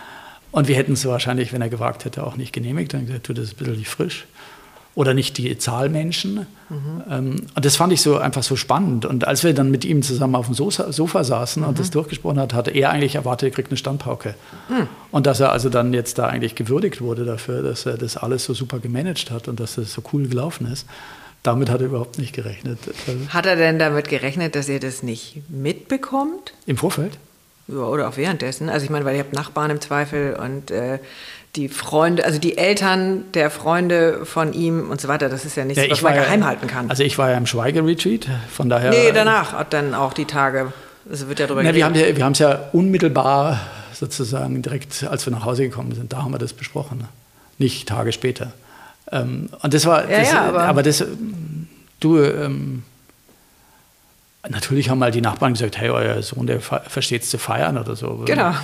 Und 0.53 0.68
wir 0.68 0.76
hätten 0.76 0.95
es 0.95 1.05
wahrscheinlich, 1.05 1.53
wenn 1.53 1.61
er 1.61 1.68
gefragt 1.68 2.07
hätte, 2.07 2.24
auch 2.24 2.37
nicht 2.37 2.55
genehmigt. 2.55 2.95
Dann 2.95 3.05
gesagt, 3.05 3.29
du, 3.29 3.35
das 3.35 3.47
ist 3.47 3.55
ein 3.55 3.57
bisschen 3.59 3.76
nicht 3.76 3.91
frisch. 3.91 4.26
Oder 4.95 5.12
nicht 5.12 5.39
die 5.39 5.59
Zahl 5.59 5.89
Menschen. 5.89 6.47
Mhm. 6.68 7.03
Ähm, 7.11 7.37
und 7.55 7.64
das 7.64 7.76
fand 7.76 7.93
ich 7.93 8.01
so 8.01 8.16
einfach 8.18 8.45
so 8.45 8.55
spannend. 8.55 9.05
Und 9.07 9.26
als 9.26 9.43
wir 9.43 9.53
dann 9.55 9.72
mit 9.72 9.85
ihm 9.85 10.03
zusammen 10.03 10.37
auf 10.37 10.47
dem 10.47 10.55
Sofa, 10.55 10.93
Sofa 10.93 11.24
saßen 11.24 11.62
mhm. 11.62 11.68
und 11.68 11.79
das 11.81 11.91
durchgesprochen 11.91 12.39
hat, 12.39 12.55
hatte 12.55 12.70
er 12.70 12.91
eigentlich 12.91 13.16
erwartet, 13.16 13.51
er 13.51 13.55
kriegt 13.55 13.70
eine 13.70 13.76
Standpauke. 13.76 14.37
Mhm. 14.68 14.89
Und 15.11 15.26
dass 15.26 15.41
er 15.41 15.51
also 15.51 15.68
dann 15.68 15.93
jetzt 15.93 16.18
da 16.18 16.26
eigentlich 16.26 16.55
gewürdigt 16.55 17.01
wurde 17.01 17.24
dafür, 17.24 17.62
dass 17.62 17.87
er 17.87 17.99
das 17.99 18.16
alles 18.16 18.45
so 18.45 18.55
super 18.55 18.79
gemanagt 18.79 19.33
hat 19.33 19.49
und 19.49 19.59
dass 19.59 19.74
das 19.74 19.93
so 19.93 20.03
cool 20.12 20.29
gelaufen 20.29 20.66
ist. 20.70 20.87
Damit 21.49 21.71
hat 21.71 21.81
er 21.81 21.87
überhaupt 21.87 22.19
nicht 22.19 22.35
gerechnet. 22.35 22.79
Hat 23.31 23.47
er 23.47 23.57
denn 23.57 23.79
damit 23.79 24.11
gerechnet, 24.11 24.55
dass 24.55 24.69
ihr 24.69 24.81
das 24.81 25.03
nicht 25.03 25.41
mitbekommt? 25.49 26.53
Im 26.67 26.77
Vorfeld? 26.77 27.17
Ja, 27.69 27.85
oder 27.85 28.07
auch 28.07 28.19
währenddessen. 28.19 28.69
Also 28.69 28.85
ich 28.85 28.91
meine, 28.91 29.07
weil 29.07 29.15
ihr 29.15 29.21
habt 29.21 29.33
Nachbarn 29.33 29.71
im 29.71 29.81
Zweifel 29.81 30.35
und 30.35 30.71
äh, 30.71 30.99
die 31.57 31.71
Freunde, 31.71 32.27
also 32.27 32.39
die 32.39 32.59
Eltern 32.59 33.25
der 33.33 33.51
Freunde 33.51 34.27
von 34.27 34.53
ihm 34.53 34.91
und 34.91 35.01
so 35.01 35.09
weiter, 35.09 35.31
das 35.31 35.47
ist 35.47 35.57
ja 35.57 35.65
nichts, 35.65 35.83
ja, 35.83 35.91
was 35.91 36.03
man 36.03 36.17
ja, 36.17 36.25
geheim 36.25 36.45
halten 36.45 36.67
kann. 36.67 36.91
Also 36.91 37.03
ich 37.03 37.17
war 37.17 37.31
ja 37.31 37.39
im 37.39 37.47
Schweigeretreat, 37.47 38.27
von 38.51 38.69
daher... 38.69 38.91
Nee, 38.91 39.11
danach, 39.15 39.65
dann 39.71 39.95
auch 39.95 40.13
die 40.13 40.27
Tage, 40.27 40.75
es 41.11 41.29
wird 41.29 41.39
ja 41.39 41.47
darüber 41.47 41.63
na, 41.63 41.75
wir 41.75 41.83
haben 41.83 41.95
ja, 41.95 42.15
Wir 42.15 42.25
haben 42.27 42.33
es 42.33 42.41
ja 42.41 42.69
unmittelbar 42.75 43.59
sozusagen 43.95 44.61
direkt, 44.61 45.03
als 45.05 45.25
wir 45.25 45.31
nach 45.31 45.47
Hause 45.47 45.63
gekommen 45.63 45.95
sind, 45.95 46.13
da 46.13 46.25
haben 46.25 46.33
wir 46.33 46.39
das 46.39 46.53
besprochen, 46.53 47.09
nicht 47.57 47.89
Tage 47.89 48.13
später. 48.13 48.53
Ähm, 49.11 49.49
und 49.63 49.75
das 49.75 49.87
war, 49.87 50.09
ja, 50.09 50.19
das, 50.19 50.33
ja, 50.33 50.49
aber, 50.49 50.63
aber, 50.63 50.83
das, 50.83 51.05
du, 52.01 52.19
ähm, 52.19 52.83
natürlich 54.49 54.91
haben 54.91 54.99
mal 54.99 55.11
die 55.11 55.21
Nachbarn 55.21 55.55
gesagt, 55.55 55.79
hey, 55.79 55.91
euer 55.91 56.23
Sohn, 56.23 56.47
der 56.47 56.61
versteht 56.61 57.23
es 57.23 57.31
zu 57.31 57.39
feiern 57.39 57.79
oder 57.79 57.97
so. 57.97 58.23
Genau. 58.27 58.55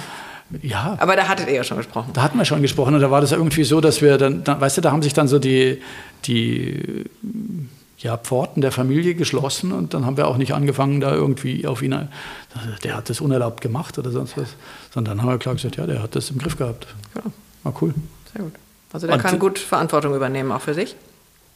Ja. 0.63 0.97
Aber 1.01 1.17
da 1.17 1.29
hattet 1.29 1.49
ihr 1.49 1.55
ja 1.55 1.65
schon 1.65 1.79
gesprochen. 1.79 2.11
Da 2.13 2.23
hatten 2.23 2.39
wir 2.39 2.45
schon 2.45 2.63
gesprochen 2.63 2.95
und 2.95 3.01
da 3.01 3.11
war 3.11 3.21
das 3.21 3.33
irgendwie 3.33 3.65
so, 3.65 3.81
dass 3.81 4.03
wir 4.03 4.19
dann, 4.19 4.45
dann 4.45 4.61
weißt 4.61 4.77
du, 4.77 4.81
da 4.83 4.93
haben 4.93 5.03
sich 5.03 5.15
dann 5.15 5.27
so 5.27 5.39
die, 5.39 5.81
die 6.27 7.05
ja, 7.99 8.19
Pforten 8.19 8.61
der 8.61 8.71
Familie 8.71 9.15
geschlossen 9.15 9.73
und 9.73 9.95
dann 9.95 10.05
haben 10.05 10.19
wir 10.19 10.29
auch 10.29 10.37
nicht 10.37 10.53
angefangen, 10.53 11.01
da 11.01 11.15
irgendwie 11.15 11.67
auf 11.67 11.81
ihn, 11.81 12.09
der 12.83 12.97
hat 12.97 13.09
das 13.09 13.21
unerlaubt 13.21 13.63
gemacht 13.63 13.99
oder 13.99 14.11
sonst 14.11 14.37
was, 14.37 14.49
sondern 14.93 15.17
dann 15.17 15.25
haben 15.25 15.33
wir 15.33 15.39
klar 15.39 15.55
gesagt, 15.55 15.77
ja, 15.77 15.87
der 15.87 16.03
hat 16.03 16.15
das 16.15 16.31
im 16.31 16.39
Griff 16.39 16.59
gehabt. 16.59 16.87
Ja. 17.15 17.23
War 17.63 17.75
cool. 17.81 17.95
Sehr 18.35 18.43
gut. 18.43 18.53
Also 18.95 19.09
der 19.09 19.17
und, 19.17 19.23
kann 19.23 19.41
gut 19.41 19.59
Verantwortung 19.59 20.15
übernehmen, 20.15 20.53
auch 20.53 20.61
für 20.61 20.73
sich? 20.73 20.95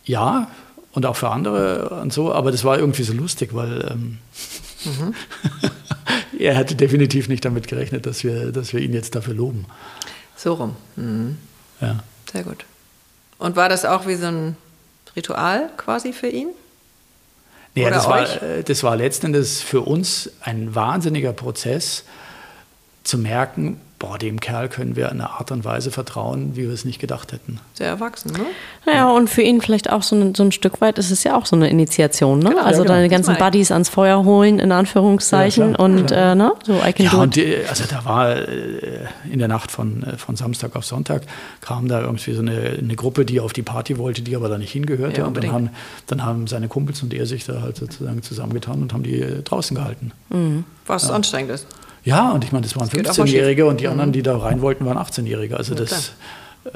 Ja, 0.05 0.51
und 0.91 1.07
auch 1.07 1.14
für 1.14 1.30
andere 1.30 1.91
und 1.91 2.12
so, 2.12 2.32
aber 2.32 2.51
das 2.51 2.64
war 2.64 2.76
irgendwie 2.76 3.05
so 3.05 3.12
lustig, 3.12 3.55
weil 3.55 3.89
ähm, 3.93 4.18
mhm. 4.84 5.14
er 6.41 6.57
hätte 6.57 6.74
definitiv 6.74 7.28
nicht 7.28 7.45
damit 7.45 7.68
gerechnet, 7.68 8.07
dass 8.07 8.24
wir, 8.24 8.51
dass 8.51 8.72
wir 8.72 8.80
ihn 8.80 8.93
jetzt 8.93 9.14
dafür 9.14 9.34
loben. 9.34 9.66
So 10.34 10.55
rum. 10.55 10.74
Mhm. 10.97 11.39
Ja. 11.80 12.03
Sehr 12.32 12.43
gut. 12.43 12.64
Und 13.39 13.55
war 13.55 13.68
das 13.68 13.84
auch 13.84 14.09
wie 14.09 14.16
so 14.16 14.26
ein 14.26 14.57
Ritual 15.14 15.70
quasi 15.76 16.12
für 16.12 16.28
ihn? 16.28 16.49
Nee, 17.76 17.89
das, 17.89 18.09
war, 18.09 18.26
das 18.64 18.82
war 18.82 18.97
letzten 18.97 19.26
Endes 19.26 19.62
für 19.62 19.82
uns 19.82 20.32
ein 20.41 20.74
wahnsinniger 20.74 21.32
Prozess, 21.32 22.03
zu 23.05 23.16
merken, 23.16 23.80
boah, 23.99 24.16
dem 24.16 24.40
Kerl 24.40 24.68
können 24.68 24.96
wir 24.96 25.07
in 25.07 25.20
einer 25.20 25.30
Art 25.30 25.51
und 25.51 25.64
Weise 25.64 25.90
vertrauen, 25.90 26.55
wie 26.55 26.62
wir 26.62 26.72
es 26.72 26.84
nicht 26.84 27.01
gedacht 27.01 27.32
hätten. 27.32 27.59
Sehr 27.74 27.88
erwachsen, 27.88 28.32
ne? 28.32 28.46
Ja, 28.86 29.11
und 29.11 29.28
für 29.28 29.42
ihn 29.42 29.61
vielleicht 29.61 29.90
auch 29.90 30.03
so 30.03 30.16
ein, 30.16 30.34
so 30.34 30.44
ein 30.44 30.53
Stück 30.53 30.80
weit 30.80 30.99
ist 30.99 31.11
es 31.11 31.24
ja 31.24 31.36
auch 31.36 31.46
so 31.46 31.57
eine 31.57 31.68
Initiation, 31.68 32.38
ne? 32.38 32.51
Genau, 32.51 32.62
also 32.62 32.80
ja, 32.80 32.84
genau. 32.84 32.94
deine 32.94 33.09
ganzen 33.09 33.36
Buddies 33.36 33.70
ans 33.72 33.88
Feuer 33.88 34.24
holen, 34.24 34.61
in 34.61 34.72
Anführungszeichen, 34.72 35.72
ja, 35.72 35.78
und 35.78 36.12
äh, 36.12 36.34
ne? 36.34 36.53
so 36.64 36.74
I 36.74 36.92
can 36.92 37.07
ja, 37.07 37.11
do 37.11 37.20
und 37.20 37.36
die, 37.36 37.57
also 37.68 37.84
da 37.90 38.05
war 38.05 38.36
äh, 38.36 39.07
in 39.30 39.40
der 39.40 39.49
Nacht 39.49 39.70
von, 39.70 40.05
äh, 40.05 40.16
von 40.16 40.36
Samstag 40.36 40.76
auf 40.76 40.84
Sonntag 40.84 41.22
kam 41.61 41.88
da 41.88 42.01
irgendwie 42.01 42.34
so 42.34 42.40
eine, 42.40 42.78
eine 42.78 42.94
Gruppe, 42.94 43.24
die 43.24 43.40
auf 43.40 43.53
die 43.53 43.62
Party 43.62 43.99
wollte, 43.99 44.22
die 44.22 44.36
aber 44.36 44.49
da 44.49 44.59
nicht 44.59 44.72
hingehörte. 44.72 45.26
und 45.26 45.36
dann 45.36 45.53
haben, 45.53 45.70
dann 46.07 46.24
haben 46.24 46.46
seine 46.46 46.68
Kumpels 46.68 47.03
und 47.03 47.12
er 47.12 47.26
sich 47.26 47.44
da 47.44 47.62
halt 47.62 47.76
sozusagen 47.76 48.22
zusammengetan 48.22 48.82
und 48.82 48.92
haben 48.92 49.03
die 49.03 49.20
äh, 49.20 49.42
draußen 49.42 49.76
gehalten. 49.76 50.12
Mhm. 50.30 50.64
Was 50.86 51.11
anstrengend 51.11 51.51
ist. 51.51 51.66
Ja, 52.05 52.30
und 52.30 52.44
ich 52.44 52.53
meine, 52.53 52.62
das 52.62 52.76
waren 52.76 52.88
15-Jährige 52.88 53.66
und 53.66 53.80
die 53.80 53.86
mhm. 53.86 53.92
anderen, 53.92 54.12
die 54.12 54.22
da 54.22 54.36
rein 54.38 54.61
wollten, 54.61 54.84
waren 54.86 54.99
18-Jährige. 54.99 55.57
Also 55.57 55.74
ja, 55.74 55.80
das 55.80 56.12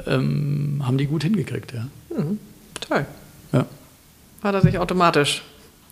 ähm, 0.05 0.81
haben 0.85 0.97
die 0.97 1.07
gut 1.07 1.23
hingekriegt, 1.23 1.73
ja. 1.73 1.87
Mhm. 2.15 2.39
Toll. 2.79 3.05
Ja. 3.51 3.65
Hat 4.43 4.55
er 4.55 4.61
sich 4.61 4.77
automatisch 4.77 5.43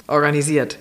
organisiert. 0.07 0.77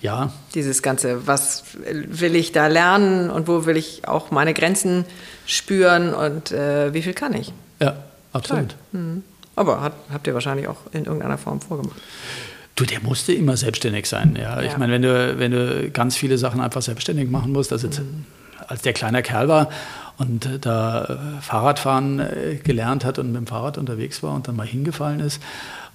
Ja. 0.00 0.32
Dieses 0.54 0.82
Ganze, 0.82 1.26
was 1.26 1.64
will 1.92 2.36
ich 2.36 2.52
da 2.52 2.66
lernen 2.66 3.30
und 3.30 3.48
wo 3.48 3.66
will 3.66 3.76
ich 3.76 4.06
auch 4.06 4.30
meine 4.30 4.54
Grenzen 4.54 5.04
spüren 5.46 6.14
und 6.14 6.52
äh, 6.52 6.92
wie 6.92 7.02
viel 7.02 7.14
kann 7.14 7.34
ich? 7.34 7.52
Ja, 7.80 7.96
absolut. 8.32 8.76
Mhm. 8.92 9.22
Aber 9.54 9.80
hat, 9.80 9.94
habt 10.12 10.26
ihr 10.26 10.34
wahrscheinlich 10.34 10.68
auch 10.68 10.76
in 10.92 11.06
irgendeiner 11.06 11.38
Form 11.38 11.60
vorgemacht. 11.60 11.96
Du, 12.76 12.84
der 12.84 13.00
musste 13.00 13.32
immer 13.32 13.56
selbstständig 13.56 14.06
sein. 14.06 14.36
Ja. 14.38 14.60
ja. 14.60 14.62
Ich 14.62 14.76
meine, 14.76 14.92
wenn 14.92 15.02
du, 15.02 15.38
wenn 15.38 15.50
du 15.50 15.90
ganz 15.90 16.16
viele 16.16 16.38
Sachen 16.38 16.60
einfach 16.60 16.82
selbstständig 16.82 17.30
machen 17.30 17.52
musst, 17.52 17.72
also 17.72 17.88
mhm. 17.88 18.24
als 18.68 18.82
der 18.82 18.92
kleiner 18.92 19.22
Kerl 19.22 19.48
war 19.48 19.70
und 20.18 20.48
da 20.60 21.18
Fahrradfahren 21.40 22.20
äh, 22.20 22.60
gelernt 22.62 23.04
hat 23.04 23.18
und 23.18 23.32
mit 23.32 23.36
dem 23.36 23.46
Fahrrad 23.46 23.78
unterwegs 23.78 24.22
war 24.22 24.34
und 24.34 24.46
dann 24.46 24.56
mal 24.56 24.66
hingefallen 24.66 25.20
ist 25.20 25.42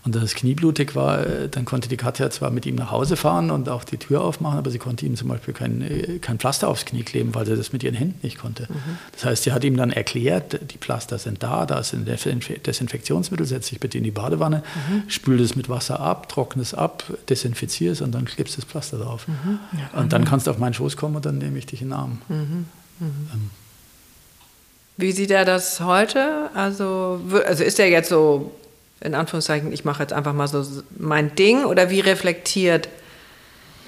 und 0.03 0.15
das 0.15 0.33
Knie 0.33 0.55
blutig 0.55 0.95
war, 0.95 1.25
äh, 1.25 1.49
dann 1.49 1.65
konnte 1.65 1.87
die 1.87 1.97
Katja 1.97 2.29
zwar 2.31 2.49
mit 2.49 2.65
ihm 2.65 2.75
nach 2.75 2.89
Hause 2.89 3.15
fahren 3.15 3.51
und 3.51 3.69
auch 3.69 3.83
die 3.83 3.97
Tür 3.97 4.21
aufmachen, 4.21 4.57
aber 4.57 4.71
sie 4.71 4.79
konnte 4.79 5.05
ihm 5.05 5.15
zum 5.15 5.27
Beispiel 5.27 5.53
kein, 5.53 5.81
äh, 5.81 6.17
kein 6.19 6.39
Pflaster 6.39 6.69
aufs 6.69 6.85
Knie 6.85 7.03
kleben, 7.03 7.35
weil 7.35 7.45
sie 7.45 7.55
das 7.55 7.71
mit 7.71 7.83
ihren 7.83 7.93
Händen 7.93 8.19
nicht 8.23 8.39
konnte. 8.39 8.63
Mhm. 8.63 8.97
Das 9.11 9.25
heißt, 9.25 9.43
sie 9.43 9.51
hat 9.51 9.63
ihm 9.63 9.77
dann 9.77 9.91
erklärt, 9.91 10.59
die 10.71 10.79
Pflaster 10.79 11.19
sind 11.19 11.43
da, 11.43 11.67
da 11.67 11.79
ist 11.79 11.93
ein 11.93 12.05
Desinfektionsmittel, 12.05 13.45
setz 13.45 13.69
dich 13.69 13.79
bitte 13.79 13.99
in 13.99 14.03
die 14.03 14.11
Badewanne, 14.11 14.63
mhm. 14.89 15.03
spül 15.07 15.37
das 15.37 15.55
mit 15.55 15.69
Wasser 15.69 15.99
ab, 15.99 16.29
trockne 16.29 16.63
es 16.63 16.73
ab, 16.73 17.03
desinfizier 17.29 17.91
es 17.91 18.01
und 18.01 18.11
dann 18.11 18.25
klebst 18.25 18.57
du 18.57 18.61
das 18.61 18.69
Pflaster 18.69 18.97
drauf. 18.97 19.27
Mhm. 19.27 19.59
Ja, 19.73 19.99
und 19.99 20.13
dann 20.13 20.25
kannst 20.25 20.47
du 20.47 20.51
auf 20.51 20.57
meinen 20.57 20.73
Schoß 20.73 20.97
kommen 20.97 21.15
und 21.15 21.25
dann 21.25 21.37
nehme 21.37 21.59
ich 21.59 21.67
dich 21.67 21.81
in 21.81 21.89
den 21.89 21.93
Arm. 21.93 22.21
Mhm. 22.27 22.65
Mhm. 22.99 23.29
Ähm. 23.33 23.49
Wie 24.97 25.11
sieht 25.11 25.31
er 25.31 25.45
das 25.45 25.79
heute? 25.79 26.49
Also, 26.55 27.21
also 27.45 27.63
ist 27.63 27.79
er 27.79 27.89
jetzt 27.89 28.09
so 28.09 28.51
in 29.01 29.15
Anführungszeichen, 29.15 29.71
ich 29.71 29.83
mache 29.83 30.03
jetzt 30.03 30.13
einfach 30.13 30.33
mal 30.33 30.47
so 30.47 30.63
mein 30.97 31.35
Ding 31.35 31.65
oder 31.65 31.89
wie 31.89 31.99
reflektiert 31.99 32.87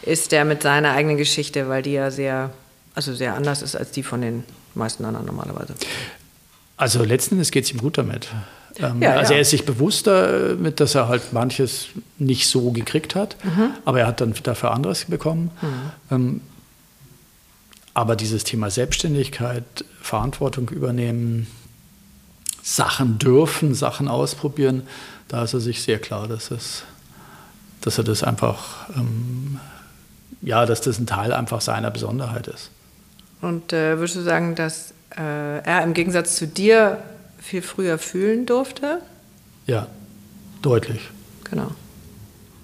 ist 0.02 0.32
der 0.32 0.44
mit 0.44 0.64
seiner 0.64 0.92
eigenen 0.92 1.18
Geschichte, 1.18 1.70
weil 1.70 1.82
die 1.82 1.94
ja 1.94 2.12
sehr, 2.12 2.52
also 2.94 3.14
sehr 3.14 3.36
anders 3.36 3.62
ist 3.62 3.76
als 3.76 3.92
die 3.92 4.04
von 4.04 4.22
den 4.22 4.44
meisten 4.76 5.06
anderen 5.06 5.26
normalerweise. 5.26 5.76
Also 6.78 7.04
letzten 7.04 7.36
Endes 7.36 7.52
geht 7.52 7.66
es 7.66 7.72
ihm 7.72 7.78
gut 7.78 7.98
damit. 7.98 8.28
Ähm, 8.80 9.02
ja, 9.02 9.14
also 9.14 9.32
ja. 9.32 9.38
er 9.38 9.42
ist 9.42 9.52
sich 9.52 9.66
bewusster 9.66 10.56
mit, 10.56 10.80
dass 10.80 10.96
er 10.96 11.08
halt 11.08 11.32
manches 11.32 11.88
nicht 12.18 12.48
so 12.48 12.72
gekriegt 12.72 13.16
hat, 13.16 13.38
mhm. 13.44 13.70
aber 13.86 14.02
er 14.02 14.08
hat 14.08 14.20
dann 14.20 14.34
dafür 14.44 14.72
anderes 14.72 15.06
bekommen. 15.06 15.52
Mhm. 15.62 15.92
Ähm, 16.12 16.42
aber 17.94 18.16
dieses 18.16 18.44
Thema 18.44 18.72
Selbstständigkeit, 18.72 19.86
Verantwortung 20.02 20.70
übernehmen, 20.70 21.48
Sachen 22.64 23.20
dürfen, 23.20 23.76
Sachen 23.76 24.08
ausprobieren, 24.08 24.84
da 25.28 25.44
ist 25.44 25.54
er 25.54 25.60
sich 25.60 25.84
sehr 25.84 26.00
klar, 26.00 26.30
dass, 26.30 26.50
es, 26.50 26.84
dass 27.82 27.98
er 27.98 28.06
das 28.06 28.24
einfach, 28.24 28.90
ähm, 28.96 29.60
ja, 30.42 30.66
dass 30.66 30.80
das 30.80 30.98
ein 30.98 31.06
Teil 31.06 31.34
einfach 31.34 31.60
seiner 31.60 31.92
Besonderheit 31.92 32.48
ist. 32.48 32.72
Und 33.42 33.74
äh, 33.74 33.98
würdest 33.98 34.16
du 34.16 34.22
sagen, 34.22 34.56
dass 34.56 34.94
äh, 35.18 35.60
er 35.60 35.84
im 35.84 35.94
Gegensatz 35.94 36.38
zu 36.38 36.48
dir 36.48 37.00
viel 37.38 37.62
früher 37.62 37.98
fühlen 37.98 38.46
durfte? 38.46 39.00
Ja, 39.68 39.88
deutlich. 40.62 41.02
Genau. 41.44 41.72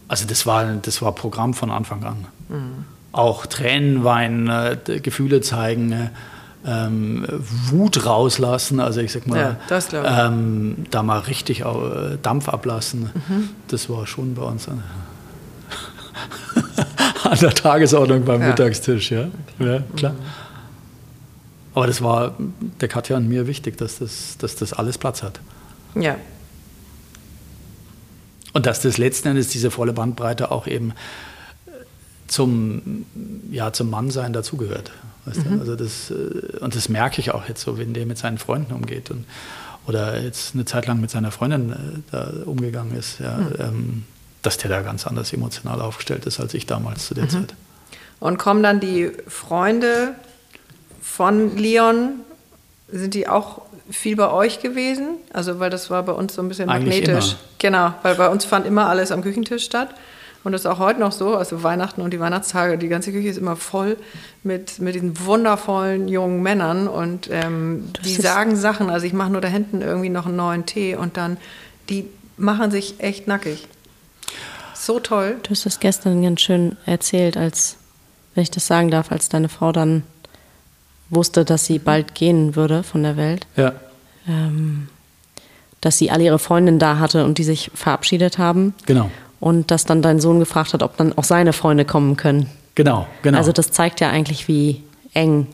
Also 0.07 0.25
das 0.25 0.45
war, 0.45 0.65
das 0.75 1.01
war 1.01 1.13
Programm 1.13 1.53
von 1.53 1.69
Anfang 1.69 2.05
an. 2.05 2.25
Mhm. 2.47 2.85
Auch 3.11 3.45
Tränen 3.45 4.05
weinen, 4.05 4.47
äh, 4.47 4.99
Gefühle 5.01 5.41
zeigen, 5.41 5.91
äh, 5.91 6.09
ähm, 6.65 7.25
Wut 7.69 8.05
rauslassen, 8.05 8.79
also 8.79 8.99
ich 8.99 9.11
sag 9.11 9.27
mal, 9.27 9.57
ja, 9.69 10.25
ähm, 10.27 10.85
da 10.91 11.03
mal 11.03 11.19
richtig 11.19 11.63
Dampf 12.21 12.49
ablassen, 12.49 13.09
mhm. 13.27 13.49
das 13.67 13.89
war 13.89 14.05
schon 14.07 14.35
bei 14.35 14.43
uns 14.43 14.67
an, 14.67 14.83
an 17.23 17.39
der 17.39 17.51
Tagesordnung 17.51 18.25
beim 18.25 18.41
ja. 18.41 18.47
Mittagstisch, 18.49 19.11
ja, 19.11 19.27
ja 19.59 19.81
klar. 19.95 20.13
Mhm. 20.13 20.17
Aber 21.73 21.87
das 21.87 22.01
war 22.01 22.35
der 22.81 22.89
Katja 22.89 23.15
und 23.15 23.29
mir 23.29 23.47
wichtig, 23.47 23.77
dass 23.77 23.99
das, 23.99 24.37
dass 24.37 24.55
das 24.55 24.73
alles 24.73 24.97
Platz 24.97 25.23
hat. 25.23 25.39
Ja. 25.95 26.17
Und 28.53 28.65
dass 28.65 28.81
das 28.81 28.97
letzten 28.97 29.29
Endes 29.29 29.49
diese 29.49 29.71
volle 29.71 29.93
Bandbreite 29.93 30.51
auch 30.51 30.67
eben 30.67 30.93
zum, 32.27 33.05
ja, 33.51 33.71
zum 33.71 33.89
Mannsein 33.89 34.33
dazugehört. 34.33 34.91
Weißt 35.29 35.45
mhm. 35.45 35.59
Also 35.59 35.75
das, 35.75 36.11
äh, 36.11 36.57
und 36.59 36.75
das 36.75 36.89
merke 36.89 37.21
ich 37.21 37.31
auch 37.31 37.47
jetzt 37.47 37.61
so, 37.61 37.77
wenn 37.77 37.93
der 37.93 38.05
mit 38.05 38.17
seinen 38.17 38.37
Freunden 38.37 38.73
umgeht 38.73 39.11
und, 39.11 39.25
oder 39.87 40.19
jetzt 40.21 40.53
eine 40.53 40.65
Zeit 40.65 40.87
lang 40.87 40.99
mit 41.01 41.09
seiner 41.09 41.31
Freundin 41.31 41.71
äh, 41.71 41.75
da 42.11 42.31
umgegangen 42.45 42.97
ist, 42.97 43.19
ja, 43.19 43.37
mhm. 43.37 43.53
ähm, 43.59 44.03
dass 44.41 44.57
der 44.57 44.69
da 44.69 44.81
ganz 44.81 45.05
anders 45.05 45.33
emotional 45.33 45.81
aufgestellt 45.81 46.25
ist 46.25 46.39
als 46.39 46.53
ich 46.53 46.65
damals 46.65 47.07
zu 47.07 47.13
der 47.13 47.25
mhm. 47.25 47.29
Zeit. 47.29 47.55
Und 48.19 48.37
kommen 48.37 48.63
dann 48.63 48.79
die 48.79 49.11
Freunde 49.27 50.15
von 51.01 51.57
Leon, 51.57 52.21
sind 52.91 53.13
die 53.13 53.27
auch 53.27 53.61
viel 53.89 54.15
bei 54.15 54.29
euch 54.31 54.59
gewesen? 54.59 55.17
Also, 55.33 55.59
weil 55.59 55.69
das 55.69 55.89
war 55.89 56.03
bei 56.03 56.11
uns 56.11 56.35
so 56.35 56.41
ein 56.41 56.47
bisschen 56.47 56.69
Eigentlich 56.69 57.01
magnetisch. 57.01 57.31
Immer. 57.31 57.39
Genau, 57.57 57.93
weil 58.03 58.15
bei 58.15 58.29
uns 58.29 58.45
fand 58.45 58.65
immer 58.65 58.87
alles 58.87 59.11
am 59.11 59.21
Küchentisch 59.21 59.65
statt. 59.65 59.89
Und 60.43 60.53
das 60.53 60.61
ist 60.61 60.67
auch 60.67 60.79
heute 60.79 60.99
noch 60.99 61.11
so, 61.11 61.35
also 61.35 61.63
Weihnachten 61.63 62.01
und 62.01 62.11
die 62.11 62.19
Weihnachtstage, 62.19 62.77
die 62.77 62.87
ganze 62.87 63.11
Küche 63.11 63.27
ist 63.27 63.37
immer 63.37 63.57
voll 63.57 63.97
mit, 64.43 64.79
mit 64.79 64.95
diesen 64.95 65.25
wundervollen 65.25 66.07
jungen 66.07 66.41
Männern 66.41 66.87
und 66.87 67.29
ähm, 67.29 67.91
die 68.03 68.15
sagen 68.15 68.55
Sachen, 68.55 68.89
also 68.89 69.05
ich 69.05 69.13
mache 69.13 69.31
nur 69.31 69.41
da 69.41 69.49
hinten 69.49 69.81
irgendwie 69.81 70.09
noch 70.09 70.25
einen 70.25 70.37
neuen 70.37 70.65
Tee 70.65 70.95
und 70.95 71.17
dann, 71.17 71.37
die 71.89 72.05
machen 72.37 72.71
sich 72.71 72.99
echt 72.99 73.27
nackig. 73.27 73.67
So 74.73 75.01
toll. 75.01 75.37
Du 75.43 75.49
hast 75.49 75.65
das 75.65 75.81
gestern 75.81 76.23
ganz 76.23 76.39
schön 76.39 76.77
erzählt, 76.85 77.35
als, 77.35 77.75
wenn 78.33 78.43
ich 78.43 78.51
das 78.51 78.65
sagen 78.65 78.91
darf, 78.91 79.11
als 79.11 79.27
deine 79.27 79.49
Frau 79.49 79.73
dann 79.73 80.03
wusste, 81.09 81.43
dass 81.43 81.65
sie 81.65 81.79
bald 81.79 82.15
gehen 82.15 82.55
würde 82.55 82.83
von 82.83 83.03
der 83.03 83.17
Welt. 83.17 83.45
Ja. 83.57 83.73
Ähm, 84.25 84.87
dass 85.81 85.97
sie 85.97 86.11
alle 86.11 86.23
ihre 86.23 86.39
Freundinnen 86.39 86.79
da 86.79 86.99
hatte 86.99 87.25
und 87.25 87.37
die 87.37 87.43
sich 87.43 87.71
verabschiedet 87.73 88.37
haben. 88.37 88.73
Genau 88.85 89.09
und 89.39 89.71
dass 89.71 89.85
dann 89.85 90.01
dein 90.01 90.19
Sohn 90.19 90.39
gefragt 90.39 90.73
hat, 90.73 90.83
ob 90.83 90.97
dann 90.97 91.17
auch 91.17 91.23
seine 91.23 91.53
Freunde 91.53 91.85
kommen 91.85 92.17
können. 92.17 92.49
Genau, 92.75 93.07
genau. 93.21 93.37
Also 93.37 93.51
das 93.51 93.71
zeigt 93.71 93.99
ja 93.99 94.09
eigentlich, 94.09 94.47
wie 94.47 94.83
eng 95.13 95.47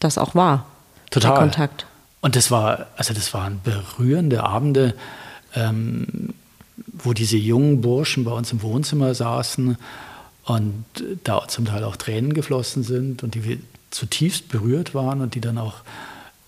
das 0.00 0.18
auch 0.18 0.34
war. 0.34 0.66
Total. 1.10 1.32
Der 1.32 1.38
Kontakt. 1.38 1.86
Und 2.20 2.36
das 2.36 2.50
war, 2.50 2.86
also 2.96 3.14
das 3.14 3.34
waren 3.34 3.60
berührende 3.62 4.44
Abende, 4.44 4.94
ähm, 5.54 6.34
wo 6.86 7.12
diese 7.12 7.36
jungen 7.36 7.80
Burschen 7.80 8.24
bei 8.24 8.32
uns 8.32 8.52
im 8.52 8.62
Wohnzimmer 8.62 9.14
saßen 9.14 9.76
und 10.44 10.84
da 11.24 11.46
zum 11.48 11.66
Teil 11.66 11.84
auch 11.84 11.96
Tränen 11.96 12.32
geflossen 12.32 12.82
sind 12.82 13.22
und 13.22 13.34
die 13.34 13.60
zutiefst 13.90 14.48
berührt 14.48 14.94
waren 14.94 15.20
und 15.20 15.34
die 15.34 15.40
dann 15.40 15.58
auch 15.58 15.74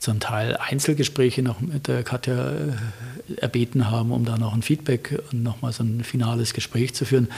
zum 0.04 0.20
Teil 0.20 0.56
Einzelgespräche 0.58 1.42
noch 1.42 1.60
mit 1.60 1.88
der 1.88 2.02
Katja 2.02 2.50
äh, 2.50 3.34
erbeten 3.38 3.90
haben, 3.90 4.12
um 4.12 4.26
da 4.26 4.36
noch 4.36 4.52
ein 4.52 4.60
Feedback 4.60 5.18
und 5.32 5.42
nochmal 5.42 5.72
so 5.72 5.82
ein 5.82 6.04
finales 6.04 6.52
Gespräch 6.52 6.94
zu 6.94 7.06
führen. 7.06 7.28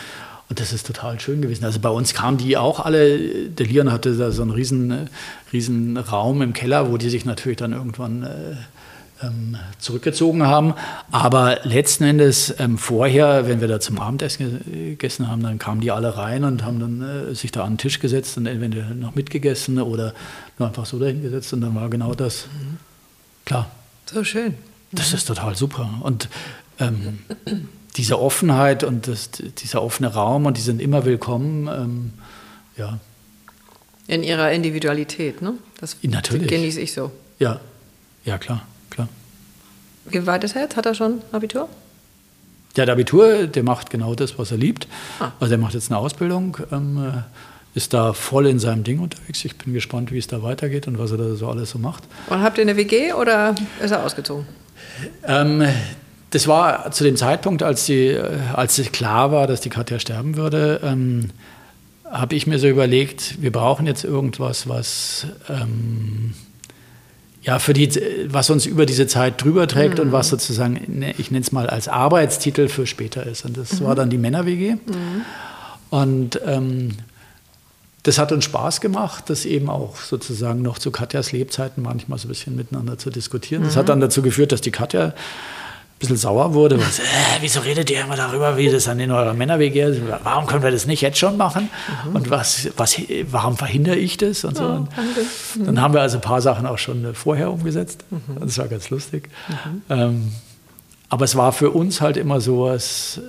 Und 0.48 0.58
das 0.58 0.72
ist 0.72 0.86
total 0.86 1.18
schön 1.20 1.42
gewesen. 1.42 1.64
Also 1.64 1.78
bei 1.78 1.88
uns 1.88 2.12
kamen 2.12 2.38
die 2.38 2.56
auch 2.56 2.80
alle, 2.80 3.48
der 3.48 3.66
Lian 3.66 3.92
hatte 3.92 4.16
da 4.16 4.32
so 4.32 4.42
einen 4.42 4.50
riesen, 4.50 5.08
riesen 5.52 5.96
Raum 5.96 6.42
im 6.42 6.52
Keller, 6.52 6.90
wo 6.90 6.96
die 6.96 7.08
sich 7.08 7.24
natürlich 7.24 7.58
dann 7.58 7.72
irgendwann 7.72 8.24
äh, 8.24 8.56
zurückgezogen 9.78 10.46
haben. 10.46 10.74
Aber 11.10 11.60
letzten 11.64 12.04
Endes 12.04 12.54
ähm, 12.58 12.78
vorher, 12.78 13.48
wenn 13.48 13.60
wir 13.60 13.68
da 13.68 13.80
zum 13.80 13.98
Abendessen 13.98 14.60
gegessen 14.70 15.28
haben, 15.28 15.42
dann 15.42 15.58
kamen 15.58 15.80
die 15.80 15.90
alle 15.90 16.16
rein 16.16 16.44
und 16.44 16.64
haben 16.64 16.80
dann 16.80 17.30
äh, 17.30 17.34
sich 17.34 17.50
da 17.50 17.64
an 17.64 17.72
den 17.72 17.78
Tisch 17.78 17.98
gesetzt 17.98 18.36
und 18.36 18.46
entweder 18.46 18.84
noch 18.90 19.14
mitgegessen 19.14 19.80
oder 19.80 20.14
nur 20.58 20.68
einfach 20.68 20.86
so 20.86 20.98
dahin 20.98 21.22
gesetzt 21.22 21.52
und 21.52 21.62
dann 21.62 21.74
war 21.74 21.88
genau 21.88 22.14
das. 22.14 22.46
Klar. 23.44 23.70
So 24.06 24.22
schön. 24.22 24.54
Das 24.92 25.12
ist 25.12 25.26
total 25.26 25.56
super. 25.56 25.88
Und 26.02 26.28
ähm, 26.78 27.20
diese 27.96 28.20
Offenheit 28.20 28.84
und 28.84 29.08
das, 29.08 29.30
dieser 29.30 29.82
offene 29.82 30.12
Raum 30.12 30.46
und 30.46 30.56
die 30.56 30.62
sind 30.62 30.80
immer 30.80 31.04
willkommen, 31.04 31.68
ähm, 31.68 32.12
ja. 32.76 32.98
In 34.06 34.22
ihrer 34.22 34.52
Individualität, 34.52 35.42
ne? 35.42 35.54
Das 35.80 35.96
Natürlich. 36.02 36.48
genieße 36.48 36.80
ich 36.80 36.92
so. 36.92 37.10
Ja, 37.38 37.60
ja 38.24 38.38
klar, 38.38 38.62
klar. 38.90 39.08
Wie 40.06 40.26
weit 40.26 40.44
ist 40.44 40.56
er 40.56 40.62
jetzt? 40.62 40.76
Hat 40.76 40.86
er 40.86 40.94
schon 40.94 41.20
Abitur? 41.32 41.68
Der 42.76 42.82
hat 42.82 42.90
Abitur, 42.90 43.46
der 43.46 43.62
macht 43.62 43.90
genau 43.90 44.14
das, 44.14 44.38
was 44.38 44.50
er 44.50 44.58
liebt. 44.58 44.86
Ah. 45.18 45.32
Also 45.40 45.54
er 45.54 45.58
macht 45.58 45.74
jetzt 45.74 45.90
eine 45.90 45.98
Ausbildung, 45.98 46.58
ähm, 46.70 46.98
äh, 46.98 47.76
ist 47.76 47.94
da 47.94 48.12
voll 48.12 48.46
in 48.46 48.58
seinem 48.58 48.84
Ding 48.84 49.00
unterwegs. 49.00 49.44
Ich 49.44 49.56
bin 49.56 49.72
gespannt, 49.72 50.12
wie 50.12 50.18
es 50.18 50.26
da 50.26 50.42
weitergeht 50.42 50.86
und 50.86 50.98
was 50.98 51.10
er 51.10 51.18
da 51.18 51.34
so 51.34 51.48
alles 51.48 51.70
so 51.70 51.78
macht. 51.78 52.04
Und 52.28 52.42
habt 52.42 52.58
ihr 52.58 52.62
eine 52.62 52.76
WG 52.76 53.12
oder 53.14 53.54
ist 53.82 53.90
er 53.90 54.04
ausgezogen? 54.04 54.46
Ähm, 55.24 55.66
das 56.30 56.46
war 56.48 56.90
zu 56.90 57.04
dem 57.04 57.16
Zeitpunkt, 57.16 57.62
als, 57.62 57.86
die, 57.86 58.08
äh, 58.08 58.38
als 58.52 58.78
es 58.78 58.92
klar 58.92 59.32
war, 59.32 59.46
dass 59.46 59.60
die 59.60 59.70
Katja 59.70 59.98
sterben 59.98 60.36
würde, 60.36 60.80
ähm, 60.82 61.30
habe 62.10 62.34
ich 62.34 62.46
mir 62.46 62.58
so 62.58 62.68
überlegt, 62.68 63.42
wir 63.42 63.52
brauchen 63.52 63.86
jetzt 63.86 64.04
irgendwas, 64.04 64.68
was 64.68 65.26
ähm, 65.48 66.34
ja 67.46 67.60
für 67.60 67.72
die, 67.72 67.88
was 68.28 68.50
uns 68.50 68.66
über 68.66 68.86
diese 68.86 69.06
Zeit 69.06 69.42
drüber 69.42 69.68
trägt 69.68 69.98
mhm. 69.98 70.06
und 70.06 70.12
was 70.12 70.28
sozusagen, 70.28 70.80
ne, 70.88 71.14
ich 71.16 71.30
nenne 71.30 71.42
es 71.42 71.52
mal 71.52 71.68
als 71.68 71.86
Arbeitstitel 71.86 72.68
für 72.68 72.86
später 72.86 73.24
ist. 73.24 73.44
Und 73.44 73.56
das 73.56 73.80
mhm. 73.80 73.84
war 73.84 73.94
dann 73.94 74.10
die 74.10 74.18
Männer-WG. 74.18 74.74
Mhm. 74.74 75.24
Und 75.90 76.40
ähm, 76.44 76.96
das 78.02 78.18
hat 78.18 78.32
uns 78.32 78.44
Spaß 78.44 78.80
gemacht, 78.80 79.30
das 79.30 79.44
eben 79.44 79.70
auch 79.70 79.96
sozusagen 79.96 80.60
noch 80.60 80.78
zu 80.78 80.90
Katjas 80.90 81.30
Lebzeiten 81.30 81.82
manchmal 81.82 82.18
so 82.18 82.26
ein 82.26 82.30
bisschen 82.30 82.56
miteinander 82.56 82.98
zu 82.98 83.10
diskutieren. 83.10 83.62
Das 83.62 83.76
hat 83.76 83.84
mhm. 83.84 83.88
dann 83.88 84.00
dazu 84.00 84.22
geführt, 84.22 84.50
dass 84.50 84.60
die 84.60 84.72
Katja 84.72 85.14
bisschen 85.98 86.16
sauer 86.16 86.54
wurde. 86.54 86.78
Was, 86.80 86.98
äh, 86.98 87.02
wieso 87.40 87.60
redet 87.60 87.90
ihr 87.90 88.02
immer 88.02 88.16
darüber, 88.16 88.56
wie 88.56 88.70
das 88.70 88.84
dann 88.84 89.00
in 89.00 89.10
eurer 89.10 89.34
Männer-WG 89.34 89.82
ist? 89.82 90.00
Warum 90.22 90.46
können 90.46 90.62
wir 90.62 90.70
das 90.70 90.86
nicht 90.86 91.00
jetzt 91.00 91.18
schon 91.18 91.36
machen? 91.36 91.68
Mhm. 92.06 92.16
Und 92.16 92.30
was, 92.30 92.68
was, 92.76 93.00
warum 93.30 93.56
verhindere 93.56 93.96
ich 93.96 94.16
das? 94.16 94.44
Und 94.44 94.56
so. 94.56 94.64
Oh, 94.64 95.58
und 95.58 95.66
dann 95.66 95.80
haben 95.80 95.94
wir 95.94 96.02
also 96.02 96.18
ein 96.18 96.22
paar 96.22 96.42
Sachen 96.42 96.66
auch 96.66 96.78
schon 96.78 97.14
vorher 97.14 97.50
umgesetzt. 97.50 98.04
Mhm. 98.10 98.40
Das 98.40 98.58
war 98.58 98.68
ganz 98.68 98.90
lustig. 98.90 99.28
Mhm. 99.48 99.82
Ähm, 99.88 100.32
aber 101.08 101.24
es 101.24 101.36
war 101.36 101.52
für 101.52 101.70
uns 101.70 102.00
halt 102.00 102.16
immer 102.16 102.40
so 102.40 102.64
was, 102.64 103.20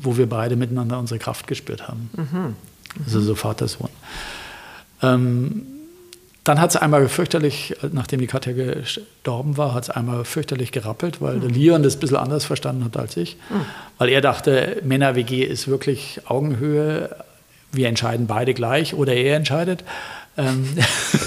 wo 0.00 0.16
wir 0.16 0.28
beide 0.28 0.56
miteinander 0.56 0.98
unsere 0.98 1.18
Kraft 1.18 1.46
gespürt 1.46 1.86
haben. 1.86 2.10
Mhm. 2.16 2.56
Also 3.04 3.20
so 3.20 3.34
Vater-Sohn. 3.34 3.90
Ähm, 5.02 5.66
dann 6.46 6.60
hat 6.60 6.70
es 6.70 6.76
einmal 6.76 7.08
fürchterlich, 7.08 7.74
nachdem 7.92 8.20
die 8.20 8.28
Katja 8.28 8.52
gestorben 8.52 9.56
war, 9.56 9.74
hat 9.74 9.84
es 9.84 9.90
einmal 9.90 10.24
fürchterlich 10.24 10.70
gerappelt, 10.70 11.20
weil 11.20 11.36
mhm. 11.36 11.40
der 11.40 11.50
Leon 11.50 11.82
das 11.82 11.96
ein 11.96 12.00
bisschen 12.00 12.16
anders 12.16 12.44
verstanden 12.44 12.84
hat 12.84 12.96
als 12.96 13.16
ich. 13.16 13.36
Mhm. 13.50 13.66
Weil 13.98 14.10
er 14.10 14.20
dachte, 14.20 14.80
Männer-WG 14.84 15.42
ist 15.42 15.66
wirklich 15.66 16.20
Augenhöhe, 16.26 17.16
wir 17.72 17.88
entscheiden 17.88 18.28
beide 18.28 18.54
gleich 18.54 18.94
oder 18.94 19.12
er 19.12 19.36
entscheidet. 19.36 19.82
Ähm 20.38 20.68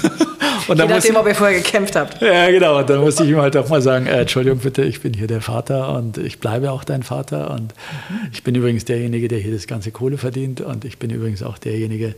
und 0.68 0.78
dann 0.78 0.88
Je 0.88 0.94
nachdem, 0.94 1.16
ob 1.16 1.26
ihr 1.26 1.34
vorher 1.34 1.58
gekämpft 1.58 1.96
habt. 1.96 2.22
Ja, 2.22 2.50
genau. 2.50 2.78
Und 2.78 2.88
dann 2.88 3.00
musste 3.00 3.24
ich 3.24 3.30
ihm 3.30 3.42
halt 3.42 3.56
auch 3.58 3.68
mal 3.68 3.82
sagen, 3.82 4.06
äh, 4.06 4.22
Entschuldigung 4.22 4.60
bitte, 4.60 4.82
ich 4.84 5.02
bin 5.02 5.12
hier 5.12 5.26
der 5.26 5.42
Vater 5.42 5.94
und 5.96 6.16
ich 6.16 6.38
bleibe 6.38 6.72
auch 6.72 6.82
dein 6.82 7.02
Vater. 7.02 7.50
Und 7.50 7.74
mhm. 8.08 8.30
ich 8.32 8.42
bin 8.42 8.54
übrigens 8.54 8.86
derjenige, 8.86 9.28
der 9.28 9.38
hier 9.38 9.52
das 9.52 9.66
ganze 9.66 9.90
Kohle 9.90 10.16
verdient. 10.16 10.62
Und 10.62 10.86
ich 10.86 10.98
bin 10.98 11.10
übrigens 11.10 11.42
auch 11.42 11.58
derjenige, 11.58 12.14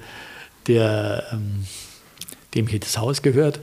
der... 0.69 1.25
Ähm, 1.33 1.65
dem 2.55 2.67
hier 2.67 2.81
das 2.81 2.99
Haus 2.99 3.23
gehört. 3.23 3.61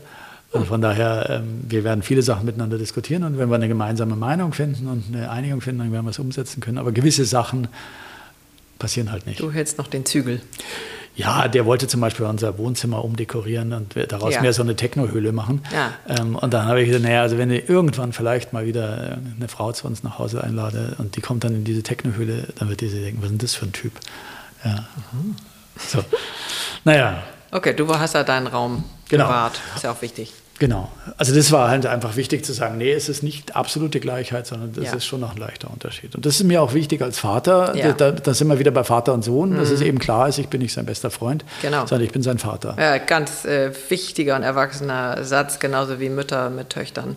Und 0.51 0.65
von 0.65 0.81
daher, 0.81 1.29
ähm, 1.29 1.61
wir 1.67 1.83
werden 1.83 2.01
viele 2.01 2.23
Sachen 2.23 2.45
miteinander 2.45 2.79
diskutieren 2.79 3.23
und 3.23 3.37
wenn 3.37 3.49
wir 3.49 3.55
eine 3.55 3.67
gemeinsame 3.67 4.15
Meinung 4.15 4.51
finden 4.51 4.87
und 4.87 5.03
eine 5.13 5.29
Einigung 5.29 5.61
finden, 5.61 5.79
dann 5.79 5.91
werden 5.91 6.05
wir 6.05 6.11
es 6.11 6.17
umsetzen 6.17 6.59
können. 6.59 6.79
Aber 6.79 6.91
gewisse 6.91 7.23
Sachen 7.25 7.67
passieren 8.79 9.11
halt 9.11 9.27
nicht. 9.27 9.39
Du 9.39 9.51
hältst 9.51 9.77
noch 9.77 9.87
den 9.87 10.05
Zügel. 10.05 10.41
Ja, 11.15 11.47
der 11.49 11.65
wollte 11.65 11.87
zum 11.87 11.99
Beispiel 12.01 12.25
unser 12.25 12.57
Wohnzimmer 12.57 13.03
umdekorieren 13.03 13.73
und 13.73 13.93
daraus 14.07 14.35
ja. 14.35 14.41
mehr 14.41 14.53
so 14.53 14.61
eine 14.63 14.75
Technohöhle 14.75 15.33
machen. 15.33 15.61
Ja. 15.73 15.93
Ähm, 16.07 16.35
und 16.35 16.53
dann 16.53 16.65
habe 16.65 16.81
ich 16.81 16.87
gesagt, 16.87 17.03
naja, 17.03 17.21
also 17.21 17.37
wenn 17.37 17.51
ich 17.51 17.67
irgendwann 17.67 18.13
vielleicht 18.13 18.53
mal 18.53 18.65
wieder 18.65 19.17
eine 19.35 19.47
Frau 19.49 19.71
zu 19.73 19.85
uns 19.85 20.01
nach 20.01 20.17
Hause 20.17 20.43
einlade 20.43 20.95
und 20.97 21.17
die 21.17 21.21
kommt 21.21 21.43
dann 21.43 21.53
in 21.55 21.63
diese 21.65 21.83
Technohöhle, 21.83 22.47
dann 22.55 22.69
wird 22.69 22.81
die 22.81 22.87
sich 22.87 23.03
denken, 23.03 23.21
was 23.21 23.25
ist 23.25 23.31
denn 23.31 23.37
das 23.39 23.55
für 23.55 23.65
ein 23.65 23.73
Typ? 23.73 23.91
Ja. 24.63 24.87
Mhm. 25.11 25.35
So. 25.77 26.03
Naja, 26.85 27.21
Okay, 27.51 27.73
du 27.73 27.87
hast 27.97 28.13
ja 28.13 28.23
deinen 28.23 28.47
Raum 28.47 28.83
genau. 29.09 29.25
bewahrt. 29.25 29.59
Ist 29.75 29.83
ja 29.83 29.91
auch 29.91 30.01
wichtig. 30.01 30.33
Genau. 30.59 30.91
Also 31.17 31.33
das 31.33 31.53
war 31.53 31.69
halt 31.69 31.85
einfach 31.85 32.17
wichtig 32.17 32.43
zu 32.43 32.51
sagen, 32.51 32.77
nee, 32.77 32.91
es 32.91 33.07
ist 33.07 33.23
nicht 33.23 33.55
absolute 33.55 34.01
Gleichheit, 34.01 34.45
sondern 34.45 34.73
das 34.73 34.85
ja. 34.85 34.93
ist 34.93 35.05
schon 35.05 35.21
noch 35.21 35.31
ein 35.31 35.37
leichter 35.37 35.71
Unterschied. 35.71 36.15
Und 36.15 36.25
das 36.25 36.35
ist 36.35 36.43
mir 36.43 36.61
auch 36.61 36.73
wichtig 36.73 37.01
als 37.01 37.17
Vater. 37.17 37.73
Ja. 37.75 37.93
Da, 37.93 38.11
da, 38.11 38.33
sind 38.33 38.49
wir 38.49 38.59
wieder 38.59 38.71
bei 38.71 38.83
Vater 38.83 39.13
und 39.13 39.23
Sohn, 39.23 39.51
mhm. 39.51 39.57
dass 39.57 39.69
es 39.69 39.79
eben 39.79 39.99
klar 39.99 40.27
ist, 40.27 40.37
ich 40.37 40.49
bin 40.49 40.61
nicht 40.61 40.73
sein 40.73 40.85
bester 40.85 41.11
Freund, 41.11 41.45
genau. 41.61 41.85
sondern 41.85 42.05
ich 42.05 42.11
bin 42.11 42.21
sein 42.23 42.39
Vater. 42.39 42.75
Ja, 42.77 42.97
ganz 42.97 43.45
äh, 43.45 43.71
wichtiger 43.87 44.35
und 44.35 44.43
erwachsener 44.43 45.23
Satz, 45.23 45.59
genauso 45.59 46.01
wie 46.01 46.09
Mütter 46.09 46.49
mit 46.49 46.69
Töchtern. 46.69 47.15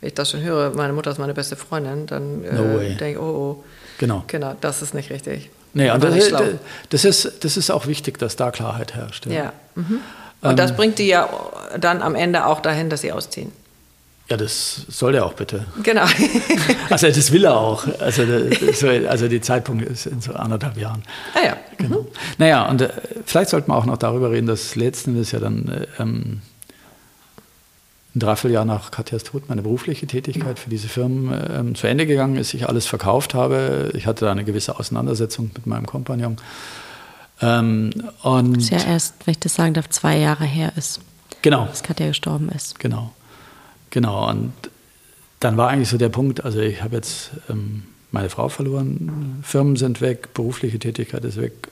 Wenn 0.00 0.08
ich 0.08 0.14
das 0.14 0.30
schon 0.30 0.42
höre, 0.42 0.74
meine 0.74 0.92
Mutter 0.92 1.10
ist 1.10 1.18
meine 1.18 1.32
beste 1.32 1.56
Freundin, 1.56 2.06
dann 2.06 2.44
äh, 2.44 2.52
no 2.52 2.78
denke 2.78 3.10
ich, 3.12 3.18
oh, 3.18 3.22
oh. 3.22 3.64
Genau. 3.98 4.24
Genau, 4.26 4.54
das 4.60 4.82
ist 4.82 4.92
nicht 4.92 5.10
richtig. 5.10 5.48
Nee, 5.74 5.90
und 5.90 6.04
das, 6.04 6.30
das, 6.90 7.04
ist, 7.04 7.44
das 7.44 7.56
ist 7.56 7.70
auch 7.70 7.86
wichtig, 7.86 8.18
dass 8.18 8.36
da 8.36 8.50
Klarheit 8.50 8.94
herrscht. 8.94 9.26
Ja. 9.26 9.32
ja. 9.32 9.52
Mhm. 9.74 10.00
Und 10.42 10.50
ähm, 10.50 10.56
das 10.56 10.76
bringt 10.76 10.98
die 10.98 11.06
ja 11.06 11.28
dann 11.78 12.02
am 12.02 12.14
Ende 12.14 12.46
auch 12.46 12.60
dahin, 12.60 12.90
dass 12.90 13.00
sie 13.00 13.12
ausziehen. 13.12 13.52
Ja, 14.28 14.36
das 14.36 14.86
soll 14.88 15.14
er 15.14 15.26
auch 15.26 15.34
bitte. 15.34 15.66
Genau. 15.82 16.04
also 16.90 17.06
das 17.08 17.32
will 17.32 17.44
er 17.44 17.56
auch. 17.56 17.84
Also, 18.00 18.22
also 19.08 19.28
die 19.28 19.40
Zeitpunkt 19.40 19.84
ist 19.84 20.06
in 20.06 20.20
so 20.20 20.32
anderthalb 20.32 20.76
Jahren. 20.78 21.02
Ah 21.34 21.44
ja. 21.44 21.56
Genau. 21.76 22.02
Mhm. 22.02 22.06
Naja, 22.38 22.68
und 22.68 22.82
äh, 22.82 22.88
vielleicht 23.26 23.50
sollten 23.50 23.70
wir 23.70 23.76
auch 23.76 23.84
noch 23.84 23.98
darüber 23.98 24.30
reden, 24.30 24.46
dass 24.46 24.76
letzten 24.76 25.10
Endes 25.10 25.32
ja 25.32 25.40
dann 25.40 25.68
äh, 25.68 26.02
ähm, 26.02 26.40
ein 28.14 28.20
Dreivierteljahr 28.20 28.64
nach 28.64 28.90
Katjas 28.90 29.24
Tod 29.24 29.48
meine 29.48 29.62
berufliche 29.62 30.06
Tätigkeit 30.06 30.58
für 30.58 30.68
diese 30.68 30.88
Firmen 30.88 31.32
ähm, 31.50 31.74
zu 31.74 31.86
Ende 31.86 32.06
gegangen 32.06 32.36
ist, 32.36 32.52
ich 32.52 32.68
alles 32.68 32.86
verkauft 32.86 33.32
habe. 33.32 33.90
Ich 33.94 34.06
hatte 34.06 34.26
da 34.26 34.32
eine 34.32 34.44
gewisse 34.44 34.78
Auseinandersetzung 34.78 35.50
mit 35.54 35.66
meinem 35.66 35.86
Kompagnon. 35.86 36.36
Ähm, 37.40 37.90
und 38.22 38.56
das 38.56 38.70
ja 38.70 38.84
erst, 38.84 39.14
wenn 39.26 39.32
ich 39.32 39.40
das 39.40 39.54
sagen 39.54 39.74
darf, 39.74 39.88
zwei 39.88 40.18
Jahre 40.18 40.44
her 40.44 40.72
ist. 40.76 41.00
Genau. 41.40 41.66
Dass 41.66 41.82
Katja 41.82 42.06
gestorben 42.06 42.50
ist. 42.50 42.78
Genau. 42.78 43.12
Genau. 43.90 44.28
Und 44.28 44.52
dann 45.40 45.56
war 45.56 45.68
eigentlich 45.68 45.88
so 45.88 45.98
der 45.98 46.10
Punkt, 46.10 46.44
also 46.44 46.60
ich 46.60 46.82
habe 46.82 46.96
jetzt 46.96 47.30
ähm, 47.48 47.84
meine 48.10 48.28
Frau 48.30 48.48
verloren, 48.48 49.40
Firmen 49.42 49.76
sind 49.76 50.00
weg, 50.00 50.34
berufliche 50.34 50.78
Tätigkeit 50.78 51.24
ist 51.24 51.40
weg, 51.40 51.68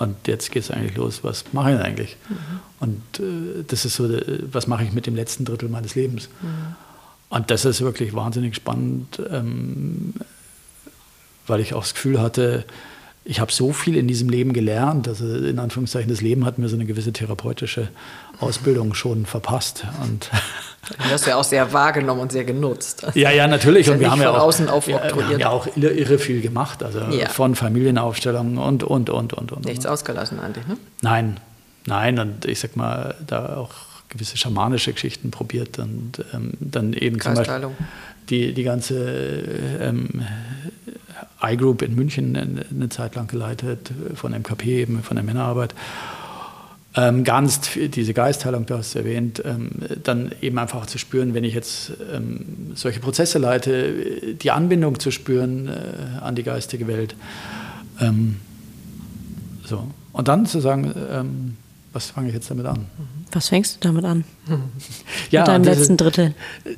und 0.00 0.26
jetzt 0.26 0.50
geht 0.50 0.62
es 0.62 0.70
eigentlich 0.70 0.96
los, 0.96 1.22
was 1.22 1.44
mache 1.52 1.74
ich 1.74 1.78
eigentlich? 1.78 2.16
Mhm. 2.30 2.60
Und 2.80 3.20
äh, 3.20 3.64
das 3.66 3.84
ist 3.84 3.96
so, 3.96 4.10
äh, 4.10 4.40
was 4.50 4.66
mache 4.66 4.82
ich 4.82 4.92
mit 4.92 5.04
dem 5.04 5.14
letzten 5.14 5.44
Drittel 5.44 5.68
meines 5.68 5.94
Lebens? 5.94 6.30
Mhm. 6.40 6.74
Und 7.28 7.50
das 7.50 7.66
ist 7.66 7.82
wirklich 7.82 8.14
wahnsinnig 8.14 8.56
spannend, 8.56 9.20
ähm, 9.30 10.14
weil 11.46 11.60
ich 11.60 11.74
auch 11.74 11.82
das 11.82 11.92
Gefühl 11.92 12.18
hatte, 12.18 12.64
ich 13.24 13.38
habe 13.40 13.52
so 13.52 13.72
viel 13.72 13.96
in 13.96 14.08
diesem 14.08 14.28
Leben 14.28 14.52
gelernt. 14.52 15.06
Also 15.06 15.26
in 15.26 15.58
Anführungszeichen, 15.58 16.08
das 16.08 16.20
Leben 16.20 16.46
hat 16.46 16.58
mir 16.58 16.68
so 16.68 16.76
eine 16.76 16.86
gewisse 16.86 17.12
therapeutische 17.12 17.88
Ausbildung 18.40 18.94
schon 18.94 19.26
verpasst. 19.26 19.84
Und 20.02 20.30
du 20.88 21.10
hast 21.10 21.26
ja 21.26 21.36
auch 21.36 21.44
sehr 21.44 21.72
wahrgenommen 21.72 22.22
und 22.22 22.32
sehr 22.32 22.44
genutzt. 22.44 23.04
Also 23.04 23.18
ja, 23.18 23.30
ja, 23.30 23.46
natürlich. 23.46 23.90
Und 23.90 24.00
wir 24.00 24.10
haben 24.10 24.22
ja, 24.22 24.30
auch, 24.30 24.58
wir 24.58 24.96
haben 24.96 25.38
ja 25.38 25.50
auch 25.50 25.68
irre 25.76 26.18
viel 26.18 26.40
gemacht. 26.40 26.82
Also 26.82 27.00
ja. 27.00 27.28
von 27.28 27.54
Familienaufstellungen 27.54 28.56
und, 28.56 28.84
und, 28.84 29.10
und, 29.10 29.34
und, 29.34 29.52
und. 29.52 29.64
Nichts 29.66 29.84
ausgelassen 29.84 30.40
eigentlich, 30.40 30.66
ne? 30.66 30.78
Nein, 31.02 31.38
nein. 31.86 32.18
Und 32.18 32.46
ich 32.46 32.58
sag 32.58 32.74
mal, 32.76 33.14
da 33.26 33.56
auch 33.56 33.70
gewisse 34.08 34.38
schamanische 34.38 34.92
Geschichten 34.92 35.30
probiert 35.30 35.78
und 35.78 36.24
ähm, 36.34 36.54
dann 36.58 36.94
eben 36.94 37.20
zum 37.20 37.34
Beispiel 37.34 37.70
die, 38.30 38.54
die 38.54 38.62
ganze 38.62 38.96
ähm, 39.80 40.24
iGroup 41.42 41.82
in 41.82 41.94
München 41.94 42.36
eine 42.36 42.88
Zeit 42.88 43.14
lang 43.14 43.26
geleitet, 43.26 43.90
von 44.14 44.32
MKP, 44.32 44.82
eben 44.82 45.02
von 45.02 45.16
der 45.16 45.24
Männerarbeit. 45.24 45.74
Ähm, 46.96 47.22
ganz 47.22 47.60
diese 47.76 48.14
Geistheilung, 48.14 48.66
du 48.66 48.76
hast 48.76 48.88
es 48.88 48.94
erwähnt, 48.96 49.40
ähm, 49.44 49.70
dann 50.02 50.32
eben 50.42 50.58
einfach 50.58 50.86
zu 50.86 50.98
spüren, 50.98 51.34
wenn 51.34 51.44
ich 51.44 51.54
jetzt 51.54 51.92
ähm, 52.12 52.72
solche 52.74 52.98
Prozesse 52.98 53.38
leite, 53.38 54.34
die 54.34 54.50
Anbindung 54.50 54.98
zu 54.98 55.12
spüren 55.12 55.68
äh, 55.68 56.20
an 56.20 56.34
die 56.34 56.42
geistige 56.42 56.88
Welt. 56.88 57.14
Ähm, 58.00 58.36
so. 59.64 59.86
Und 60.12 60.26
dann 60.26 60.46
zu 60.46 60.58
sagen, 60.58 60.92
ähm, 61.12 61.56
was 61.92 62.10
fange 62.10 62.28
ich 62.28 62.34
jetzt 62.34 62.50
damit 62.50 62.66
an? 62.66 62.86
Was 63.32 63.48
fängst 63.48 63.76
du 63.76 63.88
damit 63.88 64.04
an? 64.04 64.24
ja, 65.30 65.40
mit 65.40 65.48
deinem 65.48 65.64
letzten 65.64 65.96
Drittel? 65.96 66.34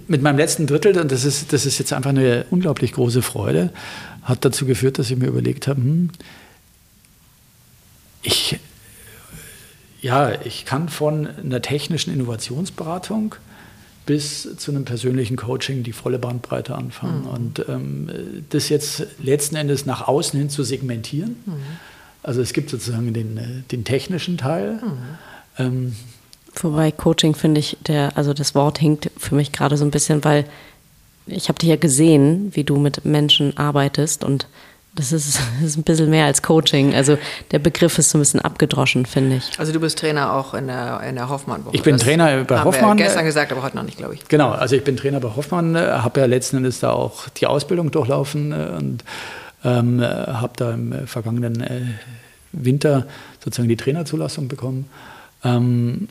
Mit 0.09 0.23
meinem 0.23 0.39
letzten 0.39 0.67
Drittel, 0.67 0.99
und 0.99 1.13
das 1.13 1.25
ist, 1.25 1.53
das 1.53 1.67
ist 1.67 1.79
jetzt 1.79 1.93
einfach 1.93 2.11
eine 2.11 2.47
unglaublich 2.51 2.93
große 2.93 3.23
Freude 3.23 3.71
hat 4.23 4.45
dazu 4.45 4.67
geführt, 4.67 4.99
dass 4.99 5.11
ich 5.11 5.17
mir 5.17 5.27
überlegt 5.27 5.67
habe, 5.67 5.81
hm, 5.81 6.11
ich, 8.23 8.59
ja, 10.01 10.41
ich 10.45 10.65
kann 10.65 10.89
von 10.89 11.27
einer 11.27 11.61
technischen 11.61 12.13
Innovationsberatung 12.13 13.35
bis 14.07 14.57
zu 14.57 14.71
einem 14.71 14.85
persönlichen 14.85 15.37
Coaching 15.37 15.83
die 15.83 15.93
volle 15.93 16.19
Bandbreite 16.19 16.75
anfangen. 16.75 17.23
Mhm. 17.23 17.29
Und 17.29 17.65
ähm, 17.69 18.11
das 18.51 18.69
jetzt 18.69 19.07
letzten 19.21 19.57
Endes 19.57 19.87
nach 19.87 20.07
außen 20.07 20.39
hin 20.39 20.51
zu 20.51 20.63
segmentieren. 20.63 21.37
Mhm. 21.47 21.53
Also 22.23 22.41
es 22.41 22.53
gibt 22.53 22.71
sozusagen 22.71 23.13
den, 23.13 23.65
den 23.71 23.85
technischen 23.85 24.39
Teil. 24.39 24.75
Mhm. 24.75 25.19
Ähm, 25.59 25.97
Wobei 26.61 26.91
Coaching 26.93 27.35
finde 27.35 27.61
ich, 27.61 27.79
der, 27.87 28.17
also 28.17 28.35
das 28.35 28.55
Wort 28.55 28.79
hinkt 28.79 29.11
für 29.17 29.35
mich 29.35 29.53
gerade 29.53 29.77
so 29.77 29.85
ein 29.85 29.91
bisschen, 29.91 30.23
weil 30.25 30.45
ich 31.27 31.49
habe 31.49 31.59
dich 31.59 31.69
ja 31.69 31.77
gesehen, 31.77 32.51
wie 32.55 32.65
du 32.65 32.79
mit 32.79 33.05
Menschen 33.05 33.57
arbeitest 33.57 34.25
und 34.25 34.47
das 34.95 35.11
ist, 35.13 35.41
das 35.61 35.71
ist 35.71 35.77
ein 35.79 35.83
bisschen 35.83 36.11
mehr 36.11 36.27
als 36.27 36.43
Coaching. 36.43 36.95
Also 36.95 37.17
der 37.51 37.59
Begriff 37.59 37.99
ist 37.99 38.11
so 38.11 38.19
ein 38.19 38.21
bisschen 38.21 38.41
abgedroschen, 38.41 39.07
finde 39.07 39.37
ich. 39.37 39.59
Also 39.59 39.73
du 39.73 39.81
bist 39.81 39.99
Trainer 39.99 40.35
auch 40.35 40.53
in 40.53 40.67
der, 40.67 41.01
in 41.09 41.15
der 41.15 41.29
Hoffmann-Woche. 41.29 41.75
Ich 41.75 41.83
bin 41.83 41.95
das 41.95 42.03
Trainer 42.03 42.45
bei 42.45 42.59
haben 42.59 42.65
Hoffmann. 42.65 42.99
Wir 42.99 43.07
gestern 43.07 43.25
gesagt, 43.25 43.51
aber 43.53 43.63
heute 43.63 43.77
noch 43.77 43.85
nicht, 43.85 43.99
glaube 43.99 44.15
ich. 44.15 44.29
Genau, 44.29 44.51
also 44.51 44.77
ich 44.77 44.85
bin 44.85 44.97
Trainer 44.97 45.21
bei 45.21 45.35
Hoffmann, 45.35 45.77
habe 45.77 46.21
ja 46.21 46.27
letzten 46.27 46.59
Endes 46.59 46.81
da 46.81 46.91
auch 46.91 47.29
die 47.31 47.47
Ausbildung 47.47 47.91
durchlaufen 47.91 48.53
äh, 48.53 48.77
und 48.77 49.05
ähm, 49.65 50.01
habe 50.03 50.53
da 50.57 50.73
im 50.73 51.07
vergangenen 51.07 51.61
äh, 51.61 51.83
Winter 52.53 53.07
sozusagen 53.43 53.69
die 53.69 53.77
Trainerzulassung 53.77 54.49
bekommen. 54.49 54.87
Ähm, 55.45 56.09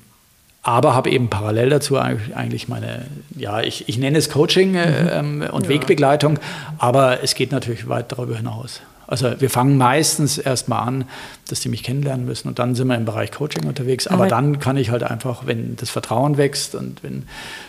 aber 0.64 0.94
habe 0.94 1.10
eben 1.10 1.30
parallel 1.30 1.70
dazu 1.70 1.98
eigentlich 1.98 2.68
meine, 2.68 3.06
ja, 3.36 3.62
ich, 3.62 3.90
ich 3.90 3.98
nenne 3.98 4.18
es 4.18 4.30
Coaching 4.30 4.76
äh, 4.76 4.86
mhm. 4.86 5.42
ähm, 5.42 5.50
und 5.52 5.64
ja. 5.64 5.70
Wegbegleitung, 5.70 6.40
aber 6.78 7.24
es 7.24 7.34
geht 7.34 7.52
natürlich 7.52 7.90
weit 7.90 8.12
darüber 8.12 8.38
hinaus. 8.38 8.82
Also 9.12 9.40
wir 9.40 9.50
fangen 9.50 9.78
meistens 9.78 10.38
erstmal 10.38 10.88
an, 10.88 11.06
dass 11.48 11.60
die 11.60 11.70
mich 11.70 11.84
kennenlernen 11.84 12.26
müssen 12.26 12.48
und 12.48 12.60
dann 12.60 12.76
sind 12.76 12.88
wir 12.88 12.96
im 12.96 13.06
Bereich 13.06 13.32
Coaching 13.32 13.68
unterwegs. 13.68 14.08
Aber, 14.08 14.24
aber 14.24 14.28
dann 14.28 14.60
kann 14.60 14.78
ich 14.78 14.90
halt 14.90 15.04
einfach, 15.04 15.46
wenn 15.46 15.76
das 15.76 15.90
Vertrauen 15.90 16.38
wächst 16.38 16.74
und 16.76 17.04
wenn 17.04 17.24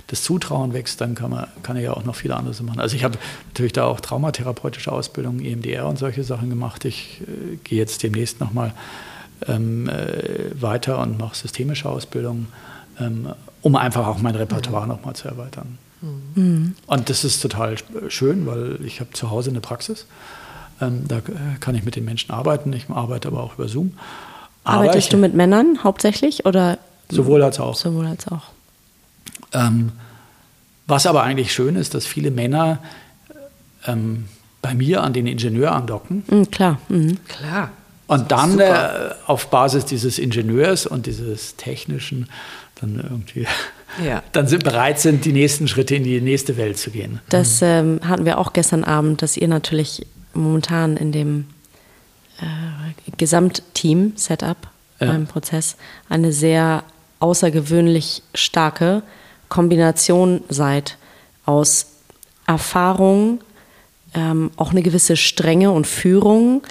das 0.06 0.22
Zutrauen 0.22 0.72
wächst, 0.72 1.00
dann 1.00 1.14
kann, 1.14 1.30
man, 1.30 1.46
kann 1.62 1.76
ich 1.76 1.84
ja 1.84 1.92
auch 1.92 2.04
noch 2.04 2.16
viele 2.16 2.36
andere 2.36 2.62
machen. 2.62 2.80
Also 2.80 2.96
ich 2.96 3.04
habe 3.04 3.18
natürlich 3.48 3.72
da 3.72 3.84
auch 3.84 4.00
traumatherapeutische 4.00 4.90
Ausbildung, 4.90 5.40
EMDR 5.40 5.86
und 5.86 5.98
solche 5.98 6.24
Sachen 6.24 6.48
gemacht. 6.48 6.84
Ich 6.84 7.20
äh, 7.22 7.56
gehe 7.64 7.78
jetzt 7.78 8.02
demnächst 8.02 8.40
nochmal 8.40 8.72
ähm, 9.46 9.88
äh, 9.88 10.50
weiter 10.60 11.00
und 11.00 11.18
mache 11.18 11.36
systemische 11.36 11.88
Ausbildung 11.88 12.46
ähm, 13.00 13.32
um 13.62 13.76
einfach 13.76 14.06
auch 14.06 14.18
mein 14.18 14.34
Repertoire 14.34 14.82
mhm. 14.82 14.88
nochmal 14.88 15.14
zu 15.14 15.28
erweitern. 15.28 15.78
Mhm. 16.34 16.74
Und 16.86 17.10
das 17.10 17.24
ist 17.24 17.40
total 17.40 17.76
schön, 18.08 18.46
weil 18.46 18.78
ich 18.84 19.00
habe 19.00 19.12
zu 19.12 19.30
Hause 19.30 19.50
eine 19.50 19.60
Praxis. 19.60 20.06
Ähm, 20.82 21.04
da 21.06 21.22
kann 21.60 21.74
ich 21.74 21.84
mit 21.84 21.96
den 21.96 22.04
Menschen 22.04 22.30
arbeiten. 22.32 22.72
Ich 22.72 22.90
arbeite 22.90 23.28
aber 23.28 23.42
auch 23.42 23.54
über 23.54 23.68
Zoom. 23.68 23.94
Arbeitest 24.64 25.06
ich, 25.06 25.08
du 25.08 25.16
mit 25.16 25.34
Männern 25.34 25.84
hauptsächlich 25.84 26.44
oder? 26.44 26.78
Sowohl 27.10 27.42
als 27.42 27.60
auch. 27.60 27.74
Sowohl 27.74 28.06
als 28.06 28.26
auch. 28.28 28.50
Ähm, 29.52 29.92
was 30.86 31.06
aber 31.06 31.22
eigentlich 31.22 31.52
schön 31.52 31.76
ist, 31.76 31.94
dass 31.94 32.06
viele 32.06 32.30
Männer 32.30 32.78
ähm, 33.86 34.26
bei 34.60 34.74
mir 34.74 35.02
an 35.02 35.12
den 35.12 35.26
Ingenieur 35.26 35.72
andocken. 35.72 36.24
Mhm, 36.28 36.50
klar. 36.50 36.78
Mhm. 36.88 37.18
Klar. 37.28 37.70
Und 38.06 38.30
dann 38.30 38.58
äh, 38.58 39.10
auf 39.26 39.48
Basis 39.48 39.84
dieses 39.84 40.18
Ingenieurs 40.18 40.86
und 40.86 41.06
dieses 41.06 41.56
technischen 41.56 42.28
dann 42.80 42.96
irgendwie 42.96 43.46
ja. 44.04 44.22
dann 44.32 44.46
sind, 44.48 44.64
bereit 44.64 45.00
sind, 45.00 45.24
die 45.24 45.32
nächsten 45.32 45.68
Schritte 45.68 45.94
in 45.94 46.04
die 46.04 46.20
nächste 46.20 46.56
Welt 46.56 46.78
zu 46.78 46.90
gehen. 46.90 47.20
Das 47.28 47.62
ähm, 47.62 48.00
hatten 48.04 48.24
wir 48.24 48.38
auch 48.38 48.52
gestern 48.52 48.84
Abend, 48.84 49.22
dass 49.22 49.36
ihr 49.36 49.48
natürlich 49.48 50.06
momentan 50.34 50.96
in 50.96 51.12
dem 51.12 51.46
äh, 52.40 53.12
Gesamtteam-Setup 53.16 54.56
ja. 55.00 55.06
beim 55.06 55.26
Prozess 55.26 55.76
eine 56.08 56.32
sehr 56.32 56.84
außergewöhnlich 57.20 58.22
starke 58.34 59.02
Kombination 59.48 60.42
seid 60.48 60.98
aus 61.44 61.86
Erfahrung, 62.46 63.40
ähm, 64.14 64.50
auch 64.56 64.70
eine 64.70 64.82
gewisse 64.82 65.16
Strenge 65.16 65.70
und 65.70 65.86
Führung, 65.86 66.62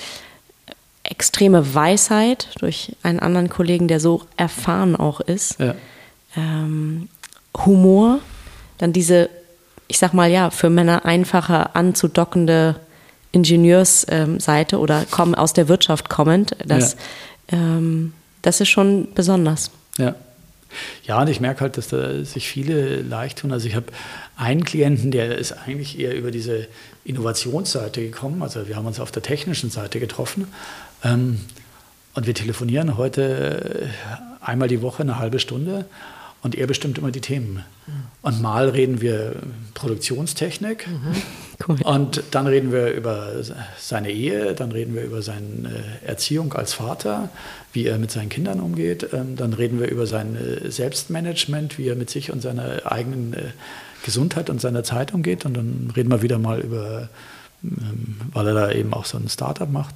extreme 1.04 1.74
Weisheit 1.74 2.50
durch 2.60 2.96
einen 3.04 3.20
anderen 3.20 3.50
Kollegen, 3.50 3.88
der 3.88 4.00
so 4.00 4.24
erfahren 4.38 4.96
auch 4.96 5.20
ist. 5.20 5.60
Ja 5.60 5.76
ähm, 6.36 7.10
Humor, 7.66 8.20
dann 8.78 8.94
diese, 8.94 9.30
ich 9.88 9.98
sag 9.98 10.14
mal 10.14 10.30
ja, 10.30 10.50
für 10.50 10.70
Männer 10.70 11.06
einfacher 11.06 11.76
anzudockende 11.76 12.80
Ingenieursseite 13.32 14.76
ähm, 14.76 14.82
oder 14.82 15.06
kommen 15.10 15.36
aus 15.36 15.54
der 15.54 15.68
Wirtschaft 15.68 16.10
kommend, 16.10 16.56
das, 16.66 16.96
ja. 17.52 17.58
ähm, 17.58 18.14
das 18.42 18.62
ist 18.62 18.70
schon 18.70 19.08
besonders. 19.14 19.72
Ja. 19.98 20.16
Ja, 21.04 21.22
und 21.22 21.28
ich 21.28 21.42
merke 21.42 21.62
halt, 21.62 21.78
dass 21.78 21.90
da 21.90 22.24
sich 22.24 22.48
viele 22.48 23.02
leicht 23.02 23.40
tun. 23.40 23.52
Also 23.52 23.68
ich 23.68 23.76
habe 23.76 23.88
einen 24.38 24.64
Klienten, 24.64 25.12
der 25.12 25.38
ist 25.38 25.52
eigentlich 25.52 26.00
eher 26.00 26.16
über 26.16 26.32
diese 26.32 26.68
Innovationsseite 27.04 28.02
gekommen. 28.02 28.42
Also 28.42 28.68
wir 28.70 28.78
haben 28.78 28.86
uns 28.86 29.00
auf 29.00 29.12
der 29.12 29.22
technischen 29.22 29.70
Seite 29.70 30.00
getroffen. 30.00 30.48
Ähm, 31.04 31.42
und 32.14 32.28
wir 32.28 32.34
telefonieren 32.34 32.98
heute 32.98 33.90
einmal 34.42 34.68
die 34.68 34.82
Woche 34.82 35.04
eine 35.04 35.20
halbe 35.20 35.40
Stunde. 35.40 35.86
Und 36.42 36.56
er 36.56 36.68
bestimmt 36.68 36.98
immer 36.98 37.12
die 37.12 37.22
Themen. 37.22 37.64
Und 38.22 38.42
mal 38.42 38.70
reden 38.70 39.02
wir 39.02 39.36
Produktionstechnik. 39.74 40.88
Mhm. 40.88 41.16
Cool. 41.68 41.78
Und 41.84 42.24
dann 42.32 42.48
reden 42.48 42.72
wir 42.72 42.92
über 42.92 43.34
seine 43.80 44.12
Ehe, 44.12 44.54
dann 44.54 44.72
reden 44.72 44.96
wir 44.96 45.04
über 45.04 45.22
seine 45.22 46.00
Erziehung 46.06 46.54
als 46.54 46.74
Vater, 46.74 47.30
wie 47.74 47.86
er 47.86 47.98
mit 47.98 48.12
seinen 48.12 48.30
Kindern 48.30 48.60
umgeht. 48.60 49.08
Ähm, 49.14 49.36
dann 49.36 49.54
reden 49.54 49.80
wir 49.80 49.90
über 49.90 50.06
sein 50.06 50.36
äh, 50.36 50.70
Selbstmanagement, 50.70 51.78
wie 51.78 51.88
er 51.88 51.96
mit 51.96 52.10
sich 52.10 52.32
und 52.32 52.42
seiner 52.42 52.92
eigenen 52.92 53.34
äh, 53.34 53.42
Gesundheit 54.04 54.50
und 54.50 54.62
seiner 54.62 54.84
Zeit 54.84 55.14
umgeht. 55.14 55.46
Und 55.46 55.56
dann 55.56 55.92
reden 55.96 56.10
wir 56.10 56.22
wieder 56.22 56.38
mal 56.38 56.60
über, 56.60 57.10
ähm, 57.64 58.18
weil 58.34 58.48
er 58.48 58.54
da 58.54 58.72
eben 58.72 58.94
auch 58.94 59.06
so 59.06 59.18
ein 59.18 59.30
Startup 59.30 59.70
macht, 59.70 59.96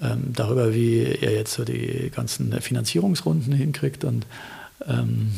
ähm, 0.00 0.32
darüber, 0.34 0.72
wie 0.74 1.02
er 1.02 1.32
jetzt 1.32 1.52
so 1.52 1.64
die 1.64 2.10
ganzen 2.14 2.52
Finanzierungsrunden 2.60 3.52
hinkriegt 3.52 4.04
und 4.04 4.26
ähm, 4.86 5.32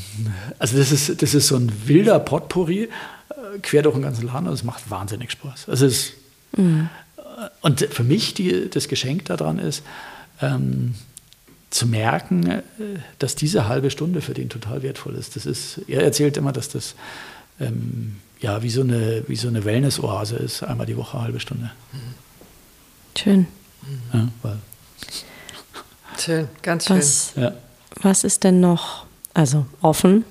also 0.59 0.77
das 0.77 0.93
ist, 0.93 1.23
das 1.23 1.35
ist 1.35 1.49
so 1.49 1.57
ein 1.57 1.73
wilder 1.87 2.19
Potpourri, 2.19 2.85
äh, 2.85 2.89
quer 3.63 3.83
durch 3.83 3.95
den 3.95 4.03
ganzen 4.03 4.27
Laden 4.27 4.49
und 4.49 4.55
es 4.55 4.65
macht 4.65 4.91
wahnsinnig 4.91 5.31
Spaß. 5.31 5.69
Also 5.69 5.87
es, 5.87 6.13
mhm. 6.57 6.89
Und 7.63 7.81
für 7.81 8.05
mich 8.05 8.35
die, 8.35 8.69
das 8.69 8.89
Geschenk 8.89 9.25
daran 9.27 9.59
ist, 9.59 9.83
ähm, 10.43 10.95
zu 11.71 11.87
merken, 11.87 12.51
äh, 12.51 12.63
dass 13.19 13.35
diese 13.35 13.69
halbe 13.69 13.91
Stunde 13.91 14.21
für 14.21 14.35
den 14.35 14.49
total 14.49 14.83
wertvoll 14.83 15.15
ist. 15.15 15.37
Das 15.37 15.47
ist 15.47 15.81
er 15.87 16.03
erzählt 16.03 16.37
immer, 16.37 16.53
dass 16.53 16.69
das 16.69 16.95
ähm, 17.61 18.17
ja, 18.41 18.63
wie 18.63 18.71
so 18.71 18.81
eine, 18.81 19.25
wie 19.29 19.37
so 19.37 19.49
eine 19.49 19.65
Wellness-Oase 19.65 20.37
ist, 20.37 20.63
einmal 20.63 20.87
die 20.87 20.97
Woche, 20.97 21.17
eine 21.17 21.25
halbe 21.25 21.41
Stunde. 21.41 21.71
Schön. 23.17 23.47
Ja, 24.13 24.29
schön, 26.19 26.49
ganz 26.63 26.87
schön. 26.87 26.99
Was, 26.99 27.33
ja. 27.37 27.53
was 28.03 28.25
ist 28.25 28.45
denn 28.45 28.61
noch 28.61 29.07
also 29.41 29.65
offen. 29.81 30.25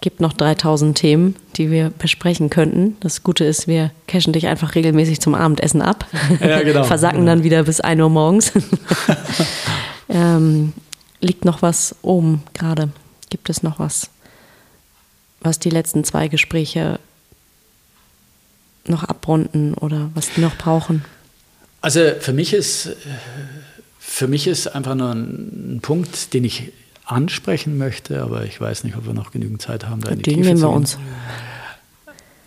Gibt 0.00 0.20
noch 0.20 0.32
3000 0.32 0.96
Themen, 0.96 1.34
die 1.56 1.70
wir 1.70 1.90
besprechen 1.90 2.50
könnten. 2.50 2.96
Das 3.00 3.22
Gute 3.24 3.44
ist, 3.44 3.66
wir 3.66 3.90
cashen 4.06 4.32
dich 4.32 4.46
einfach 4.46 4.74
regelmäßig 4.74 5.20
zum 5.20 5.34
Abendessen 5.34 5.82
ab. 5.82 6.06
Ja, 6.40 6.62
genau. 6.62 6.84
Versacken 6.84 7.20
genau. 7.20 7.32
dann 7.32 7.42
wieder 7.42 7.64
bis 7.64 7.80
1 7.80 8.00
Uhr 8.00 8.10
morgens. 8.10 8.52
ähm, 10.08 10.72
liegt 11.20 11.44
noch 11.44 11.62
was 11.62 11.96
oben 12.02 12.42
gerade? 12.52 12.90
Gibt 13.30 13.50
es 13.50 13.62
noch 13.62 13.78
was, 13.78 14.10
was 15.40 15.58
die 15.58 15.70
letzten 15.70 16.04
zwei 16.04 16.28
Gespräche 16.28 17.00
noch 18.86 19.02
abrunden 19.02 19.74
oder 19.74 20.10
was 20.14 20.30
die 20.30 20.42
noch 20.42 20.56
brauchen? 20.56 21.04
Also 21.80 22.00
für 22.20 22.32
mich 22.32 22.52
ist, 22.52 22.90
für 23.98 24.28
mich 24.28 24.46
ist 24.46 24.68
einfach 24.68 24.94
nur 24.94 25.10
ein, 25.10 25.76
ein 25.76 25.80
Punkt, 25.80 26.34
den 26.34 26.44
ich 26.44 26.72
ansprechen 27.04 27.78
möchte, 27.78 28.22
aber 28.22 28.44
ich 28.44 28.60
weiß 28.60 28.84
nicht, 28.84 28.96
ob 28.96 29.06
wir 29.06 29.14
noch 29.14 29.30
genügend 29.30 29.60
Zeit 29.60 29.86
haben, 29.86 30.00
da 30.00 30.10
in 30.10 30.18
die 30.18 30.22
Den 30.22 30.34
Tiefe 30.36 30.48
nehmen 30.48 30.60
wir 30.60 30.70
uns. 30.70 30.98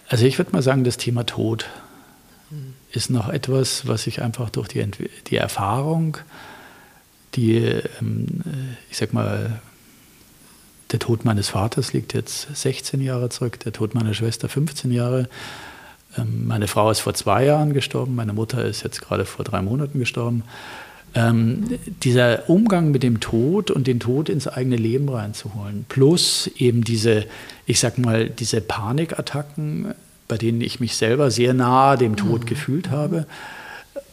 Also 0.07 0.25
ich 0.25 0.37
würde 0.37 0.51
mal 0.51 0.61
sagen, 0.61 0.83
das 0.83 0.97
Thema 0.97 1.25
Tod 1.25 1.67
ist 2.91 3.09
noch 3.09 3.29
etwas, 3.29 3.87
was 3.87 4.07
ich 4.07 4.21
einfach 4.21 4.49
durch 4.49 4.67
die, 4.69 4.83
die 5.27 5.35
Erfahrung, 5.35 6.17
die, 7.35 7.57
ähm, 7.99 8.41
ich 8.89 8.97
sag 8.97 9.13
mal, 9.13 9.61
der 10.91 10.99
Tod 10.99 11.25
meines 11.25 11.49
Vaters 11.49 11.91
liegt 11.91 12.13
jetzt 12.13 12.47
16 12.55 13.01
Jahre 13.01 13.29
zurück, 13.29 13.59
der 13.59 13.73
Tod 13.73 13.93
meiner 13.93 14.13
Schwester 14.13 14.47
15 14.47 14.91
Jahre. 14.91 15.27
Ähm, 16.17 16.47
meine 16.47 16.67
Frau 16.67 16.89
ist 16.89 17.01
vor 17.01 17.13
zwei 17.13 17.43
Jahren 17.45 17.73
gestorben, 17.73 18.15
meine 18.15 18.33
Mutter 18.33 18.63
ist 18.63 18.83
jetzt 18.83 19.01
gerade 19.01 19.25
vor 19.25 19.43
drei 19.43 19.61
Monaten 19.61 19.99
gestorben 19.99 20.43
ähm, 21.17 21.79
dieser 22.03 22.47
Umgang 22.47 22.91
mit 22.91 23.01
dem 23.01 23.19
Tod 23.19 23.71
und 23.71 23.87
den 23.87 23.99
Tod 23.99 24.29
ins 24.29 24.47
eigene 24.47 24.75
Leben 24.75 25.09
reinzuholen, 25.09 25.85
plus 25.89 26.47
eben 26.57 26.83
diese, 26.83 27.25
ich 27.65 27.79
sag 27.79 27.97
mal, 27.97 28.29
diese 28.29 28.61
Panikattacken, 28.61 29.95
bei 30.27 30.37
denen 30.37 30.61
ich 30.61 30.79
mich 30.79 30.95
selber 30.95 31.31
sehr 31.31 31.55
nahe 31.55 31.97
dem 31.97 32.17
Tod 32.17 32.41
mhm. 32.41 32.45
gefühlt 32.45 32.91
habe. 32.91 33.25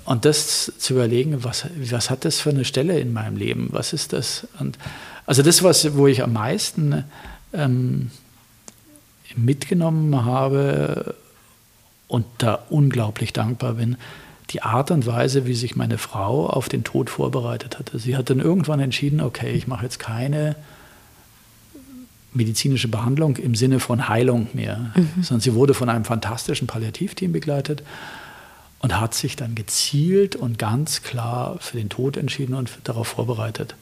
Und 0.07 0.25
das 0.25 0.73
zu 0.79 0.95
überlegen, 0.95 1.45
was, 1.45 1.67
was 1.91 2.09
hat 2.09 2.25
das 2.25 2.41
für 2.41 2.51
eine 2.51 2.65
Stelle 2.65 2.99
in 2.99 3.13
meinem 3.13 3.37
Leben? 3.37 3.69
Was 3.71 3.93
ist 3.93 4.15
das? 4.15 4.47
Und 4.59 4.79
also 5.26 5.43
das, 5.43 5.63
was, 5.63 5.97
wo 5.97 6.07
ich 6.07 6.22
am 6.22 6.33
meisten 6.33 7.05
ähm, 7.53 8.11
mitgenommen 9.37 10.25
habe 10.25 11.14
und 12.09 12.25
da 12.39 12.64
unglaublich 12.71 13.35
dankbar 13.35 13.75
bin, 13.75 13.97
die 14.50 14.62
Art 14.62 14.91
und 14.91 15.07
Weise, 15.07 15.46
wie 15.46 15.54
sich 15.54 15.76
meine 15.76 15.99
Frau 15.99 16.46
auf 16.46 16.68
den 16.68 16.84
Tod 16.84 17.11
vorbereitet 17.11 17.79
hatte. 17.79 17.99
Sie 17.99 18.16
hat 18.16 18.30
dann 18.30 18.41
irgendwann 18.41 18.80
entschieden, 18.80 19.21
okay, 19.21 19.53
ich 19.53 19.66
mache 19.66 19.84
jetzt 19.84 19.99
keine 19.99 20.57
medizinische 22.33 22.88
Behandlung 22.88 23.37
im 23.37 23.54
Sinne 23.54 23.80
von 23.80 24.08
Heilung 24.08 24.49
mehr, 24.53 24.92
mhm. 24.95 25.22
sondern 25.22 25.41
sie 25.41 25.54
wurde 25.54 25.72
von 25.72 25.88
einem 25.88 26.04
fantastischen 26.04 26.66
Palliativteam 26.66 27.33
begleitet 27.33 27.83
und 28.80 29.00
hat 29.00 29.14
sich 29.14 29.37
dann 29.37 29.54
gezielt 29.54 30.37
und 30.37 30.58
ganz 30.58 31.03
klar 31.03 31.57
für 31.61 31.76
den 31.76 31.88
Tod 31.88 32.16
entschieden 32.16 32.54
und 32.54 32.71
darauf 32.84 33.08
vorbereitet. 33.08 33.76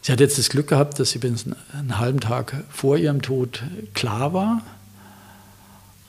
Sie 0.00 0.12
hat 0.12 0.20
jetzt 0.20 0.38
das 0.38 0.50
Glück 0.50 0.68
gehabt, 0.68 1.00
dass 1.00 1.10
sie 1.10 1.18
bis 1.18 1.46
einen 1.72 1.98
halben 1.98 2.20
Tag 2.20 2.62
vor 2.68 2.98
ihrem 2.98 3.22
Tod 3.22 3.62
klar 3.94 4.34
war. 4.34 4.62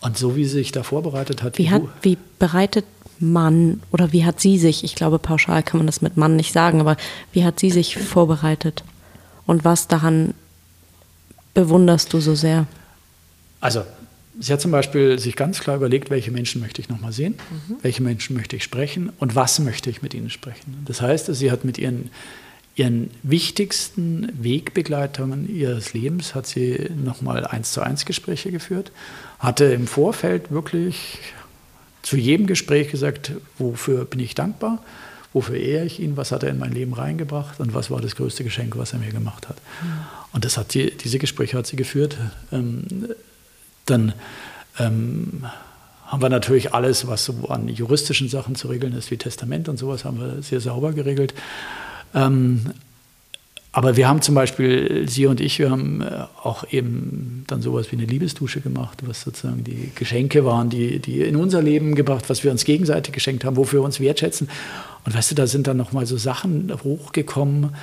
Und 0.01 0.17
so 0.17 0.35
wie 0.35 0.43
sie 0.43 0.57
sich 0.57 0.71
da 0.71 0.83
vorbereitet 0.83 1.41
hat. 1.41 1.57
Wie, 1.57 1.71
hat, 1.71 1.81
wie 2.01 2.17
bereitet 2.37 2.85
man 3.19 3.81
oder 3.91 4.11
wie 4.11 4.25
hat 4.25 4.39
sie 4.39 4.57
sich, 4.57 4.83
ich 4.83 4.95
glaube 4.95 5.19
pauschal 5.19 5.63
kann 5.63 5.77
man 5.77 5.87
das 5.87 6.01
mit 6.01 6.17
Mann 6.17 6.35
nicht 6.35 6.53
sagen, 6.53 6.79
aber 6.79 6.97
wie 7.31 7.43
hat 7.43 7.59
sie 7.59 7.71
sich 7.71 7.97
vorbereitet? 7.97 8.83
Und 9.45 9.63
was 9.63 9.87
daran 9.87 10.33
bewunderst 11.53 12.13
du 12.13 12.19
so 12.19 12.35
sehr? 12.35 12.67
Also, 13.61 13.83
sie 14.39 14.53
hat 14.53 14.61
zum 14.61 14.71
Beispiel 14.71 15.17
sich 15.19 15.35
ganz 15.35 15.59
klar 15.59 15.77
überlegt, 15.77 16.09
welche 16.09 16.31
Menschen 16.31 16.61
möchte 16.61 16.81
ich 16.81 16.89
nochmal 16.89 17.11
sehen, 17.11 17.35
mhm. 17.49 17.77
welche 17.81 18.03
Menschen 18.03 18.35
möchte 18.35 18.55
ich 18.55 18.63
sprechen 18.63 19.11
und 19.19 19.35
was 19.35 19.59
möchte 19.59 19.89
ich 19.89 20.01
mit 20.01 20.13
ihnen 20.13 20.29
sprechen. 20.29 20.83
Das 20.85 21.01
heißt, 21.01 21.33
sie 21.33 21.51
hat 21.51 21.65
mit 21.65 21.77
ihren, 21.77 22.09
ihren 22.75 23.09
wichtigsten 23.23 24.29
Wegbegleitungen 24.39 25.49
ihres 25.49 25.93
Lebens 25.93 26.35
hat 26.35 26.45
sie 26.47 26.89
nochmal 27.03 27.45
eins 27.45 27.71
zu 27.71 27.81
eins 27.81 28.05
Gespräche 28.05 28.51
geführt, 28.51 28.91
hatte 29.39 29.65
im 29.65 29.87
Vorfeld 29.87 30.51
wirklich 30.51 31.19
zu 32.05 32.17
jedem 32.17 32.45
Gespräch 32.45 32.91
gesagt, 32.91 33.31
wofür 33.57 34.05
bin 34.05 34.19
ich 34.19 34.35
dankbar, 34.35 34.83
wofür 35.33 35.57
ehre 35.57 35.85
ich 35.85 35.99
ihn, 35.99 36.15
was 36.15 36.31
hat 36.31 36.43
er 36.43 36.49
in 36.49 36.59
mein 36.59 36.71
Leben 36.71 36.93
reingebracht 36.93 37.59
und 37.59 37.73
was 37.73 37.89
war 37.89 37.99
das 37.99 38.15
größte 38.15 38.43
Geschenk, 38.43 38.77
was 38.77 38.93
er 38.93 38.99
mir 38.99 39.11
gemacht 39.11 39.49
hat. 39.49 39.57
Mhm. 39.81 39.87
Und 40.31 40.45
das 40.45 40.55
hat 40.57 40.71
sie, 40.71 40.91
diese 40.91 41.17
Gespräche 41.17 41.57
hat 41.57 41.65
sie 41.65 41.75
geführt. 41.75 42.17
Ähm, 42.51 43.09
dann 43.87 44.13
ähm, 44.77 45.45
haben 46.05 46.21
wir 46.21 46.29
natürlich 46.29 46.75
alles, 46.75 47.07
was 47.07 47.25
so 47.25 47.49
an 47.49 47.67
juristischen 47.67 48.29
Sachen 48.29 48.53
zu 48.53 48.67
regeln 48.67 48.93
ist, 48.93 49.09
wie 49.09 49.17
Testament 49.17 49.67
und 49.67 49.77
sowas, 49.77 50.05
haben 50.05 50.19
wir 50.19 50.43
sehr 50.43 50.61
sauber 50.61 50.93
geregelt. 50.93 51.33
Ähm, 52.13 52.71
aber 53.75 53.97
wir 53.97 54.07
haben 54.07 54.21
zum 54.21 54.35
Beispiel, 54.35 55.03
sie 55.05 55.25
und 55.25 55.41
ich, 55.41 55.59
wir 55.59 55.69
haben 55.69 55.99
äh, 55.99 56.27
auch 56.41 56.63
eben 56.71 57.43
dann 57.47 57.61
sowas 57.61 57.91
wie 57.91 57.97
eine 57.97 58.05
Liebesdusche 58.05 58.61
gemacht, 58.61 58.99
was 59.05 59.19
sozusagen 59.19 59.65
die 59.65 59.91
Geschenke 59.95 60.45
waren, 60.45 60.69
die, 60.69 60.99
die 60.99 61.19
in 61.19 61.35
unser 61.35 61.61
Leben 61.61 61.93
gebracht, 61.93 62.29
was 62.29 62.45
wir 62.45 62.51
uns 62.51 62.63
gegenseitig 62.63 63.13
geschenkt 63.13 63.43
haben, 63.43 63.57
wofür 63.57 63.81
wir 63.81 63.85
uns 63.85 63.99
wertschätzen. 63.99 64.49
Und 65.03 65.13
weißt 65.13 65.31
du, 65.31 65.35
da 65.35 65.45
sind 65.45 65.67
dann 65.67 65.75
nochmal 65.75 66.05
so 66.05 66.15
Sachen 66.15 66.71
hochgekommen, 66.85 67.75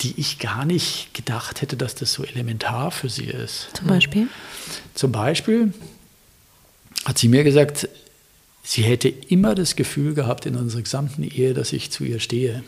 die 0.00 0.14
ich 0.16 0.40
gar 0.40 0.64
nicht 0.64 1.14
gedacht 1.14 1.62
hätte, 1.62 1.76
dass 1.76 1.94
das 1.94 2.12
so 2.12 2.24
elementar 2.24 2.90
für 2.90 3.08
sie 3.08 3.26
ist. 3.26 3.68
Zum 3.74 3.86
Beispiel? 3.86 4.26
Zum 4.94 5.12
Beispiel 5.12 5.72
hat 7.04 7.18
sie 7.18 7.28
mir 7.28 7.44
gesagt, 7.44 7.88
sie 8.64 8.82
hätte 8.82 9.08
immer 9.08 9.54
das 9.54 9.76
Gefühl 9.76 10.14
gehabt 10.14 10.44
in 10.46 10.56
unserer 10.56 10.82
gesamten 10.82 11.22
Ehe, 11.22 11.54
dass 11.54 11.72
ich 11.72 11.92
zu 11.92 12.02
ihr 12.02 12.18
stehe. 12.18 12.64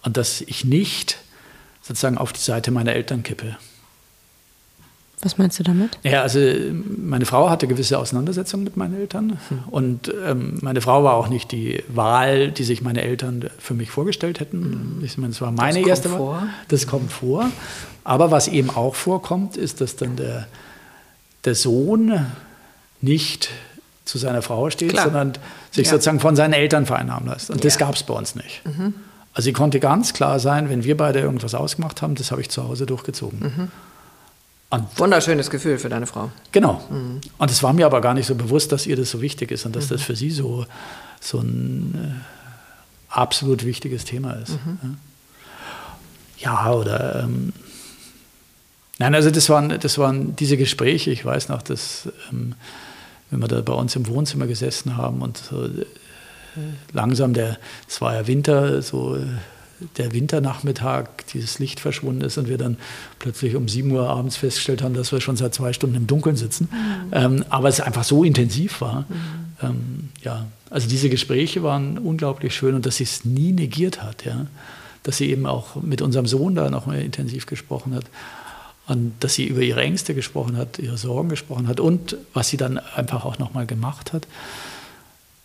Und 0.00 0.16
dass 0.16 0.40
ich 0.40 0.64
nicht 0.64 1.18
sozusagen 1.90 2.18
auf 2.18 2.32
die 2.32 2.40
Seite 2.40 2.70
meiner 2.70 2.92
Eltern 2.92 3.24
kippe. 3.24 3.56
Was 5.22 5.36
meinst 5.36 5.58
du 5.58 5.64
damit? 5.64 5.98
Ja, 6.02 6.22
also 6.22 6.38
meine 6.96 7.26
Frau 7.26 7.50
hatte 7.50 7.66
gewisse 7.66 7.98
Auseinandersetzungen 7.98 8.64
mit 8.64 8.76
meinen 8.76 8.98
Eltern 8.98 9.38
hm. 9.48 9.58
und 9.70 10.14
ähm, 10.24 10.58
meine 10.62 10.80
Frau 10.80 11.04
war 11.04 11.14
auch 11.14 11.28
nicht 11.28 11.52
die 11.52 11.82
Wahl, 11.88 12.52
die 12.52 12.64
sich 12.64 12.80
meine 12.80 13.02
Eltern 13.02 13.50
für 13.58 13.74
mich 13.74 13.90
vorgestellt 13.90 14.40
hätten. 14.40 14.62
Hm. 14.98 15.04
Ich 15.04 15.18
meine, 15.18 15.32
es 15.32 15.40
war 15.40 15.50
meine 15.50 15.80
das 15.80 15.88
erste 15.88 16.12
Wahl. 16.12 16.48
Das 16.68 16.86
kommt 16.86 17.12
vor. 17.12 17.50
Aber 18.04 18.30
was 18.30 18.48
eben 18.48 18.70
auch 18.70 18.94
vorkommt, 18.94 19.56
ist, 19.56 19.80
dass 19.80 19.96
dann 19.96 20.16
der, 20.16 20.46
der 21.44 21.54
Sohn 21.54 22.24
nicht 23.02 23.50
zu 24.04 24.16
seiner 24.16 24.42
Frau 24.42 24.70
steht, 24.70 24.90
Klar. 24.90 25.04
sondern 25.04 25.32
sich 25.70 25.86
ja. 25.86 25.92
sozusagen 25.92 26.20
von 26.20 26.34
seinen 26.34 26.54
Eltern 26.54 26.86
vereinnahmen 26.86 27.28
lässt. 27.28 27.50
Und 27.50 27.58
ja. 27.58 27.62
das 27.64 27.78
gab 27.78 27.94
es 27.94 28.04
bei 28.04 28.14
uns 28.14 28.36
nicht. 28.36 28.62
Mhm. 28.64 28.94
Also 29.32 29.44
sie 29.44 29.52
konnte 29.52 29.80
ganz 29.80 30.12
klar 30.12 30.40
sein, 30.40 30.68
wenn 30.68 30.84
wir 30.84 30.96
beide 30.96 31.20
irgendwas 31.20 31.54
ausgemacht 31.54 32.02
haben, 32.02 32.14
das 32.16 32.30
habe 32.30 32.40
ich 32.40 32.50
zu 32.50 32.64
Hause 32.64 32.86
durchgezogen. 32.86 33.38
Mhm. 33.40 33.68
Und 34.70 34.86
Wunderschönes 34.98 35.50
Gefühl 35.50 35.78
für 35.78 35.88
deine 35.88 36.06
Frau. 36.06 36.30
Genau. 36.52 36.82
Mhm. 36.90 37.20
Und 37.38 37.50
es 37.50 37.62
war 37.62 37.72
mir 37.72 37.86
aber 37.86 38.00
gar 38.00 38.14
nicht 38.14 38.26
so 38.26 38.34
bewusst, 38.34 38.70
dass 38.70 38.86
ihr 38.86 38.96
das 38.96 39.10
so 39.10 39.20
wichtig 39.20 39.50
ist 39.50 39.66
und 39.66 39.74
dass 39.74 39.86
mhm. 39.86 39.94
das 39.94 40.02
für 40.02 40.14
sie 40.14 40.30
so, 40.30 40.64
so 41.20 41.38
ein 41.38 41.94
äh, 41.94 43.14
absolut 43.14 43.64
wichtiges 43.64 44.04
Thema 44.04 44.34
ist. 44.34 44.50
Mhm. 44.50 44.96
Ja, 46.38 46.72
oder. 46.72 47.24
Ähm, 47.24 47.52
nein, 48.98 49.14
also 49.14 49.30
das 49.30 49.48
waren, 49.48 49.78
das 49.78 49.98
waren 49.98 50.36
diese 50.36 50.56
Gespräche. 50.56 51.10
Ich 51.10 51.24
weiß 51.24 51.48
noch, 51.48 51.62
dass, 51.62 52.08
ähm, 52.32 52.54
wenn 53.30 53.40
wir 53.40 53.48
da 53.48 53.60
bei 53.60 53.72
uns 53.72 53.94
im 53.96 54.06
Wohnzimmer 54.06 54.46
gesessen 54.46 54.96
haben 54.96 55.22
und 55.22 55.36
so, 55.36 55.68
langsam 56.92 57.34
der, 57.34 57.58
es 57.88 58.00
war 58.00 58.14
ja 58.14 58.26
Winter, 58.26 58.82
so 58.82 59.18
der 59.96 60.12
Winternachmittag, 60.12 61.08
dieses 61.32 61.58
Licht 61.58 61.80
verschwunden 61.80 62.20
ist 62.22 62.38
und 62.38 62.48
wir 62.48 62.58
dann 62.58 62.76
plötzlich 63.18 63.56
um 63.56 63.68
7 63.68 63.90
Uhr 63.90 64.08
abends 64.08 64.36
festgestellt 64.36 64.82
haben, 64.82 64.94
dass 64.94 65.12
wir 65.12 65.20
schon 65.20 65.36
seit 65.36 65.54
zwei 65.54 65.72
Stunden 65.72 65.96
im 65.96 66.06
Dunkeln 66.06 66.36
sitzen. 66.36 66.68
Mhm. 66.70 67.12
Ähm, 67.12 67.44
aber 67.48 67.68
es 67.68 67.80
einfach 67.80 68.04
so 68.04 68.24
intensiv 68.24 68.80
war. 68.80 69.06
Mhm. 69.08 69.14
Ähm, 69.62 70.08
ja, 70.22 70.46
also 70.68 70.88
diese 70.88 71.08
Gespräche 71.08 71.62
waren 71.62 71.98
unglaublich 71.98 72.54
schön 72.54 72.74
und 72.74 72.86
dass 72.86 72.96
sie 72.96 73.04
es 73.04 73.24
nie 73.24 73.52
negiert 73.52 74.02
hat, 74.02 74.24
ja. 74.24 74.46
Dass 75.02 75.16
sie 75.16 75.30
eben 75.30 75.46
auch 75.46 75.76
mit 75.76 76.02
unserem 76.02 76.26
Sohn 76.26 76.54
da 76.54 76.68
noch 76.68 76.86
mal 76.86 77.00
intensiv 77.00 77.46
gesprochen 77.46 77.94
hat. 77.94 78.04
Und 78.86 79.12
dass 79.20 79.34
sie 79.34 79.46
über 79.46 79.62
ihre 79.62 79.80
Ängste 79.80 80.14
gesprochen 80.14 80.56
hat, 80.56 80.78
ihre 80.78 80.98
Sorgen 80.98 81.28
gesprochen 81.28 81.68
hat 81.68 81.80
und 81.80 82.16
was 82.34 82.48
sie 82.48 82.56
dann 82.56 82.78
einfach 82.78 83.24
auch 83.24 83.38
noch 83.38 83.54
mal 83.54 83.64
gemacht 83.64 84.12
hat. 84.12 84.26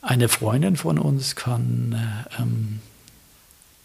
Eine 0.06 0.30
Freundin 0.30 0.76
von 0.76 1.00
uns 1.00 1.36
kann, 1.36 1.96
ähm, 2.40 2.80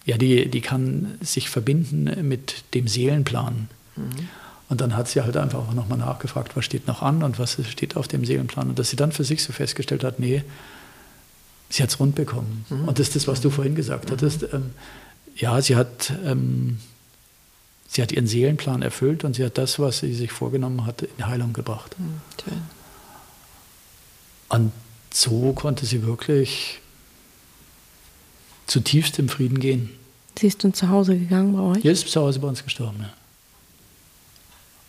ja, 0.05 0.19
die, 0.19 0.51
die 0.51 0.61
kann 0.61 1.17
sich 1.23 1.49
verbinden 1.49 2.29
mit 2.29 2.63
dem 2.75 2.87
Seelenplan. 2.89 3.69
Mhm. 3.97 4.29
Und 4.69 4.83
dann 4.83 4.99
hat 4.99 5.09
sie 5.09 5.23
halt 5.23 5.39
einfach 5.39 5.61
auch 5.61 5.73
nochmal 5.73 5.97
nachgefragt, 5.97 6.57
was 6.57 6.67
steht 6.67 6.87
noch 6.87 7.01
an 7.01 7.23
und 7.23 7.39
was 7.39 7.57
steht 7.71 7.97
auf 7.97 8.07
dem 8.07 8.27
Seelenplan. 8.27 8.69
Und 8.69 8.79
dass 8.79 8.91
sie 8.91 8.97
dann 8.97 9.13
für 9.13 9.25
sich 9.25 9.43
so 9.43 9.55
festgestellt 9.55 10.05
hat, 10.05 10.21
nee, 10.21 10.45
sie 11.71 11.83
hat 11.83 11.89
es 11.89 11.99
rund 11.99 12.17
bekommen. 12.17 12.67
Mhm. 12.69 12.87
Und 12.87 12.99
das 12.99 13.09
ist 13.09 13.17
das, 13.17 13.27
was 13.27 13.41
du 13.41 13.49
vorhin 13.49 13.75
gesagt 13.75 14.11
mhm. 14.11 14.13
hattest. 14.13 14.43
Ähm, 14.53 14.73
ja, 15.37 15.63
sie 15.63 15.75
hat, 15.75 16.13
ähm, 16.27 16.81
sie 17.89 18.03
hat 18.03 18.13
ihren 18.13 18.27
Seelenplan 18.27 18.83
erfüllt 18.83 19.25
und 19.25 19.37
sie 19.37 19.45
hat 19.45 19.57
das, 19.57 19.79
was 19.79 20.01
sie 20.01 20.13
sich 20.13 20.33
vorgenommen 20.33 20.85
hatte, 20.85 21.09
in 21.17 21.27
Heilung 21.27 21.55
gebracht. 21.55 21.97
Mhm, 21.99 22.21
und 24.51 24.73
so 25.13 25.53
konnte 25.53 25.87
sie 25.87 26.03
wirklich 26.05 26.81
zutiefst 28.67 29.19
im 29.19 29.29
Frieden 29.29 29.59
gehen. 29.59 29.91
Sie 30.39 30.47
ist 30.47 30.63
dann 30.63 30.75
zu 30.75 30.89
Hause 30.89 31.19
gegangen 31.19 31.53
bei 31.53 31.61
euch? 31.61 31.83
Sie 31.83 31.89
ist 31.89 32.09
zu 32.09 32.21
Hause 32.21 32.39
bei 32.39 32.49
uns 32.49 32.65
gestorben, 32.65 32.99
ja. 33.01 33.13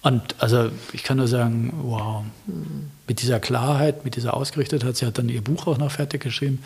Und 0.03 0.35
also 0.39 0.71
ich 0.93 1.03
kann 1.03 1.17
nur 1.17 1.27
sagen, 1.27 1.73
wow, 1.83 2.23
mit 3.07 3.21
dieser 3.21 3.39
Klarheit, 3.39 4.03
mit 4.03 4.15
dieser 4.15 4.35
Ausgerichtetheit, 4.35 4.97
sie 4.97 5.05
hat 5.05 5.19
dann 5.19 5.29
ihr 5.29 5.41
Buch 5.41 5.67
auch 5.67 5.77
noch 5.77 5.91
fertig 5.91 6.23
geschrieben, 6.23 6.63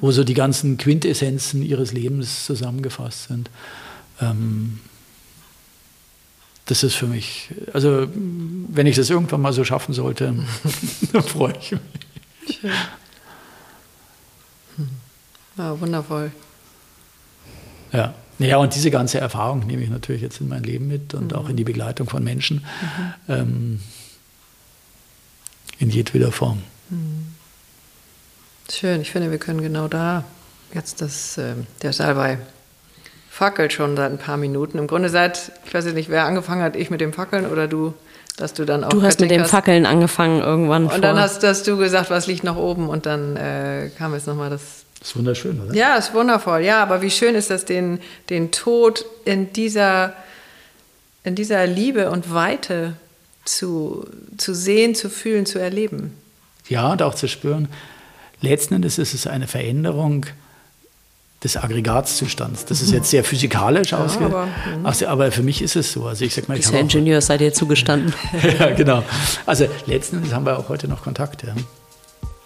wo 0.00 0.12
so 0.12 0.24
die 0.24 0.32
ganzen 0.32 0.78
Quintessenzen 0.78 1.62
ihres 1.62 1.92
Lebens 1.92 2.46
zusammengefasst 2.46 3.28
sind. 3.28 3.50
Ähm, 4.20 4.80
das 6.64 6.82
ist 6.82 6.94
für 6.94 7.06
mich, 7.06 7.50
also 7.74 8.06
wenn 8.14 8.86
ich 8.86 8.96
das 8.96 9.10
irgendwann 9.10 9.42
mal 9.42 9.52
so 9.52 9.64
schaffen 9.64 9.92
sollte, 9.92 10.34
dann 11.12 11.22
freue 11.22 11.54
ich 11.60 11.72
mich. 11.72 11.80
Schön. 12.48 12.72
Ja, 15.56 15.80
wundervoll. 15.80 16.32
Ja. 17.92 18.14
Ja, 18.38 18.56
und 18.56 18.74
diese 18.74 18.90
ganze 18.90 19.20
Erfahrung 19.20 19.66
nehme 19.66 19.82
ich 19.82 19.90
natürlich 19.90 20.22
jetzt 20.22 20.40
in 20.40 20.48
mein 20.48 20.62
Leben 20.62 20.88
mit 20.88 21.12
und 21.12 21.32
mhm. 21.32 21.38
auch 21.38 21.50
in 21.50 21.56
die 21.56 21.64
Begleitung 21.64 22.08
von 22.08 22.24
Menschen 22.24 22.64
mhm. 23.28 23.34
ähm, 23.34 23.80
in 25.78 25.90
jedweder 25.90 26.32
Form. 26.32 26.62
Mhm. 26.88 27.34
Schön, 28.70 29.02
ich 29.02 29.10
finde, 29.10 29.30
wir 29.30 29.36
können 29.36 29.60
genau 29.60 29.88
da 29.88 30.24
jetzt 30.72 31.02
das, 31.02 31.36
äh, 31.36 31.54
der 31.82 31.92
Salbei 31.92 32.38
fackelt 33.28 33.74
schon 33.74 33.96
seit 33.96 34.10
ein 34.10 34.18
paar 34.18 34.38
Minuten. 34.38 34.78
Im 34.78 34.86
Grunde 34.86 35.10
seit, 35.10 35.52
ich 35.66 35.74
weiß 35.74 35.84
nicht, 35.86 36.08
wer 36.08 36.24
angefangen 36.24 36.62
hat, 36.62 36.76
ich 36.76 36.88
mit 36.88 37.00
dem 37.00 37.12
Fackeln 37.12 37.46
oder 37.46 37.68
du? 37.68 37.94
Dass 38.40 38.54
du 38.54 38.64
dann 38.64 38.84
auch. 38.84 38.90
Du 38.90 39.02
hast 39.02 39.20
mit 39.20 39.30
dem 39.30 39.44
Fackeln 39.44 39.86
angefangen 39.86 40.40
irgendwann. 40.40 40.84
Und 40.84 40.90
vor. 40.90 41.00
dann 41.00 41.18
hast, 41.18 41.42
hast, 41.44 41.66
du 41.66 41.76
gesagt, 41.76 42.10
was 42.10 42.26
liegt 42.26 42.44
noch 42.44 42.56
oben 42.56 42.88
und 42.88 43.06
dann 43.06 43.36
äh, 43.36 43.90
kam 43.96 44.14
jetzt 44.14 44.26
nochmal 44.26 44.50
das. 44.50 44.84
Das 44.98 45.08
ist 45.08 45.16
wunderschön, 45.16 45.60
oder? 45.60 45.74
Ja, 45.74 45.96
ist 45.96 46.12
wundervoll. 46.12 46.60
Ja, 46.60 46.82
aber 46.82 47.00
wie 47.00 47.10
schön 47.10 47.34
ist 47.34 47.50
das, 47.50 47.64
den, 47.64 48.00
den 48.28 48.50
Tod 48.50 49.06
in 49.24 49.50
dieser, 49.52 50.12
in 51.24 51.34
dieser 51.34 51.66
Liebe 51.66 52.10
und 52.10 52.34
Weite 52.34 52.94
zu, 53.46 54.06
zu 54.36 54.52
sehen, 54.54 54.94
zu 54.94 55.08
fühlen, 55.08 55.46
zu 55.46 55.58
erleben. 55.58 56.14
Ja, 56.68 56.92
und 56.92 57.02
auch 57.02 57.14
zu 57.14 57.28
spüren. 57.28 57.68
Letzten 58.42 58.74
Endes 58.74 58.98
ist 58.98 59.14
es 59.14 59.26
eine 59.26 59.46
Veränderung 59.46 60.26
des 61.42 61.56
Aggregatzustands. 61.56 62.66
Das 62.66 62.82
ist 62.82 62.92
jetzt 62.92 63.10
sehr 63.10 63.24
physikalisch 63.24 63.92
ja, 63.92 63.98
ausgedrückt, 63.98 64.34
aber, 64.34 64.48
also, 64.82 65.06
aber, 65.06 65.32
für 65.32 65.42
mich 65.42 65.62
ist 65.62 65.74
es 65.74 65.90
so. 65.90 66.06
Also 66.06 66.24
ich 66.24 66.34
sag 66.34 66.48
mal, 66.48 66.58
ich 66.58 66.66
Dieser 66.66 66.80
Ingenieur 66.80 67.20
sei 67.22 67.38
dir 67.38 67.52
zugestanden. 67.52 68.12
ja, 68.58 68.70
genau. 68.70 69.02
Also 69.46 69.66
letzten 69.86 70.16
Endes 70.16 70.34
haben 70.34 70.44
wir 70.44 70.58
auch 70.58 70.68
heute 70.68 70.86
noch 70.86 71.02
Kontakt. 71.02 71.42
Ja, 71.42 71.54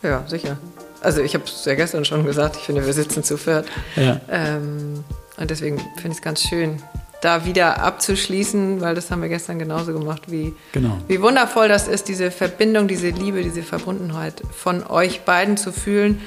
ja 0.08 0.24
sicher. 0.28 0.58
Also 1.00 1.22
ich 1.22 1.34
habe 1.34 1.44
es 1.44 1.64
ja 1.64 1.74
gestern 1.74 2.04
schon 2.04 2.24
gesagt, 2.24 2.56
ich 2.56 2.62
finde, 2.62 2.86
wir 2.86 2.92
sitzen 2.92 3.24
zu 3.24 3.36
viert. 3.36 3.66
Ja. 3.96 4.20
Ähm, 4.30 5.04
und 5.36 5.50
deswegen 5.50 5.78
finde 5.96 6.10
ich 6.10 6.16
es 6.16 6.22
ganz 6.22 6.42
schön, 6.42 6.80
da 7.20 7.44
wieder 7.46 7.82
abzuschließen, 7.82 8.80
weil 8.80 8.94
das 8.94 9.10
haben 9.10 9.22
wir 9.22 9.28
gestern 9.28 9.58
genauso 9.58 9.92
gemacht, 9.92 10.30
wie, 10.30 10.54
genau. 10.72 10.98
wie 11.08 11.20
wundervoll 11.20 11.68
das 11.68 11.88
ist, 11.88 12.08
diese 12.08 12.30
Verbindung, 12.30 12.86
diese 12.86 13.08
Liebe, 13.08 13.42
diese 13.42 13.62
Verbundenheit 13.62 14.42
von 14.52 14.86
euch 14.86 15.22
beiden 15.22 15.56
zu 15.56 15.72
fühlen. 15.72 16.20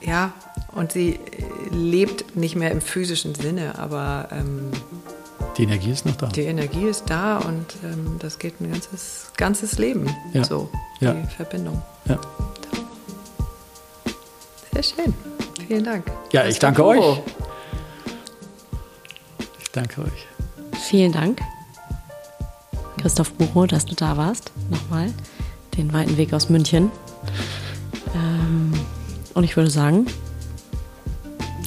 Ja, 0.00 0.32
und 0.72 0.92
sie 0.92 1.18
lebt 1.70 2.36
nicht 2.36 2.56
mehr 2.56 2.70
im 2.70 2.80
physischen 2.80 3.34
Sinne, 3.34 3.78
aber 3.78 4.28
ähm, 4.32 4.70
die 5.56 5.64
Energie 5.64 5.90
ist 5.90 6.06
noch 6.06 6.16
da. 6.16 6.26
Die 6.28 6.42
Energie 6.42 6.86
ist 6.86 7.04
da 7.08 7.38
und 7.38 7.66
ähm, 7.84 8.16
das 8.18 8.38
geht 8.38 8.60
ein 8.60 8.70
ganzes, 8.70 9.32
ganzes 9.36 9.78
Leben. 9.78 10.08
Ja. 10.32 10.44
So, 10.44 10.70
die 11.00 11.06
ja. 11.06 11.14
Verbindung. 11.36 11.82
Ja. 12.06 12.18
Sehr 14.72 14.82
schön. 14.82 15.14
Vielen 15.66 15.84
Dank. 15.84 16.10
Ja, 16.32 16.46
ich 16.46 16.58
danke 16.58 16.84
euch. 16.84 17.20
Ich 19.60 19.70
danke 19.72 20.02
euch. 20.02 20.26
Vielen 20.88 21.12
Dank, 21.12 21.40
Christoph 23.00 23.32
Bucho, 23.34 23.66
dass 23.66 23.84
du 23.84 23.94
da 23.94 24.16
warst. 24.16 24.50
Nochmal 24.70 25.12
den 25.76 25.92
weiten 25.92 26.16
Weg 26.16 26.32
aus 26.32 26.48
München. 26.48 26.90
Ähm, 28.14 28.72
und 29.34 29.44
ich 29.44 29.56
würde 29.56 29.70
sagen, 29.70 30.06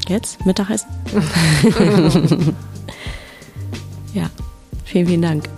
Jetzt? 0.10 0.46
Mittagessen? 0.46 0.90
ja, 4.14 4.30
vielen, 4.86 5.08
vielen 5.08 5.22
Dank. 5.22 5.50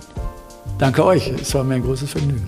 Danke 0.78 1.04
euch. 1.04 1.28
Es 1.28 1.54
war 1.54 1.64
mir 1.64 1.76
ein 1.76 1.82
großes 1.82 2.10
Vergnügen. 2.10 2.46